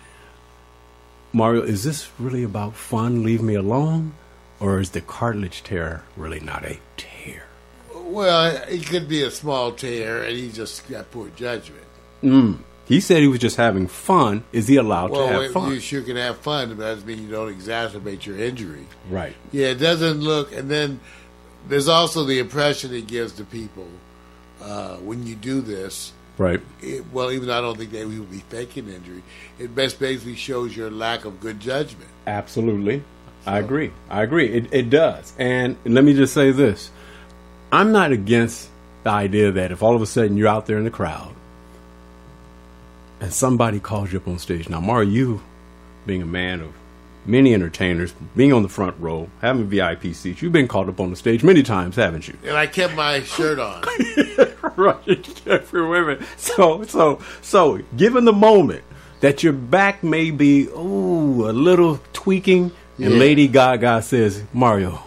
Mario, 1.33 1.63
is 1.63 1.83
this 1.83 2.11
really 2.19 2.45
about 2.45 2.77
fun? 2.77 3.25
Leave 3.25 3.43
me 3.43 3.55
alone? 3.55 4.13
Or 4.61 4.79
is 4.81 4.91
the 4.91 5.01
cartilage 5.01 5.63
tear 5.63 6.05
really 6.15 6.41
not 6.41 6.63
a 6.65 6.79
tear? 6.99 7.47
Well, 7.95 8.55
it 8.69 8.87
could 8.87 9.09
be 9.09 9.23
a 9.23 9.31
small 9.31 9.73
tear, 9.73 10.23
and 10.23 10.37
he 10.37 10.53
just 10.53 10.87
got 10.89 11.11
poor 11.11 11.31
judgment. 11.31 11.87
Mm. 12.23 12.59
He 12.87 13.01
said 13.01 13.23
he 13.23 13.29
was 13.29 13.41
just 13.41 13.57
having 13.57 13.87
fun. 13.89 14.45
Is 14.53 14.69
he 14.69 14.77
allowed 14.77 15.09
to 15.09 15.27
have 15.27 15.53
fun? 15.53 15.73
you 15.73 15.81
sure 15.81 16.03
can 16.03 16.17
have 16.17 16.37
fun, 16.39 16.69
but 16.69 16.79
that 16.79 16.95
doesn't 16.97 17.07
mean 17.07 17.23
you 17.23 17.31
don't 17.31 17.53
exacerbate 17.53 18.27
your 18.27 18.39
injury. 18.39 18.87
right. 19.09 19.35
Yeah, 19.53 19.69
it 19.69 19.77
doesn't 19.77 20.21
look, 20.21 20.53
and 20.53 20.71
then 20.71 21.01
there's 21.67 21.89
also 21.89 22.25
the 22.25 22.39
impression 22.39 22.93
it 22.93 23.07
gives 23.07 23.33
to 23.35 23.45
people 23.45 23.89
uh, 24.65 24.97
when 24.97 25.27
you 25.27 25.35
do 25.35 25.61
this. 25.61 26.13
Right. 26.37 26.61
It, 26.83 27.05
well, 27.13 27.31
even 27.31 27.47
though 27.47 27.59
I 27.59 27.61
don't 27.61 27.79
think 27.79 27.93
they 27.93 28.05
would 28.05 28.31
be 28.31 28.39
faking 28.39 28.89
injury, 28.89 29.23
it 29.59 29.75
best 29.75 30.01
basically 30.01 30.35
shows 30.35 30.77
your 30.77 30.91
lack 30.91 31.25
of 31.25 31.39
good 31.39 31.61
judgment. 31.61 32.11
Absolutely. 32.27 33.05
I 33.47 33.59
agree. 33.59 33.93
I 34.09 34.23
agree. 34.23 34.49
It, 34.49 34.73
it 34.73 34.91
does. 34.91 35.33
And 35.39 35.77
let 35.85 36.03
me 36.03 36.15
just 36.15 36.33
say 36.33 36.51
this 36.51 36.91
I'm 37.71 37.93
not 37.93 38.11
against 38.11 38.71
the 39.05 39.11
idea 39.11 39.53
that 39.53 39.71
if 39.71 39.83
all 39.83 39.95
of 39.95 40.03
a 40.03 40.07
sudden 40.07 40.37
you're 40.37 40.49
out 40.49 40.67
there 40.67 40.79
in 40.79 40.85
the 40.85 40.91
crowd 40.91 41.35
and 43.21 43.33
somebody 43.33 43.81
calls 43.81 44.13
you 44.13 44.19
up 44.19 44.27
on 44.27 44.39
stage. 44.39 44.69
Now, 44.69 44.81
Mario, 44.81 45.09
you 45.09 45.43
being 46.07 46.23
a 46.23 46.27
man 46.27 46.61
of 46.61 46.73
many 47.27 47.55
entertainers, 47.55 48.15
being 48.37 48.53
on 48.53 48.63
the 48.63 48.69
front 48.69 48.97
row, 48.99 49.29
having 49.41 49.67
VIP 49.67 50.15
seats, 50.15 50.43
you've 50.43 50.53
been 50.53 50.69
called 50.69 50.89
up 50.89 51.01
on 51.01 51.11
the 51.11 51.17
stage 51.17 51.43
many 51.43 51.63
times, 51.63 51.97
haven't 51.97 52.29
you? 52.29 52.37
And 52.45 52.57
I 52.57 52.67
kept 52.67 52.95
my 52.95 53.23
shirt 53.23 53.59
on. 53.59 53.83
right 54.77 55.47
every 55.47 55.87
women. 55.95 56.25
So 56.37 56.85
so 56.85 57.21
so 57.43 57.81
given 57.97 58.25
the 58.25 58.33
moment 58.33 58.85
that 59.21 59.43
your 59.43 59.53
back 59.53 60.03
may 60.03 60.31
be 60.31 60.67
ooh 60.69 61.49
a 61.49 61.53
little 61.53 62.01
tweaking 62.13 62.73
and 62.99 63.13
Yeah. 63.15 63.19
Lady 63.19 63.49
Gaga 63.49 64.03
says, 64.03 64.43
Mario, 64.53 65.03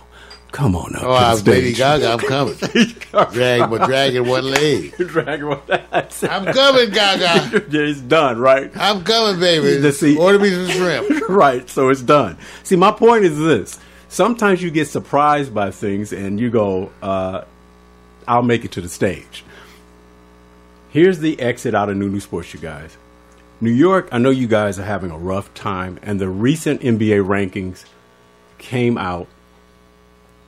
Come 0.51 0.75
on 0.75 0.95
up. 0.95 1.03
Oh, 1.03 1.11
I 1.11 1.31
was 1.33 1.45
Lady 1.45 1.73
Gaga, 1.73 2.13
I'm 2.13 2.19
coming. 2.19 2.55
Drag, 3.33 3.69
but 3.69 3.85
dragging 3.85 4.27
one 4.27 4.49
leg. 4.49 4.95
With 4.97 5.67
that. 5.67 6.17
I'm 6.23 6.45
coming, 6.45 6.89
Gaga. 6.89 7.65
it's 7.69 8.01
done, 8.01 8.39
right? 8.39 8.71
I'm 8.75 9.03
coming, 9.03 9.39
baby. 9.39 9.91
See. 9.91 10.17
Order 10.17 10.39
me 10.39 10.49
some 10.49 10.67
shrimp. 10.69 11.29
right, 11.29 11.69
so 11.69 11.89
it's 11.89 12.01
done. 12.01 12.37
See, 12.63 12.75
my 12.75 12.91
point 12.91 13.25
is 13.25 13.37
this. 13.37 13.79
Sometimes 14.09 14.63
you 14.63 14.71
get 14.71 14.87
surprised 14.87 15.53
by 15.53 15.69
things 15.69 16.13
and 16.13 16.39
you 16.39 16.49
go, 16.49 16.91
uh, 17.01 17.43
I'll 18.27 18.41
make 18.41 18.65
it 18.65 18.71
to 18.73 18.81
the 18.81 18.89
stage. 18.89 19.43
Here's 20.97 21.19
the 21.19 21.39
exit 21.39 21.75
out 21.75 21.89
of 21.89 21.97
Nu 21.97 22.09
New 22.09 22.19
Sportz, 22.19 22.55
you 22.55 22.59
guys. 22.59 22.97
New 23.61 23.69
York, 23.69 24.09
I 24.11 24.17
know 24.17 24.31
you 24.31 24.47
guys 24.47 24.79
are 24.79 24.83
having 24.83 25.11
a 25.11 25.17
rough 25.19 25.53
time, 25.53 25.99
and 26.01 26.19
the 26.19 26.27
recent 26.27 26.81
NBA 26.81 27.23
rankings 27.23 27.85
came 28.57 28.97
out. 28.97 29.27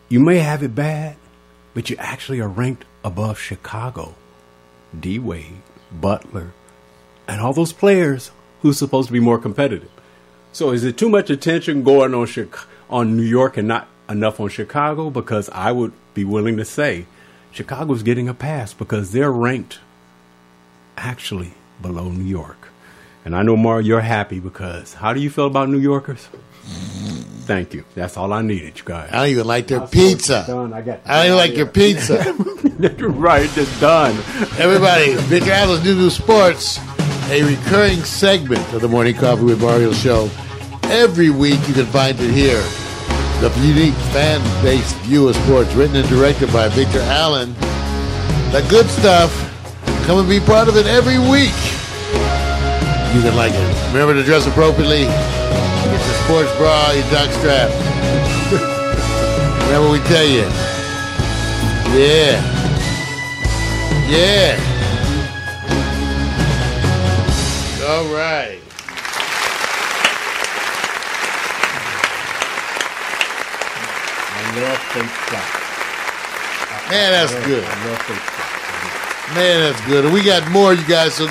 You 0.07 0.19
may 0.19 0.39
have 0.39 0.63
it 0.63 0.73
bad, 0.73 1.17
but 1.75 1.91
you 1.91 1.97
actually 1.99 2.39
are 2.39 2.47
ranked 2.47 2.85
above 3.03 3.37
Chicago, 3.37 4.15
D 4.99 5.19
Wade, 5.19 5.61
Butler, 5.91 6.51
and 7.27 7.39
all 7.39 7.53
those 7.53 7.71
players 7.71 8.31
who's 8.63 8.79
supposed 8.79 9.09
to 9.09 9.13
be 9.13 9.19
more 9.19 9.37
competitive. 9.37 9.91
So 10.51 10.71
is 10.71 10.83
it 10.83 10.97
too 10.97 11.09
much 11.09 11.29
attention 11.29 11.83
going 11.83 12.15
on 12.15 12.27
on 12.89 13.15
New 13.15 13.21
York 13.21 13.55
and 13.55 13.67
not 13.67 13.87
enough 14.09 14.39
on 14.39 14.49
Chicago? 14.49 15.11
Because 15.11 15.47
I 15.51 15.71
would 15.71 15.93
be 16.15 16.25
willing 16.25 16.57
to 16.57 16.65
say 16.65 17.05
Chicago's 17.51 18.01
getting 18.01 18.27
a 18.27 18.33
pass 18.33 18.73
because 18.73 19.11
they're 19.11 19.31
ranked 19.31 19.77
actually 20.99 21.53
below 21.81 22.09
New 22.09 22.23
York. 22.25 22.69
And 23.25 23.35
I 23.35 23.41
know, 23.43 23.57
Mar, 23.57 23.81
you're 23.81 24.01
happy 24.01 24.39
because 24.39 24.93
how 24.93 25.13
do 25.13 25.19
you 25.19 25.29
feel 25.29 25.47
about 25.47 25.69
New 25.69 25.77
Yorkers? 25.79 26.27
Thank 27.49 27.73
you. 27.73 27.83
That's 27.95 28.15
all 28.15 28.31
I 28.31 28.41
needed, 28.43 28.77
you 28.77 28.85
guys. 28.85 29.09
I 29.11 29.17
don't 29.17 29.29
even 29.29 29.47
like 29.47 29.67
their 29.67 29.87
pizza. 29.87 30.43
Done. 30.45 30.71
I 30.71 30.81
got. 30.81 31.01
I 31.05 31.17
don't 31.17 31.25
even 31.25 31.37
like 31.37 31.57
your 31.57 31.65
pizza. 31.65 32.33
right, 33.09 33.57
it's 33.57 33.79
done. 33.79 34.15
Everybody, 34.59 35.15
Victor 35.15 35.51
Allen's 35.51 35.83
Nu 35.83 35.95
New 35.95 36.09
Sportz, 36.09 36.77
a 37.31 37.43
recurring 37.43 38.03
segment 38.03 38.71
of 38.73 38.81
the 38.81 38.87
Morning 38.87 39.15
Coffee 39.15 39.45
with 39.45 39.61
Mario 39.61 39.91
show. 39.93 40.29
Every 40.83 41.31
week 41.31 41.59
you 41.67 41.73
can 41.73 41.87
find 41.87 42.19
it 42.19 42.31
here. 42.31 42.61
The 43.41 43.51
unique 43.65 43.95
fan-based 44.11 44.95
view 44.97 45.29
of 45.29 45.35
sports, 45.35 45.73
written 45.73 45.95
and 45.95 46.07
directed 46.09 46.53
by 46.53 46.67
Victor 46.69 47.01
Allen. 47.01 47.53
The 48.51 48.65
good 48.69 48.87
stuff. 48.87 49.48
Come 50.09 50.17
and 50.17 50.27
be 50.27 50.39
part 50.39 50.67
of 50.67 50.75
it 50.75 50.87
every 50.87 51.19
week. 51.19 51.53
You 53.13 53.21
can 53.21 53.35
like 53.35 53.53
it. 53.53 53.93
Remember 53.93 54.15
to 54.15 54.23
dress 54.23 54.47
appropriately. 54.47 55.03
Get 55.05 56.01
your 56.01 56.17
sports 56.25 56.51
bra, 56.57 56.89
your 56.93 57.05
jock 57.11 57.29
strap. 57.29 57.69
Remember 59.67 59.91
we 59.91 59.99
tell 60.09 60.25
you. 60.25 60.49
Yeah. 61.93 62.41
Yeah. 64.09 64.57
All 67.87 68.11
right. 68.11 68.57
Man, 76.89 77.11
that's 77.11 77.45
good. 77.45 78.48
Man, 79.35 79.71
that's 79.71 79.85
good. 79.85 80.05
And 80.05 80.13
we 80.13 80.23
got 80.23 80.49
more, 80.51 80.73
you 80.73 80.85
guys. 80.87 81.13
So 81.13 81.27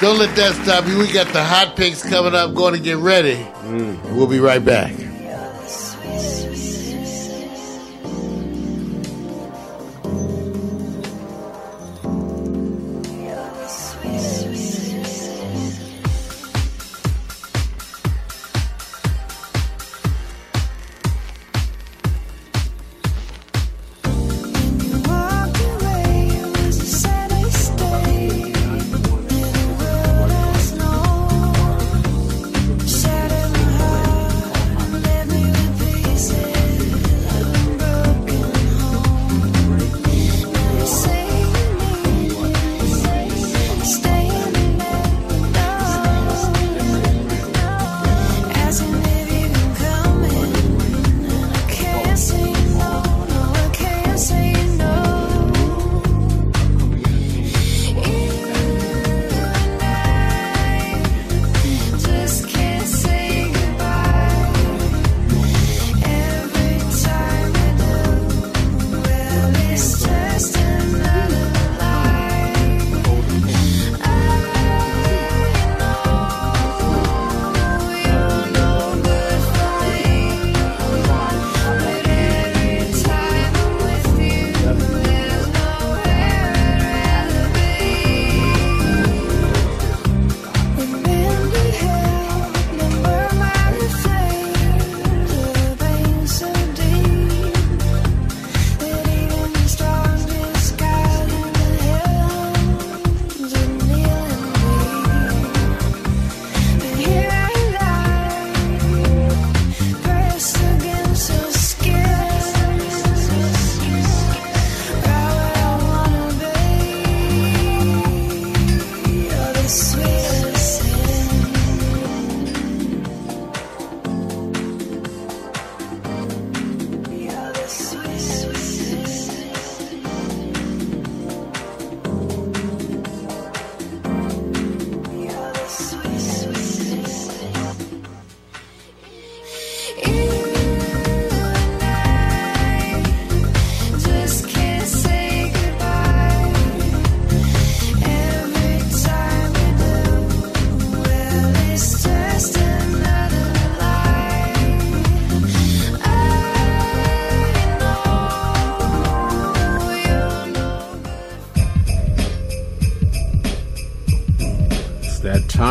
don't 0.00 0.18
let 0.18 0.34
that 0.36 0.54
stop 0.62 0.86
you. 0.86 0.98
We 0.98 1.10
got 1.10 1.32
the 1.32 1.42
HOtt 1.42 1.76
PiXX 1.76 2.10
coming 2.10 2.34
up. 2.34 2.54
Going 2.54 2.74
to 2.74 2.80
get 2.80 2.98
ready. 2.98 3.36
Mm. 3.36 4.14
We'll 4.14 4.26
be 4.26 4.38
right 4.38 4.62
back. 4.62 4.92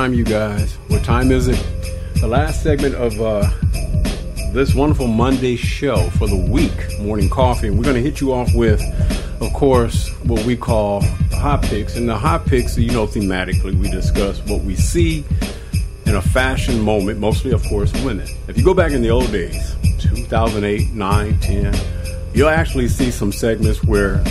Time, 0.02 0.16
you 0.16 0.24
guys. 0.24 0.74
What 0.88 1.04
time 1.04 1.32
is 1.32 1.48
it? 1.48 1.64
The 2.22 2.28
last 2.28 2.64
segment 2.64 2.96
of 2.96 3.22
uh, 3.22 3.48
this 4.52 4.74
wonderful 4.74 5.06
Monday 5.06 5.56
show 5.56 6.10
for 6.18 6.28
the 6.28 6.44
week, 6.50 7.00
Morning 7.02 7.30
Coffee. 7.30 7.68
And 7.68 7.78
we're 7.78 7.84
going 7.84 7.98
to 7.98 8.02
hit 8.02 8.20
you 8.20 8.34
off 8.34 8.50
with, 8.56 8.82
of 9.40 9.54
course, 9.54 10.10
what 10.24 10.44
we 10.44 10.58
call 10.58 11.02
the 11.02 11.38
HOtt 11.38 11.62
PiXX. 11.66 11.98
And 11.98 12.10
the 12.10 12.18
HOtt 12.18 12.46
PiXX, 12.46 12.82
you 12.82 12.90
know, 12.90 13.06
thematically, 13.06 13.80
we 13.80 13.92
discuss 13.92 14.40
what 14.48 14.64
we 14.64 14.76
see 14.76 15.24
in 16.08 16.16
a 16.16 16.22
fashion 16.24 16.82
moment, 16.82 17.20
mostly, 17.20 17.52
of 17.52 17.64
course, 17.66 17.94
women. 18.04 18.28
If 18.48 18.58
you 18.58 18.66
go 18.66 18.74
back 18.74 18.94
in 18.94 19.04
the 19.04 19.12
old 19.12 19.32
days, 19.32 19.76
2008, 20.00 20.94
9, 20.94 21.40
10, 21.42 21.76
you'll 22.34 22.50
actually 22.50 22.88
see 22.88 23.12
some 23.12 23.32
segments 23.32 23.84
where 23.84 24.26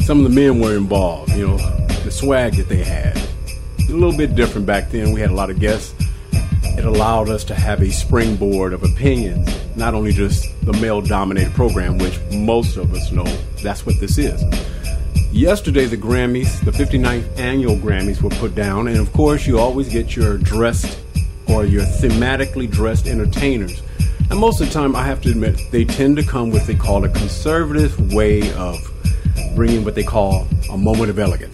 some 0.00 0.24
of 0.24 0.24
the 0.24 0.30
men 0.30 0.58
were 0.58 0.74
involved. 0.74 1.32
You 1.32 1.48
know, 1.48 1.58
the 2.02 2.10
swag 2.10 2.54
that 2.54 2.70
they 2.70 2.82
had. 2.82 3.01
A 3.92 3.94
little 3.94 4.16
bit 4.16 4.34
different 4.34 4.66
back 4.66 4.90
then. 4.90 5.12
We 5.12 5.20
had 5.20 5.30
a 5.30 5.34
lot 5.34 5.50
of 5.50 5.60
guests. 5.60 5.94
It 6.32 6.86
allowed 6.86 7.28
us 7.28 7.44
to 7.44 7.54
have 7.54 7.82
a 7.82 7.90
springboard 7.90 8.72
of 8.72 8.82
opinions, 8.82 9.46
not 9.76 9.92
only 9.92 10.12
just 10.12 10.48
the 10.64 10.72
male 10.72 11.02
dominated 11.02 11.52
program, 11.52 11.98
which 11.98 12.18
most 12.30 12.78
of 12.78 12.94
us 12.94 13.12
know 13.12 13.26
that's 13.62 13.84
what 13.84 14.00
this 14.00 14.16
is. 14.16 14.42
Yesterday, 15.30 15.84
the 15.84 15.98
Grammys, 15.98 16.64
the 16.64 16.70
59th 16.70 17.38
annual 17.38 17.76
Grammys, 17.76 18.22
were 18.22 18.30
put 18.30 18.54
down, 18.54 18.88
and 18.88 18.96
of 18.96 19.12
course, 19.12 19.46
you 19.46 19.58
always 19.58 19.90
get 19.90 20.16
your 20.16 20.38
dressed 20.38 20.98
or 21.46 21.66
your 21.66 21.82
thematically 21.82 22.70
dressed 22.70 23.06
entertainers. 23.06 23.82
And 24.30 24.40
most 24.40 24.62
of 24.62 24.68
the 24.68 24.72
time, 24.72 24.96
I 24.96 25.04
have 25.04 25.20
to 25.22 25.30
admit, 25.30 25.60
they 25.70 25.84
tend 25.84 26.16
to 26.16 26.22
come 26.22 26.48
with 26.48 26.62
what 26.62 26.66
they 26.66 26.74
call 26.74 27.04
a 27.04 27.10
conservative 27.10 28.14
way 28.14 28.50
of 28.54 28.78
bringing 29.54 29.84
what 29.84 29.94
they 29.94 30.02
call 30.02 30.48
a 30.70 30.78
moment 30.78 31.10
of 31.10 31.18
elegance. 31.18 31.51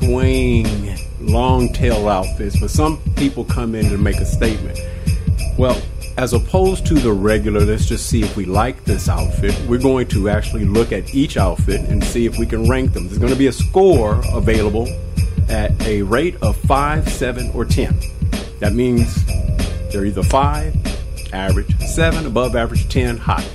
Swing, 0.00 0.96
long 1.20 1.72
tail 1.72 2.08
outfits, 2.08 2.58
but 2.58 2.70
some 2.70 3.00
people 3.16 3.44
come 3.44 3.74
in 3.74 3.90
to 3.90 3.98
make 3.98 4.16
a 4.16 4.24
statement. 4.24 4.80
Well, 5.58 5.80
as 6.16 6.32
opposed 6.32 6.86
to 6.86 6.94
the 6.94 7.12
regular, 7.12 7.60
let's 7.60 7.86
just 7.86 8.06
see 8.06 8.22
if 8.22 8.36
we 8.36 8.46
like 8.46 8.84
this 8.84 9.08
outfit, 9.08 9.54
we're 9.68 9.78
going 9.78 10.08
to 10.08 10.30
actually 10.30 10.64
look 10.64 10.90
at 10.90 11.14
each 11.14 11.36
outfit 11.36 11.80
and 11.88 12.02
see 12.02 12.24
if 12.24 12.38
we 12.38 12.46
can 12.46 12.68
rank 12.68 12.94
them. 12.94 13.08
There's 13.08 13.18
going 13.18 13.32
to 13.32 13.38
be 13.38 13.48
a 13.48 13.52
score 13.52 14.22
available 14.32 14.88
at 15.50 15.78
a 15.86 16.02
rate 16.02 16.36
of 16.42 16.56
5, 16.56 17.08
7, 17.08 17.50
or 17.54 17.64
10. 17.64 17.94
That 18.58 18.72
means 18.72 19.24
they're 19.92 20.06
either 20.06 20.22
5, 20.22 21.34
average, 21.34 21.76
7, 21.78 22.26
above 22.26 22.56
average, 22.56 22.88
10, 22.88 23.18
high. 23.18 23.46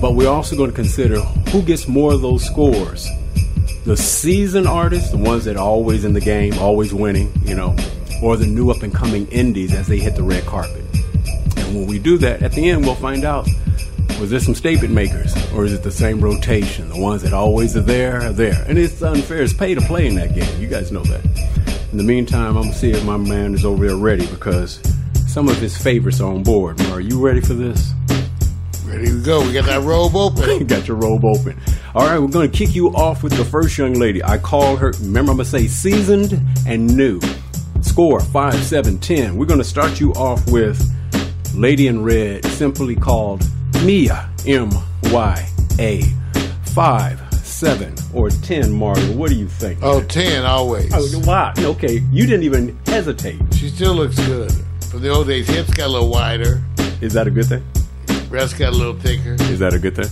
But 0.00 0.14
we're 0.14 0.28
also 0.28 0.54
going 0.54 0.70
to 0.70 0.76
consider 0.76 1.20
who 1.20 1.62
gets 1.62 1.88
more 1.88 2.12
of 2.12 2.20
those 2.20 2.44
scores. 2.44 3.08
The 3.84 3.96
seasoned 3.96 4.66
artists, 4.66 5.10
the 5.10 5.16
ones 5.16 5.44
that 5.44 5.56
are 5.56 5.64
always 5.64 6.04
in 6.04 6.12
the 6.12 6.20
game, 6.20 6.58
always 6.58 6.92
winning, 6.92 7.32
you 7.44 7.54
know, 7.54 7.76
or 8.22 8.36
the 8.36 8.46
new 8.46 8.70
up 8.70 8.82
and 8.82 8.92
coming 8.92 9.26
indies 9.28 9.74
as 9.74 9.86
they 9.86 9.98
hit 9.98 10.16
the 10.16 10.22
red 10.22 10.44
carpet. 10.44 10.84
And 11.56 11.74
when 11.74 11.86
we 11.86 11.98
do 11.98 12.18
that, 12.18 12.42
at 12.42 12.52
the 12.52 12.68
end, 12.68 12.84
we'll 12.84 12.94
find 12.94 13.24
out 13.24 13.46
was 14.20 14.30
there 14.30 14.40
some 14.40 14.54
statement 14.54 14.94
makers, 14.94 15.34
or 15.52 15.64
is 15.64 15.72
it 15.74 15.82
the 15.82 15.90
same 15.90 16.20
rotation? 16.20 16.88
The 16.88 16.98
ones 16.98 17.22
that 17.22 17.34
always 17.34 17.76
are 17.76 17.82
there 17.82 18.22
are 18.22 18.32
there. 18.32 18.64
And 18.66 18.78
it's 18.78 19.02
unfair. 19.02 19.42
It's 19.42 19.52
pay 19.52 19.74
to 19.74 19.80
play 19.82 20.06
in 20.06 20.14
that 20.14 20.34
game. 20.34 20.60
You 20.60 20.68
guys 20.68 20.90
know 20.90 21.02
that. 21.02 21.24
In 21.92 21.98
the 21.98 22.04
meantime, 22.04 22.56
I'm 22.56 22.62
going 22.62 22.72
to 22.72 22.78
see 22.78 22.90
if 22.90 23.04
my 23.04 23.18
man 23.18 23.54
is 23.54 23.64
over 23.64 23.86
there 23.86 23.96
ready 23.96 24.26
because 24.26 24.80
some 25.26 25.48
of 25.48 25.58
his 25.58 25.76
favorites 25.76 26.20
are 26.20 26.32
on 26.32 26.42
board. 26.42 26.80
Are 26.86 27.00
you 27.00 27.24
ready 27.24 27.42
for 27.42 27.54
this? 27.54 27.92
Ready 28.86 29.06
to 29.06 29.20
go. 29.20 29.44
We 29.44 29.52
got 29.52 29.64
that 29.66 29.82
robe 29.82 30.14
open. 30.14 30.64
Got 30.68 30.86
your 30.86 30.96
robe 30.96 31.24
open. 31.24 31.60
All 31.92 32.06
right, 32.06 32.20
we're 32.20 32.28
going 32.28 32.48
to 32.48 32.56
kick 32.56 32.74
you 32.76 32.90
off 32.90 33.24
with 33.24 33.36
the 33.36 33.44
first 33.44 33.76
young 33.76 33.94
lady. 33.94 34.22
I 34.22 34.38
call 34.38 34.76
her, 34.76 34.92
remember, 35.00 35.32
I'm 35.32 35.38
going 35.38 35.44
to 35.44 35.50
say 35.50 35.66
seasoned 35.66 36.40
and 36.68 36.96
new. 36.96 37.20
Score 37.80 38.20
5, 38.20 38.54
7, 38.54 38.98
10. 38.98 39.36
We're 39.36 39.46
going 39.46 39.58
to 39.58 39.64
start 39.64 39.98
you 39.98 40.12
off 40.12 40.48
with 40.48 40.80
Lady 41.52 41.88
in 41.88 42.04
Red, 42.04 42.44
simply 42.44 42.94
called 42.94 43.42
Mya, 43.82 44.30
M 44.46 44.70
Y 45.04 45.48
A. 45.80 46.02
5, 46.74 47.34
7, 47.34 47.94
or 48.14 48.30
10, 48.30 48.70
Mario. 48.72 49.16
What 49.16 49.30
do 49.30 49.36
you 49.36 49.48
think? 49.48 49.80
Oh, 49.82 50.00
10 50.00 50.44
always. 50.44 50.92
Oh, 50.94 51.22
wow. 51.26 51.52
Okay, 51.58 52.04
you 52.12 52.24
didn't 52.24 52.44
even 52.44 52.78
hesitate. 52.86 53.40
She 53.54 53.68
still 53.68 53.94
looks 53.94 54.16
good. 54.26 54.52
From 54.90 55.02
the 55.02 55.08
old 55.08 55.26
days, 55.26 55.48
hips 55.48 55.74
got 55.74 55.88
a 55.88 55.88
little 55.88 56.10
wider, 56.10 56.62
Is 57.00 57.14
that 57.14 57.26
a 57.26 57.30
good 57.32 57.46
thing? 57.46 57.64
Breasts 58.36 58.58
got 58.58 58.74
a 58.74 58.76
little 58.76 58.92
thicker. 58.92 59.32
Is 59.50 59.60
that 59.60 59.72
a 59.72 59.78
good 59.78 59.96
thing? 59.96 60.10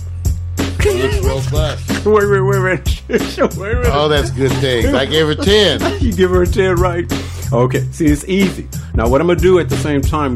It 0.79 1.23
Looks 1.23 1.51
robust. 1.51 2.05
Wait, 2.07 2.27
wait, 2.27 2.41
wait, 2.41 2.59
wait. 2.59 3.03
wait 3.07 3.57
minute. 3.57 3.91
Oh, 3.91 4.07
that's 4.07 4.31
a 4.31 4.33
good 4.33 4.51
things. 4.53 4.93
I 4.95 5.05
gave 5.05 5.27
her 5.27 5.35
10. 5.35 5.99
you 6.01 6.11
give 6.11 6.31
her 6.31 6.41
a 6.41 6.47
10, 6.47 6.75
right? 6.77 7.05
Okay, 7.53 7.81
see, 7.91 8.07
it's 8.07 8.27
easy. 8.27 8.67
Now, 8.95 9.07
what 9.07 9.21
I'm 9.21 9.27
going 9.27 9.37
to 9.37 9.43
do 9.43 9.59
at 9.59 9.69
the 9.69 9.77
same 9.77 10.01
time, 10.01 10.35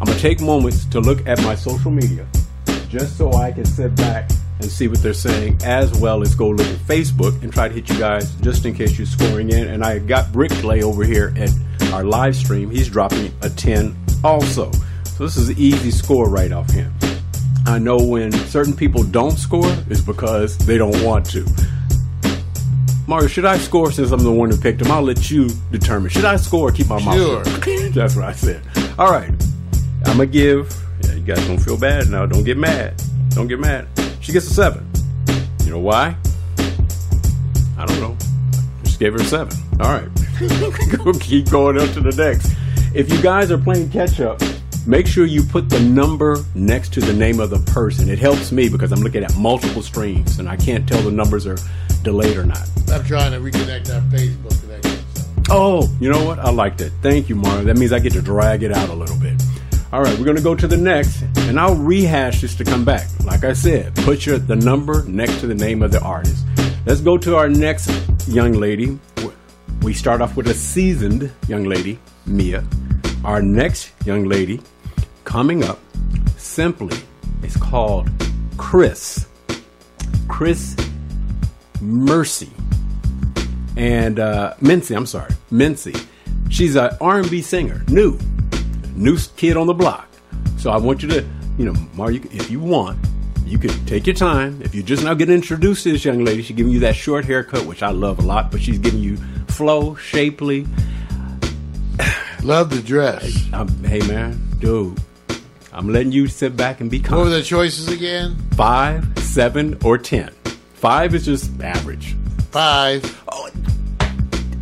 I'm 0.00 0.06
going 0.06 0.16
to 0.16 0.20
take 0.20 0.40
moments 0.40 0.86
to 0.86 0.98
look 0.98 1.24
at 1.28 1.40
my 1.42 1.54
social 1.54 1.92
media 1.92 2.26
just 2.88 3.16
so 3.16 3.32
I 3.32 3.52
can 3.52 3.64
sit 3.64 3.94
back 3.94 4.28
and 4.60 4.68
see 4.68 4.88
what 4.88 5.00
they're 5.00 5.14
saying, 5.14 5.58
as 5.64 5.96
well 6.00 6.22
as 6.22 6.34
go 6.34 6.48
look 6.48 6.66
at 6.66 6.78
Facebook 6.78 7.40
and 7.44 7.52
try 7.52 7.68
to 7.68 7.74
hit 7.74 7.88
you 7.88 7.98
guys 7.98 8.34
just 8.36 8.64
in 8.66 8.74
case 8.74 8.98
you're 8.98 9.06
scoring 9.06 9.50
in. 9.50 9.68
And 9.68 9.84
I 9.84 10.00
got 10.00 10.32
Brick 10.32 10.50
Play 10.50 10.82
over 10.82 11.04
here 11.04 11.32
at 11.36 11.50
our 11.92 12.02
live 12.02 12.34
stream. 12.34 12.70
He's 12.70 12.88
dropping 12.88 13.32
a 13.42 13.50
10 13.50 13.96
also. 14.24 14.72
So 15.04 15.24
this 15.24 15.36
is 15.36 15.48
an 15.48 15.58
easy 15.58 15.92
score 15.92 16.28
right 16.28 16.50
off 16.50 16.70
him. 16.70 16.92
I 17.70 17.78
know 17.78 17.96
when 17.98 18.32
certain 18.32 18.74
people 18.74 19.02
don't 19.04 19.38
score 19.38 19.70
is 19.88 20.02
because 20.02 20.58
they 20.58 20.76
don't 20.76 21.02
want 21.04 21.24
to. 21.30 21.46
Mario, 23.06 23.26
should 23.28 23.44
I 23.44 23.58
score 23.58 23.90
since 23.90 24.10
I'm 24.12 24.22
the 24.22 24.30
one 24.32 24.50
who 24.50 24.56
picked 24.56 24.80
him? 24.82 24.90
I'll 24.90 25.02
let 25.02 25.30
you 25.30 25.48
determine. 25.72 26.10
Should 26.10 26.24
I 26.24 26.36
score 26.36 26.68
or 26.68 26.72
keep 26.72 26.88
my 26.88 27.02
mouth 27.04 27.14
Sure. 27.16 27.44
shut? 27.44 27.62
That's 27.94 28.14
what 28.16 28.24
I 28.24 28.32
said. 28.32 28.62
All 28.98 29.10
right. 29.10 29.30
I'm 30.06 30.16
going 30.16 30.18
to 30.18 30.26
give. 30.26 30.72
Yeah, 31.04 31.14
you 31.14 31.22
guys 31.22 31.44
don't 31.46 31.58
feel 31.58 31.76
bad 31.78 32.08
now. 32.08 32.26
Don't 32.26 32.44
get 32.44 32.56
mad. 32.56 33.02
Don't 33.30 33.48
get 33.48 33.58
mad. 33.58 33.88
She 34.20 34.32
gets 34.32 34.46
a 34.48 34.54
seven. 34.54 34.88
You 35.64 35.70
know 35.70 35.78
why? 35.80 36.16
I 37.78 37.86
don't 37.86 38.00
know. 38.00 38.16
Just 38.84 39.00
gave 39.00 39.12
her 39.14 39.20
a 39.20 39.24
seven. 39.24 39.56
All 39.80 39.92
right. 39.92 40.08
Go 41.04 41.12
keep 41.14 41.50
going 41.50 41.78
up 41.78 41.90
to 41.94 42.00
the 42.00 42.12
next. 42.16 42.52
If 42.94 43.12
you 43.12 43.20
guys 43.22 43.50
are 43.50 43.58
playing 43.58 43.90
catch 43.90 44.20
up, 44.20 44.40
make 44.90 45.06
sure 45.06 45.24
you 45.24 45.44
put 45.44 45.70
the 45.70 45.78
number 45.78 46.44
next 46.56 46.92
to 46.92 47.00
the 47.00 47.12
name 47.12 47.38
of 47.38 47.48
the 47.48 47.60
person. 47.72 48.08
It 48.08 48.18
helps 48.18 48.50
me 48.50 48.68
because 48.68 48.90
I'm 48.90 49.02
looking 49.02 49.22
at 49.22 49.36
multiple 49.36 49.82
streams 49.82 50.40
and 50.40 50.48
I 50.48 50.56
can't 50.56 50.86
tell 50.86 51.00
the 51.00 51.12
numbers 51.12 51.46
are 51.46 51.56
delayed 52.02 52.36
or 52.36 52.44
not. 52.44 52.68
I'm 52.92 53.04
trying 53.04 53.30
to 53.30 53.38
reconnect 53.38 53.94
our 53.94 54.00
Facebook 54.10 54.60
connection. 54.60 54.98
Oh, 55.48 55.88
you 56.00 56.10
know 56.10 56.24
what? 56.24 56.40
I 56.40 56.50
like 56.50 56.76
that. 56.78 56.90
Thank 57.02 57.28
you, 57.28 57.36
Mario. 57.36 57.62
That 57.62 57.78
means 57.78 57.92
I 57.92 58.00
get 58.00 58.14
to 58.14 58.22
drag 58.22 58.64
it 58.64 58.72
out 58.72 58.88
a 58.88 58.92
little 58.92 59.16
bit. 59.18 59.40
All 59.92 60.02
right, 60.02 60.18
we're 60.18 60.24
going 60.24 60.36
to 60.36 60.42
go 60.42 60.56
to 60.56 60.66
the 60.66 60.76
next, 60.76 61.22
and 61.38 61.58
I'll 61.58 61.76
rehash 61.76 62.40
this 62.40 62.56
to 62.56 62.64
come 62.64 62.84
back. 62.84 63.08
Like 63.24 63.44
I 63.44 63.52
said, 63.52 63.94
put 63.96 64.26
your 64.26 64.38
the 64.38 64.56
number 64.56 65.04
next 65.04 65.38
to 65.40 65.46
the 65.46 65.54
name 65.54 65.82
of 65.82 65.92
the 65.92 66.00
artist. 66.00 66.44
Let's 66.84 67.00
go 67.00 67.16
to 67.16 67.36
our 67.36 67.48
next 67.48 67.90
young 68.26 68.52
lady. 68.52 68.98
We 69.82 69.94
start 69.94 70.20
off 70.20 70.36
with 70.36 70.48
a 70.48 70.54
seasoned 70.54 71.30
young 71.46 71.64
lady, 71.64 72.00
Mya. 72.26 72.64
Our 73.24 73.40
next 73.42 73.92
young 74.04 74.24
lady 74.24 74.60
coming 75.30 75.62
up 75.62 75.78
simply 76.36 76.98
is 77.44 77.56
called 77.56 78.10
Chris. 78.56 79.28
Chris 80.26 80.74
Mercy 81.80 82.50
and 83.76 84.18
uh, 84.18 84.54
Mincy. 84.60 84.96
I'm 84.96 85.06
sorry, 85.06 85.30
Mincy. 85.52 86.04
She's 86.48 86.74
an 86.74 86.96
R&B 87.00 87.42
singer, 87.42 87.84
new, 87.86 88.18
new 88.96 89.16
kid 89.36 89.56
on 89.56 89.68
the 89.68 89.72
block. 89.72 90.08
So 90.58 90.72
I 90.72 90.78
want 90.78 91.00
you 91.00 91.08
to, 91.10 91.24
you 91.56 91.64
know, 91.64 91.74
Mar, 91.94 92.10
you, 92.10 92.28
if 92.32 92.50
you 92.50 92.58
want, 92.58 92.98
you 93.46 93.56
can 93.56 93.70
take 93.86 94.08
your 94.08 94.16
time. 94.16 94.60
If 94.62 94.74
you're 94.74 94.84
just 94.84 95.04
now 95.04 95.14
getting 95.14 95.36
introduced 95.36 95.84
to 95.84 95.92
this 95.92 96.04
young 96.04 96.24
lady, 96.24 96.42
she's 96.42 96.56
giving 96.56 96.72
you 96.72 96.80
that 96.80 96.96
short 96.96 97.24
haircut, 97.24 97.66
which 97.66 97.84
I 97.84 97.90
love 97.90 98.18
a 98.18 98.22
lot, 98.22 98.50
but 98.50 98.60
she's 98.60 98.78
giving 98.78 99.00
you 99.00 99.16
flow, 99.46 99.94
shapely. 99.94 100.66
Love 102.42 102.70
the 102.70 102.82
dress. 102.84 103.48
Um, 103.52 103.68
hey 103.84 104.00
man, 104.08 104.40
dude, 104.58 105.00
I'm 105.80 105.88
letting 105.88 106.12
you 106.12 106.26
sit 106.26 106.58
back 106.58 106.82
and 106.82 106.90
be 106.90 106.98
What 106.98 107.20
were 107.20 107.30
the 107.30 107.42
choices 107.42 107.88
again? 107.88 108.36
Five, 108.50 109.18
seven, 109.18 109.78
or 109.82 109.96
ten. 109.96 110.28
Five 110.74 111.14
is 111.14 111.24
just 111.24 111.58
average. 111.62 112.16
Five. 112.50 113.02
Oh, 113.32 113.48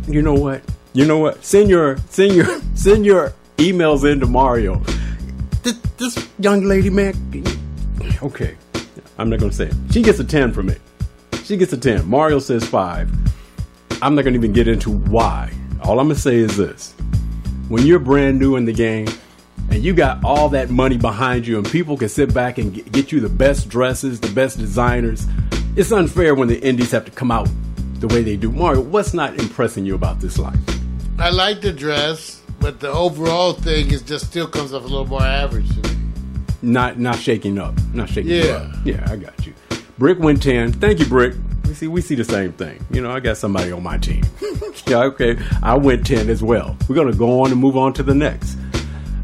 you 0.07 0.21
know 0.21 0.33
what? 0.33 0.61
You 0.93 1.05
know 1.05 1.17
what? 1.17 1.43
Send 1.43 1.69
your 1.69 1.97
send 2.09 2.35
your 2.35 2.61
send 2.73 3.05
your 3.05 3.33
emails 3.57 4.09
in 4.09 4.21
to 4.21 4.27
Mario. 4.27 4.81
This, 5.61 5.77
this 5.97 6.29
young 6.39 6.63
lady, 6.63 6.89
man. 6.89 7.13
Okay, 8.23 8.55
I'm 9.17 9.29
not 9.29 9.39
gonna 9.39 9.51
say 9.51 9.65
it. 9.65 9.73
She 9.91 10.01
gets 10.01 10.21
a 10.21 10.23
ten 10.23 10.53
from 10.53 10.67
me. 10.67 10.77
She 11.43 11.57
gets 11.57 11.73
a 11.73 11.77
ten. 11.77 12.07
Mario 12.07 12.39
says 12.39 12.65
five. 12.65 13.11
I'm 14.01 14.15
not 14.15 14.23
gonna 14.23 14.37
even 14.37 14.53
get 14.53 14.69
into 14.69 14.89
why. 14.89 15.51
All 15.83 15.99
I'm 15.99 16.07
gonna 16.07 16.15
say 16.15 16.37
is 16.37 16.55
this: 16.55 16.93
when 17.67 17.85
you're 17.85 17.99
brand 17.99 18.39
new 18.39 18.55
in 18.55 18.63
the 18.63 18.71
game 18.71 19.09
and 19.71 19.83
you 19.83 19.93
got 19.93 20.23
all 20.23 20.49
that 20.49 20.69
money 20.69 20.97
behind 20.97 21.45
you, 21.47 21.57
and 21.57 21.69
people 21.69 21.97
can 21.97 22.09
sit 22.09 22.33
back 22.33 22.57
and 22.57 22.73
get, 22.91 23.11
you 23.11 23.19
the 23.19 23.29
best 23.29 23.69
dresses, 23.69 24.19
the 24.19 24.31
best 24.31 24.57
designers, 24.57 25.25
it's 25.75 25.91
unfair 25.91 26.35
when 26.35 26.47
the 26.47 26.59
indies 26.61 26.91
have 26.91 27.05
to 27.05 27.11
come 27.11 27.31
out 27.31 27.47
the 27.95 28.07
way 28.07 28.23
they 28.23 28.35
do. 28.35 28.51
Mario, 28.51 28.81
what's 28.81 29.13
not 29.13 29.37
impressing 29.39 29.85
you 29.85 29.95
about 29.95 30.19
this 30.19 30.37
life? 30.37 30.57
I 31.17 31.29
like 31.29 31.61
the 31.61 31.71
dress, 31.71 32.41
but 32.59 32.79
the 32.79 32.89
overall 32.91 33.53
thing 33.53 33.91
is 33.91 34.01
just 34.01 34.25
still 34.27 34.47
comes 34.47 34.73
off 34.73 34.83
a 34.83 34.87
little 34.87 35.05
more 35.05 35.21
average 35.23 35.67
to 35.81 35.89
me. 35.89 35.95
Not 36.61 36.99
not 36.99 37.17
shaking 37.17 37.57
up, 37.57 37.73
not 37.93 38.09
shaking 38.09 38.31
Yeah. 38.31 38.43
up. 38.53 38.71
Yeah, 38.85 39.05
I 39.09 39.15
got 39.15 39.45
you. 39.45 39.53
Brick 39.97 40.19
went 40.19 40.41
ten. 40.43 40.73
Thank 40.73 40.99
you, 40.99 41.05
Brick. 41.05 41.35
We 41.65 41.73
see 41.73 41.87
we 41.87 42.01
see 42.01 42.15
the 42.15 42.23
same 42.25 42.51
thing. 42.53 42.83
You 42.91 43.01
know, 43.01 43.11
I 43.11 43.19
got 43.21 43.37
somebody 43.37 43.71
on 43.71 43.81
my 43.83 43.97
team. 43.97 44.23
yeah, 44.87 45.03
okay. 45.03 45.37
I 45.63 45.75
went 45.75 46.05
ten 46.05 46.29
as 46.29 46.41
well. 46.43 46.75
We're 46.89 46.95
gonna 46.95 47.13
go 47.13 47.41
on 47.41 47.51
and 47.51 47.59
move 47.61 47.77
on 47.77 47.93
to 47.93 48.03
the 48.03 48.15
next. 48.15 48.57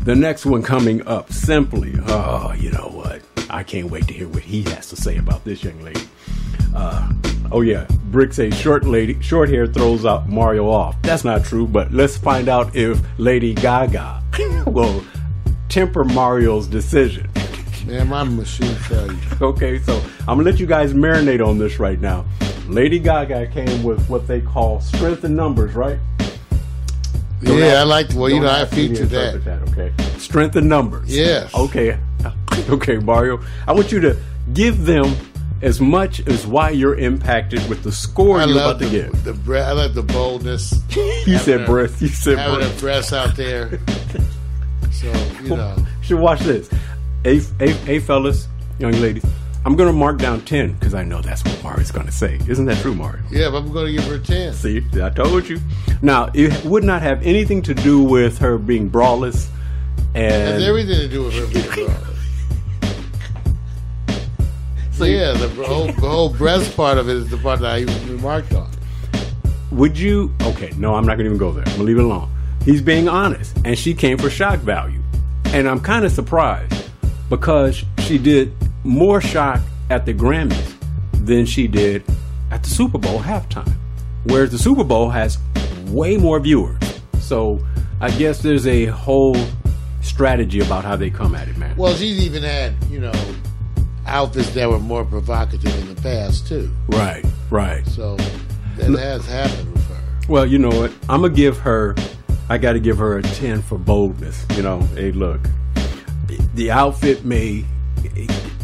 The 0.06 0.16
next 0.16 0.46
one 0.46 0.62
coming 0.62 1.06
up 1.08 1.34
simply. 1.34 1.96
Oh, 2.06 2.54
you 2.54 2.70
know 2.70 2.92
what? 2.94 3.24
I 3.50 3.64
can't 3.64 3.90
wait 3.90 4.08
to 4.08 4.14
hear 4.14 4.28
what 4.28 4.44
he 4.44 4.62
has 4.70 4.88
to 4.90 4.96
say 4.96 5.18
about 5.18 5.44
this 5.44 5.64
young 5.64 5.82
lady. 5.82 6.08
Uh, 6.76 7.12
oh 7.52 7.62
yeah, 7.62 7.88
Brick 8.12 8.32
says 8.32 8.56
short 8.56 8.84
lady, 8.86 9.20
short 9.20 9.50
hair 9.50 9.66
throws 9.66 10.06
out 10.06 10.30
Mario 10.30 10.70
off. 10.70 10.96
That's 11.02 11.24
not 11.24 11.44
true, 11.44 11.66
but 11.66 11.92
let's 11.92 12.18
find 12.18 12.50
out 12.50 12.76
if 12.76 13.02
Lady 13.18 13.56
Gaga 13.56 14.22
will 14.68 15.04
temper 15.70 16.04
Mario's 16.04 16.68
decision. 16.68 17.28
Man, 17.88 18.08
my 18.08 18.24
machine 18.24 18.76
tell 18.84 19.12
you. 19.12 19.20
Okay, 19.42 19.80
so 19.80 20.00
I'm 20.28 20.38
gonna 20.38 20.44
let 20.44 20.60
you 20.60 20.68
guys 20.68 20.94
marinate 20.94 21.44
on 21.44 21.58
this 21.58 21.80
right 21.80 22.00
now. 22.00 22.26
Lady 22.68 23.00
Gaga 23.00 23.48
came 23.48 23.82
with 23.82 24.08
what 24.08 24.28
they 24.28 24.40
call 24.40 24.82
strength 24.82 25.24
in 25.24 25.36
numbers, 25.36 25.74
right? 25.74 25.98
Don't 27.46 27.58
yeah, 27.60 27.80
I 27.82 27.84
like. 27.84 28.08
Well, 28.14 28.30
you 28.30 28.40
know, 28.40 28.48
I 28.48 28.60
ask 28.62 28.74
me 28.76 28.88
to 28.90 28.94
featured 28.96 29.10
that. 29.12 29.36
interpret 29.36 29.70
Okay, 29.90 30.18
strength 30.20 30.56
in 30.56 30.68
numbers. 30.68 31.16
Yes. 31.16 31.54
Okay. 31.54 31.98
Okay, 32.70 32.98
Mario. 32.98 33.44
I 33.68 33.74
want 33.74 33.92
you 33.92 34.00
to 34.00 34.18
give 34.54 34.86
them 34.86 35.14
as 35.62 35.80
much 35.82 36.26
as 36.26 36.48
why 36.48 36.70
you're 36.72 36.96
impacted 36.98 37.68
with 37.70 37.84
the 37.84 37.92
score 37.92 38.40
I 38.40 38.46
you're 38.46 38.56
love 38.56 38.78
about 38.78 38.80
to 38.80 38.86
the, 38.90 39.04
give. 39.12 39.24
the 39.26 39.34
bre- 39.34 39.58
I 39.58 39.72
love 39.74 39.94
the 39.94 40.02
boldness. 40.04 40.74
You 41.28 41.38
said 41.38 41.62
a- 41.62 41.66
breath. 41.66 42.02
You 42.02 42.08
said 42.08 42.38
having 42.40 42.60
breath. 42.60 42.78
a 42.78 42.80
breast 42.82 43.14
out 43.14 43.36
there. 43.36 43.80
So 44.92 45.12
you 45.44 45.50
know, 45.50 45.76
should 46.02 46.20
watch 46.20 46.40
this. 46.40 46.70
Hey, 47.24 47.40
hey, 47.60 47.74
hey, 47.74 48.00
fellas, 48.00 48.48
young 48.80 48.94
ladies. 48.94 49.26
I'm 49.66 49.76
gonna 49.76 49.94
mark 49.94 50.20
down 50.20 50.42
ten 50.42 50.74
because 50.74 50.94
I 50.94 51.04
know 51.04 51.22
that's 51.22 51.44
what 51.44 51.64
Mario's 51.64 51.90
gonna 51.90 52.12
say. 52.12 52.40
Isn't 52.48 52.66
that 52.66 52.78
true, 52.84 52.94
Mario? 52.94 53.24
yeah, 53.32 53.50
but 53.50 53.64
I'm 53.64 53.74
to 53.74 53.92
give 53.92 54.04
her 54.04 54.16
a 54.16 54.20
ten. 54.20 54.54
See, 54.54 54.84
I 55.02 55.10
told 55.10 55.50
you. 55.50 55.60
Now, 56.04 56.30
it 56.36 56.64
would 56.64 56.84
not 56.84 57.02
have 57.02 57.24
anything 57.24 57.64
to 57.64 57.74
do 57.74 58.04
with 58.04 58.38
her 58.38 58.60
being 58.60 58.92
braless 58.92 59.48
It 60.14 60.32
has 60.32 60.64
everything 60.64 61.00
to 61.00 61.08
do 61.08 61.24
with 61.24 61.34
her 61.34 61.48
being 61.48 61.66
braless. 61.66 62.12
So 64.92 65.04
yeah, 65.04 65.34
the 65.34 65.50
whole, 65.66 65.88
the 65.88 66.10
whole 66.10 66.30
breast 66.30 66.74
part 66.78 66.98
of 66.98 67.10
it 67.10 67.18
is 67.18 67.30
the 67.30 67.36
part 67.36 67.60
that 67.60 67.70
I 67.70 67.80
even 67.82 68.16
remarked 68.16 68.54
on. 68.54 68.70
would 69.72 70.00
you? 70.00 70.34
Okay, 70.44 70.72
no, 70.78 70.96
I'm 70.96 71.06
not 71.06 71.18
gonna 71.18 71.26
even 71.26 71.38
go 71.38 71.52
there. 71.52 71.66
I'm 71.66 71.72
gonna 71.74 71.84
leave 71.84 71.98
it 71.98 72.06
alone. 72.06 72.30
He's 72.64 72.82
being 72.82 73.10
honest, 73.10 73.58
and 73.66 73.78
she 73.78 73.94
came 73.94 74.18
for 74.18 74.30
shock 74.30 74.60
value, 74.60 75.02
and 75.48 75.68
I'm 75.68 75.82
kind 75.82 76.06
of 76.06 76.14
surprised 76.14 76.72
because 77.30 77.84
she 78.00 78.18
did 78.18 78.54
more 78.86 79.20
shock 79.20 79.60
at 79.90 80.06
the 80.06 80.14
Grammys 80.14 80.74
than 81.14 81.46
she 81.46 81.68
did 81.68 82.04
at 82.52 82.64
the 82.64 82.70
Super 82.70 82.98
Bowl 82.98 83.20
halftime, 83.20 83.74
whereas 84.26 84.52
the 84.52 84.60
Super 84.60 84.84
Bowl 84.84 85.10
has 85.10 85.38
way 85.88 86.18
more 86.18 86.40
viewers. 86.40 86.80
So 87.20 87.60
I 88.00 88.12
guess 88.12 88.42
there's 88.42 88.68
a 88.68 88.86
whole 88.86 89.36
strategy 90.02 90.60
about 90.60 90.86
how 90.86 90.96
they 90.96 91.10
come 91.10 91.36
at 91.36 91.48
it, 91.48 91.58
man. 91.58 91.76
Well, 91.76 91.96
she's 91.96 92.20
even 92.20 92.44
had 92.44 92.74
you 92.90 93.00
know 93.00 93.14
outfits 94.06 94.52
that 94.52 94.70
were 94.70 94.80
more 94.80 95.04
provocative 95.04 95.76
in 95.80 95.94
the 95.94 96.02
past 96.02 96.48
too. 96.48 96.72
Right, 96.88 97.26
right. 97.50 97.86
So 97.88 98.16
that 98.78 98.92
has 99.00 99.26
happened 99.26 99.74
with 99.74 99.88
her. 99.88 100.04
Well, 100.30 100.46
you 100.46 100.60
know 100.60 100.70
what? 100.70 100.92
I'm 101.10 101.22
gonna 101.22 101.34
give 101.34 101.58
her. 101.60 101.96
I 102.48 102.60
got 102.60 102.74
to 102.74 102.80
give 102.80 103.00
her 103.00 103.18
a 103.18 103.24
ten 103.24 103.64
for 103.64 103.80
boldness. 103.80 104.46
You 104.56 104.62
know, 104.62 104.80
hey, 104.94 105.12
look, 105.12 105.42
the 106.54 106.70
outfit 106.70 107.26
may, 107.26 107.66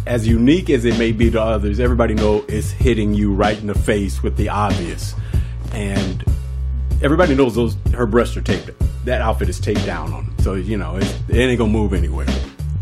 as 0.05 0.27
unique 0.27 0.69
as 0.69 0.85
it 0.85 0.97
may 0.97 1.11
be 1.11 1.29
to 1.31 1.41
others, 1.41 1.79
everybody 1.79 2.13
know 2.13 2.43
it's 2.47 2.71
hitting 2.71 3.13
you 3.13 3.33
right 3.33 3.57
in 3.57 3.67
the 3.67 3.75
face 3.75 4.23
with 4.23 4.35
the 4.37 4.49
obvious, 4.49 5.13
and 5.73 6.23
everybody 7.01 7.35
knows 7.35 7.55
those 7.55 7.75
her 7.93 8.05
breasts 8.05 8.35
are 8.37 8.41
taped. 8.41 8.71
That 9.05 9.21
outfit 9.21 9.49
is 9.49 9.59
taped 9.59 9.85
down 9.85 10.13
on, 10.13 10.33
so 10.39 10.55
you 10.55 10.77
know 10.77 10.97
it's, 10.97 11.13
it 11.29 11.37
ain't 11.37 11.57
gonna 11.57 11.71
move 11.71 11.93
anywhere. 11.93 12.27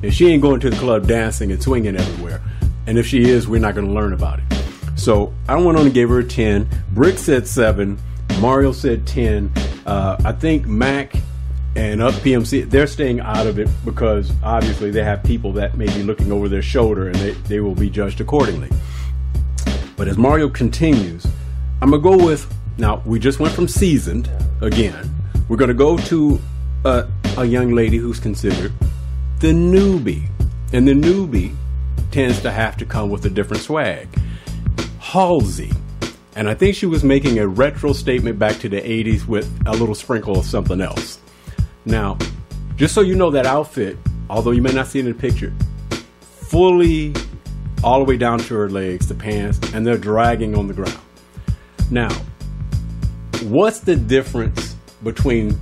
And 0.01 0.13
she 0.13 0.27
ain't 0.27 0.41
going 0.41 0.59
to 0.61 0.69
the 0.69 0.77
club 0.77 1.07
dancing 1.07 1.51
and 1.51 1.61
swinging 1.61 1.97
everywhere. 1.97 2.41
And 2.87 2.97
if 2.97 3.05
she 3.05 3.29
is, 3.29 3.47
we're 3.47 3.59
not 3.59 3.75
gonna 3.75 3.91
learn 3.91 4.13
about 4.13 4.39
it. 4.39 4.45
So 4.95 5.33
I 5.47 5.55
went 5.55 5.77
on 5.77 5.85
and 5.85 5.93
gave 5.93 6.09
her 6.09 6.19
a 6.19 6.23
10. 6.23 6.67
Brick 6.91 7.17
said 7.17 7.47
7. 7.47 7.97
Mario 8.39 8.71
said 8.71 9.05
10. 9.07 9.51
Uh, 9.85 10.17
I 10.23 10.31
think 10.31 10.65
Mac 10.65 11.13
and 11.75 12.01
Up 12.01 12.13
PMC, 12.15 12.69
they're 12.69 12.87
staying 12.87 13.19
out 13.19 13.47
of 13.47 13.59
it 13.59 13.69
because 13.85 14.31
obviously 14.43 14.91
they 14.91 15.03
have 15.03 15.23
people 15.23 15.53
that 15.53 15.77
may 15.77 15.85
be 15.85 16.03
looking 16.03 16.31
over 16.31 16.49
their 16.49 16.61
shoulder 16.61 17.07
and 17.07 17.15
they, 17.15 17.31
they 17.31 17.59
will 17.59 17.75
be 17.75 17.89
judged 17.89 18.21
accordingly. 18.21 18.69
But 19.95 20.07
as 20.07 20.17
Mario 20.17 20.49
continues, 20.49 21.25
I'm 21.81 21.91
going 21.91 22.01
to 22.01 22.17
go 22.17 22.25
with 22.25 22.51
now, 22.79 23.01
we 23.05 23.19
just 23.19 23.39
went 23.39 23.53
from 23.53 23.67
seasoned 23.67 24.29
again. 24.61 25.13
We're 25.49 25.57
going 25.57 25.67
to 25.67 25.73
go 25.73 25.97
to 25.97 26.39
a, 26.85 27.07
a 27.37 27.43
young 27.43 27.71
lady 27.73 27.97
who's 27.97 28.19
considered 28.19 28.71
the 29.39 29.47
newbie. 29.47 30.27
And 30.71 30.87
the 30.87 30.93
newbie 30.93 31.55
tends 32.11 32.41
to 32.41 32.51
have 32.51 32.77
to 32.77 32.85
come 32.85 33.09
with 33.09 33.25
a 33.25 33.29
different 33.29 33.63
swag. 33.63 34.07
Halsey. 34.99 35.71
And 36.35 36.47
I 36.47 36.53
think 36.53 36.75
she 36.75 36.85
was 36.85 37.03
making 37.03 37.37
a 37.39 37.47
retro 37.47 37.91
statement 37.91 38.39
back 38.39 38.59
to 38.59 38.69
the 38.69 38.79
80s 38.79 39.27
with 39.27 39.51
a 39.65 39.71
little 39.71 39.95
sprinkle 39.95 40.39
of 40.39 40.45
something 40.45 40.79
else. 40.79 41.19
Now, 41.89 42.19
just 42.75 42.93
so 42.93 43.01
you 43.01 43.15
know, 43.15 43.31
that 43.31 43.47
outfit, 43.47 43.97
although 44.29 44.51
you 44.51 44.61
may 44.61 44.71
not 44.71 44.85
see 44.85 44.99
it 44.99 45.07
in 45.07 45.11
the 45.11 45.17
picture, 45.17 45.51
fully 46.21 47.15
all 47.83 47.97
the 47.97 48.05
way 48.05 48.15
down 48.15 48.37
to 48.37 48.53
her 48.53 48.69
legs, 48.69 49.07
the 49.07 49.15
pants, 49.15 49.59
and 49.73 49.85
they're 49.85 49.97
dragging 49.97 50.55
on 50.55 50.67
the 50.67 50.73
ground. 50.73 50.99
Now, 51.89 52.09
what's 53.43 53.79
the 53.79 53.95
difference 53.95 54.75
between 55.03 55.59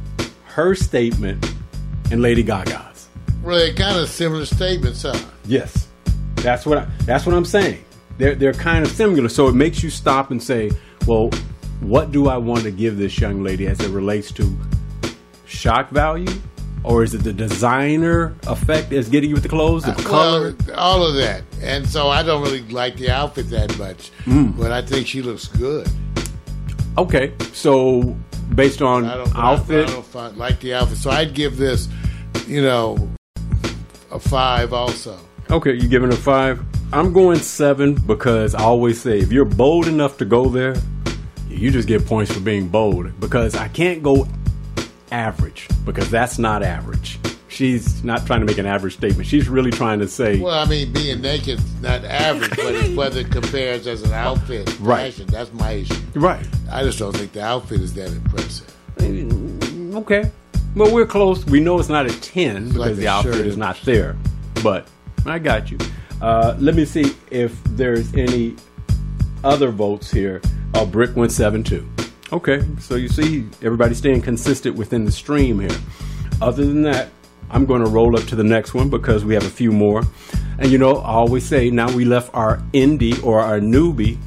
her 0.48 0.76
statement 0.76 1.49
and 2.12 2.22
Lady 2.22 2.44
Gaga's? 2.44 3.08
Well, 3.41 3.58
they're 3.58 3.74
kind 3.74 3.98
of 3.98 4.10
similar 4.10 4.45
statements, 4.45 5.04
huh? 5.04 5.18
Yes, 5.45 5.88
that's 6.36 6.66
what 6.66 6.80
I, 6.80 6.88
that's 7.06 7.26
what 7.26 7.36
I'm 7.36 7.45
saying. 7.45 7.86
They're 8.18 8.36
they're 8.36 8.54
kind 8.54 8.84
of 8.84 8.91
similar, 8.91 9.30
so 9.30 9.48
it 9.48 9.56
makes 9.56 9.82
you 9.82 9.90
stop 9.90 10.32
and 10.32 10.44
say, 10.44 10.72
well, 11.06 11.30
what 11.80 12.12
do 12.12 12.28
I 12.28 12.36
want 12.36 12.64
to 12.64 12.72
give 12.72 12.98
this 12.98 13.18
young 13.18 13.44
lady 13.44 13.68
as 13.68 13.80
it 13.80 13.91
relates 13.91 14.34
to 14.34 14.58
shock 15.58 15.90
value, 15.90 16.32
or 16.84 17.04
is 17.04 17.14
it 17.14 17.24
the 17.24 17.34
designer 17.34 18.34
effect 18.48 18.92
that's 18.92 19.10
getting 19.10 19.30
you 19.30 19.36
with 19.36 19.44
the 19.44 19.50
clothes, 19.50 19.84
the 19.84 19.94
color? 19.94 20.56
Well, 20.68 20.80
all 20.80 21.04
of 21.06 21.16
that. 21.16 21.42
And 21.62 21.88
so 21.88 22.10
I 22.10 22.22
don't 22.24 22.44
really 22.44 22.62
like 22.70 22.96
the 22.98 23.10
outfit 23.10 23.50
that 23.50 23.78
much, 23.78 24.12
Mm. 24.26 24.58
but 24.58 24.72
I 24.72 24.82
think 24.82 25.08
she 25.08 25.22
looks 25.22 25.48
good. 25.48 25.88
Okay, 26.98 27.34
so 27.54 28.16
based 28.56 28.82
on 28.82 29.06
I 29.06 29.16
don't, 29.18 29.36
outfit, 29.36 29.90
I, 29.90 29.92
don't 29.94 30.06
find, 30.06 30.38
like 30.38 30.60
the 30.62 30.74
outfit. 30.76 30.98
So 30.98 31.10
I'd 31.12 31.34
give 31.34 31.58
this, 31.58 31.88
you 32.48 32.62
know, 32.62 33.10
a 34.12 34.20
five 34.20 34.74
also. 34.74 35.18
Okay, 35.50 35.74
you're 35.74 35.90
giving 35.90 36.12
a 36.12 36.16
five? 36.16 36.64
I'm 36.94 37.12
going 37.14 37.40
seven 37.40 37.94
because 37.96 38.56
I 38.56 38.62
always 38.64 39.02
say 39.02 39.20
if 39.20 39.32
you're 39.32 39.46
bold 39.46 39.88
enough 39.88 40.18
to 40.20 40.26
go 40.26 40.48
there, 40.50 40.76
you 41.50 41.70
just 41.72 41.88
get 41.88 42.06
points 42.06 42.32
for 42.32 42.40
being 42.40 42.68
bold. 42.68 43.20
Because 43.20 43.56
I 43.56 43.68
can't 43.68 44.02
go 44.02 44.28
average 45.12 45.68
because 45.86 46.10
that's 46.10 46.38
not 46.40 46.64
average. 46.64 47.20
She's 47.50 48.04
not 48.04 48.26
trying 48.28 48.42
to 48.42 48.46
make 48.46 48.58
an 48.58 48.66
average 48.66 48.94
statement. 48.98 49.26
She's 49.28 49.48
really 49.50 49.72
trying 49.72 50.00
to 50.00 50.08
say, 50.08 50.40
Well, 50.40 50.54
I 50.54 50.66
mean, 50.70 50.92
being 50.94 51.22
naked 51.22 51.60
not 51.82 52.04
average, 52.06 52.50
but 52.52 52.76
it's 52.76 52.96
whether 52.96 53.22
it 53.22 53.32
compares 53.32 53.88
as 53.88 54.04
an 54.04 54.14
outfit, 54.14 54.78
Right. 54.80 55.12
fashion. 55.12 55.28
That's 55.28 55.52
my 55.54 55.72
issue. 55.72 55.96
right, 56.16 56.46
I 56.72 56.84
just 56.84 57.00
don't 57.00 57.16
think 57.16 57.32
the 57.32 57.42
outfit 57.44 57.82
is 57.82 57.94
that 57.96 58.10
impressive. 58.12 58.74
okay. 59.96 60.30
Well, 60.76 60.94
we're 60.94 61.08
close. 61.08 61.44
We 61.46 61.60
know 61.60 61.80
it's 61.80 61.90
not 61.90 62.06
a 62.06 62.20
10 62.22 62.66
because 62.66 62.78
like 62.78 62.96
the 62.96 63.08
outfit 63.08 63.36
shirt. 63.36 63.46
is 63.48 63.58
not 63.58 63.80
there. 63.84 64.16
But 64.62 64.88
I 65.26 65.40
got 65.40 65.72
you. 65.72 65.78
Uh, 66.22 66.56
let 66.60 66.76
me 66.76 66.86
see 66.86 67.16
if 67.32 67.64
there's 67.64 68.14
any 68.14 68.56
other 69.44 69.72
votes 69.72 70.12
here. 70.12 70.42
Oh, 70.76 70.86
Brick 70.86 71.16
went 71.16 71.32
7 71.32 71.64
2. 71.64 71.88
Okay, 72.32 72.62
so 72.80 72.95
you 72.95 73.08
see 73.08 73.48
everybody 73.62 73.95
staying 73.95 74.22
consistent 74.22 74.76
within 74.76 75.06
the 75.06 75.12
stream 75.12 75.60
here. 75.60 75.78
Other 76.41 76.66
than 76.66 76.82
that, 76.84 77.10
I'm 77.49 77.66
going 77.66 77.84
to 77.84 77.90
roll 77.90 78.18
up 78.18 78.26
to 78.26 78.36
the 78.36 78.44
next 78.44 78.74
one 78.74 78.90
because 78.90 79.24
we 79.24 79.34
have 79.34 79.45
a 79.45 79.49
few 79.49 79.72
more. 79.72 80.04
And 80.60 80.70
you 80.70 80.78
know, 80.78 80.98
I 80.98 81.12
always 81.12 81.45
say 81.45 81.70
now 81.70 81.90
we 81.95 82.04
left 82.04 82.34
our 82.34 82.58
indie 82.74 83.24
or 83.24 83.40
our 83.40 83.60
newbie 83.60 84.18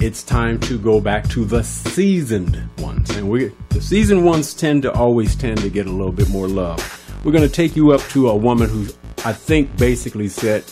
it's 0.00 0.22
time 0.22 0.58
to 0.58 0.78
go 0.78 0.98
back 0.98 1.28
to 1.28 1.44
the 1.44 1.62
seasoned 1.62 2.58
ones. 2.78 3.10
And 3.10 3.28
we 3.28 3.52
the 3.68 3.82
seasoned 3.82 4.24
ones 4.24 4.54
tend 4.54 4.82
to 4.82 4.92
always 4.92 5.36
tend 5.36 5.58
to 5.58 5.68
get 5.68 5.86
a 5.86 5.90
little 5.90 6.12
bit 6.12 6.30
more 6.30 6.48
love. 6.48 6.80
We're 7.22 7.32
gonna 7.32 7.48
take 7.48 7.76
you 7.76 7.92
up 7.92 8.00
to 8.08 8.30
a 8.30 8.36
woman 8.36 8.70
who 8.70 8.86
I 9.26 9.34
think 9.34 9.76
basically 9.76 10.28
said, 10.28 10.64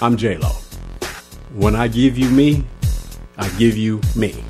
I'm 0.00 0.16
J 0.16 0.38
Lo. 0.38 0.48
When 1.52 1.76
I 1.76 1.86
give 1.86 2.16
you 2.16 2.30
me, 2.30 2.64
I 3.36 3.48
give 3.50 3.76
you 3.76 4.00
me. 4.16 4.42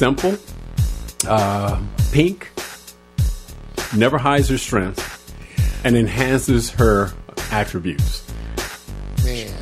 Simple, 0.00 0.34
uh, 1.28 1.78
pink, 2.10 2.50
never 3.94 4.16
hides 4.16 4.48
her 4.48 4.56
strengths, 4.56 5.30
and 5.84 5.94
enhances 5.94 6.70
her 6.70 7.12
attributes. 7.50 8.26
Man, 9.22 9.52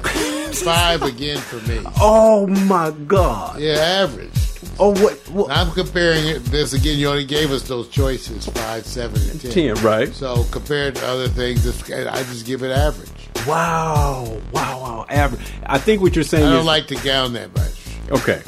five 0.53 1.03
again 1.03 1.39
for 1.39 1.57
me. 1.69 1.81
Oh 2.01 2.47
my 2.47 2.93
God! 3.09 3.59
Yeah, 3.59 3.73
average. 3.79 4.31
Oh 4.79 4.91
what? 5.03 5.15
what 5.31 5.51
I'm 5.51 5.73
comparing 5.73 6.25
it, 6.29 6.45
this 6.45 6.73
again. 6.73 6.99
You 6.99 7.09
only 7.09 7.25
gave 7.25 7.51
us 7.51 7.67
those 7.67 7.89
choices: 7.89 8.47
five, 8.47 8.87
seven, 8.87 9.21
and 9.31 9.41
ten. 9.41 9.51
ten, 9.51 9.75
right? 9.83 10.15
So 10.15 10.45
compared 10.53 10.95
to 10.95 11.07
other 11.09 11.27
things, 11.27 11.67
I 11.91 12.23
just 12.23 12.47
give 12.47 12.63
it 12.63 12.71
average. 12.71 13.11
Wow, 13.45 14.41
wow, 14.53 14.81
wow. 14.81 15.07
Average. 15.09 15.51
I 15.67 15.79
think 15.79 16.01
what 16.01 16.15
you're 16.15 16.23
saying 16.23 16.47
I 16.47 16.51
don't 16.51 16.61
is 16.61 16.67
like 16.67 16.87
the 16.87 16.95
gown 16.95 17.33
that 17.33 17.53
much. 17.57 18.21
okay. 18.23 18.41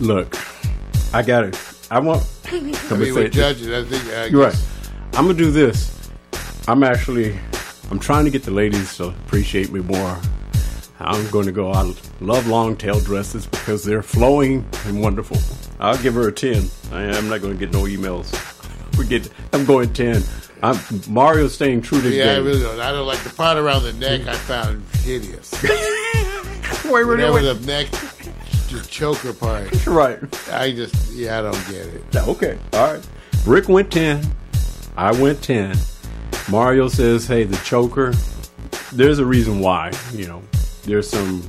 Look, 0.00 0.36
I 1.14 1.22
got 1.22 1.44
it. 1.44 1.58
I 1.90 1.98
want. 2.00 2.26
I 2.46 2.52
Let 2.52 2.62
mean, 2.62 2.74
say 2.74 3.12
with 3.12 3.16
it. 3.26 3.32
judges, 3.32 3.68
I 3.68 3.82
think 3.88 4.12
I 4.14 4.26
You're 4.26 4.44
right. 4.44 4.66
I'm 5.14 5.26
gonna 5.26 5.34
do 5.34 5.50
this. 5.50 5.92
I'm 6.68 6.82
actually, 6.82 7.38
I'm 7.90 7.98
trying 7.98 8.24
to 8.24 8.30
get 8.30 8.42
the 8.42 8.50
ladies 8.50 8.96
to 8.96 9.06
appreciate 9.08 9.70
me 9.72 9.80
more. 9.80 10.18
I'm 10.98 11.28
going 11.30 11.44
to 11.46 11.52
go. 11.52 11.72
I 11.72 11.92
love 12.20 12.46
long 12.46 12.74
tail 12.76 12.98
dresses 13.00 13.46
because 13.46 13.84
they're 13.84 14.02
flowing 14.02 14.66
and 14.86 15.00
wonderful. 15.02 15.36
I'll 15.78 15.98
give 15.98 16.14
her 16.14 16.26
a 16.28 16.32
ten. 16.32 16.64
I, 16.90 17.02
I'm 17.04 17.28
not 17.28 17.42
going 17.42 17.52
to 17.52 17.58
get 17.58 17.72
no 17.72 17.82
emails. 17.82 18.32
We 18.98 19.04
get. 19.06 19.30
I'm 19.52 19.66
going 19.66 19.92
ten. 19.92 20.22
I'm 20.62 20.78
Mario's 21.06 21.52
staying 21.54 21.82
true 21.82 22.00
to 22.00 22.08
the 22.08 22.16
Yeah, 22.16 22.32
I 22.32 22.36
really 22.38 22.60
don't. 22.60 22.80
I 22.80 22.90
don't 22.92 23.06
like 23.06 23.18
the 23.18 23.28
part 23.28 23.58
around 23.58 23.82
the 23.82 23.92
neck. 23.92 24.26
I 24.26 24.32
found 24.32 24.82
hideous. 25.02 25.52
Wait, 25.62 25.70
wait, 26.90 27.04
Whatever 27.04 27.34
wait. 27.34 27.42
the 27.42 27.66
neck, 27.66 27.88
the 28.68 28.86
choker 28.88 29.32
part. 29.32 29.70
Right. 29.86 30.18
I 30.50 30.72
just, 30.72 31.12
yeah, 31.12 31.38
I 31.38 31.42
don't 31.42 31.66
get 31.68 31.86
it. 31.86 32.02
Okay. 32.16 32.58
All 32.72 32.92
right. 32.94 33.08
Rick 33.46 33.68
went 33.68 33.90
10. 33.92 34.22
I 34.96 35.12
went 35.12 35.42
10. 35.42 35.76
Mario 36.50 36.88
says, 36.88 37.26
hey, 37.26 37.44
the 37.44 37.56
choker, 37.58 38.12
there's 38.92 39.18
a 39.18 39.24
reason 39.26 39.60
why. 39.60 39.92
You 40.12 40.26
know, 40.26 40.42
there's 40.84 41.08
some 41.08 41.42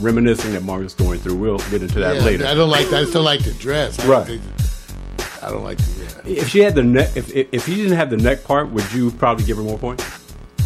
reminiscing 0.00 0.52
that 0.52 0.62
Mario's 0.62 0.94
going 0.94 1.20
through. 1.20 1.36
We'll 1.36 1.58
get 1.70 1.82
into 1.82 2.00
that 2.00 2.16
Yeah, 2.16 2.22
later. 2.22 2.46
I 2.46 2.54
don't 2.54 2.70
like 2.70 2.88
that. 2.90 3.02
I 3.02 3.04
still 3.06 3.22
like 3.22 3.42
the 3.44 3.52
dress. 3.54 3.98
I 4.00 4.06
Right. 4.08 4.26
Don't 4.26 4.38
think, 4.40 5.42
I 5.42 5.50
don't 5.50 5.64
like 5.64 5.78
the. 5.78 6.22
Yeah. 6.30 6.40
if 6.42 6.48
she 6.48 6.60
had 6.60 6.74
the 6.74 6.82
neck, 6.84 7.16
if, 7.16 7.34
if 7.34 7.48
if 7.52 7.66
he 7.66 7.74
didn't 7.74 7.96
have 7.96 8.10
the 8.10 8.16
neck 8.16 8.44
part, 8.44 8.70
would 8.70 8.90
you 8.92 9.10
probably 9.10 9.44
give 9.44 9.56
her 9.56 9.62
more 9.64 9.76
points? 9.78 10.04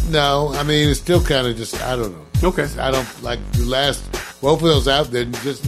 No, 0.09 0.51
I 0.53 0.61
mean 0.63 0.87
it's 0.89 0.99
still 0.99 1.21
kind 1.23 1.47
of 1.47 1.57
just. 1.57 1.81
I 1.81 1.95
don't 1.95 2.11
know. 2.11 2.49
Okay. 2.49 2.67
I 2.79 2.91
don't 2.91 3.23
like 3.23 3.39
the 3.53 3.65
last 3.65 4.03
both 4.39 4.61
of 4.61 4.67
those 4.67 4.87
out 4.87 5.09
there. 5.09 5.25
Just, 5.25 5.65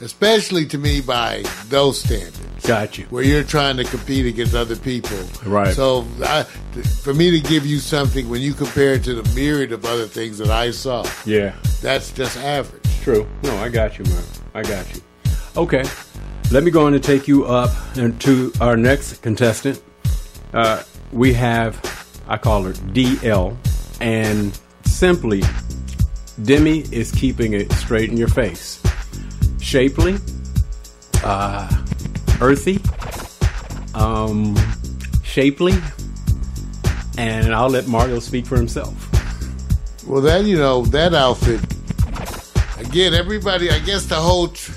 especially 0.00 0.66
to 0.66 0.78
me 0.78 1.00
by 1.00 1.42
those 1.68 2.00
standards. 2.00 2.40
Got 2.66 2.98
you. 2.98 3.04
where 3.06 3.22
you're 3.22 3.44
trying 3.44 3.76
to 3.78 3.84
compete 3.84 4.26
against 4.26 4.54
other 4.54 4.76
people. 4.76 5.16
Right. 5.46 5.72
So 5.74 6.04
I, 6.24 6.42
for 7.02 7.14
me 7.14 7.30
to 7.30 7.40
give 7.48 7.64
you 7.64 7.78
something 7.78 8.28
when 8.28 8.40
you 8.42 8.52
compare 8.52 8.94
it 8.94 9.04
to 9.04 9.14
the 9.14 9.34
myriad 9.34 9.72
of 9.72 9.84
other 9.84 10.06
things 10.06 10.38
that 10.38 10.50
I 10.50 10.72
saw, 10.72 11.04
Yeah. 11.24 11.54
that's 11.80 12.10
just 12.12 12.36
average. 12.36 12.82
True. 13.02 13.26
No, 13.42 13.56
I 13.58 13.68
got 13.68 13.98
you, 13.98 14.04
man. 14.06 14.24
I 14.54 14.62
got 14.62 14.92
you. 14.94 15.00
Okay. 15.56 15.84
Let 16.50 16.62
me 16.64 16.70
go 16.70 16.84
on 16.86 16.94
and 16.94 17.02
take 17.02 17.28
you 17.28 17.44
up 17.46 17.70
to 17.94 18.52
our 18.60 18.76
next 18.76 19.22
contestant. 19.22 19.80
Uh, 20.52 20.82
we 21.12 21.32
have, 21.34 21.78
I 22.26 22.36
call 22.38 22.62
her 22.64 22.72
DL, 22.72 23.56
and 24.00 24.58
simply, 24.84 25.42
Demi 26.42 26.80
is 26.90 27.12
keeping 27.12 27.52
it 27.52 27.70
straight 27.72 28.10
in 28.10 28.16
your 28.16 28.28
face. 28.28 28.77
Shapely, 29.68 30.16
uh, 31.22 31.68
earthy, 32.40 32.80
um, 33.94 34.56
shapely, 35.22 35.74
and 37.18 37.54
I'll 37.54 37.68
let 37.68 37.86
Mario 37.86 38.18
speak 38.18 38.46
for 38.46 38.56
himself. 38.56 38.94
Well, 40.06 40.22
that 40.22 40.46
you 40.46 40.56
know 40.56 40.86
that 40.86 41.12
outfit. 41.12 41.60
Again, 42.78 43.12
everybody. 43.12 43.70
I 43.70 43.78
guess 43.80 44.06
the 44.06 44.14
whole. 44.14 44.48
Tr- 44.48 44.72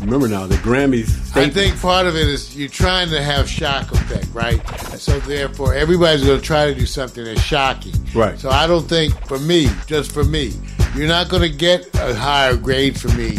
Remember 0.00 0.28
now, 0.28 0.46
the 0.46 0.56
Grammys. 0.56 1.36
I 1.36 1.48
think 1.50 1.80
part 1.80 2.06
of 2.06 2.14
it 2.16 2.28
is 2.28 2.56
you're 2.56 2.68
trying 2.68 3.08
to 3.10 3.22
have 3.22 3.48
shock 3.48 3.90
effect, 3.92 4.28
right? 4.32 4.60
So 4.98 5.18
therefore, 5.20 5.74
everybody's 5.74 6.24
going 6.24 6.38
to 6.38 6.44
try 6.44 6.66
to 6.66 6.74
do 6.74 6.86
something 6.86 7.24
that's 7.24 7.40
shocking. 7.40 7.94
Right. 8.14 8.38
So 8.38 8.50
I 8.50 8.66
don't 8.66 8.88
think, 8.88 9.14
for 9.26 9.38
me, 9.38 9.68
just 9.86 10.12
for 10.12 10.22
me, 10.24 10.52
you're 10.94 11.08
not 11.08 11.28
going 11.28 11.42
to 11.42 11.48
get 11.54 11.88
a 11.96 12.14
higher 12.14 12.56
grade 12.56 13.00
for 13.00 13.08
me 13.16 13.38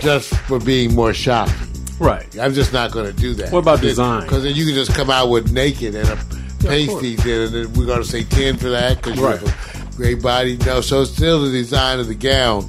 just 0.00 0.34
for 0.46 0.58
being 0.58 0.94
more 0.94 1.12
shocking. 1.12 1.54
right. 1.98 2.26
I'm 2.38 2.54
just 2.54 2.72
not 2.72 2.92
going 2.92 3.06
to 3.06 3.12
do 3.12 3.34
that. 3.34 3.52
What 3.52 3.60
about 3.60 3.80
design? 3.80 4.22
Because 4.22 4.42
then 4.44 4.54
you 4.54 4.64
can 4.64 4.74
just 4.74 4.94
come 4.94 5.10
out 5.10 5.28
with 5.28 5.52
naked 5.52 5.94
and 5.94 6.08
a 6.08 6.16
pasty, 6.60 7.14
and 7.14 7.52
then 7.52 7.72
we're 7.74 7.86
going 7.86 8.02
to 8.02 8.04
say 8.08 8.24
10 8.24 8.56
for 8.56 8.70
that 8.70 8.96
because 8.96 9.16
you 9.18 9.24
have 9.24 9.92
a 9.92 9.96
great 9.96 10.22
body. 10.22 10.56
No, 10.58 10.80
so 10.80 11.02
it's 11.02 11.12
still 11.12 11.42
the 11.44 11.50
design 11.50 12.00
of 12.00 12.08
the 12.08 12.14
gown, 12.14 12.62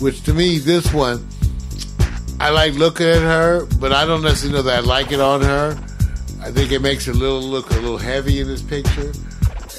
which 0.00 0.22
to 0.24 0.34
me, 0.34 0.58
this 0.58 0.92
one, 0.92 1.26
I 2.40 2.50
like 2.50 2.74
looking 2.74 3.06
at 3.06 3.20
her, 3.20 3.66
but 3.80 3.92
I 3.92 4.04
don't 4.04 4.22
necessarily 4.22 4.58
know 4.58 4.62
that 4.62 4.78
I 4.78 4.80
like 4.80 5.12
it 5.12 5.20
on 5.20 5.42
her. 5.42 5.70
I 6.40 6.52
think 6.52 6.70
it 6.70 6.80
makes 6.80 7.04
her 7.06 7.12
little 7.12 7.42
look 7.42 7.70
a 7.70 7.74
little 7.74 7.98
heavy 7.98 8.40
in 8.40 8.46
this 8.46 8.62
picture. 8.62 9.12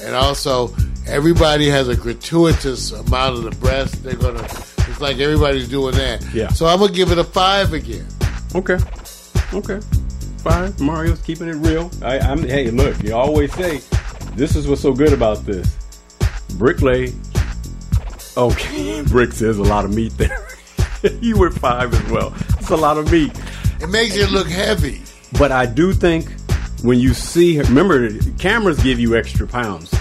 And 0.02 0.14
also, 0.14 0.74
everybody 1.06 1.68
has 1.68 1.88
a 1.88 1.96
gratuitous 1.96 2.92
amount 2.92 3.38
of 3.38 3.44
the 3.44 3.50
breast. 3.52 4.02
They're 4.02 4.14
going 4.14 4.36
to, 4.36 4.44
it's 4.44 5.00
like 5.00 5.18
everybody's 5.18 5.68
doing 5.68 5.94
that. 5.94 6.24
Yeah. 6.34 6.48
So 6.48 6.66
I'm 6.66 6.78
going 6.78 6.90
to 6.90 6.96
give 6.96 7.10
it 7.10 7.18
a 7.18 7.24
five 7.24 7.72
again. 7.72 8.06
Okay. 8.54 8.78
Okay. 9.54 9.80
Fine. 10.38 10.74
Mario's 10.80 11.20
keeping 11.22 11.48
it 11.48 11.56
real. 11.56 11.90
I, 12.02 12.18
I'm. 12.18 12.42
Hey, 12.42 12.70
look. 12.70 13.02
You 13.02 13.14
always 13.14 13.52
say 13.54 13.80
this 14.34 14.56
is 14.56 14.66
what's 14.68 14.80
so 14.80 14.92
good 14.92 15.12
about 15.12 15.44
this. 15.44 15.66
Bricklay. 16.52 17.14
Okay. 18.36 19.02
Brick 19.08 19.32
says 19.32 19.58
a 19.58 19.62
lot 19.62 19.84
of 19.84 19.94
meat 19.94 20.16
there. 20.16 20.48
you 21.20 21.36
were 21.36 21.50
five 21.50 21.92
as 21.92 22.10
well. 22.10 22.34
A 22.70 22.76
lot 22.76 22.98
of 22.98 23.10
meat. 23.10 23.32
It 23.80 23.88
makes 23.88 24.16
it 24.16 24.30
look 24.30 24.46
heavy. 24.48 25.00
But 25.38 25.52
I 25.52 25.66
do 25.66 25.92
think 25.92 26.28
when 26.82 26.98
you 26.98 27.14
see 27.14 27.56
her, 27.56 27.64
remember 27.64 28.10
cameras 28.38 28.82
give 28.82 28.98
you 29.00 29.16
extra 29.16 29.46
pounds. 29.46 29.92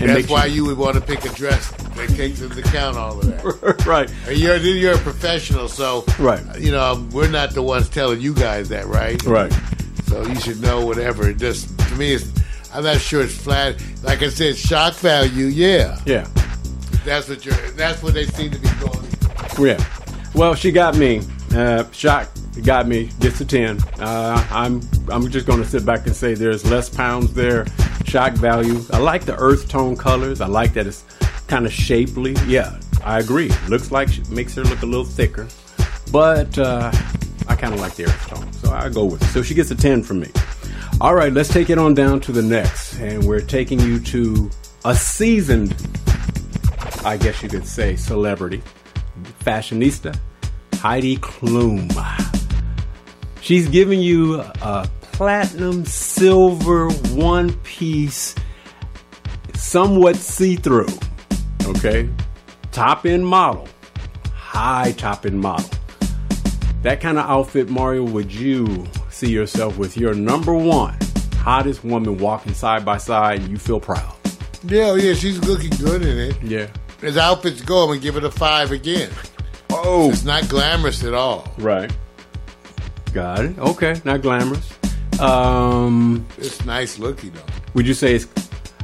And 0.00 0.08
That's 0.08 0.28
why 0.30 0.46
you 0.46 0.64
would 0.64 0.78
want 0.78 0.94
to 0.94 1.00
pick 1.02 1.24
a 1.26 1.28
dress 1.34 1.70
that 1.72 2.08
takes 2.16 2.40
into 2.40 2.58
account 2.60 2.96
all 2.96 3.18
of 3.18 3.26
that. 3.26 3.84
right. 3.86 4.10
And 4.26 4.38
You're 4.38 4.56
you're 4.56 4.94
a 4.94 4.98
professional, 4.98 5.68
so 5.68 6.04
Right. 6.18 6.40
You 6.58 6.70
know 6.70 7.06
we're 7.12 7.28
not 7.28 7.50
the 7.52 7.62
ones 7.62 7.88
telling 7.90 8.20
you 8.20 8.32
guys 8.32 8.70
that, 8.70 8.86
right? 8.86 9.22
Right. 9.24 9.52
So 10.06 10.26
you 10.26 10.36
should 10.36 10.60
know 10.62 10.86
whatever. 10.86 11.28
It 11.28 11.36
just 11.36 11.78
to 11.88 11.94
me, 11.96 12.14
it's, 12.14 12.30
I'm 12.72 12.84
not 12.84 12.98
sure 13.00 13.22
it's 13.22 13.36
flat. 13.36 13.76
Like 14.02 14.22
I 14.22 14.30
said, 14.30 14.56
shock 14.56 14.94
value. 14.94 15.46
Yeah, 15.46 16.00
Yeah. 16.06 16.26
that's 17.04 17.28
what 17.28 17.44
you're. 17.44 17.54
That's 17.72 18.02
what 18.02 18.14
they 18.14 18.24
seem 18.24 18.50
to 18.52 18.58
be 18.58 18.68
going. 18.80 19.06
Yeah. 19.58 19.84
Well, 20.34 20.54
she 20.54 20.70
got 20.72 20.96
me. 20.96 21.20
Uh, 21.52 21.90
shock 21.90 22.28
got 22.62 22.86
me. 22.86 23.10
Gets 23.20 23.40
a 23.40 23.44
ten. 23.44 23.78
Uh, 23.98 24.46
I'm 24.50 24.80
I'm 25.08 25.28
just 25.30 25.46
going 25.46 25.62
to 25.62 25.68
sit 25.68 25.84
back 25.84 26.06
and 26.06 26.14
say 26.14 26.34
there's 26.34 26.68
less 26.70 26.88
pounds 26.88 27.32
there. 27.34 27.66
Shock 28.04 28.34
value. 28.34 28.80
I 28.92 28.98
like 28.98 29.24
the 29.24 29.36
earth 29.36 29.68
tone 29.68 29.96
colors. 29.96 30.40
I 30.40 30.46
like 30.46 30.74
that 30.74 30.86
it's 30.86 31.04
kind 31.46 31.66
of 31.66 31.72
shapely. 31.72 32.34
Yeah, 32.46 32.78
I 33.04 33.18
agree. 33.18 33.50
Looks 33.68 33.90
like 33.90 34.08
makes 34.30 34.54
her 34.54 34.62
look 34.64 34.82
a 34.82 34.86
little 34.86 35.04
thicker, 35.04 35.48
but 36.12 36.56
uh, 36.58 36.92
I 37.48 37.56
kind 37.56 37.74
of 37.74 37.80
like 37.80 37.94
the 37.94 38.04
earth 38.04 38.28
tone, 38.28 38.52
so 38.52 38.72
I 38.72 38.88
go 38.88 39.04
with 39.04 39.22
it. 39.22 39.26
So 39.26 39.42
she 39.42 39.54
gets 39.54 39.70
a 39.70 39.76
ten 39.76 40.02
from 40.02 40.20
me. 40.20 40.28
All 41.00 41.14
right, 41.14 41.32
let's 41.32 41.48
take 41.48 41.70
it 41.70 41.78
on 41.78 41.94
down 41.94 42.20
to 42.20 42.32
the 42.32 42.42
next, 42.42 42.98
and 42.98 43.24
we're 43.24 43.40
taking 43.40 43.80
you 43.80 43.98
to 44.00 44.50
a 44.84 44.94
seasoned 44.94 45.74
I 47.04 47.16
guess 47.16 47.42
you 47.42 47.48
could 47.48 47.66
say, 47.66 47.96
celebrity, 47.96 48.62
fashionista, 49.40 50.18
Heidi 50.80 51.18
Klum. 51.18 51.90
She's 53.42 53.68
giving 53.68 54.00
you 54.00 54.40
a 54.40 54.88
platinum 55.12 55.84
silver 55.84 56.88
one 57.12 57.52
piece, 57.64 58.34
somewhat 59.54 60.16
see 60.16 60.56
through, 60.56 60.88
okay? 61.66 62.08
Top 62.72 63.04
end 63.04 63.26
model, 63.26 63.68
high 64.32 64.92
top 64.92 65.26
end 65.26 65.38
model. 65.38 65.68
That 66.80 67.02
kind 67.02 67.18
of 67.18 67.26
outfit, 67.26 67.68
Mario, 67.68 68.04
would 68.04 68.32
you 68.32 68.86
see 69.10 69.30
yourself 69.30 69.76
with 69.76 69.98
your 69.98 70.14
number 70.14 70.54
one 70.54 70.96
hottest 71.34 71.84
woman 71.84 72.16
walking 72.16 72.54
side 72.54 72.86
by 72.86 72.96
side 72.96 73.40
and 73.40 73.50
you 73.50 73.58
feel 73.58 73.80
proud? 73.80 74.14
Yeah, 74.64 74.92
oh 74.92 74.94
yeah, 74.94 75.12
she's 75.12 75.44
looking 75.44 75.70
good 75.76 76.00
in 76.00 76.18
it. 76.18 76.42
Yeah. 76.42 76.68
As 77.02 77.18
outfits 77.18 77.60
go, 77.60 77.82
I'm 77.82 77.88
gonna 77.88 78.00
give 78.00 78.16
it 78.16 78.24
a 78.24 78.30
five 78.30 78.72
again. 78.72 79.10
Oh, 79.72 80.10
It's 80.12 80.24
not 80.24 80.48
glamorous 80.48 81.04
at 81.04 81.14
all. 81.14 81.52
Right. 81.58 81.90
Got 83.12 83.44
it. 83.44 83.58
Okay, 83.58 84.00
not 84.04 84.22
glamorous. 84.22 84.72
Um, 85.20 86.26
It's 86.38 86.64
nice 86.64 86.98
looking 86.98 87.32
though. 87.32 87.40
would 87.74 87.86
you 87.86 87.94
say 87.94 88.14
it's? 88.14 88.26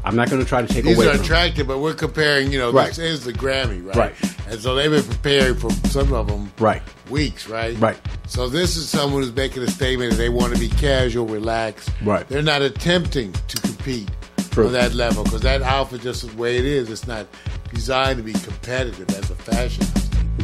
I'm 0.04 0.14
not 0.14 0.30
going 0.30 0.40
to 0.40 0.48
try 0.48 0.62
to 0.62 0.72
take 0.72 0.84
These 0.84 0.96
away 0.96 1.08
are 1.08 1.14
from. 1.14 1.22
attractive, 1.22 1.66
but 1.66 1.78
we're 1.80 1.94
comparing. 1.94 2.52
You 2.52 2.58
know, 2.60 2.72
Right. 2.72 2.88
this 2.88 2.98
is 2.98 3.24
the 3.24 3.32
Grammy, 3.32 3.84
right? 3.84 3.96
Right. 3.96 4.14
And 4.48 4.60
so 4.60 4.76
they've 4.76 4.90
been 4.90 5.02
preparing 5.02 5.56
for 5.56 5.70
some 5.88 6.12
of 6.12 6.28
them, 6.28 6.52
Right. 6.60 6.80
Weeks, 7.10 7.48
right? 7.48 7.76
Right. 7.80 7.96
So 8.28 8.48
this 8.48 8.76
is 8.76 8.88
someone 8.88 9.22
who's 9.22 9.34
making 9.34 9.64
a 9.64 9.70
statement. 9.70 10.12
and 10.12 10.20
They 10.20 10.28
want 10.28 10.54
to 10.54 10.60
be 10.60 10.68
casual, 10.68 11.26
relaxed. 11.26 11.90
Right. 12.04 12.28
They're 12.28 12.42
not 12.42 12.62
attempting 12.62 13.32
to 13.48 13.60
compete 13.60 14.08
True. 14.50 14.66
on 14.66 14.72
that 14.74 14.94
level 14.94 15.24
because 15.24 15.40
that 15.40 15.62
outfit, 15.62 16.02
just 16.02 16.28
the 16.28 16.36
way 16.36 16.56
it 16.56 16.64
is, 16.64 16.88
it's 16.88 17.08
not 17.08 17.26
designed 17.74 18.18
to 18.18 18.22
be 18.22 18.32
competitive 18.32 19.08
as 19.10 19.28
a 19.30 19.34
fashion. 19.34 19.84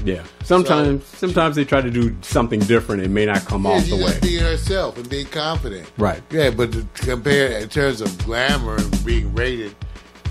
Yeah. 0.04 0.22
Sometimes, 0.42 1.04
sometimes 1.06 1.54
they 1.56 1.64
try 1.64 1.80
to 1.80 1.90
do 1.90 2.16
something 2.22 2.60
different. 2.60 3.02
It 3.02 3.10
may 3.10 3.26
not 3.26 3.44
come 3.44 3.64
Yeah, 3.64 3.70
off 3.72 3.86
the 3.86 3.96
way. 3.96 4.02
just 4.02 4.22
being 4.22 4.42
herself 4.42 4.96
and 4.98 5.08
being 5.08 5.26
confident. 5.26 5.90
Right. 5.98 6.22
Yeah, 6.30 6.50
but 6.50 6.72
to 6.72 6.86
compare 6.94 7.58
in 7.58 7.68
terms 7.68 8.00
of 8.00 8.16
glamour 8.24 8.76
and 8.76 9.04
being 9.04 9.32
rated 9.34 9.74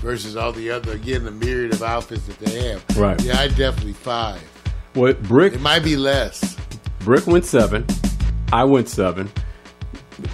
versus 0.00 0.36
all 0.36 0.52
the 0.52 0.68
other 0.70 0.92
again 0.92 1.24
the 1.24 1.30
myriad 1.30 1.72
of 1.72 1.82
outfits 1.82 2.26
that 2.26 2.38
they 2.40 2.68
have. 2.70 2.84
Right. 2.96 3.22
Yeah, 3.22 3.38
I 3.40 3.48
definitely 3.48 3.92
five. 3.94 4.42
Well, 4.94 5.14
Brick 5.14 5.54
It 5.54 5.60
might 5.60 5.84
be 5.84 5.96
less. 5.96 6.56
Brick 7.00 7.26
went 7.26 7.44
seven. 7.44 7.86
I 8.52 8.64
went 8.64 8.88
seven. 8.88 9.30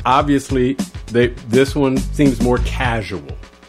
Obviously, 0.04 0.74
they 1.12 1.28
this 1.48 1.74
one 1.74 1.96
seems 1.96 2.40
more 2.42 2.58
casual, 2.58 3.26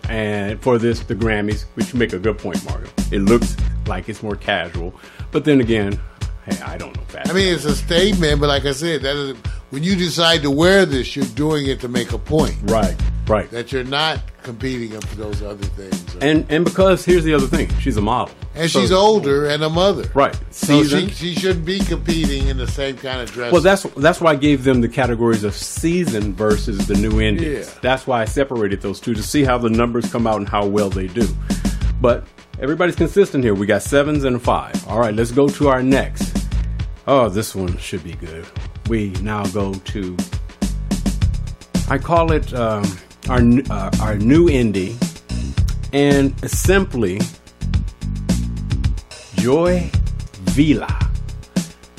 and 0.09 0.59
for 0.61 0.77
this 0.77 0.99
the 1.01 1.15
Grammys, 1.15 1.65
which 1.75 1.93
you 1.93 1.99
make 1.99 2.13
a 2.13 2.19
good 2.19 2.37
point, 2.37 2.63
Mario. 2.65 2.87
It 3.11 3.19
looks 3.19 3.55
like 3.87 4.09
it's 4.09 4.21
more 4.23 4.35
casual, 4.35 4.93
but 5.31 5.45
then 5.45 5.61
again, 5.61 5.99
hey, 6.45 6.59
I 6.61 6.77
don't 6.77 6.95
know 6.95 7.03
fashion. 7.03 7.31
I 7.31 7.33
mean, 7.33 7.53
it's 7.53 7.65
a 7.65 7.75
statement, 7.75 8.39
but 8.41 8.47
like 8.47 8.65
I 8.65 8.71
said, 8.71 9.01
that 9.03 9.15
is 9.15 9.37
when 9.71 9.83
you 9.83 9.95
decide 9.95 10.41
to 10.43 10.51
wear 10.51 10.85
this, 10.85 11.15
you're 11.15 11.25
doing 11.35 11.67
it 11.67 11.79
to 11.81 11.87
make 11.87 12.11
a 12.11 12.17
point 12.17 12.55
right, 12.63 12.95
right, 13.27 13.49
that 13.51 13.71
you're 13.71 13.83
not 13.83 14.19
competing 14.41 14.99
for 15.01 15.15
those 15.15 15.41
other 15.43 15.65
things. 15.65 16.15
and 16.21 16.45
and 16.49 16.65
because 16.65 17.05
here's 17.05 17.23
the 17.23 17.33
other 17.33 17.45
thing, 17.45 17.69
she's 17.79 17.97
a 17.97 18.01
model, 18.01 18.33
And 18.55 18.69
So- 18.71 18.81
she's 18.81 18.91
older 18.91 19.45
and 19.47 19.63
a 19.63 19.69
mother, 19.69 20.09
right? 20.15 20.33
So 20.49 20.81
Season. 20.81 21.09
she, 21.09 21.33
she 21.33 21.35
shouldn't 21.39 21.65
be 21.65 21.77
competing 21.79 22.47
in 22.47 22.57
the 22.57 22.65
same 22.67 22.97
kind 22.97 23.21
of 23.21 23.31
dress. 23.31 23.51
Well, 23.51 23.61
that's 23.61 23.83
that's 23.97 24.19
why 24.19 24.31
I 24.31 24.35
gave 24.35 24.63
them 24.63 24.81
the 24.81 24.89
categories 24.89 25.43
of 25.43 25.53
season 25.53 26.33
versus 26.33 26.87
the 26.87 26.95
new 26.95 27.21
indies. 27.21 27.67
Yeah. 27.67 27.79
That's 27.81 28.07
why 28.07 28.21
I 28.21 28.25
separated 28.25 28.81
those 28.81 28.99
two 28.99 29.13
to 29.13 29.21
see 29.21 29.43
how 29.43 29.57
the 29.59 29.69
numbers 29.69 30.11
come 30.11 30.25
out 30.25 30.37
and 30.37 30.49
how 30.49 30.65
well 30.65 30.89
they 30.89 31.07
do. 31.07 31.27
But 32.01 32.25
everybody's 32.61 32.95
consistent 32.95 33.43
here. 33.43 33.53
We 33.53 33.65
got 33.65 33.81
sevens 33.81 34.23
and 34.23 34.35
a 34.35 34.39
five. 34.39 34.87
All 34.87 34.99
right, 34.99 35.13
let's 35.13 35.31
go 35.31 35.47
to 35.49 35.67
our 35.69 35.81
next. 35.81 36.37
Oh, 37.07 37.29
this 37.29 37.55
one 37.55 37.77
should 37.77 38.03
be 38.03 38.13
good. 38.13 38.45
We 38.87 39.11
now 39.21 39.45
go 39.47 39.73
to. 39.73 40.17
I 41.89 41.97
call 41.97 42.31
it 42.31 42.53
um, 42.53 42.83
our 43.29 43.39
uh, 43.69 43.91
our 44.01 44.15
new 44.17 44.47
indie, 44.47 44.95
and 45.93 46.37
simply 46.49 47.19
Joy 49.35 49.89
Villa. 50.51 50.95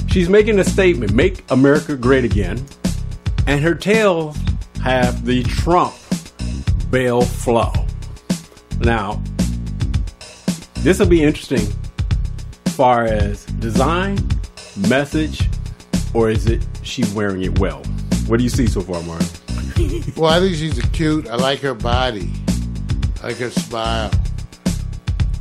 She's 0.08 0.28
making 0.28 0.58
a 0.58 0.64
statement, 0.64 1.12
make 1.12 1.48
America 1.50 1.96
great 1.96 2.24
again, 2.24 2.64
and 3.46 3.60
her 3.60 3.74
tails 3.74 4.36
have 4.82 5.24
the 5.24 5.42
Trump 5.44 5.94
bail 6.90 7.22
flow. 7.22 7.72
Now, 8.80 9.22
this 10.82 10.98
will 10.98 11.06
be 11.06 11.22
interesting 11.22 11.66
far 12.80 13.04
as 13.04 13.44
design, 13.60 14.16
message, 14.88 15.42
or 16.14 16.30
is 16.30 16.46
it 16.46 16.66
she 16.82 17.04
wearing 17.14 17.42
it 17.42 17.58
well? 17.58 17.82
What 18.26 18.38
do 18.38 18.42
you 18.42 18.48
see 18.48 18.66
so 18.66 18.80
far, 18.80 19.02
Mario? 19.02 19.26
well, 20.16 20.30
I 20.30 20.40
think 20.40 20.56
she's 20.56 20.80
cute. 20.92 21.28
I 21.28 21.36
like 21.36 21.58
her 21.60 21.74
body. 21.74 22.30
I 23.22 23.28
like 23.28 23.36
her 23.36 23.50
smile. 23.50 24.10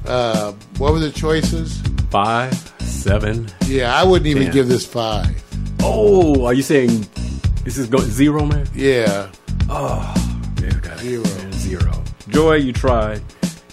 Uh, 0.06 0.52
what 0.78 0.92
were 0.92 1.00
the 1.00 1.12
choices? 1.12 1.82
Five, 2.10 2.54
seven. 2.80 3.48
Yeah, 3.68 3.96
I 3.96 4.04
wouldn't 4.04 4.28
even 4.28 4.44
Ten. 4.44 4.52
give 4.52 4.68
this 4.68 4.86
five. 4.86 5.42
Oh, 5.82 6.46
are 6.46 6.54
you 6.54 6.64
saying 6.64 7.08
this 7.64 7.78
is 7.78 7.88
going 7.88 8.10
zero, 8.10 8.46
man? 8.46 8.68
Yeah, 8.76 9.30
got 10.82 10.98
it. 10.98 11.00
Zero. 11.00 11.24
Man, 11.24 11.52
zero. 11.54 12.04
Joy, 12.28 12.56
you 12.56 12.74
tried. 12.74 13.22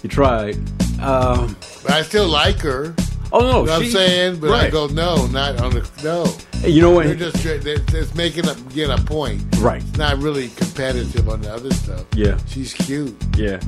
You 0.03 0.09
tried. 0.09 0.57
Um, 1.01 1.55
but 1.83 1.91
I 1.91 2.01
still 2.01 2.27
like 2.27 2.59
her. 2.59 2.95
oh 3.31 3.39
no, 3.39 3.47
You 3.47 3.51
know 3.51 3.61
what 3.61 3.69
I'm 3.83 3.89
saying? 3.89 4.39
But 4.39 4.51
I 4.51 4.69
go, 4.69 4.87
no, 4.87 5.27
not 5.27 5.59
on 5.61 5.71
the 5.71 5.89
no. 6.03 6.25
You 6.67 6.81
know 6.81 6.91
what? 6.91 7.05
They're 7.05 7.15
just 7.15 7.43
they're, 7.43 7.77
they're 7.77 8.05
making 8.15 8.47
up 8.47 8.57
getting 8.73 8.97
a 8.97 9.01
point. 9.03 9.43
Right. 9.59 9.81
It's 9.81 9.97
not 9.97 10.17
really 10.17 10.49
competitive 10.49 11.29
on 11.29 11.41
the 11.41 11.53
other 11.53 11.71
stuff. 11.71 12.05
Yeah. 12.15 12.37
she's 12.47 12.73
cute. 12.73 13.15
Yeah. 13.37 13.59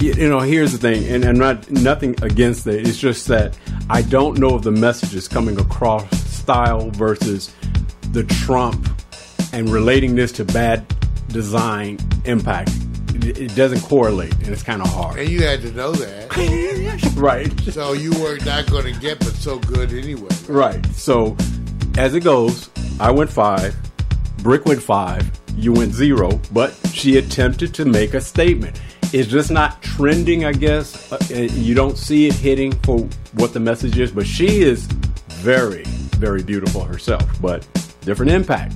You 0.00 0.12
you 0.12 0.28
know, 0.28 0.40
here's 0.40 0.72
the 0.72 0.78
thing, 0.78 1.04
and 1.06 1.24
I'm 1.24 1.38
not 1.38 1.70
nothing 1.70 2.16
against 2.22 2.66
it. 2.66 2.86
It's 2.86 2.98
just 2.98 3.28
that 3.28 3.56
I 3.88 4.02
don't 4.02 4.38
know 4.38 4.56
if 4.56 4.62
the 4.62 4.72
message 4.72 5.14
is 5.14 5.28
coming 5.28 5.58
across 5.60 6.10
style 6.20 6.90
versus 6.90 7.54
the 8.12 8.24
Trump 8.24 8.88
and 9.52 9.68
relating 9.68 10.14
this 10.14 10.32
to 10.32 10.44
bad 10.44 10.84
design 11.28 11.98
impact. 12.24 12.70
It, 13.24 13.54
doesn't 13.54 13.80
correlate, 13.80 14.32
and 14.34 14.48
it's 14.48 14.62
kind 14.62 14.82
of 14.82 14.88
hard. 14.88 15.18
And 15.18 15.28
you 15.28 15.42
had 15.42 15.62
to 15.62 15.72
know 15.72 15.92
that. 15.92 17.14
right. 17.16 17.60
so 17.60 17.92
you 17.92 18.10
were 18.22 18.38
not 18.44 18.70
going 18.70 18.92
to 18.92 19.00
get 19.00 19.18
but 19.18 19.32
so 19.34 19.58
good 19.58 19.92
anyway. 19.92 20.28
Right. 20.48 20.84
So, 20.86 21.36
as 21.96 22.14
it 22.14 22.20
goes, 22.20 22.70
I 23.00 23.10
went 23.10 23.30
five, 23.30 23.74
Brick 24.42 24.66
went 24.66 24.82
five, 24.82 25.30
you 25.56 25.72
went 25.72 25.92
zero, 25.92 26.40
but 26.52 26.74
she 26.92 27.16
attempted 27.16 27.74
to 27.74 27.84
make 27.84 28.14
a 28.14 28.20
statement. 28.20 28.80
It's 29.12 29.28
just 29.28 29.50
not 29.50 29.82
trending, 29.82 30.44
I 30.44 30.52
guess. 30.52 31.12
Uh, 31.12 31.48
you 31.52 31.74
don't 31.74 31.96
see 31.96 32.26
it 32.26 32.34
hitting 32.34 32.72
for 32.80 32.98
what 33.34 33.52
the 33.52 33.60
message 33.60 33.98
is, 33.98 34.10
but 34.10 34.26
she 34.26 34.62
is 34.62 34.86
very, 35.28 35.84
very 36.18 36.42
beautiful 36.42 36.82
herself, 36.82 37.24
but 37.40 37.66
different 38.02 38.32
impact. 38.32 38.74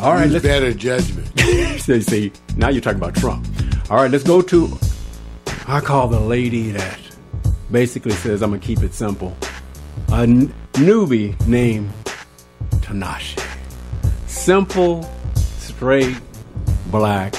All 0.00 0.14
right, 0.14 0.30
better 0.42 0.72
judgment. 0.72 1.28
see, 1.80 2.32
now 2.56 2.68
you're 2.68 2.80
talking 2.80 2.98
about 2.98 3.14
Trump. 3.14 3.46
All 3.90 3.96
right, 3.96 4.10
let's 4.10 4.24
go 4.24 4.42
to. 4.42 4.78
I 5.66 5.80
call 5.80 6.08
the 6.08 6.20
lady 6.20 6.70
that 6.72 6.98
basically 7.70 8.12
says, 8.12 8.42
I'm 8.42 8.50
going 8.50 8.60
to 8.60 8.66
keep 8.66 8.82
it 8.82 8.94
simple. 8.94 9.36
A 10.12 10.22
n- 10.22 10.54
newbie 10.72 11.38
named 11.46 11.92
Tinashe. 12.76 13.38
Simple, 14.26 15.08
straight, 15.34 16.18
black 16.86 17.34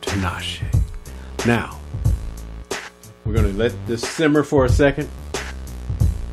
Tinashe. 0.00 0.62
Now, 1.46 1.78
we're 3.24 3.34
going 3.34 3.50
to 3.50 3.58
let 3.58 3.74
this 3.86 4.02
simmer 4.02 4.42
for 4.42 4.64
a 4.64 4.68
second. 4.68 5.08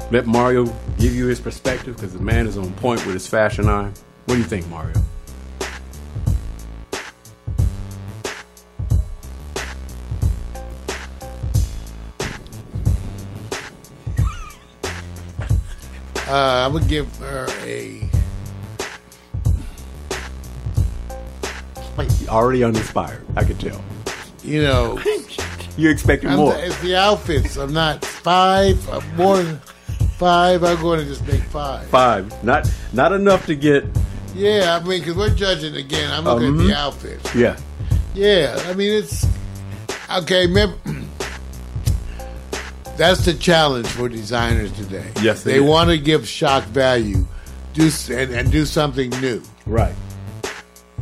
Let 0.10 0.26
Mario 0.26 0.66
give 0.98 1.16
you 1.16 1.28
his 1.28 1.40
perspective 1.40 1.96
because 1.96 2.14
the 2.14 2.20
man 2.20 2.48
is 2.48 2.58
on 2.58 2.72
point 2.74 3.06
with 3.06 3.14
his 3.14 3.28
fashion 3.28 3.70
eye. 3.70 3.92
What 4.26 4.36
do 4.36 4.38
you 4.38 4.44
think, 4.44 4.68
Mario? 4.68 4.96
Uh, 16.32 16.64
I 16.64 16.68
would 16.68 16.88
give 16.88 17.14
her 17.18 17.48
a. 17.66 18.08
already 22.30 22.64
uninspired. 22.64 23.26
I 23.36 23.44
could 23.44 23.60
tell. 23.60 23.84
You 24.44 24.64
know, 24.64 25.00
You 25.78 25.90
expected 25.90 26.30
I'm 26.32 26.38
more. 26.38 26.54
the- 26.54 26.66
it's 26.68 26.80
the 26.82 26.96
outfits. 26.96 27.58
I'm 27.58 27.74
not 27.74 28.04
five. 28.06 28.88
I'm 28.90 29.16
more 29.18 29.38
than 29.44 29.60
five. 30.18 30.64
I'm 30.64 30.82
going 30.82 31.00
to 31.02 31.06
just 31.06 31.26
make 31.28 31.42
five. 31.44 31.86
Five, 31.88 32.44
not 32.44 32.72
not 32.94 33.12
enough 33.12 33.46
to 33.48 33.56
get. 33.56 33.86
Yeah, 34.34 34.80
I 34.82 34.88
mean, 34.88 35.00
because 35.02 35.16
we're 35.16 35.36
judging 35.36 35.76
again. 35.76 36.10
I'm 36.12 36.24
looking 36.24 36.54
Mm-hmm. 36.54 36.62
at 36.62 36.68
the 36.68 36.76
outfits. 36.78 37.36
Yeah, 37.36 37.58
Yeah, 38.16 38.58
I 38.68 38.74
mean 38.74 38.94
it's 38.94 39.26
okay. 40.10 40.48
Remember, 40.48 40.78
that's 42.98 43.26
the 43.26 43.34
challenge 43.34 43.88
for 43.88 44.10
designers 44.10 44.72
today. 44.74 45.10
Yes, 45.22 45.46
it 45.46 45.52
they 45.52 45.60
want 45.60 45.90
to 45.90 45.98
give 45.98 46.28
shock 46.28 46.64
value, 46.66 47.26
do 47.74 47.90
and, 48.10 48.32
and 48.32 48.52
do 48.52 48.66
something 48.66 49.10
new, 49.22 49.42
right. 49.66 49.96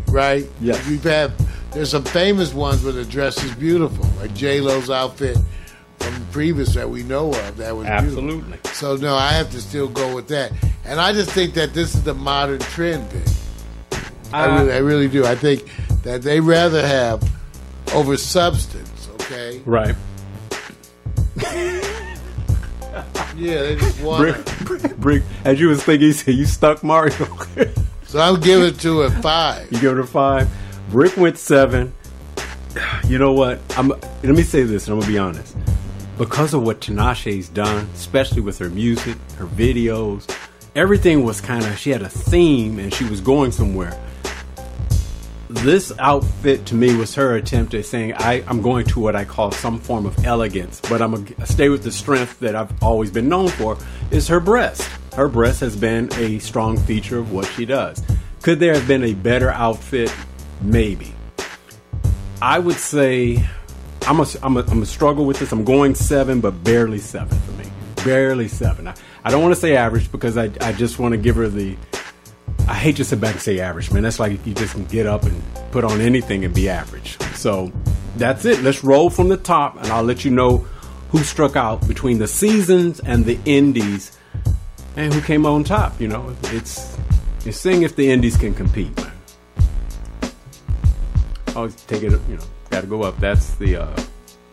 right? 0.08 0.46
Yes. 0.62 0.88
we've 0.88 1.04
had 1.04 1.32
there's 1.72 1.92
some 1.92 2.04
famous 2.04 2.54
ones 2.54 2.84
where 2.84 2.94
the 2.94 3.06
dress 3.06 3.44
is 3.44 3.54
beautiful, 3.56 4.06
like 4.20 4.34
J 4.34 4.60
Lo's 4.62 4.90
outfit 4.90 5.38
from 6.00 6.14
the 6.14 6.26
previous 6.32 6.74
that 6.76 6.90
we 6.90 7.04
know 7.04 7.30
of. 7.34 7.58
That 7.58 7.76
was 7.76 7.86
beautiful. 7.88 8.24
Absolutely. 8.24 8.60
So 8.74 8.96
no, 8.96 9.16
I 9.16 9.32
have 9.32 9.52
to 9.52 9.62
still 9.62 9.88
go 9.88 10.16
with 10.16 10.28
that, 10.30 10.52
and 10.86 11.00
I 11.00 11.14
just 11.14 11.32
think 11.32 11.54
that 11.56 11.74
this 11.74 11.96
is 11.96 12.04
the 12.04 12.14
modern 12.14 12.60
trend, 12.60 13.04
Vic. 13.12 13.36
I 14.32 14.46
Uh, 14.46 14.60
really, 14.60 14.74
I 14.74 14.78
really 14.78 15.08
do. 15.08 15.26
I 15.26 15.36
think 15.36 15.70
that 16.04 16.22
they 16.22 16.40
rather 16.40 16.86
have 16.86 17.24
over 17.94 18.18
substance. 18.18 19.10
Okay. 19.22 19.62
Right. 19.66 19.96
Yeah, 23.40 23.62
they 23.62 23.76
just 23.76 24.02
want. 24.04 24.22
Brick, 24.22 24.82
brick, 24.82 24.98
brick. 24.98 25.24
As 25.46 25.60
you 25.60 25.70
was 25.70 25.84
thinking, 25.84 26.08
you 26.08 26.14
said 26.14 26.34
you 26.36 26.46
stuck 26.46 26.84
Mario. 26.84 27.28
So 28.06 28.20
I'm 28.20 28.40
giving 28.42 28.68
it 28.68 28.80
to 28.82 29.04
a 29.04 29.12
five. 29.22 29.72
you 29.72 29.80
give 29.80 29.98
it 29.98 30.02
a 30.02 30.08
five. 30.08 30.50
Brick 30.90 31.16
went 31.18 31.38
seven. 31.38 31.94
You 33.08 33.18
know 33.18 33.34
what? 33.34 33.60
I'm. 33.78 33.90
Let 33.90 34.24
me 34.24 34.44
say 34.44 34.64
this, 34.64 34.88
and 34.88 34.94
I'm 34.94 35.00
gonna 35.00 35.12
be 35.12 35.18
honest. 35.18 35.56
Because 36.18 36.54
of 36.54 36.64
what 36.64 36.82
Tinashe's 36.82 37.48
done, 37.50 37.88
especially 37.94 38.42
with 38.42 38.58
her 38.60 38.70
music, 38.70 39.16
her 39.38 39.46
videos, 39.46 40.30
everything 40.76 41.24
was 41.24 41.40
kind 41.40 41.64
of. 41.66 41.78
She 41.78 41.92
had 41.92 42.02
a 42.02 42.10
theme, 42.10 42.78
and 42.80 42.94
she 42.94 43.06
was 43.06 43.22
going 43.22 43.52
somewhere. 43.52 43.98
This 45.50 45.92
outfit 45.98 46.68
to 46.68 46.76
me 46.76 46.96
was 46.96 47.16
her 47.16 47.36
attempt 47.36 47.74
at 47.74 47.84
saying, 47.84 48.14
I, 48.14 48.44
I'm 48.48 48.62
going 48.62 48.86
to 48.86 49.00
what 49.00 49.16
I 49.16 49.26
call 49.26 49.52
some 49.52 49.80
form 49.80 50.06
of 50.06 50.24
elegance, 50.24 50.80
but 50.82 51.02
I'm 51.02 51.26
to 51.26 51.46
stay 51.48 51.70
with 51.70 51.82
the 51.82 51.92
strength 51.92 52.40
that 52.42 52.56
I've 52.56 52.84
always 52.84 53.10
been 53.10 53.28
known 53.28 53.48
for, 53.48 53.76
is 54.12 54.28
her 54.28 54.40
breast. 54.40 54.88
Her 55.16 55.28
breast 55.28 55.60
has 55.62 55.76
been 55.76 56.14
a 56.14 56.38
strong 56.38 56.78
feature 56.78 57.18
of 57.18 57.32
what 57.32 57.48
she 57.48 57.66
does. 57.66 58.04
Could 58.44 58.60
there 58.60 58.76
have 58.76 58.88
been 58.88 59.04
a 59.04 59.16
better 59.16 59.50
outfit? 59.50 60.14
Maybe. 60.62 61.16
I 62.44 62.60
would 62.60 62.78
say 62.78 63.44
I'm 64.04 64.20
a, 64.20 64.28
I'm 64.44 64.56
a, 64.56 64.62
I'm 64.68 64.84
a 64.84 64.86
struggle 64.86 65.26
with 65.26 65.40
this. 65.40 65.52
I'm 65.52 65.64
going 65.64 65.96
seven, 65.96 66.42
but 66.42 66.64
barely 66.64 67.00
seven 67.00 67.40
for 67.40 67.52
me. 67.54 67.66
Barely 68.06 68.50
seven. 68.50 68.88
I, 68.88 68.96
I 69.24 69.32
don't 69.32 69.42
want 69.42 69.56
to 69.56 69.60
say 69.60 69.76
average 69.76 70.12
because 70.12 70.38
I, 70.38 70.52
I 70.62 70.74
just 70.74 71.00
want 71.00 71.14
to 71.14 71.18
give 71.18 71.38
her 71.38 71.48
the. 71.48 71.76
I 72.70 72.74
hate 72.76 72.98
to 72.98 73.04
sit 73.04 73.20
back 73.20 73.34
and 73.34 73.42
say 73.42 73.60
average, 73.60 73.92
man. 73.92 74.04
That's 74.04 74.20
like 74.20 74.32
if 74.34 74.46
you 74.46 74.54
just 74.54 74.74
can 74.74 74.86
get 74.86 75.08
up 75.08 75.24
and 75.24 75.42
put 75.72 75.84
on 75.84 76.00
anything 76.02 76.46
and 76.46 76.54
be 76.54 76.70
average. 76.70 77.18
So 77.34 77.72
that's 78.16 78.46
it. 78.46 78.62
Let's 78.62 78.84
roll 78.84 79.10
from 79.10 79.28
the 79.28 79.38
top, 79.38 79.78
and 79.78 79.88
I'll 79.88 80.04
let 80.04 80.24
you 80.24 80.30
know 80.30 80.60
who 81.10 81.20
struck 81.24 81.56
out 81.56 81.88
between 81.88 82.20
the 82.20 82.28
seasons 82.28 83.00
and 83.00 83.26
the 83.26 83.40
indies, 83.46 84.16
and 84.96 85.12
who 85.12 85.20
came 85.22 85.48
on 85.48 85.64
top. 85.64 86.00
You 86.00 86.10
know, 86.10 86.36
it's 86.44 86.96
it's 87.44 87.58
seeing 87.58 87.82
if 87.82 87.96
the 87.96 88.12
indies 88.12 88.38
can 88.38 88.54
compete, 88.54 88.96
man. 88.98 89.12
Always 91.56 91.76
take 91.86 92.04
it. 92.04 92.12
You 92.30 92.38
know, 92.38 92.44
got 92.70 92.82
to 92.82 92.88
go 92.88 93.02
up. 93.02 93.18
That's 93.20 93.56
the 93.56 93.78
uh, 93.78 94.04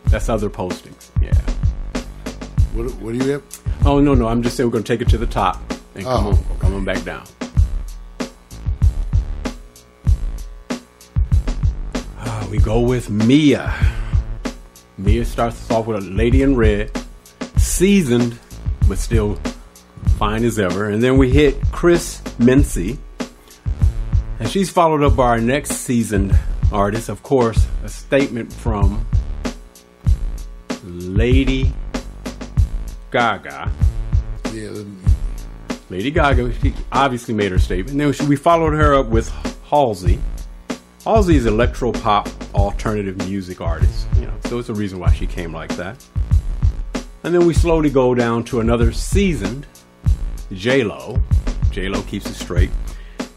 that's 0.05 0.27
other 0.27 0.49
postings. 0.49 1.09
Yeah. 1.21 1.33
What, 2.73 2.91
what 2.95 3.13
do 3.17 3.23
you 3.23 3.31
have? 3.33 3.43
Oh 3.85 3.99
no 3.99 4.15
no, 4.15 4.27
I'm 4.27 4.41
just 4.41 4.57
saying 4.57 4.67
we're 4.67 4.73
gonna 4.73 4.83
take 4.83 5.01
it 5.01 5.09
to 5.09 5.17
the 5.19 5.27
top 5.27 5.61
and 5.95 6.03
come 6.03 6.25
Oh. 6.27 6.29
on, 6.31 6.59
come 6.59 6.73
on 6.73 6.83
back 6.83 7.03
down. 7.03 7.25
We 12.49 12.59
go 12.59 12.79
with 12.79 13.09
Mya. 13.09 13.73
Mya 14.97 15.25
starts 15.25 15.61
us 15.63 15.71
off 15.71 15.87
with 15.87 15.97
a 15.97 16.01
lady 16.01 16.43
in 16.43 16.55
red, 16.55 16.91
seasoned 17.57 18.39
but 18.87 18.97
still 18.97 19.37
fine 20.17 20.45
as 20.45 20.57
ever, 20.57 20.89
and 20.89 21.03
then 21.03 21.17
we 21.17 21.29
hit 21.29 21.57
Chris 21.71 22.21
Mincy, 22.39 22.97
and 24.39 24.49
she's 24.49 24.69
followed 24.69 25.03
up 25.03 25.17
by 25.17 25.27
our 25.27 25.41
next 25.41 25.71
seasoned 25.71 26.39
artist, 26.71 27.09
of 27.09 27.21
course, 27.21 27.67
a 27.83 27.89
statement 27.89 28.51
from 28.51 29.05
Lady 30.85 31.73
Gaga. 33.11 33.69
Yeah, 34.53 34.83
Lady 35.89 36.11
Gaga, 36.11 36.53
she 36.61 36.73
obviously 36.93 37.33
made 37.33 37.51
her 37.51 37.59
statement. 37.59 37.97
Then 37.97 38.29
we 38.29 38.37
followed 38.37 38.73
her 38.73 38.95
up 38.95 39.07
with 39.07 39.29
Halsey. 39.65 40.19
Halsey 41.07 41.37
is 41.37 41.45
electro 41.45 41.93
pop 41.93 42.27
alternative 42.53 43.15
music 43.29 43.61
artist, 43.61 44.07
you 44.15 44.23
know, 44.23 44.33
so 44.43 44.59
it's 44.59 44.67
a 44.67 44.73
reason 44.73 44.99
why 44.99 45.09
she 45.13 45.25
came 45.25 45.53
like 45.53 45.73
that. 45.77 46.05
And 47.23 47.33
then 47.33 47.47
we 47.47 47.53
slowly 47.53 47.89
go 47.89 48.13
down 48.13 48.43
to 48.43 48.59
another 48.59 48.91
seasoned 48.91 49.65
J 50.51 50.83
Lo. 50.83 51.17
J 51.71 51.87
Lo 51.87 52.01
keeps 52.01 52.25
it 52.25 52.33
straight. 52.33 52.71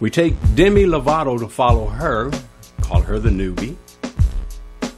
We 0.01 0.11
take 0.11 0.35
Demi 0.57 0.83
Lovato 0.83 1.39
to 1.39 1.47
follow 1.47 1.87
her, 1.87 2.33
call 2.81 3.03
her 3.03 3.21
the 3.21 3.31
newbie, 3.31 3.77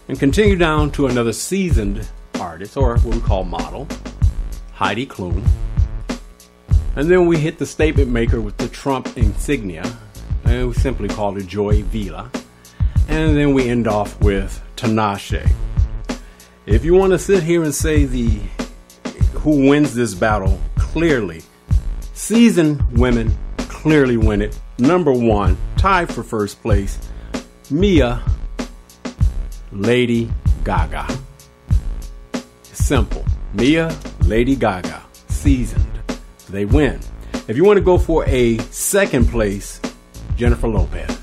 and 0.08 0.18
continue 0.18 0.56
down 0.56 0.90
to 0.92 1.08
another 1.08 1.34
seasoned 1.34 2.08
artist, 2.40 2.78
or 2.78 2.96
what 3.00 3.14
we 3.14 3.20
call 3.20 3.44
model, 3.44 3.86
Heidi 4.72 5.06
Klum. 5.06 5.46
And 6.96 7.10
then 7.10 7.26
we 7.26 7.36
hit 7.36 7.58
the 7.58 7.66
statement 7.66 8.08
maker 8.08 8.40
with 8.40 8.56
the 8.56 8.68
Trump 8.68 9.14
insignia, 9.18 9.94
and 10.44 10.68
we 10.68 10.72
simply 10.72 11.08
call 11.08 11.34
her 11.34 11.42
Joy 11.42 11.82
Villa. 11.82 12.30
And 13.12 13.36
then 13.36 13.52
we 13.52 13.68
end 13.68 13.86
off 13.86 14.18
with 14.22 14.62
Tinashe. 14.74 15.46
If 16.64 16.82
you 16.82 16.94
want 16.94 17.12
to 17.12 17.18
sit 17.18 17.42
here 17.42 17.62
and 17.62 17.74
say 17.74 18.06
the 18.06 18.26
who 19.34 19.68
wins 19.68 19.94
this 19.94 20.14
battle, 20.14 20.58
clearly, 20.76 21.42
seasoned 22.14 22.80
women 22.98 23.36
clearly 23.58 24.16
win 24.16 24.40
it. 24.40 24.58
Number 24.78 25.12
one, 25.12 25.58
tied 25.76 26.12
for 26.12 26.22
first 26.22 26.62
place, 26.62 26.98
Mya, 27.70 28.22
Lady 29.72 30.32
Gaga. 30.64 31.06
Simple. 32.62 33.26
Mya, 33.52 33.94
Lady 34.22 34.56
Gaga, 34.56 35.02
seasoned. 35.28 36.00
They 36.48 36.64
win. 36.64 36.98
If 37.46 37.58
you 37.58 37.64
want 37.64 37.76
to 37.76 37.84
go 37.84 37.98
for 37.98 38.24
a 38.26 38.56
second 38.70 39.28
place, 39.28 39.80
Jennifer 40.34 40.68
Lopez. 40.68 41.21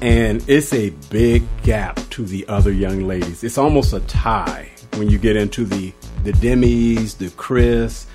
And 0.00 0.42
it's 0.48 0.72
a 0.72 0.90
big 1.10 1.42
gap 1.62 1.96
to 2.10 2.24
the 2.24 2.46
other 2.48 2.72
young 2.72 3.06
ladies. 3.06 3.44
It's 3.44 3.58
almost 3.58 3.92
a 3.92 4.00
tie 4.00 4.70
when 4.94 5.10
you 5.10 5.18
get 5.18 5.36
into 5.36 5.64
the 5.64 5.92
the 6.24 6.32
Demis, 6.32 7.14
the 7.14 7.30
Chris, 7.30 8.06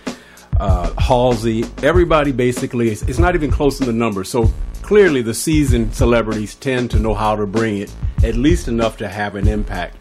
uh, 0.59 0.93
Halsey. 0.99 1.65
Everybody 1.81 2.31
basically, 2.31 2.89
it's, 2.89 3.01
it's 3.03 3.19
not 3.19 3.35
even 3.35 3.51
close 3.51 3.79
in 3.79 3.87
the 3.87 3.93
numbers. 3.93 4.29
So 4.29 4.51
clearly, 4.81 5.21
the 5.21 5.33
seasoned 5.33 5.95
celebrities 5.95 6.55
tend 6.55 6.91
to 6.91 6.99
know 6.99 7.13
how 7.13 7.35
to 7.35 7.47
bring 7.47 7.77
it 7.79 7.93
at 8.23 8.35
least 8.35 8.67
enough 8.67 8.97
to 8.97 9.07
have 9.07 9.35
an 9.35 9.47
impact. 9.47 9.97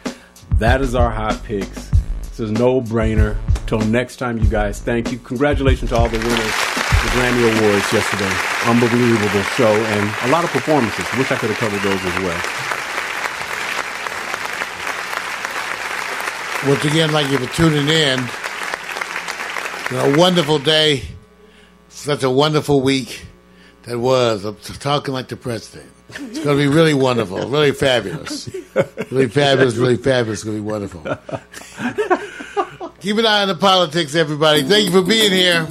That 0.59 0.81
is 0.81 0.94
our 0.94 1.11
HOtt 1.11 1.35
PiXX. 1.44 1.98
This 2.23 2.40
is 2.40 2.51
no 2.51 2.81
brainer. 2.81 3.36
Till 3.66 3.81
next 3.81 4.16
time, 4.16 4.39
you 4.39 4.48
guys. 4.48 4.81
Thank 4.81 5.11
you. 5.11 5.19
Congratulations 5.19 5.90
to 5.90 5.97
all 5.97 6.09
the 6.09 6.19
winners 6.19 6.73
the 7.05 7.10
Grammy 7.10 7.44
Awards 7.44 7.93
yesterday. 7.93 8.32
Unbelievable 8.64 9.43
show 9.56 9.72
and 9.72 10.28
a 10.28 10.32
lot 10.32 10.43
of 10.44 10.51
performances. 10.51 11.05
Wish 11.18 11.31
I 11.31 11.36
could 11.36 11.51
have 11.51 11.59
covered 11.59 11.81
those 11.82 12.01
as 12.01 12.18
well. 12.22 12.40
Once 16.66 16.85
again, 16.86 17.10
thank 17.10 17.31
you 17.31 17.39
for 17.39 17.55
tuning 17.55 17.89
in. 17.89 18.18
A 19.93 20.18
wonderful 20.18 20.59
day. 20.59 21.02
Such 21.90 22.22
a 22.22 22.31
wonderful 22.31 22.81
week 22.81 23.26
that 23.82 23.98
was. 23.98 24.44
I'm 24.47 24.56
talking 24.56 25.12
like 25.12 25.28
the 25.28 25.36
president. 25.36 25.90
It's 26.09 26.39
going 26.39 26.56
to 26.56 26.62
be 26.62 26.68
really 26.68 26.94
wonderful, 26.94 27.48
really 27.48 27.72
fabulous. 27.72 28.48
Really 29.10 29.28
fabulous, 29.28 29.76
really 29.76 29.97
fabulous. 29.97 30.39
It's 30.40 30.44
going 30.44 30.56
to 30.56 30.62
be 30.62 30.68
wonderful. 30.68 31.02
Keep 33.01 33.18
an 33.18 33.26
eye 33.26 33.43
on 33.43 33.48
the 33.48 33.56
politics, 33.56 34.14
everybody. 34.14 34.62
Thank 34.62 34.86
you 34.86 34.90
for 34.90 35.02
being 35.06 35.32
here. 35.32 35.66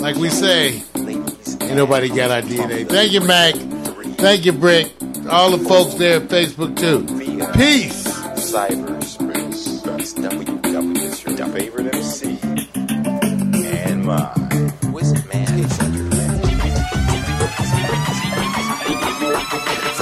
Like 0.00 0.16
we 0.16 0.28
say, 0.28 0.82
ain't 0.94 1.76
nobody 1.76 2.08
got 2.08 2.30
our 2.30 2.42
DNA. 2.42 2.88
Thank 2.88 3.12
you, 3.12 3.20
Mac. 3.22 3.54
Thank 4.16 4.44
you, 4.44 4.52
Brick. 4.52 4.92
All 5.28 5.50
the 5.56 5.64
folks 5.68 5.94
there 5.94 6.16
at 6.20 6.28
Facebook, 6.28 6.76
too. 6.76 7.04
Peace. 7.54 8.06
Cyberspace. 8.52 9.82
That's 9.82 10.14
WW. 10.14 10.96
It's 10.98 11.24
your 11.24 11.48
favorite 11.48 11.94
MC. 11.94 12.38
And 12.44 14.08
uh, 14.08 14.32
mine. 14.36 14.92
What's 14.92 15.10
it, 15.12 15.26
man? 15.32 15.46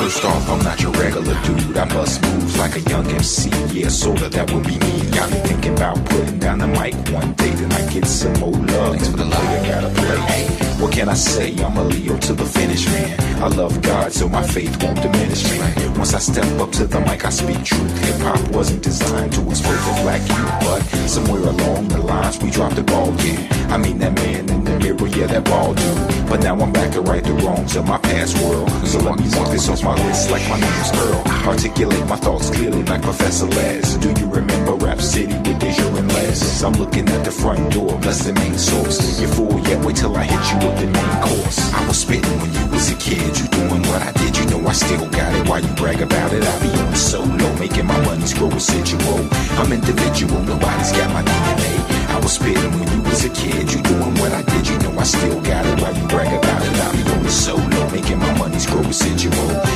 First 0.04 0.24
off, 0.26 0.50
I'm 0.50 0.62
not 0.62 0.82
your 0.82 0.92
regular 0.92 1.34
dude. 1.44 1.78
I 1.78 1.88
bust 1.88 2.20
moves 2.20 2.58
like 2.58 2.76
a 2.76 2.80
young 2.90 3.06
MC. 3.06 3.48
Yeah, 3.72 3.88
sorta, 3.88 4.28
that 4.28 4.52
would 4.52 4.64
be 4.64 4.78
me. 4.78 5.10
Got 5.12 5.30
me 5.30 5.38
thinking 5.38 5.72
about 5.72 6.04
putting 6.04 6.38
down 6.38 6.58
the 6.58 6.66
mic 6.66 6.94
one 7.08 7.32
day. 7.32 7.48
Then 7.48 7.72
I 7.72 7.90
get 7.90 8.04
some 8.04 8.34
more 8.34 8.52
love. 8.52 8.96
Thanks 8.96 9.08
for 9.08 9.16
the 9.16 9.24
love. 9.24 9.42
I 9.42 9.66
gotta 9.66 9.88
play. 9.88 10.16
Hey, 10.28 10.46
what 10.78 10.92
can 10.92 11.08
I 11.08 11.14
say? 11.14 11.56
I'm 11.64 11.78
a 11.78 11.84
Leo 11.84 12.18
to 12.18 12.34
the 12.34 12.44
finish, 12.44 12.84
man. 12.84 13.42
I 13.42 13.48
love 13.48 13.80
God, 13.80 14.12
so 14.12 14.28
my 14.28 14.46
faith 14.46 14.82
won't 14.82 15.00
diminish 15.00 15.42
me. 15.50 15.58
Once 15.96 16.12
I 16.12 16.18
step 16.18 16.60
up 16.60 16.70
to 16.72 16.86
the 16.86 17.00
mic, 17.00 17.24
I 17.24 17.30
speak 17.30 17.64
truth. 17.64 17.98
Hip 18.04 18.20
hop 18.20 18.46
wasn't 18.50 18.82
designed 18.82 19.32
to 19.32 19.40
exploit 19.48 19.80
the 19.88 20.02
black 20.02 20.20
youth, 20.20 20.54
but 20.60 20.80
somewhere 21.08 21.40
along 21.40 21.88
the 21.88 21.98
lines 21.98 22.38
we 22.42 22.50
dropped 22.50 22.76
the 22.76 22.82
ball. 22.82 23.14
Yeah, 23.24 23.40
I 23.70 23.78
mean 23.78 23.98
that 24.00 24.14
man 24.14 24.50
in 24.50 24.64
the 24.64 24.78
mirror, 24.78 25.06
yeah, 25.08 25.28
that 25.28 25.44
ball 25.44 25.72
dude. 25.72 26.28
But 26.28 26.42
now 26.42 26.58
I'm 26.60 26.72
back 26.72 26.92
to 26.92 27.00
right 27.00 27.22
the 27.22 27.32
wrongs 27.34 27.76
of 27.76 27.86
my 27.86 27.98
past 27.98 28.36
world. 28.42 28.70
So 28.86 28.98
let 28.98 29.18
me 29.18 29.26
walk 29.36 29.50
this 29.50 29.68
off 29.68 29.82
my 29.84 29.93
list 29.94 30.30
like 30.30 30.46
my 30.48 30.58
name's 30.58 30.90
Earl. 30.92 31.22
Articulate 31.46 32.06
my 32.06 32.16
thoughts 32.16 32.50
clearly 32.50 32.82
like 32.84 33.02
Professor 33.02 33.46
Les. 33.46 33.96
Do 33.96 34.08
you 34.20 34.26
remember 34.26 34.74
Rap 34.74 35.00
City 35.00 35.34
with 35.34 35.58
Deja 35.58 35.86
and 35.96 36.12
Les? 36.12 36.62
I'm 36.62 36.72
looking 36.74 37.08
at 37.08 37.24
the 37.24 37.30
front 37.30 37.72
door, 37.72 37.98
bless 37.98 38.24
the 38.24 38.32
main 38.32 38.56
source. 38.56 39.20
You 39.20 39.28
fool, 39.28 39.60
yet, 39.68 39.84
wait 39.84 39.96
till 39.96 40.16
I 40.16 40.24
hit 40.24 40.44
you 40.50 40.68
with 40.68 40.78
the 40.80 40.86
main 40.86 41.14
course. 41.22 41.58
I 41.74 41.86
was 41.86 41.98
spitting 41.98 42.38
when 42.40 42.52
you 42.52 42.66
was 42.72 42.90
a 42.90 42.96
kid, 42.96 43.38
you 43.38 43.46
doing 43.48 43.82
what 43.82 44.02
I 44.02 44.12
did, 44.12 44.36
you 44.36 44.46
know 44.46 44.66
I 44.66 44.72
still 44.72 45.08
got 45.10 45.34
it. 45.34 45.48
Why 45.48 45.58
you 45.58 45.72
brag 45.74 46.00
about 46.00 46.32
it? 46.32 46.42
I 46.42 46.54
be 46.60 46.70
on 46.80 46.96
solo, 46.96 47.48
making 47.58 47.86
my 47.86 48.00
money's 48.04 48.34
grow 48.34 48.48
residual. 48.48 49.28
I'm 49.60 49.72
individual, 49.72 50.40
nobody's 50.42 50.92
got 50.92 51.12
my 51.12 51.22
DNA. 51.22 51.72
I 52.08 52.18
was 52.20 52.32
spitting 52.32 52.72
when 52.78 52.88
you 52.92 53.02
was 53.02 53.24
a 53.24 53.30
kid, 53.30 53.72
you 53.72 53.82
doing 53.82 54.14
what 54.16 54.32
I 54.32 54.42
did, 54.42 54.68
you 54.68 54.78
know 54.78 54.98
I 54.98 55.04
still 55.04 55.40
got 55.42 55.66
it. 55.66 55.80
Why 55.80 55.90
you 55.90 56.08
brag 56.08 56.32
about 56.32 56.62
it? 56.62 56.74
I 56.80 56.92
be 56.92 57.13
the 57.24 57.30
solo, 57.30 57.90
making 57.90 58.18
my 58.18 58.38
money's 58.38 58.66
grow 58.66 58.82
residual. 58.82 59.32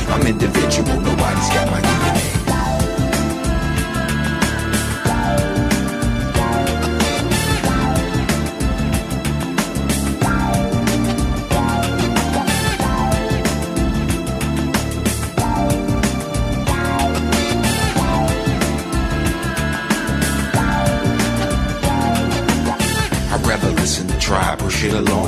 I'm 0.09 0.25
individual, 0.27 1.01
nobody's 1.01 1.49
got 1.49 1.69
my 1.71 1.81
DNA. 1.81 2.29
Shit 24.69 24.93
alone. 24.93 25.18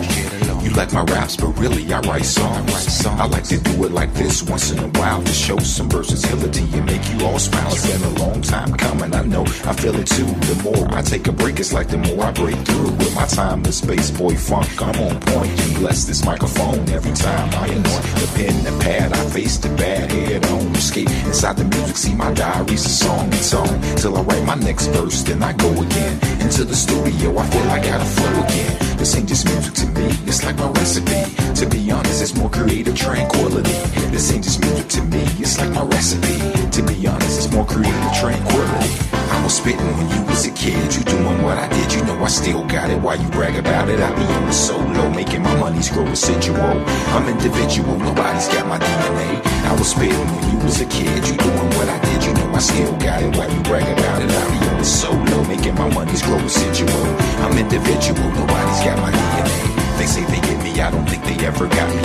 Like 0.82 0.94
my 0.94 1.04
raps, 1.14 1.36
but 1.36 1.50
really 1.60 1.94
I 1.94 2.00
write 2.00 2.26
songs. 2.26 3.06
I 3.06 3.28
like 3.28 3.44
to 3.44 3.60
do 3.60 3.86
it 3.86 3.92
like 3.92 4.12
this 4.16 4.42
once 4.42 4.72
in 4.72 4.80
a 4.80 4.88
while 4.98 5.22
to 5.22 5.32
show 5.32 5.60
some 5.60 5.88
versatility 5.88 6.64
and 6.74 6.88
make 6.88 7.08
you 7.14 7.24
all 7.24 7.38
smile. 7.38 7.72
It's 7.72 7.86
been 7.86 8.02
a 8.02 8.20
long 8.20 8.42
time 8.42 8.74
coming, 8.74 9.14
I 9.14 9.22
know. 9.22 9.44
I 9.44 9.74
feel 9.74 9.94
it 9.94 10.08
too. 10.08 10.26
The 10.26 10.60
more 10.64 10.92
I 10.92 11.04
take 11.04 11.28
a 11.28 11.32
break, 11.32 11.60
it's 11.60 11.72
like 11.72 11.90
the 11.90 12.00
more 12.00 12.26
I 12.26 12.32
break 12.32 12.56
through. 12.66 12.94
With 12.94 13.14
my 13.14 13.28
time, 13.28 13.62
the 13.62 13.72
space 13.72 14.10
boy 14.10 14.34
funk, 14.34 14.82
I'm 14.82 15.00
on. 15.02 15.18
And 15.46 15.76
bless 15.76 16.06
this 16.06 16.26
microphone 16.26 16.90
every 16.90 17.14
time 17.14 17.54
I 17.54 17.68
anoint 17.68 17.86
the 18.18 18.32
pen, 18.34 18.64
the 18.64 18.84
pad. 18.84 19.14
I 19.14 19.30
face 19.30 19.60
the 19.60 19.70
bad 19.76 20.12
head 20.12 20.48
on. 20.48 20.76
Escape 20.76 21.12
inside 21.28 21.58
the 21.58 21.66
music, 21.66 21.96
see 21.96 22.16
my 22.16 22.34
diaries, 22.34 22.84
a 22.88 22.90
song 22.90 23.26
and 23.26 23.36
song. 23.36 23.82
Till 23.98 24.18
I 24.18 24.22
write 24.24 24.46
my 24.46 24.56
next 24.56 24.88
verse, 24.88 25.22
then 25.22 25.44
I 25.44 25.54
go 25.54 25.70
again. 25.80 26.20
Into 26.42 26.64
the 26.64 26.76
studio, 26.76 27.38
I 27.38 27.48
feel 27.52 27.70
I 27.70 27.84
gotta 27.84 28.06
flow 28.06 28.44
again. 28.46 28.91
This 29.02 29.16
ain't 29.16 29.28
just 29.28 29.48
music 29.48 29.74
to 29.74 29.88
me, 30.00 30.06
it's 30.28 30.46
like 30.46 30.56
my 30.58 30.70
recipe. 30.70 31.24
To 31.56 31.66
be 31.66 31.90
honest, 31.90 32.22
it's 32.22 32.36
more 32.36 32.52
creative 32.52 32.96
tranquility. 32.96 33.72
This 34.12 34.32
ain't 34.32 34.44
just 34.44 34.62
music 34.62 34.90
to 34.90 35.02
me, 35.02 35.24
it's 35.40 35.58
like 35.58 35.72
my 35.72 35.84
recipe. 35.86 36.38
To 36.70 36.84
be 36.84 37.08
honest, 37.08 37.40
it's 37.40 37.52
more 37.52 37.66
creative 37.66 38.14
tranquility. 38.14 39.21
I 39.42 39.44
was 39.44 39.58
spitting 39.58 39.98
when 39.98 40.08
you 40.08 40.22
was 40.30 40.46
a 40.46 40.52
kid. 40.52 40.94
You 40.94 41.02
doing 41.02 41.42
what 41.42 41.58
I 41.58 41.68
did, 41.68 41.92
you 41.92 42.04
know 42.06 42.24
I 42.24 42.28
still 42.28 42.64
got 42.68 42.92
it. 42.92 43.02
Why 43.02 43.16
you 43.16 43.28
brag 43.30 43.56
about 43.58 43.90
it? 43.90 44.00
I 44.00 44.14
be 44.14 44.22
on 44.22 44.46
the 44.46 44.52
solo, 44.54 45.10
making 45.10 45.42
my 45.42 45.56
money's 45.58 45.90
grow 45.90 46.06
residual. 46.06 46.78
I'm 47.10 47.28
individual, 47.28 47.98
nobody's 47.98 48.48
got 48.50 48.68
my 48.68 48.78
DNA. 48.78 49.42
I 49.66 49.74
was 49.74 49.90
spitting 49.90 50.30
when 50.36 50.46
you 50.52 50.64
was 50.64 50.80
a 50.80 50.86
kid. 50.86 51.28
You 51.28 51.38
doing 51.38 51.70
what 51.74 51.90
I 51.90 51.98
did, 52.06 52.24
you 52.24 52.34
know 52.36 52.54
I 52.54 52.60
still 52.60 52.96
got 52.98 53.24
it. 53.24 53.36
Why 53.36 53.48
you 53.48 53.62
brag 53.64 53.90
about 53.98 54.22
it? 54.22 54.30
I 54.30 54.44
be 54.52 54.68
on 54.70 54.78
the 54.78 54.86
solo, 54.86 55.44
making 55.48 55.74
my 55.74 55.90
money's 55.90 56.22
grow 56.22 56.38
residual. 56.38 57.06
I'm 57.42 57.58
individual, 57.58 58.30
nobody's 58.38 58.82
got 58.86 59.00
my 59.02 59.10
DNA. 59.10 59.71
They 60.02 60.08
say 60.08 60.26
they 60.26 60.42
get 60.42 60.58
me, 60.64 60.82
I 60.82 60.90
don't 60.90 61.08
think 61.08 61.24
they 61.26 61.46
ever 61.46 61.68
got 61.68 61.88
me. 61.94 62.02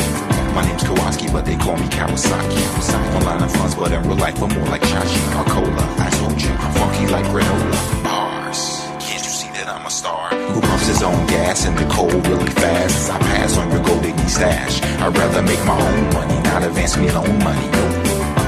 My 0.54 0.62
name's 0.68 0.82
Kowalski, 0.82 1.28
but 1.32 1.46
they 1.46 1.56
call 1.56 1.78
me 1.78 1.86
Kawasaki. 1.86 3.16
Online 3.16 3.42
I'm 3.42 3.48
funds, 3.48 3.74
but 3.74 3.90
in 3.90 4.02
real 4.02 4.16
life 4.16 4.36
I'm 4.42 4.52
more 4.52 4.66
like 4.66 4.82
Chachi 4.82 5.22
or 5.32 5.44
Cola. 5.48 5.84
I 5.96 6.10
told 6.10 6.36
you, 6.42 6.50
I'm 6.50 6.72
funky 6.74 7.06
like 7.06 7.24
granola. 7.32 8.04
Bars. 8.04 8.84
Can't 9.00 9.24
you 9.24 9.32
see 9.40 9.48
that 9.56 9.68
I'm 9.68 9.86
a 9.86 9.90
star? 9.90 10.28
Who 10.28 10.60
pumps 10.60 10.88
his 10.88 11.02
own 11.02 11.26
gas 11.26 11.64
in 11.64 11.74
the 11.74 11.86
cold 11.86 12.12
really 12.26 12.50
fast? 12.50 13.12
I 13.12 13.18
pass 13.18 13.56
on 13.56 13.72
your 13.72 13.82
gold 13.82 14.02
digging 14.02 14.28
stash. 14.28 14.82
I'd 15.00 15.16
rather 15.16 15.40
make 15.40 15.64
my 15.64 15.80
own 15.80 16.12
money, 16.12 16.38
not 16.42 16.64
advance 16.64 16.98
me 16.98 17.10
loan 17.10 17.38
money. 17.42 17.66
Nope. 17.70 17.95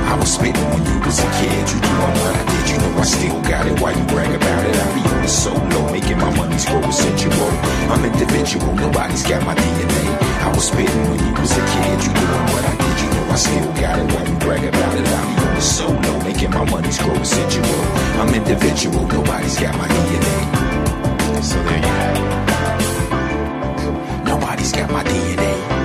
I 0.09 0.17
was 0.17 0.33
spitting 0.33 0.65
when 0.73 0.81
you 0.89 0.97
was 1.05 1.21
a 1.21 1.29
kid. 1.37 1.69
You 1.69 1.81
doing 1.85 2.17
what 2.17 2.33
I 2.33 2.43
did, 2.49 2.65
you 2.71 2.79
know 2.81 2.97
I 2.97 3.05
still 3.05 3.41
got 3.43 3.67
it. 3.69 3.79
Why 3.79 3.93
you 3.93 4.05
brag 4.09 4.33
about 4.33 4.65
it? 4.65 4.75
I 4.75 4.87
be 4.97 5.03
on 5.05 5.21
the 5.21 5.29
solo, 5.29 5.93
making 5.93 6.17
my 6.17 6.35
money's 6.35 6.65
grow 6.65 6.81
residual. 6.81 7.53
I'm 7.93 8.03
individual, 8.09 8.73
nobody's 8.75 9.23
got 9.29 9.45
my 9.45 9.55
DNA. 9.55 10.05
I 10.49 10.49
was 10.55 10.69
spitting 10.69 11.05
when 11.13 11.21
you 11.21 11.33
was 11.37 11.53
a 11.53 11.61
kid. 11.61 11.97
You 12.09 12.13
doing 12.17 12.47
what 12.57 12.65
I 12.65 12.75
did, 12.81 12.97
you 13.05 13.09
know 13.13 13.29
I 13.29 13.37
still 13.37 13.73
got 13.77 13.99
it. 14.01 14.09
Why 14.09 14.25
you 14.25 14.37
brag 14.41 14.65
about 14.65 14.95
it? 14.97 15.05
I 15.05 15.21
be 15.29 15.35
on 15.45 15.55
the 15.55 15.61
solo, 15.61 16.13
making 16.25 16.53
my 16.57 16.65
money's 16.65 16.99
grow 16.99 17.13
residual. 17.13 17.85
I'm 18.17 18.33
individual, 18.33 19.07
nobody's 19.07 19.61
got 19.61 19.77
my 19.77 19.89
DNA. 19.93 20.39
So 21.45 21.63
there 21.69 21.85
you 21.85 21.93
it. 22.17 22.25
Nobody's 24.25 24.73
got 24.73 24.91
my 24.91 25.05
DNA. 25.05 25.78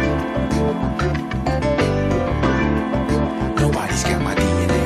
Nobody's 3.94 4.12
got 4.12 4.22
my 4.24 4.34
DNA. 4.34 4.82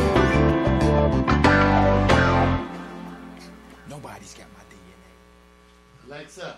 Nobody's 3.89 4.33
got 4.33 4.47
my 4.51 4.63
DNA. 4.69 6.07
Alexa. 6.07 6.57